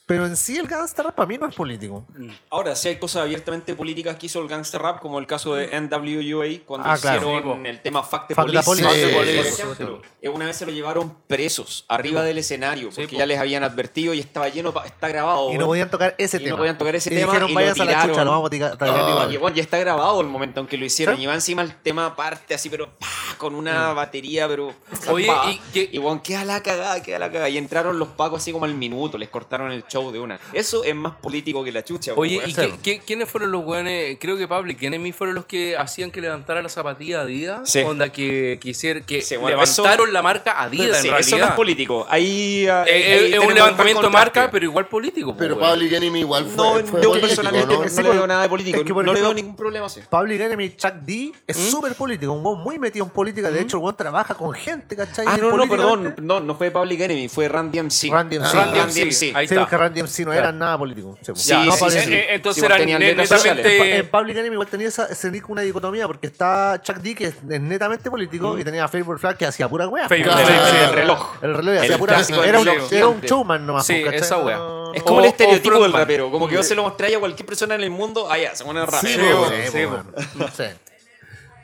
pero 0.05 0.25
en 0.25 0.35
sí 0.37 0.57
el 0.57 0.67
gangsta 0.67 1.03
rap 1.03 1.15
para 1.15 1.27
mí 1.27 1.37
no 1.37 1.47
es 1.47 1.53
político. 1.53 2.05
Ahora, 2.49 2.75
sí 2.75 2.87
hay 2.87 2.95
cosas 2.97 3.23
abiertamente 3.23 3.75
políticas 3.75 4.15
que 4.15 4.25
hizo 4.27 4.41
el 4.41 4.47
gangster 4.47 4.81
rap, 4.81 4.99
como 5.01 5.19
el 5.19 5.27
caso 5.27 5.53
de 5.53 5.67
NWA, 5.79 6.65
cuando 6.65 6.89
Ah, 6.89 6.97
claro. 6.97 7.17
hicieron 7.37 7.65
el 7.65 7.81
tema 7.81 8.01
Fact 8.03 8.33
Fact 8.33 8.47
Police. 8.47 8.63
Police, 8.63 9.07
sí, 9.09 9.13
Police. 9.13 10.01
Eh, 10.21 10.29
Una 10.29 10.45
vez 10.45 10.55
se 10.55 10.65
lo 10.65 10.71
llevaron 10.71 11.15
presos 11.27 11.85
arriba 11.89 12.23
del 12.23 12.37
escenario, 12.39 12.89
porque 12.89 13.07
po. 13.07 13.17
ya 13.17 13.25
les 13.25 13.37
habían 13.39 13.63
advertido 13.63 14.13
y 14.13 14.19
estaba 14.19 14.49
lleno, 14.49 14.73
pa- 14.73 14.85
está 14.85 15.09
grabado. 15.09 15.51
Y 15.53 15.57
no 15.57 15.65
podían 15.67 15.89
tocar 15.91 16.15
ese 16.17 16.37
Y 16.37 16.39
no 16.39 16.45
tema. 16.45 16.57
podían 16.57 16.77
tocar 16.77 16.95
ese 16.95 17.13
y 17.13 17.17
tema 17.17 17.27
dijeron, 17.33 17.49
y 17.49 17.53
lo 17.53 17.59
vayas 17.59 17.75
a 17.79 17.83
la 17.85 17.91
tiraron". 17.91 18.09
chucha, 18.09 18.23
lo 18.23 18.31
vamos 18.31 18.47
a 18.47 18.49
tirar 18.49 18.77
igual. 19.09 19.33
Y 19.33 19.37
bueno, 19.37 19.55
ya 19.55 19.61
está 19.63 19.77
grabado 19.77 20.21
el 20.21 20.27
momento 20.27 20.59
en 20.61 20.67
que 20.67 20.77
lo 20.77 20.85
hicieron. 20.85 21.17
¿Sí? 21.17 21.23
Y 21.23 21.25
va 21.27 21.33
encima 21.35 21.61
el 21.61 21.75
tema 21.75 22.15
parte 22.15 22.55
así, 22.55 22.69
pero 22.69 22.97
¡pah! 22.97 23.07
con 23.37 23.53
una 23.53 23.93
batería, 23.93 24.47
pero. 24.47 24.68
Oye. 25.09 25.27
¿y 25.49 25.61
qué- 25.73 25.89
Y 25.91 25.97
bueno, 25.97 26.21
queda 26.23 26.45
la 26.45 26.61
cagada, 26.61 27.01
queda 27.01 27.19
la 27.19 27.27
cagada. 27.31 27.49
Y 27.49 27.57
entraron 27.57 27.97
los 27.99 28.09
pacos 28.09 28.41
así 28.41 28.51
como 28.51 28.65
al 28.65 28.73
minuto, 28.75 29.17
les 29.17 29.29
cortaron 29.29 29.71
el 29.71 29.83
show 29.87 30.11
de 30.11 30.19
una. 30.19 30.39
Eso 30.53 30.83
es 30.83 30.95
más 30.95 31.13
político 31.15 31.63
que 31.63 31.71
la 31.71 31.83
chucha. 31.83 32.13
Oye. 32.15 32.41
¿y 32.45 32.53
qué- 32.53 32.73
qué- 32.81 32.99
quiénes 32.99 33.29
fueron 33.29 33.51
los 33.51 33.65
weones? 33.65 34.17
Creo 34.19 34.37
que 34.37 34.47
Public 34.47 34.81
Enemy 34.83 35.11
fueron 35.11 35.35
los 35.35 35.45
que 35.45 35.77
hacían 35.77 36.11
que 36.11 36.21
levantara 36.21 36.61
la 36.61 36.69
zapatilla 36.69 37.21
Adidas. 37.21 37.69
Sí. 37.69 37.79
Onda 37.81 38.09
que 38.11 38.57
quisieron, 38.61 39.03
que 39.03 39.21
Sí, 39.21 39.35
bueno, 39.35 39.57
levantaron 39.57 40.07
eso- 40.07 40.13
la 40.13 40.21
marca 40.21 40.61
Adidas 40.61 40.97
Sí, 41.01 41.07
en 41.07 41.13
realidad. 41.13 41.19
eso 41.19 41.37
no 41.37 41.45
es 41.45 41.51
político. 41.51 42.05
Ahí. 42.09 42.67
ah, 42.67 42.83
Eh, 42.87 42.93
ahí 42.93 43.01
eh, 43.01 43.35
es 43.35 43.39
un 43.39 43.53
levantamiento 43.53 44.01
de 44.01 44.09
marca, 44.09 44.49
pero 44.51 44.65
igual 44.65 44.87
político. 44.87 45.31
po, 45.33 45.37
Pero 45.37 45.55
weón. 45.55 45.73
Public 45.73 45.93
Enemy 45.93 46.19
igual 46.19 46.45
fue, 46.45 46.55
No, 46.55 46.63
fue 46.87 47.01
yo 47.01 47.09
político, 47.09 47.19
personalmente 47.27 47.73
¿no? 47.75 47.83
no, 47.83 47.89
Sí, 47.89 48.03
le 48.03 48.09
veo 48.09 48.27
nada 48.27 48.41
de 48.43 48.49
político. 48.49 48.77
es 48.79 48.83
que, 48.83 48.93
no 48.93 49.13
le 49.13 49.21
veo 49.21 49.33
ningún 49.33 49.55
problema 49.55 49.85
así. 49.87 50.01
Public 50.09 50.41
Enemy 50.41 50.75
Chuck 50.75 50.93
D 51.01 51.31
es 51.47 51.57
¿Mm? 51.57 51.61
súper 51.71 51.95
político, 51.95 52.31
un 52.33 52.45
weón 52.45 52.59
muy 52.61 52.79
metido 52.79 53.05
en 53.05 53.11
política. 53.11 53.49
De 53.51 53.61
hecho, 53.61 53.77
el 53.77 53.83
weón 53.83 53.95
trabaja 53.95 54.33
con 54.35 54.48
gente, 54.53 54.95
¿cachai? 54.95 55.25
Ah, 55.27 55.37
no, 55.37 55.55
no, 55.55 55.67
perdón. 55.69 56.15
No, 56.21 56.39
no 56.39 56.55
fue 56.55 56.71
Public 56.71 56.99
Enemy, 57.01 57.29
fue 57.29 57.47
Randy 57.47 57.79
MC. 57.79 58.09
Randy 58.11 58.37
MC. 58.39 58.45
Ah, 58.55 58.63
Randy 58.65 58.79
Randy 58.79 59.01
MC. 59.01 59.05
MC. 59.05 59.35
Ahí 59.35 59.47
Sí, 59.47 59.53
está. 59.53 59.61
porque 59.65 59.77
Randy 59.77 60.01
MC 60.03 60.25
no 60.25 60.33
era 60.33 60.51
nada 60.51 60.77
político. 60.77 61.17
Sí, 61.21 61.31
Sí, 61.35 61.49
ya, 61.49 61.63
no 61.65 61.71
sí, 61.71 61.89
sí. 61.91 62.13
Entonces 62.29 62.61
Sí, 62.61 62.65
eran 62.65 62.85
netamente-. 62.85 63.97
En 63.97 64.07
Public 64.09 64.37
Enemy 64.37 64.53
igual 64.53 64.67
tenía 64.67 64.87
esa, 64.87 65.05
ese 65.05 65.31
nick 65.31 65.49
una 65.49 65.61
dicotomía 65.61 66.07
porque 66.07 66.27
está 66.27 66.79
Chuck 66.81 66.97
D 66.97 67.15
que 67.15 67.25
es 67.25 67.43
netamente 67.43 68.09
político 68.09 68.57
y 68.57 68.63
tenía 68.63 68.85
a 68.85 68.87
Favorite 68.87 69.19
Flag 69.19 69.37
que 69.37 69.45
hacía 69.45 69.67
pura 69.69 69.87
wea. 69.87 70.07
Favorite 70.09 70.29
Claro. 70.29 70.45
Flag, 70.47 70.69
sí. 70.69 70.77
El 70.83 70.93
reloj. 70.93 71.33
El 71.41 71.53
reloj 71.55 71.77
hacía 71.81 71.97
pura 71.97 72.19
era 72.45 72.59
un, 72.59 72.67
era 72.91 73.07
un 73.07 73.21
showman 73.21 73.65
nomás. 73.65 73.85
Sí, 73.85 73.93
pues, 73.93 74.05
¿cachai? 74.05 74.19
esa 74.21 74.37
wea. 74.39 74.59
Es 74.93 75.03
como 75.03 75.17
O- 75.17 75.21
el 75.21 75.27
estereotipo 75.27 75.83
del 75.83 75.93
rapero. 75.93 76.31
Como 76.31 76.47
que 76.47 76.55
yo 76.55 76.63
se 76.63 76.73
lo 76.75 76.83
mostré 76.83 77.15
a 77.15 77.19
cualquier 77.19 77.45
persona 77.45 77.75
en 77.75 77.81
el 77.81 77.91
mundo. 77.91 78.27
Ah, 78.29 78.37
ya, 78.37 78.55
se 78.55 78.63
pone 78.63 78.83
rapero. 78.85 79.01
Sí, 79.01 79.13
Sí, 79.13 79.85
po, 79.85 80.01
sí, 80.01 80.23
sí, 80.23 80.29
no 80.39 80.47
sé. 80.47 80.75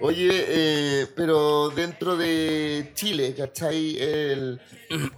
Oye, 0.02 0.30
eh, 0.32 1.08
pero 1.16 1.70
dentro 1.70 2.18
de 2.18 2.92
Chile, 2.96 3.34
¿cachai? 3.38 3.98
El, 3.98 4.60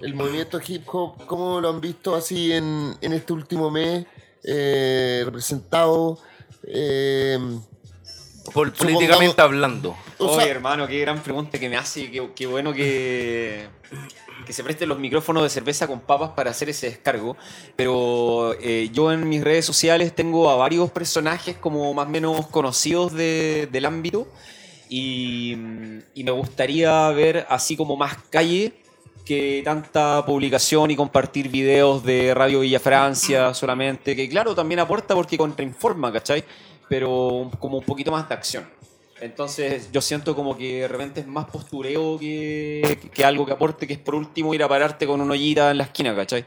el 0.01 0.13
movimiento 0.13 0.59
hip 0.65 0.83
hop, 0.93 1.25
¿cómo 1.25 1.59
lo 1.59 1.69
han 1.69 1.81
visto 1.81 2.15
así 2.15 2.51
en, 2.53 2.93
en 3.01 3.13
este 3.13 3.33
último 3.33 3.71
mes? 3.71 4.05
Eh, 4.43 5.23
representado. 5.25 6.19
eh, 6.63 7.37
Por- 8.53 8.69
Supongamos- 8.69 8.77
políticamente 8.77 9.41
hablando. 9.41 9.97
o 10.19 10.27
Oye, 10.27 10.43
sea, 10.43 10.51
hermano, 10.51 10.87
qué 10.87 10.99
gran 11.01 11.21
pregunta 11.21 11.59
que 11.59 11.67
me 11.69 11.75
hace. 11.75 12.09
Qué, 12.09 12.29
qué 12.33 12.45
bueno 12.47 12.71
que, 12.71 13.67
que 14.45 14.53
se 14.53 14.63
presten 14.63 14.87
los 14.87 14.99
micrófonos 14.99 15.43
de 15.43 15.49
cerveza 15.49 15.85
con 15.87 15.99
papas 15.99 16.29
para 16.35 16.51
hacer 16.51 16.69
ese 16.69 16.87
descargo. 16.87 17.35
Pero 17.75 18.53
eh, 18.61 18.89
yo 18.93 19.11
en 19.11 19.27
mis 19.27 19.43
redes 19.43 19.65
sociales 19.65 20.15
tengo 20.15 20.49
a 20.49 20.55
varios 20.55 20.91
personajes 20.91 21.57
como 21.57 21.93
más 21.93 22.05
o 22.05 22.09
menos 22.09 22.47
conocidos 22.47 23.11
de- 23.13 23.67
del 23.69 23.85
ámbito. 23.85 24.27
Y, 24.89 25.55
me 26.15 26.31
gustaría 26.31 27.09
ver 27.09 27.45
así 27.49 27.75
como 27.75 27.95
más 27.95 28.17
calle 28.29 28.73
que 29.25 29.61
tanta 29.63 30.25
publicación 30.25 30.91
y 30.91 30.95
compartir 30.95 31.49
videos 31.49 32.03
de 32.03 32.33
Radio 32.33 32.61
Villa 32.61 32.79
Francia 32.79 33.53
solamente, 33.53 34.15
que 34.15 34.29
claro, 34.29 34.55
también 34.55 34.79
aporta 34.79 35.13
porque 35.15 35.37
contrainforma, 35.37 36.11
¿cachai? 36.11 36.43
Pero 36.87 37.51
como 37.59 37.79
un 37.79 37.83
poquito 37.83 38.11
más 38.11 38.27
de 38.29 38.35
acción. 38.35 38.69
Entonces 39.19 39.89
yo 39.91 39.99
siento 39.99 40.35
como 40.35 40.57
que 40.57 40.81
de 40.81 40.87
repente 40.87 41.21
es 41.21 41.27
más 41.27 41.45
postureo 41.45 42.17
que, 42.19 43.09
que 43.13 43.25
algo 43.25 43.45
que 43.45 43.51
aporte, 43.51 43.87
que 43.87 43.93
es 43.93 43.99
por 43.99 44.15
último 44.15 44.53
ir 44.53 44.63
a 44.63 44.69
pararte 44.69 45.05
con 45.07 45.19
una 45.19 45.33
ollita 45.33 45.71
en 45.71 45.77
la 45.79 45.85
esquina, 45.85 46.15
¿cachai? 46.15 46.45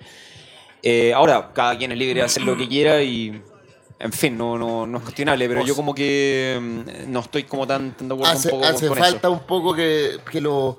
Eh, 0.82 1.12
ahora, 1.12 1.52
cada 1.52 1.76
quien 1.76 1.92
es 1.92 1.98
libre 1.98 2.20
de 2.20 2.26
hacer 2.26 2.42
lo 2.42 2.56
que 2.56 2.68
quiera 2.68 3.02
y... 3.02 3.42
En 4.00 4.12
fin, 4.12 4.36
no, 4.36 4.56
no, 4.56 4.86
no 4.86 4.96
es 4.98 5.04
cuestionable, 5.04 5.46
pero 5.46 5.64
yo 5.64 5.76
como 5.76 5.94
que 5.94 6.58
mm, 6.60 7.12
no 7.12 7.20
estoy 7.20 7.44
como 7.44 7.66
tan, 7.66 7.94
tan 7.94 8.08
de 8.08 8.14
acuerdo 8.14 8.32
hace, 8.32 8.48
un 8.48 8.52
poco 8.52 8.64
con- 8.66 8.74
hace 8.74 8.88
con 8.88 8.96
falta 8.98 9.28
eso. 9.28 9.30
un 9.32 9.40
poco 9.40 9.74
que, 9.74 10.16
que 10.30 10.40
lo. 10.40 10.78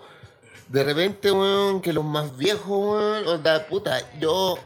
De 0.67 0.83
repente, 0.83 1.31
weón, 1.31 1.81
que 1.81 1.93
los 1.93 2.03
más 2.03 2.35
viejos, 2.35 2.65
weón, 2.67 3.27
onda, 3.27 3.67
puta, 3.67 4.01
yo 4.19 4.57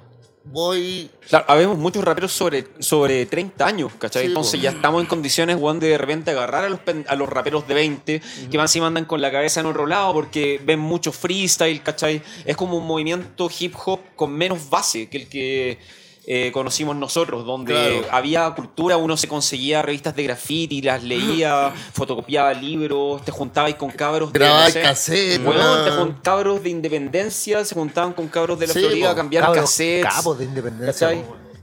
voy. 0.45 1.09
Claro, 1.27 1.45
habemos 1.49 1.77
muchos 1.77 2.03
raperos 2.03 2.31
sobre, 2.31 2.67
sobre 2.79 3.25
30 3.25 3.65
años, 3.65 3.91
¿cachai? 3.99 4.21
Sí, 4.23 4.27
Entonces 4.27 4.61
ya 4.61 4.69
estamos 4.69 5.01
en 5.01 5.07
condiciones, 5.07 5.57
weón, 5.59 5.79
de 5.79 5.89
de 5.89 5.97
repente 5.97 6.31
agarrar 6.31 6.63
a 6.65 6.69
los, 6.69 6.79
a 7.07 7.15
los 7.15 7.27
raperos 7.27 7.67
de 7.67 7.73
20, 7.73 8.21
que 8.51 8.57
van 8.57 8.69
si 8.69 8.79
mandan 8.79 9.05
con 9.05 9.19
la 9.21 9.31
cabeza 9.31 9.59
en 9.59 9.65
otro 9.65 9.85
lado 9.87 10.13
porque 10.13 10.61
ven 10.63 10.79
mucho 10.79 11.11
freestyle, 11.11 11.81
¿cachai? 11.81 12.21
Es 12.45 12.55
como 12.55 12.77
un 12.77 12.85
movimiento 12.87 13.49
hip 13.59 13.73
hop 13.85 13.99
con 14.15 14.31
menos 14.31 14.69
base 14.69 15.09
que 15.09 15.17
el 15.17 15.27
que 15.27 15.79
eh, 16.28 16.51
conocimos 16.51 16.95
nosotros, 16.95 17.45
donde 17.45 17.73
Claro. 17.73 18.07
había 18.11 18.49
cultura, 18.55 18.97
uno 18.97 19.15
se 19.17 19.28
conseguía 19.28 19.82
revistas 19.82 20.15
de 20.15 20.23
graffiti, 20.23 20.82
las 20.82 21.03
leía, 21.03 21.71
fotocopiaba 21.93 22.53
libros, 22.53 23.23
te 23.23 23.32
juntabas 23.32 23.76
con 23.76 23.91
cabros 23.91 24.34
de, 24.34 24.39
no 24.39 24.95
sé, 24.95 25.39
Weón, 25.39 25.86
te 25.86 25.91
weón. 25.91 25.97
jun- 26.13 26.21
cabros 26.23 26.63
de 26.63 26.69
independencia, 26.69 27.63
se 27.63 27.76
juntaban 27.76 28.13
con 28.13 28.28
cabros 28.28 28.57
de 28.59 28.67
la 28.67 28.73
Sí, 28.73 28.80
Florida 28.80 29.11
a 29.11 29.15
cambiar 29.15 29.43
Cabros 29.45 29.61
cassettes. 29.65 30.13
capos 30.13 30.38
de 30.39 30.45
independencia. 30.45 31.11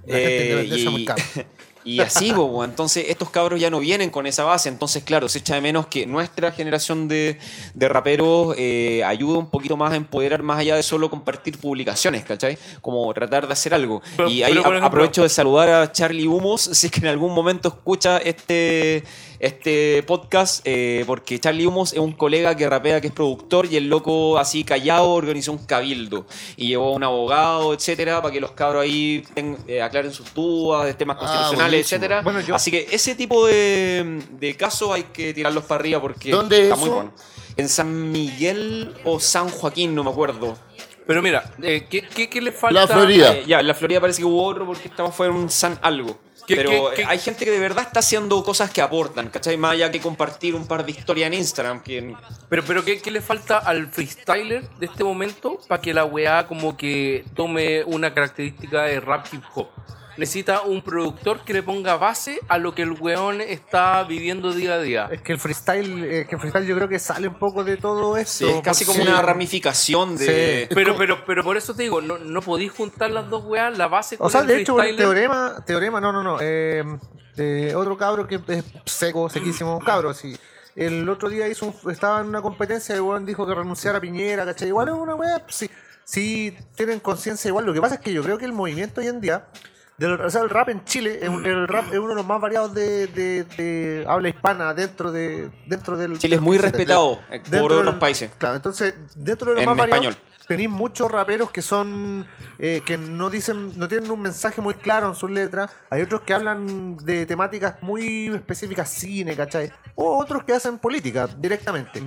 Eh, 0.06 0.66
y. 0.68 1.06
y 1.84 2.00
así, 2.00 2.32
weón. 2.32 2.70
entonces 2.70 3.06
estos 3.08 3.30
cabros 3.30 3.60
ya 3.60 3.70
no 3.70 3.80
vienen 3.80 4.10
con 4.10 4.26
esa 4.26 4.44
base, 4.44 4.68
entonces 4.68 5.02
claro, 5.04 5.28
se 5.28 5.38
echa 5.38 5.54
de 5.56 5.60
menos 5.60 5.86
que 5.86 6.06
nuestra 6.06 6.52
generación 6.52 7.08
de, 7.08 7.38
de 7.74 7.88
raperos 7.88 8.54
eh, 8.58 9.02
ayude 9.04 9.38
un 9.38 9.50
poquito 9.50 9.76
más 9.76 9.92
a 9.92 9.96
empoderar 9.96 10.42
más 10.42 10.58
allá 10.58 10.76
de 10.76 10.82
solo 10.82 11.10
compartir 11.10 11.58
publicaciones, 11.58 12.24
¿cachai? 12.24 12.56
Como 12.80 13.12
tratar 13.14 13.46
de 13.46 13.52
hacer 13.52 13.74
algo. 13.74 14.02
Pero- 14.16 14.28
y 14.28 14.42
ahí 14.42 14.52
ejemplo- 14.52 14.84
aprovecho 14.84 15.22
de 15.22 15.28
saludar 15.28 15.68
a 15.70 15.92
Charlie 15.92 16.26
Humos, 16.26 16.62
si 16.72 16.86
es 16.86 16.92
que 16.92 17.00
en 17.00 17.06
algún 17.08 17.32
momento 17.34 17.68
escucha 17.68 18.18
este, 18.18 19.02
este 19.42 20.02
podcast 20.04 20.60
eh, 20.64 21.02
porque 21.04 21.38
Charlie 21.40 21.66
Humos 21.66 21.92
es 21.92 21.98
un 21.98 22.12
colega 22.12 22.56
que 22.56 22.68
rapea, 22.70 23.00
que 23.00 23.08
es 23.08 23.12
productor 23.12 23.66
y 23.66 23.76
el 23.76 23.88
loco 23.88 24.38
así 24.38 24.62
callado 24.62 25.10
organizó 25.10 25.50
un 25.50 25.58
cabildo 25.66 26.26
y 26.56 26.68
llevó 26.68 26.88
a 26.88 26.92
un 26.92 27.02
abogado, 27.02 27.74
etcétera, 27.74 28.22
para 28.22 28.32
que 28.32 28.40
los 28.40 28.52
cabros 28.52 28.82
ahí 28.84 29.24
ten- 29.34 29.58
eh, 29.66 29.82
aclaren 29.82 30.12
sus 30.12 30.32
dudas 30.32 30.86
de 30.86 30.94
temas 30.94 31.16
Ah, 31.16 31.20
constitucionales, 31.20 31.58
buenísimo. 31.72 31.96
etcétera. 31.96 32.22
Bueno, 32.22 32.40
yo- 32.40 32.54
Así 32.54 32.70
que 32.70 32.86
ese 32.92 33.16
tipo 33.16 33.44
de, 33.46 34.22
de 34.30 34.56
casos 34.56 34.90
hay 34.92 35.02
que 35.12 35.34
tirarlos 35.34 35.64
para 35.64 35.80
arriba 35.80 36.00
porque 36.00 36.30
¿Dónde 36.30 36.58
es 36.58 36.62
está 36.64 36.76
muy 36.76 36.88
bueno. 36.88 37.12
En 37.56 37.68
San 37.68 38.12
Miguel 38.12 38.94
o 39.04 39.18
San 39.18 39.48
Joaquín, 39.48 39.92
no 39.94 40.04
me 40.04 40.10
acuerdo. 40.10 40.56
Pero 41.04 41.20
mira, 41.20 41.52
eh, 41.60 41.88
¿qué, 41.90 42.02
qué, 42.02 42.30
qué 42.30 42.40
le 42.40 42.52
falta? 42.52 42.80
La 42.80 42.86
Florida. 42.86 43.34
Eh, 43.34 43.44
ya, 43.44 43.58
en 43.58 43.66
la 43.66 43.74
Florida 43.74 44.00
parece 44.00 44.20
que 44.20 44.24
hubo 44.24 44.40
otro 44.44 44.64
porque 44.64 44.86
estamos 44.86 45.12
fuera 45.14 45.32
un 45.32 45.50
San 45.50 45.76
algo. 45.82 46.16
¿Qué- 46.46 46.56
Pero 46.56 46.70
qué- 46.90 46.96
qué- 46.96 47.04
hay 47.04 47.18
gente 47.18 47.44
que 47.44 47.50
de 47.50 47.58
verdad 47.60 47.84
está 47.86 48.00
haciendo 48.00 48.42
cosas 48.42 48.70
que 48.70 48.80
aportan, 48.82 49.28
¿cachai? 49.28 49.56
Más 49.56 49.72
allá 49.72 49.90
que 49.90 50.00
compartir 50.00 50.54
un 50.54 50.66
par 50.66 50.84
de 50.84 50.90
historias 50.92 51.28
en 51.28 51.34
Instagram. 51.34 51.82
Que... 51.82 52.14
Pero, 52.48 52.64
pero 52.66 52.84
¿qué, 52.84 53.00
qué 53.00 53.10
le 53.10 53.20
falta 53.20 53.58
al 53.58 53.88
freestyler 53.88 54.68
de 54.78 54.86
este 54.86 55.04
momento 55.04 55.58
para 55.68 55.80
que 55.80 55.94
la 55.94 56.04
weá 56.04 56.46
como 56.46 56.76
que 56.76 57.24
tome 57.34 57.84
una 57.84 58.12
característica 58.12 58.82
de 58.84 59.00
rap 59.00 59.26
hip 59.32 59.42
hop? 59.54 59.68
Necesita 60.16 60.62
un 60.62 60.82
productor 60.82 61.40
que 61.44 61.52
le 61.54 61.62
ponga 61.62 61.96
base 61.96 62.38
a 62.48 62.58
lo 62.58 62.74
que 62.74 62.82
el 62.82 62.92
weón 62.92 63.40
está 63.40 64.02
viviendo 64.04 64.52
día 64.52 64.74
a 64.74 64.78
día. 64.80 65.08
Es 65.10 65.22
que 65.22 65.32
el 65.32 65.38
freestyle, 65.38 66.04
eh, 66.04 66.26
que 66.28 66.34
el 66.34 66.40
freestyle 66.40 66.66
yo 66.66 66.76
creo 66.76 66.88
que 66.88 66.98
sale 66.98 67.28
un 67.28 67.38
poco 67.38 67.64
de 67.64 67.76
todo 67.78 68.16
esto. 68.16 68.46
Sí, 68.46 68.50
es 68.52 68.60
casi 68.60 68.84
como 68.84 69.02
una 69.02 69.22
ramificación 69.22 70.16
de... 70.16 70.66
Sí. 70.68 70.74
Pero, 70.74 70.96
pero, 70.96 71.24
pero 71.24 71.42
por 71.42 71.56
eso 71.56 71.74
te 71.74 71.84
digo, 71.84 72.00
no, 72.02 72.18
no 72.18 72.42
podéis 72.42 72.72
juntar 72.72 73.10
las 73.10 73.30
dos 73.30 73.44
weas, 73.44 73.76
la 73.78 73.88
base 73.88 74.18
con 74.18 74.26
O 74.26 74.30
sea, 74.30 74.42
el 74.42 74.46
de 74.48 74.60
hecho, 74.60 74.74
el 74.76 74.94
freestyler. 74.94 75.06
teorema, 75.06 75.64
teorema, 75.66 76.00
no, 76.00 76.12
no, 76.12 76.22
no. 76.22 76.38
eh, 76.40 76.84
eh, 77.38 77.72
otro 77.74 77.96
cabro 77.96 78.26
que 78.26 78.38
es 78.48 78.64
seco, 78.84 79.30
sequísimo, 79.30 79.78
cabro, 79.80 80.12
sí. 80.12 80.36
El 80.76 81.08
otro 81.08 81.28
día 81.30 81.48
hizo 81.48 81.66
un- 81.66 81.90
estaba 81.90 82.20
en 82.20 82.26
una 82.28 82.42
competencia 82.42 82.94
y 82.94 82.96
el 82.96 83.02
weón 83.02 83.24
dijo 83.26 83.46
que 83.46 83.54
renunciara 83.54 83.98
a 83.98 84.00
Piñera, 84.00 84.44
¿cachai? 84.44 84.68
Igual 84.68 84.88
es 84.88 84.94
una 84.94 85.14
weá, 85.14 85.42
sí, 85.48 85.70
sí 86.04 86.56
tienen 86.76 87.00
conciencia 87.00 87.48
igual. 87.48 87.64
Lo 87.66 87.72
que 87.74 87.80
pasa 87.80 87.94
es 87.96 88.00
que 88.00 88.12
yo 88.12 88.22
creo 88.22 88.36
que 88.38 88.44
el 88.44 88.52
movimiento 88.52 89.00
hoy 89.00 89.06
en 89.08 89.20
día, 89.20 89.46
del, 89.98 90.20
o 90.20 90.30
sea, 90.30 90.40
el 90.42 90.50
rap 90.50 90.68
en 90.70 90.84
Chile, 90.84 91.18
es 91.22 91.28
un- 91.28 91.44
el 91.44 91.68
rap 91.68 91.92
es 91.92 91.98
uno 91.98 92.08
de 92.10 92.14
los 92.16 92.26
más 92.26 92.40
variados 92.40 92.74
de, 92.74 93.06
de- 93.08 93.44
de 93.44 94.04
habla 94.08 94.28
hispana 94.30 94.74
dentro 94.74 95.12
de 95.12 95.50
dentro 95.66 95.96
del 95.96 96.18
Chile 96.18 96.36
es 96.36 96.42
muy 96.42 96.58
respetado 96.58 97.20
dentro 97.30 97.60
por 97.60 97.72
otros 97.72 97.86
del- 97.92 97.98
países. 98.00 98.30
Claro, 98.38 98.56
entonces, 98.56 98.94
dentro 99.14 99.50
de 99.50 99.54
los 99.56 99.62
En 99.62 99.68
más 99.68 99.76
variados, 99.78 100.06
español. 100.06 100.46
tenéis 100.48 100.70
muchos 100.70 101.10
raperos 101.10 101.50
que 101.50 101.62
son 101.62 102.26
eh, 102.58 102.82
que 102.84 102.98
no 102.98 103.30
dicen 103.30 103.78
no 103.78 103.86
tienen 103.86 104.10
un 104.10 104.20
mensaje 104.22 104.60
muy 104.60 104.74
claro 104.74 105.08
en 105.08 105.14
sus 105.14 105.30
letras 105.30 105.70
hay 105.88 106.02
otros 106.02 106.22
que 106.22 106.34
hablan 106.34 106.96
de 106.98 107.24
temáticas 107.26 107.76
muy 107.82 108.26
específicas 108.34 108.88
cine 108.90 109.36
¿cachai? 109.36 109.70
o 109.94 110.18
otros 110.18 110.42
que 110.44 110.52
hacen 110.52 110.78
política 110.78 111.28
directamente 111.38 112.02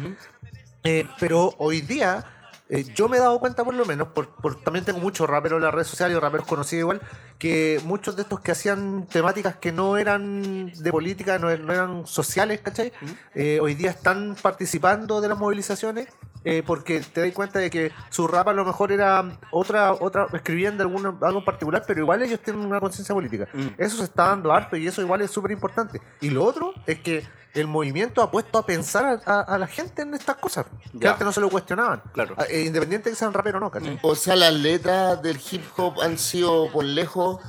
Eh, 0.88 1.08
pero 1.20 1.52
hoy 1.58 1.82
día 1.82 2.24
eh, 2.70 2.84
yo 2.96 3.08
me 3.08 3.18
he 3.18 3.20
dado 3.20 3.40
cuenta 3.40 3.64
por 3.64 3.74
lo 3.76 3.86
menos 3.86 4.08
por, 4.10 4.28
por- 4.36 4.56
también 4.64 4.84
tengo 4.86 5.00
muchos 5.00 5.30
raperos 5.30 5.58
en 5.58 5.64
las 5.66 5.74
redes 5.74 5.88
sociales 5.88 6.20
raperos 6.20 6.48
conocidos 6.48 6.82
igual 6.82 7.02
que 7.38 7.80
muchos 7.86 8.16
de 8.16 8.24
estos 8.24 8.40
que 8.40 8.52
hacían 8.52 9.06
temáticas 9.08 9.58
que 9.58 9.72
no 9.72 9.98
eran 9.98 10.72
de 10.72 10.92
política 10.92 11.38
no, 11.38 11.52
er- 11.52 11.60
no 11.60 11.74
eran 11.74 12.08
sociales 12.08 12.62
¿cachai? 12.62 12.92
Eh, 13.36 13.60
hoy 13.62 13.76
día 13.76 13.92
están 13.92 14.36
participando 14.42 15.22
de 15.22 15.28
las 15.30 15.38
movilizaciones 15.38 16.08
eh, 16.44 16.62
porque 16.66 17.00
te 17.02 17.22
das 17.22 17.32
cuenta 17.34 17.58
de 17.60 17.70
que 17.72 17.92
su 18.10 18.28
rap 18.28 18.48
a 18.48 18.54
lo 18.54 18.64
mejor 18.66 18.92
era 18.92 19.24
otra, 19.52 19.94
otra, 19.94 20.28
escribían 20.34 20.78
de 20.78 20.84
alguna, 20.84 21.16
algo 21.22 21.40
en 21.40 21.46
particular, 21.46 21.84
pero 21.88 22.02
igual 22.02 22.22
ellos 22.22 22.40
tienen 22.40 22.64
una 22.64 22.80
conciencia 22.80 23.16
política. 23.16 23.48
Eso 23.80 23.98
se 23.98 24.04
está 24.04 24.28
dando 24.28 24.54
harto 24.54 24.78
y 24.78 24.86
eso 24.86 25.02
igual 25.02 25.22
es 25.22 25.32
súper 25.32 25.50
importante. 25.50 26.00
Y 26.22 26.30
lo 26.30 26.44
otro 26.44 26.72
es 26.86 27.00
que 27.00 27.24
el 27.56 27.68
movimiento 27.68 28.22
ha 28.22 28.30
puesto 28.30 28.58
a 28.60 28.66
pensar 28.66 29.22
a, 29.26 29.32
a- 29.40 29.42
a 29.42 29.58
la 29.58 29.68
gente 29.68 30.02
en 30.04 30.14
estas 30.14 30.36
cosas, 30.38 30.66
que 30.92 31.00
Ya. 31.00 31.12
antes 31.12 31.26
no 31.26 31.32
se 31.32 31.42
lo 31.42 31.50
cuestionaban. 31.50 32.02
Claro. 32.14 32.36
Ah, 32.38 32.46
eh, 32.50 32.64
independiente 32.66 33.10
de 33.10 33.14
que 33.14 33.20
sean 33.20 33.34
raperos 33.34 33.60
o 33.62 33.66
no, 33.66 33.72
¿cachai? 33.72 34.00
O 34.04 34.14
sea, 34.16 34.36
las 34.36 34.54
letras 34.54 35.22
del 35.22 35.40
hip 35.52 35.64
hop 35.78 36.02
han 36.02 36.18
sido 36.18 36.72
por 36.72 36.84
lejos 36.86 37.40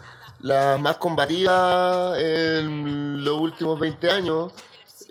las 0.40 0.78
más 0.80 0.96
combativas 0.98 2.18
en 2.18 3.24
los 3.24 3.38
últimos 3.40 3.78
20 3.80 4.10
años. 4.10 4.52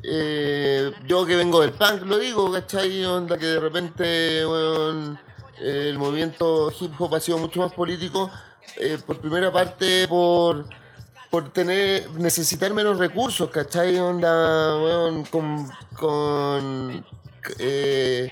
Eh, 0.04 0.92
yo 1.08 1.26
que 1.26 1.36
vengo 1.36 1.62
del 1.62 1.72
punk, 1.72 2.04
lo 2.04 2.18
digo, 2.18 2.52
¿cachai? 2.52 3.04
Onda 3.06 3.38
que 3.38 3.46
de 3.46 3.60
repente, 3.60 4.42
el 5.60 5.98
movimiento 5.98 6.72
hip 6.80 6.94
hop 7.00 7.16
ha 7.16 7.20
sido 7.20 7.38
mucho 7.38 7.60
más 7.62 7.74
político. 7.74 8.30
eh, 8.78 8.98
por 9.06 9.20
primera 9.20 9.52
parte, 9.54 10.06
por, 10.08 10.66
por 11.36 11.52
tener 11.52 12.10
necesitar 12.12 12.74
menos 12.74 12.98
recursos, 12.98 13.50
¿cachai? 13.50 14.00
Onda, 14.00 14.78
weón, 14.82 15.26
con... 15.26 15.70
con 15.98 17.06
eh, 17.60 18.32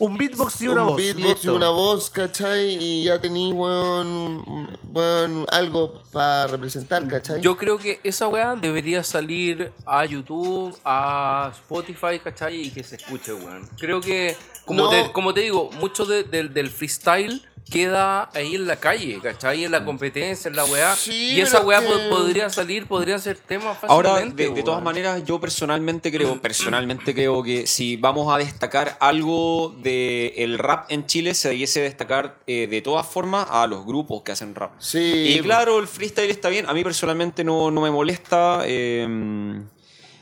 Un 0.00 0.16
beatbox 0.18 0.62
y 0.62 0.66
una 0.66 0.80
un 0.82 0.88
voz. 0.88 0.96
beatbox 0.96 1.24
y 1.24 1.28
listo. 1.28 1.54
una 1.54 1.68
voz, 1.68 2.10
¿cachai? 2.10 2.74
Y 2.74 3.04
ya 3.04 3.20
tení, 3.20 3.52
weón, 3.52 4.68
weón, 4.92 5.46
algo 5.52 6.02
para 6.10 6.48
representar, 6.48 7.06
¿cachai? 7.06 7.40
Yo 7.40 7.56
creo 7.56 7.78
que 7.78 8.00
esa 8.02 8.26
weá 8.26 8.56
debería 8.56 9.04
salir 9.04 9.70
a 9.86 10.04
YouTube, 10.04 10.76
a 10.84 11.52
Spotify, 11.54 12.18
¿cachai? 12.18 12.62
Y 12.62 12.70
que 12.72 12.82
se 12.82 12.96
escuche, 12.96 13.32
weón. 13.32 13.68
Creo 13.78 14.00
que, 14.00 14.36
como, 14.66 14.82
No. 14.86 14.90
te, 14.90 15.12
como 15.12 15.32
te 15.34 15.42
digo, 15.42 15.70
mucho 15.78 16.04
de- 16.04 16.24
del- 16.24 16.52
del 16.52 16.68
freestyle 16.68 17.40
queda 17.72 18.28
ahí 18.34 18.54
en 18.54 18.66
la 18.66 18.76
calle, 18.76 19.18
¿cachai? 19.22 19.64
En 19.64 19.72
la 19.72 19.84
competencia, 19.84 20.48
en 20.48 20.56
la 20.56 20.64
weá. 20.64 20.94
Sí, 20.94 21.32
y 21.34 21.40
esa 21.40 21.60
weá 21.62 21.80
que- 21.80 21.86
po- 21.86 22.10
podría 22.10 22.50
salir, 22.50 22.86
podría 22.86 23.18
ser 23.18 23.38
tema 23.38 23.74
fácilmente. 23.74 23.88
Ahora, 23.92 24.20
de, 24.34 24.50
de 24.50 24.62
todas 24.62 24.82
maneras, 24.82 25.24
yo 25.24 25.40
personalmente 25.40 26.12
creo, 26.12 26.40
personalmente 26.40 27.14
creo 27.14 27.42
que 27.42 27.66
si 27.66 27.96
vamos 27.96 28.32
a 28.32 28.38
destacar 28.38 28.96
algo 29.00 29.74
del 29.82 30.32
el 30.36 30.58
rap 30.58 30.86
en 30.90 31.06
Chile, 31.06 31.34
se 31.34 31.48
debiese 31.48 31.80
destacar 31.80 32.36
eh, 32.46 32.66
de 32.66 32.82
todas 32.82 33.06
formas 33.06 33.46
a 33.50 33.66
los 33.66 33.84
grupos 33.86 34.22
que 34.22 34.32
hacen 34.32 34.54
rap. 34.54 34.72
Sí. 34.78 35.36
Y 35.38 35.40
claro, 35.40 35.78
el 35.78 35.88
freestyle 35.88 36.30
está 36.30 36.48
bien. 36.48 36.66
A 36.68 36.74
mí 36.74 36.84
personalmente 36.84 37.42
no, 37.44 37.70
no 37.70 37.80
me 37.80 37.90
molesta. 37.90 38.62
eh, 38.66 39.60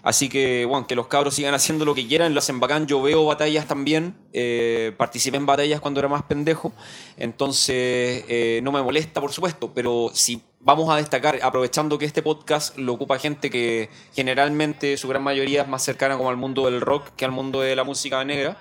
así 0.02 0.28
que, 0.28 0.64
bueno, 0.64 0.86
que 0.86 0.94
los 0.94 1.06
cabros 1.06 1.34
sigan 1.34 1.54
haciendo 1.54 1.84
lo 1.84 1.94
que 1.94 2.06
quieran, 2.06 2.34
lo 2.34 2.38
hacen 2.38 2.60
bacán. 2.60 2.86
Yo 2.86 3.02
veo 3.02 3.24
batallas 3.24 3.66
también. 3.66 4.14
eh, 4.32 4.92
participé 4.96 5.36
en 5.36 5.46
batallas 5.46 5.80
cuando 5.80 6.00
era 6.00 6.08
más 6.08 6.22
pendejo. 6.22 6.72
Entonces, 7.16 8.24
eh, 8.28 8.60
no 8.62 8.72
me 8.72 8.82
molesta, 8.82 9.20
por 9.20 9.32
supuesto. 9.32 9.72
Pero 9.74 10.10
si 10.12 10.42
vamos 10.60 10.88
a 10.90 10.96
destacar, 10.96 11.38
aprovechando 11.42 11.98
que 11.98 12.04
este 12.04 12.22
podcast 12.22 12.76
lo 12.76 12.92
ocupa 12.92 13.18
gente 13.18 13.50
que 13.50 13.90
generalmente, 14.14 14.96
su 14.96 15.08
gran 15.08 15.22
mayoría, 15.22 15.62
es 15.62 15.68
más 15.68 15.82
cercana 15.82 16.16
como 16.16 16.30
al 16.30 16.36
mundo 16.36 16.66
del 16.66 16.80
rock 16.80 17.10
que 17.16 17.24
al 17.24 17.32
mundo 17.32 17.60
de 17.60 17.76
la 17.76 17.84
música 17.84 18.24
negra. 18.24 18.58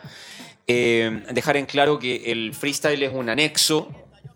eh, 0.68 1.24
dejar 1.32 1.58
en 1.58 1.66
claro 1.66 1.98
que 2.00 2.32
el 2.32 2.54
freestyle 2.54 3.02
es 3.02 3.12
un 3.14 3.30
anexo 3.30 3.90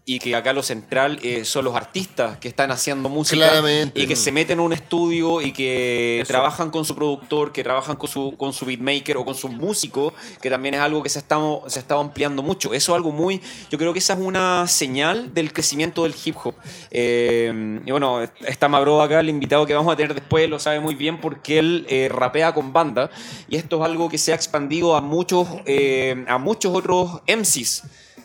y 0.06 0.20
que 0.20 0.36
acá 0.36 0.51
lo 0.51 0.64
central 0.64 1.20
eh, 1.24 1.45
son 1.45 1.64
los 1.64 1.76
artistas 1.76 2.38
que 2.38 2.49
están 2.49 2.72
haciendo 2.72 3.08
música 3.08 3.47
Claramente. 3.47 4.01
y 4.01 4.06
que 4.06 4.18
se 4.18 4.34
meten 4.34 4.60
en 4.60 4.66
un 4.66 4.74
estudio 4.74 5.41
y 5.41 5.54
que 5.54 6.24
trabajan 6.28 6.72
con 6.72 6.84
su 6.84 6.93
productor, 6.93 7.54
que 7.54 7.64
trabajan 7.64 7.95
con 7.95 8.10
su, 8.10 8.36
con 8.38 8.51
su 8.51 8.66
beatmaker 8.66 9.16
o 9.16 9.24
con 9.24 9.34
su 9.34 9.47
músico, 9.47 10.14
que 10.41 10.49
también 10.49 10.76
es 10.76 10.82
algo 10.82 11.01
que 11.01 11.10
se 11.10 11.20
está, 11.20 11.39
se 11.68 11.80
está 11.80 11.95
ampliando 11.95 12.43
mucho. 12.43 12.74
Eso 12.74 12.91
es 12.91 12.95
algo 12.97 13.12
muy, 13.12 13.41
yo 13.72 13.78
creo 13.78 13.93
que 13.93 13.99
esa 13.99 14.14
es 14.14 14.20
una 14.20 14.68
señal 14.68 15.34
del 15.34 15.54
crecimiento 15.54 16.04
del 16.04 16.14
hip 16.24 16.36
hop. 16.43 16.56
Eh, 16.91 17.80
y 17.86 17.91
bueno, 17.91 18.22
está 18.45 18.68
Mabro 18.68 19.01
acá, 19.01 19.22
el 19.22 19.30
invitado 19.30 19.66
que 19.66 19.74
vamos 19.74 19.93
a 19.93 19.95
tener 19.95 20.14
después, 20.14 20.49
lo 20.49 20.60
sabe 20.60 20.82
muy 20.82 20.95
bien 20.95 21.22
porque 21.22 21.60
él 21.60 21.86
eh, 21.89 22.10
rapea 22.12 22.54
con 22.54 22.74
banda 22.74 23.10
y 23.47 23.56
esto 23.56 23.78
es 23.78 23.89
algo 23.89 24.10
que 24.10 24.18
se 24.18 24.34
ha 24.34 24.36
expandido 24.36 24.97
a 24.97 25.01
muchos, 25.01 25.47
eh, 25.66 26.26
a 26.28 26.38
muchos 26.38 26.76
otros 26.76 27.22
MCs. 27.26 27.84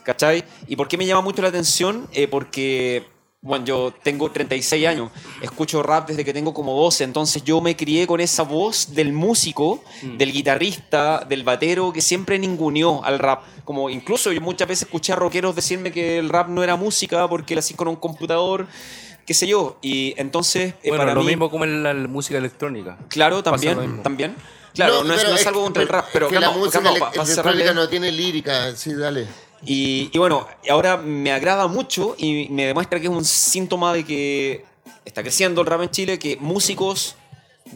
¿Cachai? 0.09 0.43
¿Y 0.67 0.75
por 0.75 0.89
qué 0.89 0.97
me 0.97 1.05
llama 1.05 1.21
mucho 1.21 1.43
la 1.43 1.49
atención? 1.49 2.09
Eh, 2.15 2.29
porque, 2.29 3.05
bueno, 3.43 3.67
yo 3.67 3.93
tengo 4.03 4.31
36 4.31 4.87
años, 4.87 5.11
escucho 5.43 5.83
rap 5.83 6.09
desde 6.09 6.25
que 6.25 6.33
tengo 6.33 6.55
como 6.55 6.73
12, 6.81 7.05
entonces 7.05 7.45
yo 7.45 7.61
me 7.61 7.77
crié 7.77 8.07
con 8.07 8.19
esa 8.19 8.43
voz 8.43 8.95
del 8.95 9.13
músico, 9.13 9.85
del 10.17 10.33
guitarrista, 10.33 11.27
del 11.29 11.45
batero, 11.45 11.93
que 11.93 12.01
siempre 12.01 12.39
ninguneó 12.39 13.05
al 13.05 13.19
rap. 13.19 13.43
Como 13.67 13.91
incluso 13.91 14.33
yo 14.33 14.41
muchas 14.41 14.67
veces 14.67 14.85
escuché 14.87 15.13
a 15.13 15.17
rockeros 15.17 15.55
decirme 15.55 15.93
que 15.93 16.19
el 16.19 16.31
rap 16.31 16.49
no 16.49 16.63
era 16.65 16.77
música 16.77 17.29
porque 17.29 17.55
lo 17.55 17.59
hacían 17.59 17.77
con 17.77 17.89
un 17.89 17.97
computador, 17.97 18.67
qué 19.27 19.35
sé 19.35 19.47
yo. 19.47 19.77
Y 19.83 20.15
entonces, 20.17 20.73
eh, 20.83 20.89
Bueno, 20.89 21.03
para 21.03 21.13
lo 21.13 21.21
mí, 21.21 21.27
mismo 21.27 21.51
como 21.51 21.65
en 21.65 21.83
la 21.83 21.93
música 21.93 22.39
electrónica. 22.39 22.97
claro, 23.11 23.43
también, 23.43 24.03
también. 24.03 24.35
Claro, 24.73 25.05
no, 25.05 25.13
es, 25.13 25.21
pero 25.21 25.33
no 25.33 25.37
es 25.37 25.47
algo 25.47 25.63
contra 25.65 25.83
el 25.83 25.89
rap, 25.91 26.07
pero 26.15 26.29
es 26.29 26.33
que 26.33 26.41
la 26.41 26.47
calma, 26.47 26.65
música 26.65 26.83
calma, 26.83 27.11
electrónica 27.15 27.75
no 27.75 27.89
tiene 27.91 28.11
lírica, 28.11 28.75
sí, 28.75 28.95
dale. 28.95 29.27
Y, 29.65 30.11
y 30.13 30.19
bueno, 30.19 30.47
ahora 30.71 30.97
me 30.97 31.33
agrada 31.33 31.67
mucho 31.67 32.15
y 32.19 32.49
me 32.51 32.67
demuestra 32.67 32.99
que 33.01 33.07
es 33.07 33.13
un 33.13 33.25
síntoma 33.25 33.93
de 33.93 34.05
que 34.05 34.65
está 35.05 35.23
creciendo 35.23 35.61
el 35.63 35.67
rap 35.67 35.83
en 35.83 35.91
Chile, 35.91 36.19
que 36.19 36.37
músicos 36.41 37.17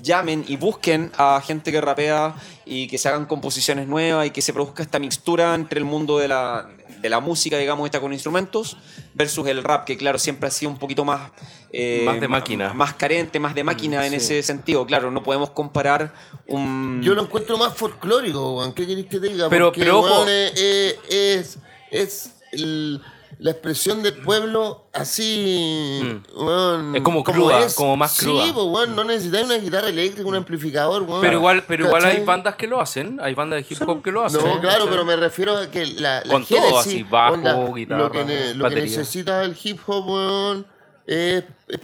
llamen 0.00 0.44
y 0.48 0.56
busquen 0.56 1.12
a 1.18 1.42
gente 1.44 1.70
que 1.70 1.80
rapea 1.80 2.34
y 2.64 2.86
que 2.88 2.96
se 2.98 3.08
hagan 3.08 3.26
composiciones 3.26 3.86
nuevas 3.88 4.26
y 4.26 4.30
que 4.30 4.40
se 4.40 4.52
produzca 4.52 4.82
esta 4.82 4.98
mixtura 4.98 5.54
entre 5.54 5.78
el 5.78 5.84
mundo 5.84 6.18
de 6.18 6.28
la, 6.28 6.66
de 7.02 7.08
la 7.10 7.20
música, 7.20 7.58
digamos, 7.58 7.84
esta 7.84 8.00
con 8.00 8.12
instrumentos, 8.12 8.78
versus 9.12 9.46
el 9.48 9.62
rap, 9.62 9.84
que 9.84 9.98
claro, 9.98 10.18
siempre 10.18 10.48
ha 10.48 10.50
sido 10.50 10.70
un 10.70 10.78
poquito 10.78 11.04
más... 11.04 11.30
eh, 11.72 12.02
Más 12.06 12.18
de 12.20 12.28
máquina. 12.28 12.72
Más 12.72 12.94
carente, 12.94 13.38
más 13.38 13.54
de 13.54 13.64
máquina 13.64 14.06
en 14.06 14.14
ese 14.14 14.42
sentido. 14.42 14.86
Claro, 14.86 15.10
no 15.10 15.22
podemos 15.22 15.50
comparar 15.50 16.14
un... 16.46 17.02
Yo 17.02 17.14
lo 17.14 17.22
encuentro 17.24 17.58
más 17.58 17.74
folclórico, 17.74 18.56
weón. 18.58 18.72
¿Qué 18.72 18.86
querés 18.86 19.04
que 19.06 19.20
te 19.20 19.28
diga? 19.28 19.50
Pero- 19.50 19.66
Porque, 19.66 19.80
pero 19.80 19.98
ojo. 19.98 20.08
weón, 20.22 20.28
es, 20.30 20.96
es, 21.10 21.58
es- 21.92 22.26
es 22.50 22.60
el- 22.60 23.00
la 23.38 23.50
expresión 23.52 24.02
del 24.02 24.14
pueblo 24.14 24.84
así. 24.92 26.00
Mm. 26.36 26.94
Es 26.96 27.02
como 27.02 27.24
cruda, 27.24 27.66
como 27.74 27.96
más 27.96 28.16
cruda. 28.18 28.44
Sí, 28.44 28.52
pues, 28.52 28.66
weón, 28.66 28.94
no 28.94 29.04
necesitas 29.04 29.42
una 29.44 29.56
guitarra 29.56 29.88
eléctrica, 29.88 30.28
un 30.28 30.36
amplificador. 30.36 31.04
Pero 31.20 31.32
igual, 31.38 31.64
pero 31.66 31.86
igual 31.86 32.04
hay 32.04 32.24
bandas 32.24 32.54
que 32.56 32.66
lo 32.68 32.80
hacen, 32.80 33.18
hay 33.20 33.34
bandas 33.34 33.60
de 33.66 33.74
hip 33.74 33.88
hop 33.88 34.02
que 34.02 34.12
lo 34.12 34.24
hacen. 34.24 34.44
No, 34.44 34.60
claro, 34.60 34.86
pero 34.88 35.04
me 35.04 35.16
refiero 35.16 35.56
a 35.56 35.68
que 35.70 35.86
la, 35.86 36.22
la 36.24 36.32
Con 36.32 36.44
todo, 36.44 36.78
así, 36.78 37.02
bajo, 37.02 37.34
onda, 37.34 37.56
guitarra, 37.74 38.00
lo 38.02 38.10
que, 38.12 38.54
lo 38.54 38.68
que 38.68 38.74
necesita 38.76 39.42
el 39.42 39.56
hip 39.60 39.80
hop, 39.86 40.08
weón, 40.08 40.66
es, 41.06 41.42
es 41.68 41.80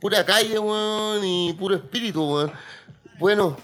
pura 0.00 0.24
calle, 0.24 0.58
weón, 0.58 1.24
y 1.24 1.52
puro 1.52 1.76
espíritu, 1.76 2.24
weón. 2.24 2.52
Bueno, 3.20 3.56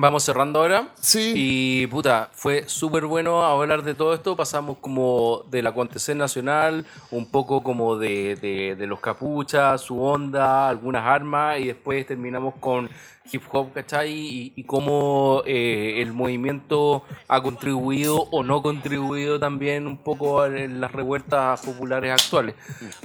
Vamos 0.00 0.22
cerrando 0.22 0.60
ahora. 0.60 0.88
Sí. 1.00 1.32
Y 1.34 1.86
puta, 1.88 2.28
fue 2.32 2.68
súper 2.68 3.04
bueno 3.06 3.42
hablar 3.44 3.82
de 3.82 3.94
todo 3.94 4.14
esto. 4.14 4.36
Pasamos 4.36 4.78
como 4.78 5.42
del 5.50 5.66
acontecer 5.66 6.16
nacional, 6.16 6.86
un 7.10 7.30
poco 7.30 7.62
como 7.62 7.96
de, 7.96 8.36
de- 8.36 8.76
de 8.76 8.86
los 8.86 9.00
capuchas, 9.00 9.80
su 9.80 10.00
onda, 10.02 10.68
algunas 10.68 11.04
armas, 11.04 11.58
y 11.58 11.66
después 11.66 12.06
terminamos 12.06 12.54
con 12.60 12.88
hip 13.30 13.42
hop, 13.52 13.72
¿cachai? 13.74 14.10
Y, 14.12 14.52
y 14.56 14.64
cómo 14.64 15.42
eh, 15.46 16.00
el 16.02 16.12
movimiento 16.12 17.02
ha 17.28 17.42
contribuido 17.42 18.16
o 18.30 18.42
no 18.42 18.62
contribuido 18.62 19.38
también 19.38 19.86
un 19.86 19.98
poco 19.98 20.44
en 20.46 20.80
las 20.80 20.92
revueltas 20.92 21.60
populares 21.60 22.12
actuales. 22.12 22.54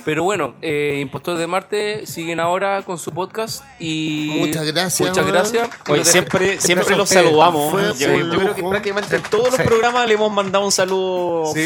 Pero 0.05 0.23
bueno, 0.23 0.55
eh, 0.61 0.99
Impostores 1.01 1.39
de 1.39 1.47
Marte 1.47 2.05
siguen 2.05 2.39
ahora 2.39 2.81
con 2.83 2.97
su 2.97 3.11
podcast 3.11 3.63
y 3.79 4.35
Muchas 4.39 4.65
gracias, 4.71 5.09
Muchas 5.09 5.25
gracias. 5.27 5.69
Oye, 5.89 6.05
siempre, 6.05 6.59
siempre 6.59 6.95
los 6.95 7.09
saludamos. 7.09 7.71
Fue 7.71 7.93
yo, 7.97 8.07
creo 8.37 8.55
que 8.55 8.63
prácticamente 8.63 9.15
en 9.17 9.23
todos 9.23 9.45
los 9.47 9.55
Sí. 9.55 9.63
programas 9.63 10.07
le 10.07 10.13
hemos 10.15 10.31
mandado 10.31 10.65
un 10.65 10.71
saludo 10.71 11.51
Sí, 11.53 11.65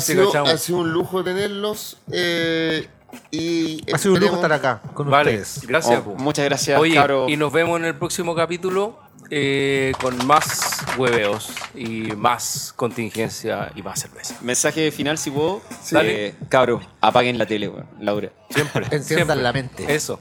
sido, 0.00 0.38
ha 0.38 0.56
sido 0.56 0.78
un 0.78 0.92
lujo 0.92 1.22
tenerlos. 1.22 1.98
eh, 2.12 2.88
y 3.30 3.84
Ha 3.92 3.98
sido 3.98 4.14
un 4.14 4.20
lujo 4.20 4.36
estar 4.36 4.52
acá 4.52 4.80
con 4.94 5.10
Vale, 5.10 5.30
ustedes. 5.40 5.66
gracias. 5.66 6.02
Oh, 6.06 6.14
muchas 6.16 6.44
gracias, 6.44 6.78
Oye, 6.80 7.00
y 7.28 7.36
nos 7.36 7.52
vemos 7.52 7.78
en 7.78 7.86
el 7.86 7.94
próximo 7.94 8.34
capítulo 8.34 8.98
eh, 9.32 9.92
con 10.00 10.26
más 10.26 10.78
hueveos 10.98 11.50
y 11.74 12.12
más 12.16 12.72
contingencia 12.74 13.70
y 13.76 13.82
más 13.82 14.00
cerveza. 14.00 14.34
Mensaje 14.40 14.90
final, 14.90 15.18
si 15.18 15.30
puedo. 15.30 15.62
Dale. 15.90 16.26
Eh, 16.28 16.34
cabro, 16.48 16.80
apaguen 17.00 17.38
la 17.38 17.46
tele, 17.46 17.68
weón. 17.68 17.86
Laura. 18.00 18.30
Siempre. 18.50 18.86
Enciendan 18.90 19.26
siempre. 19.26 19.36
la 19.36 19.52
mente. 19.52 19.94
Eso. 19.94 20.18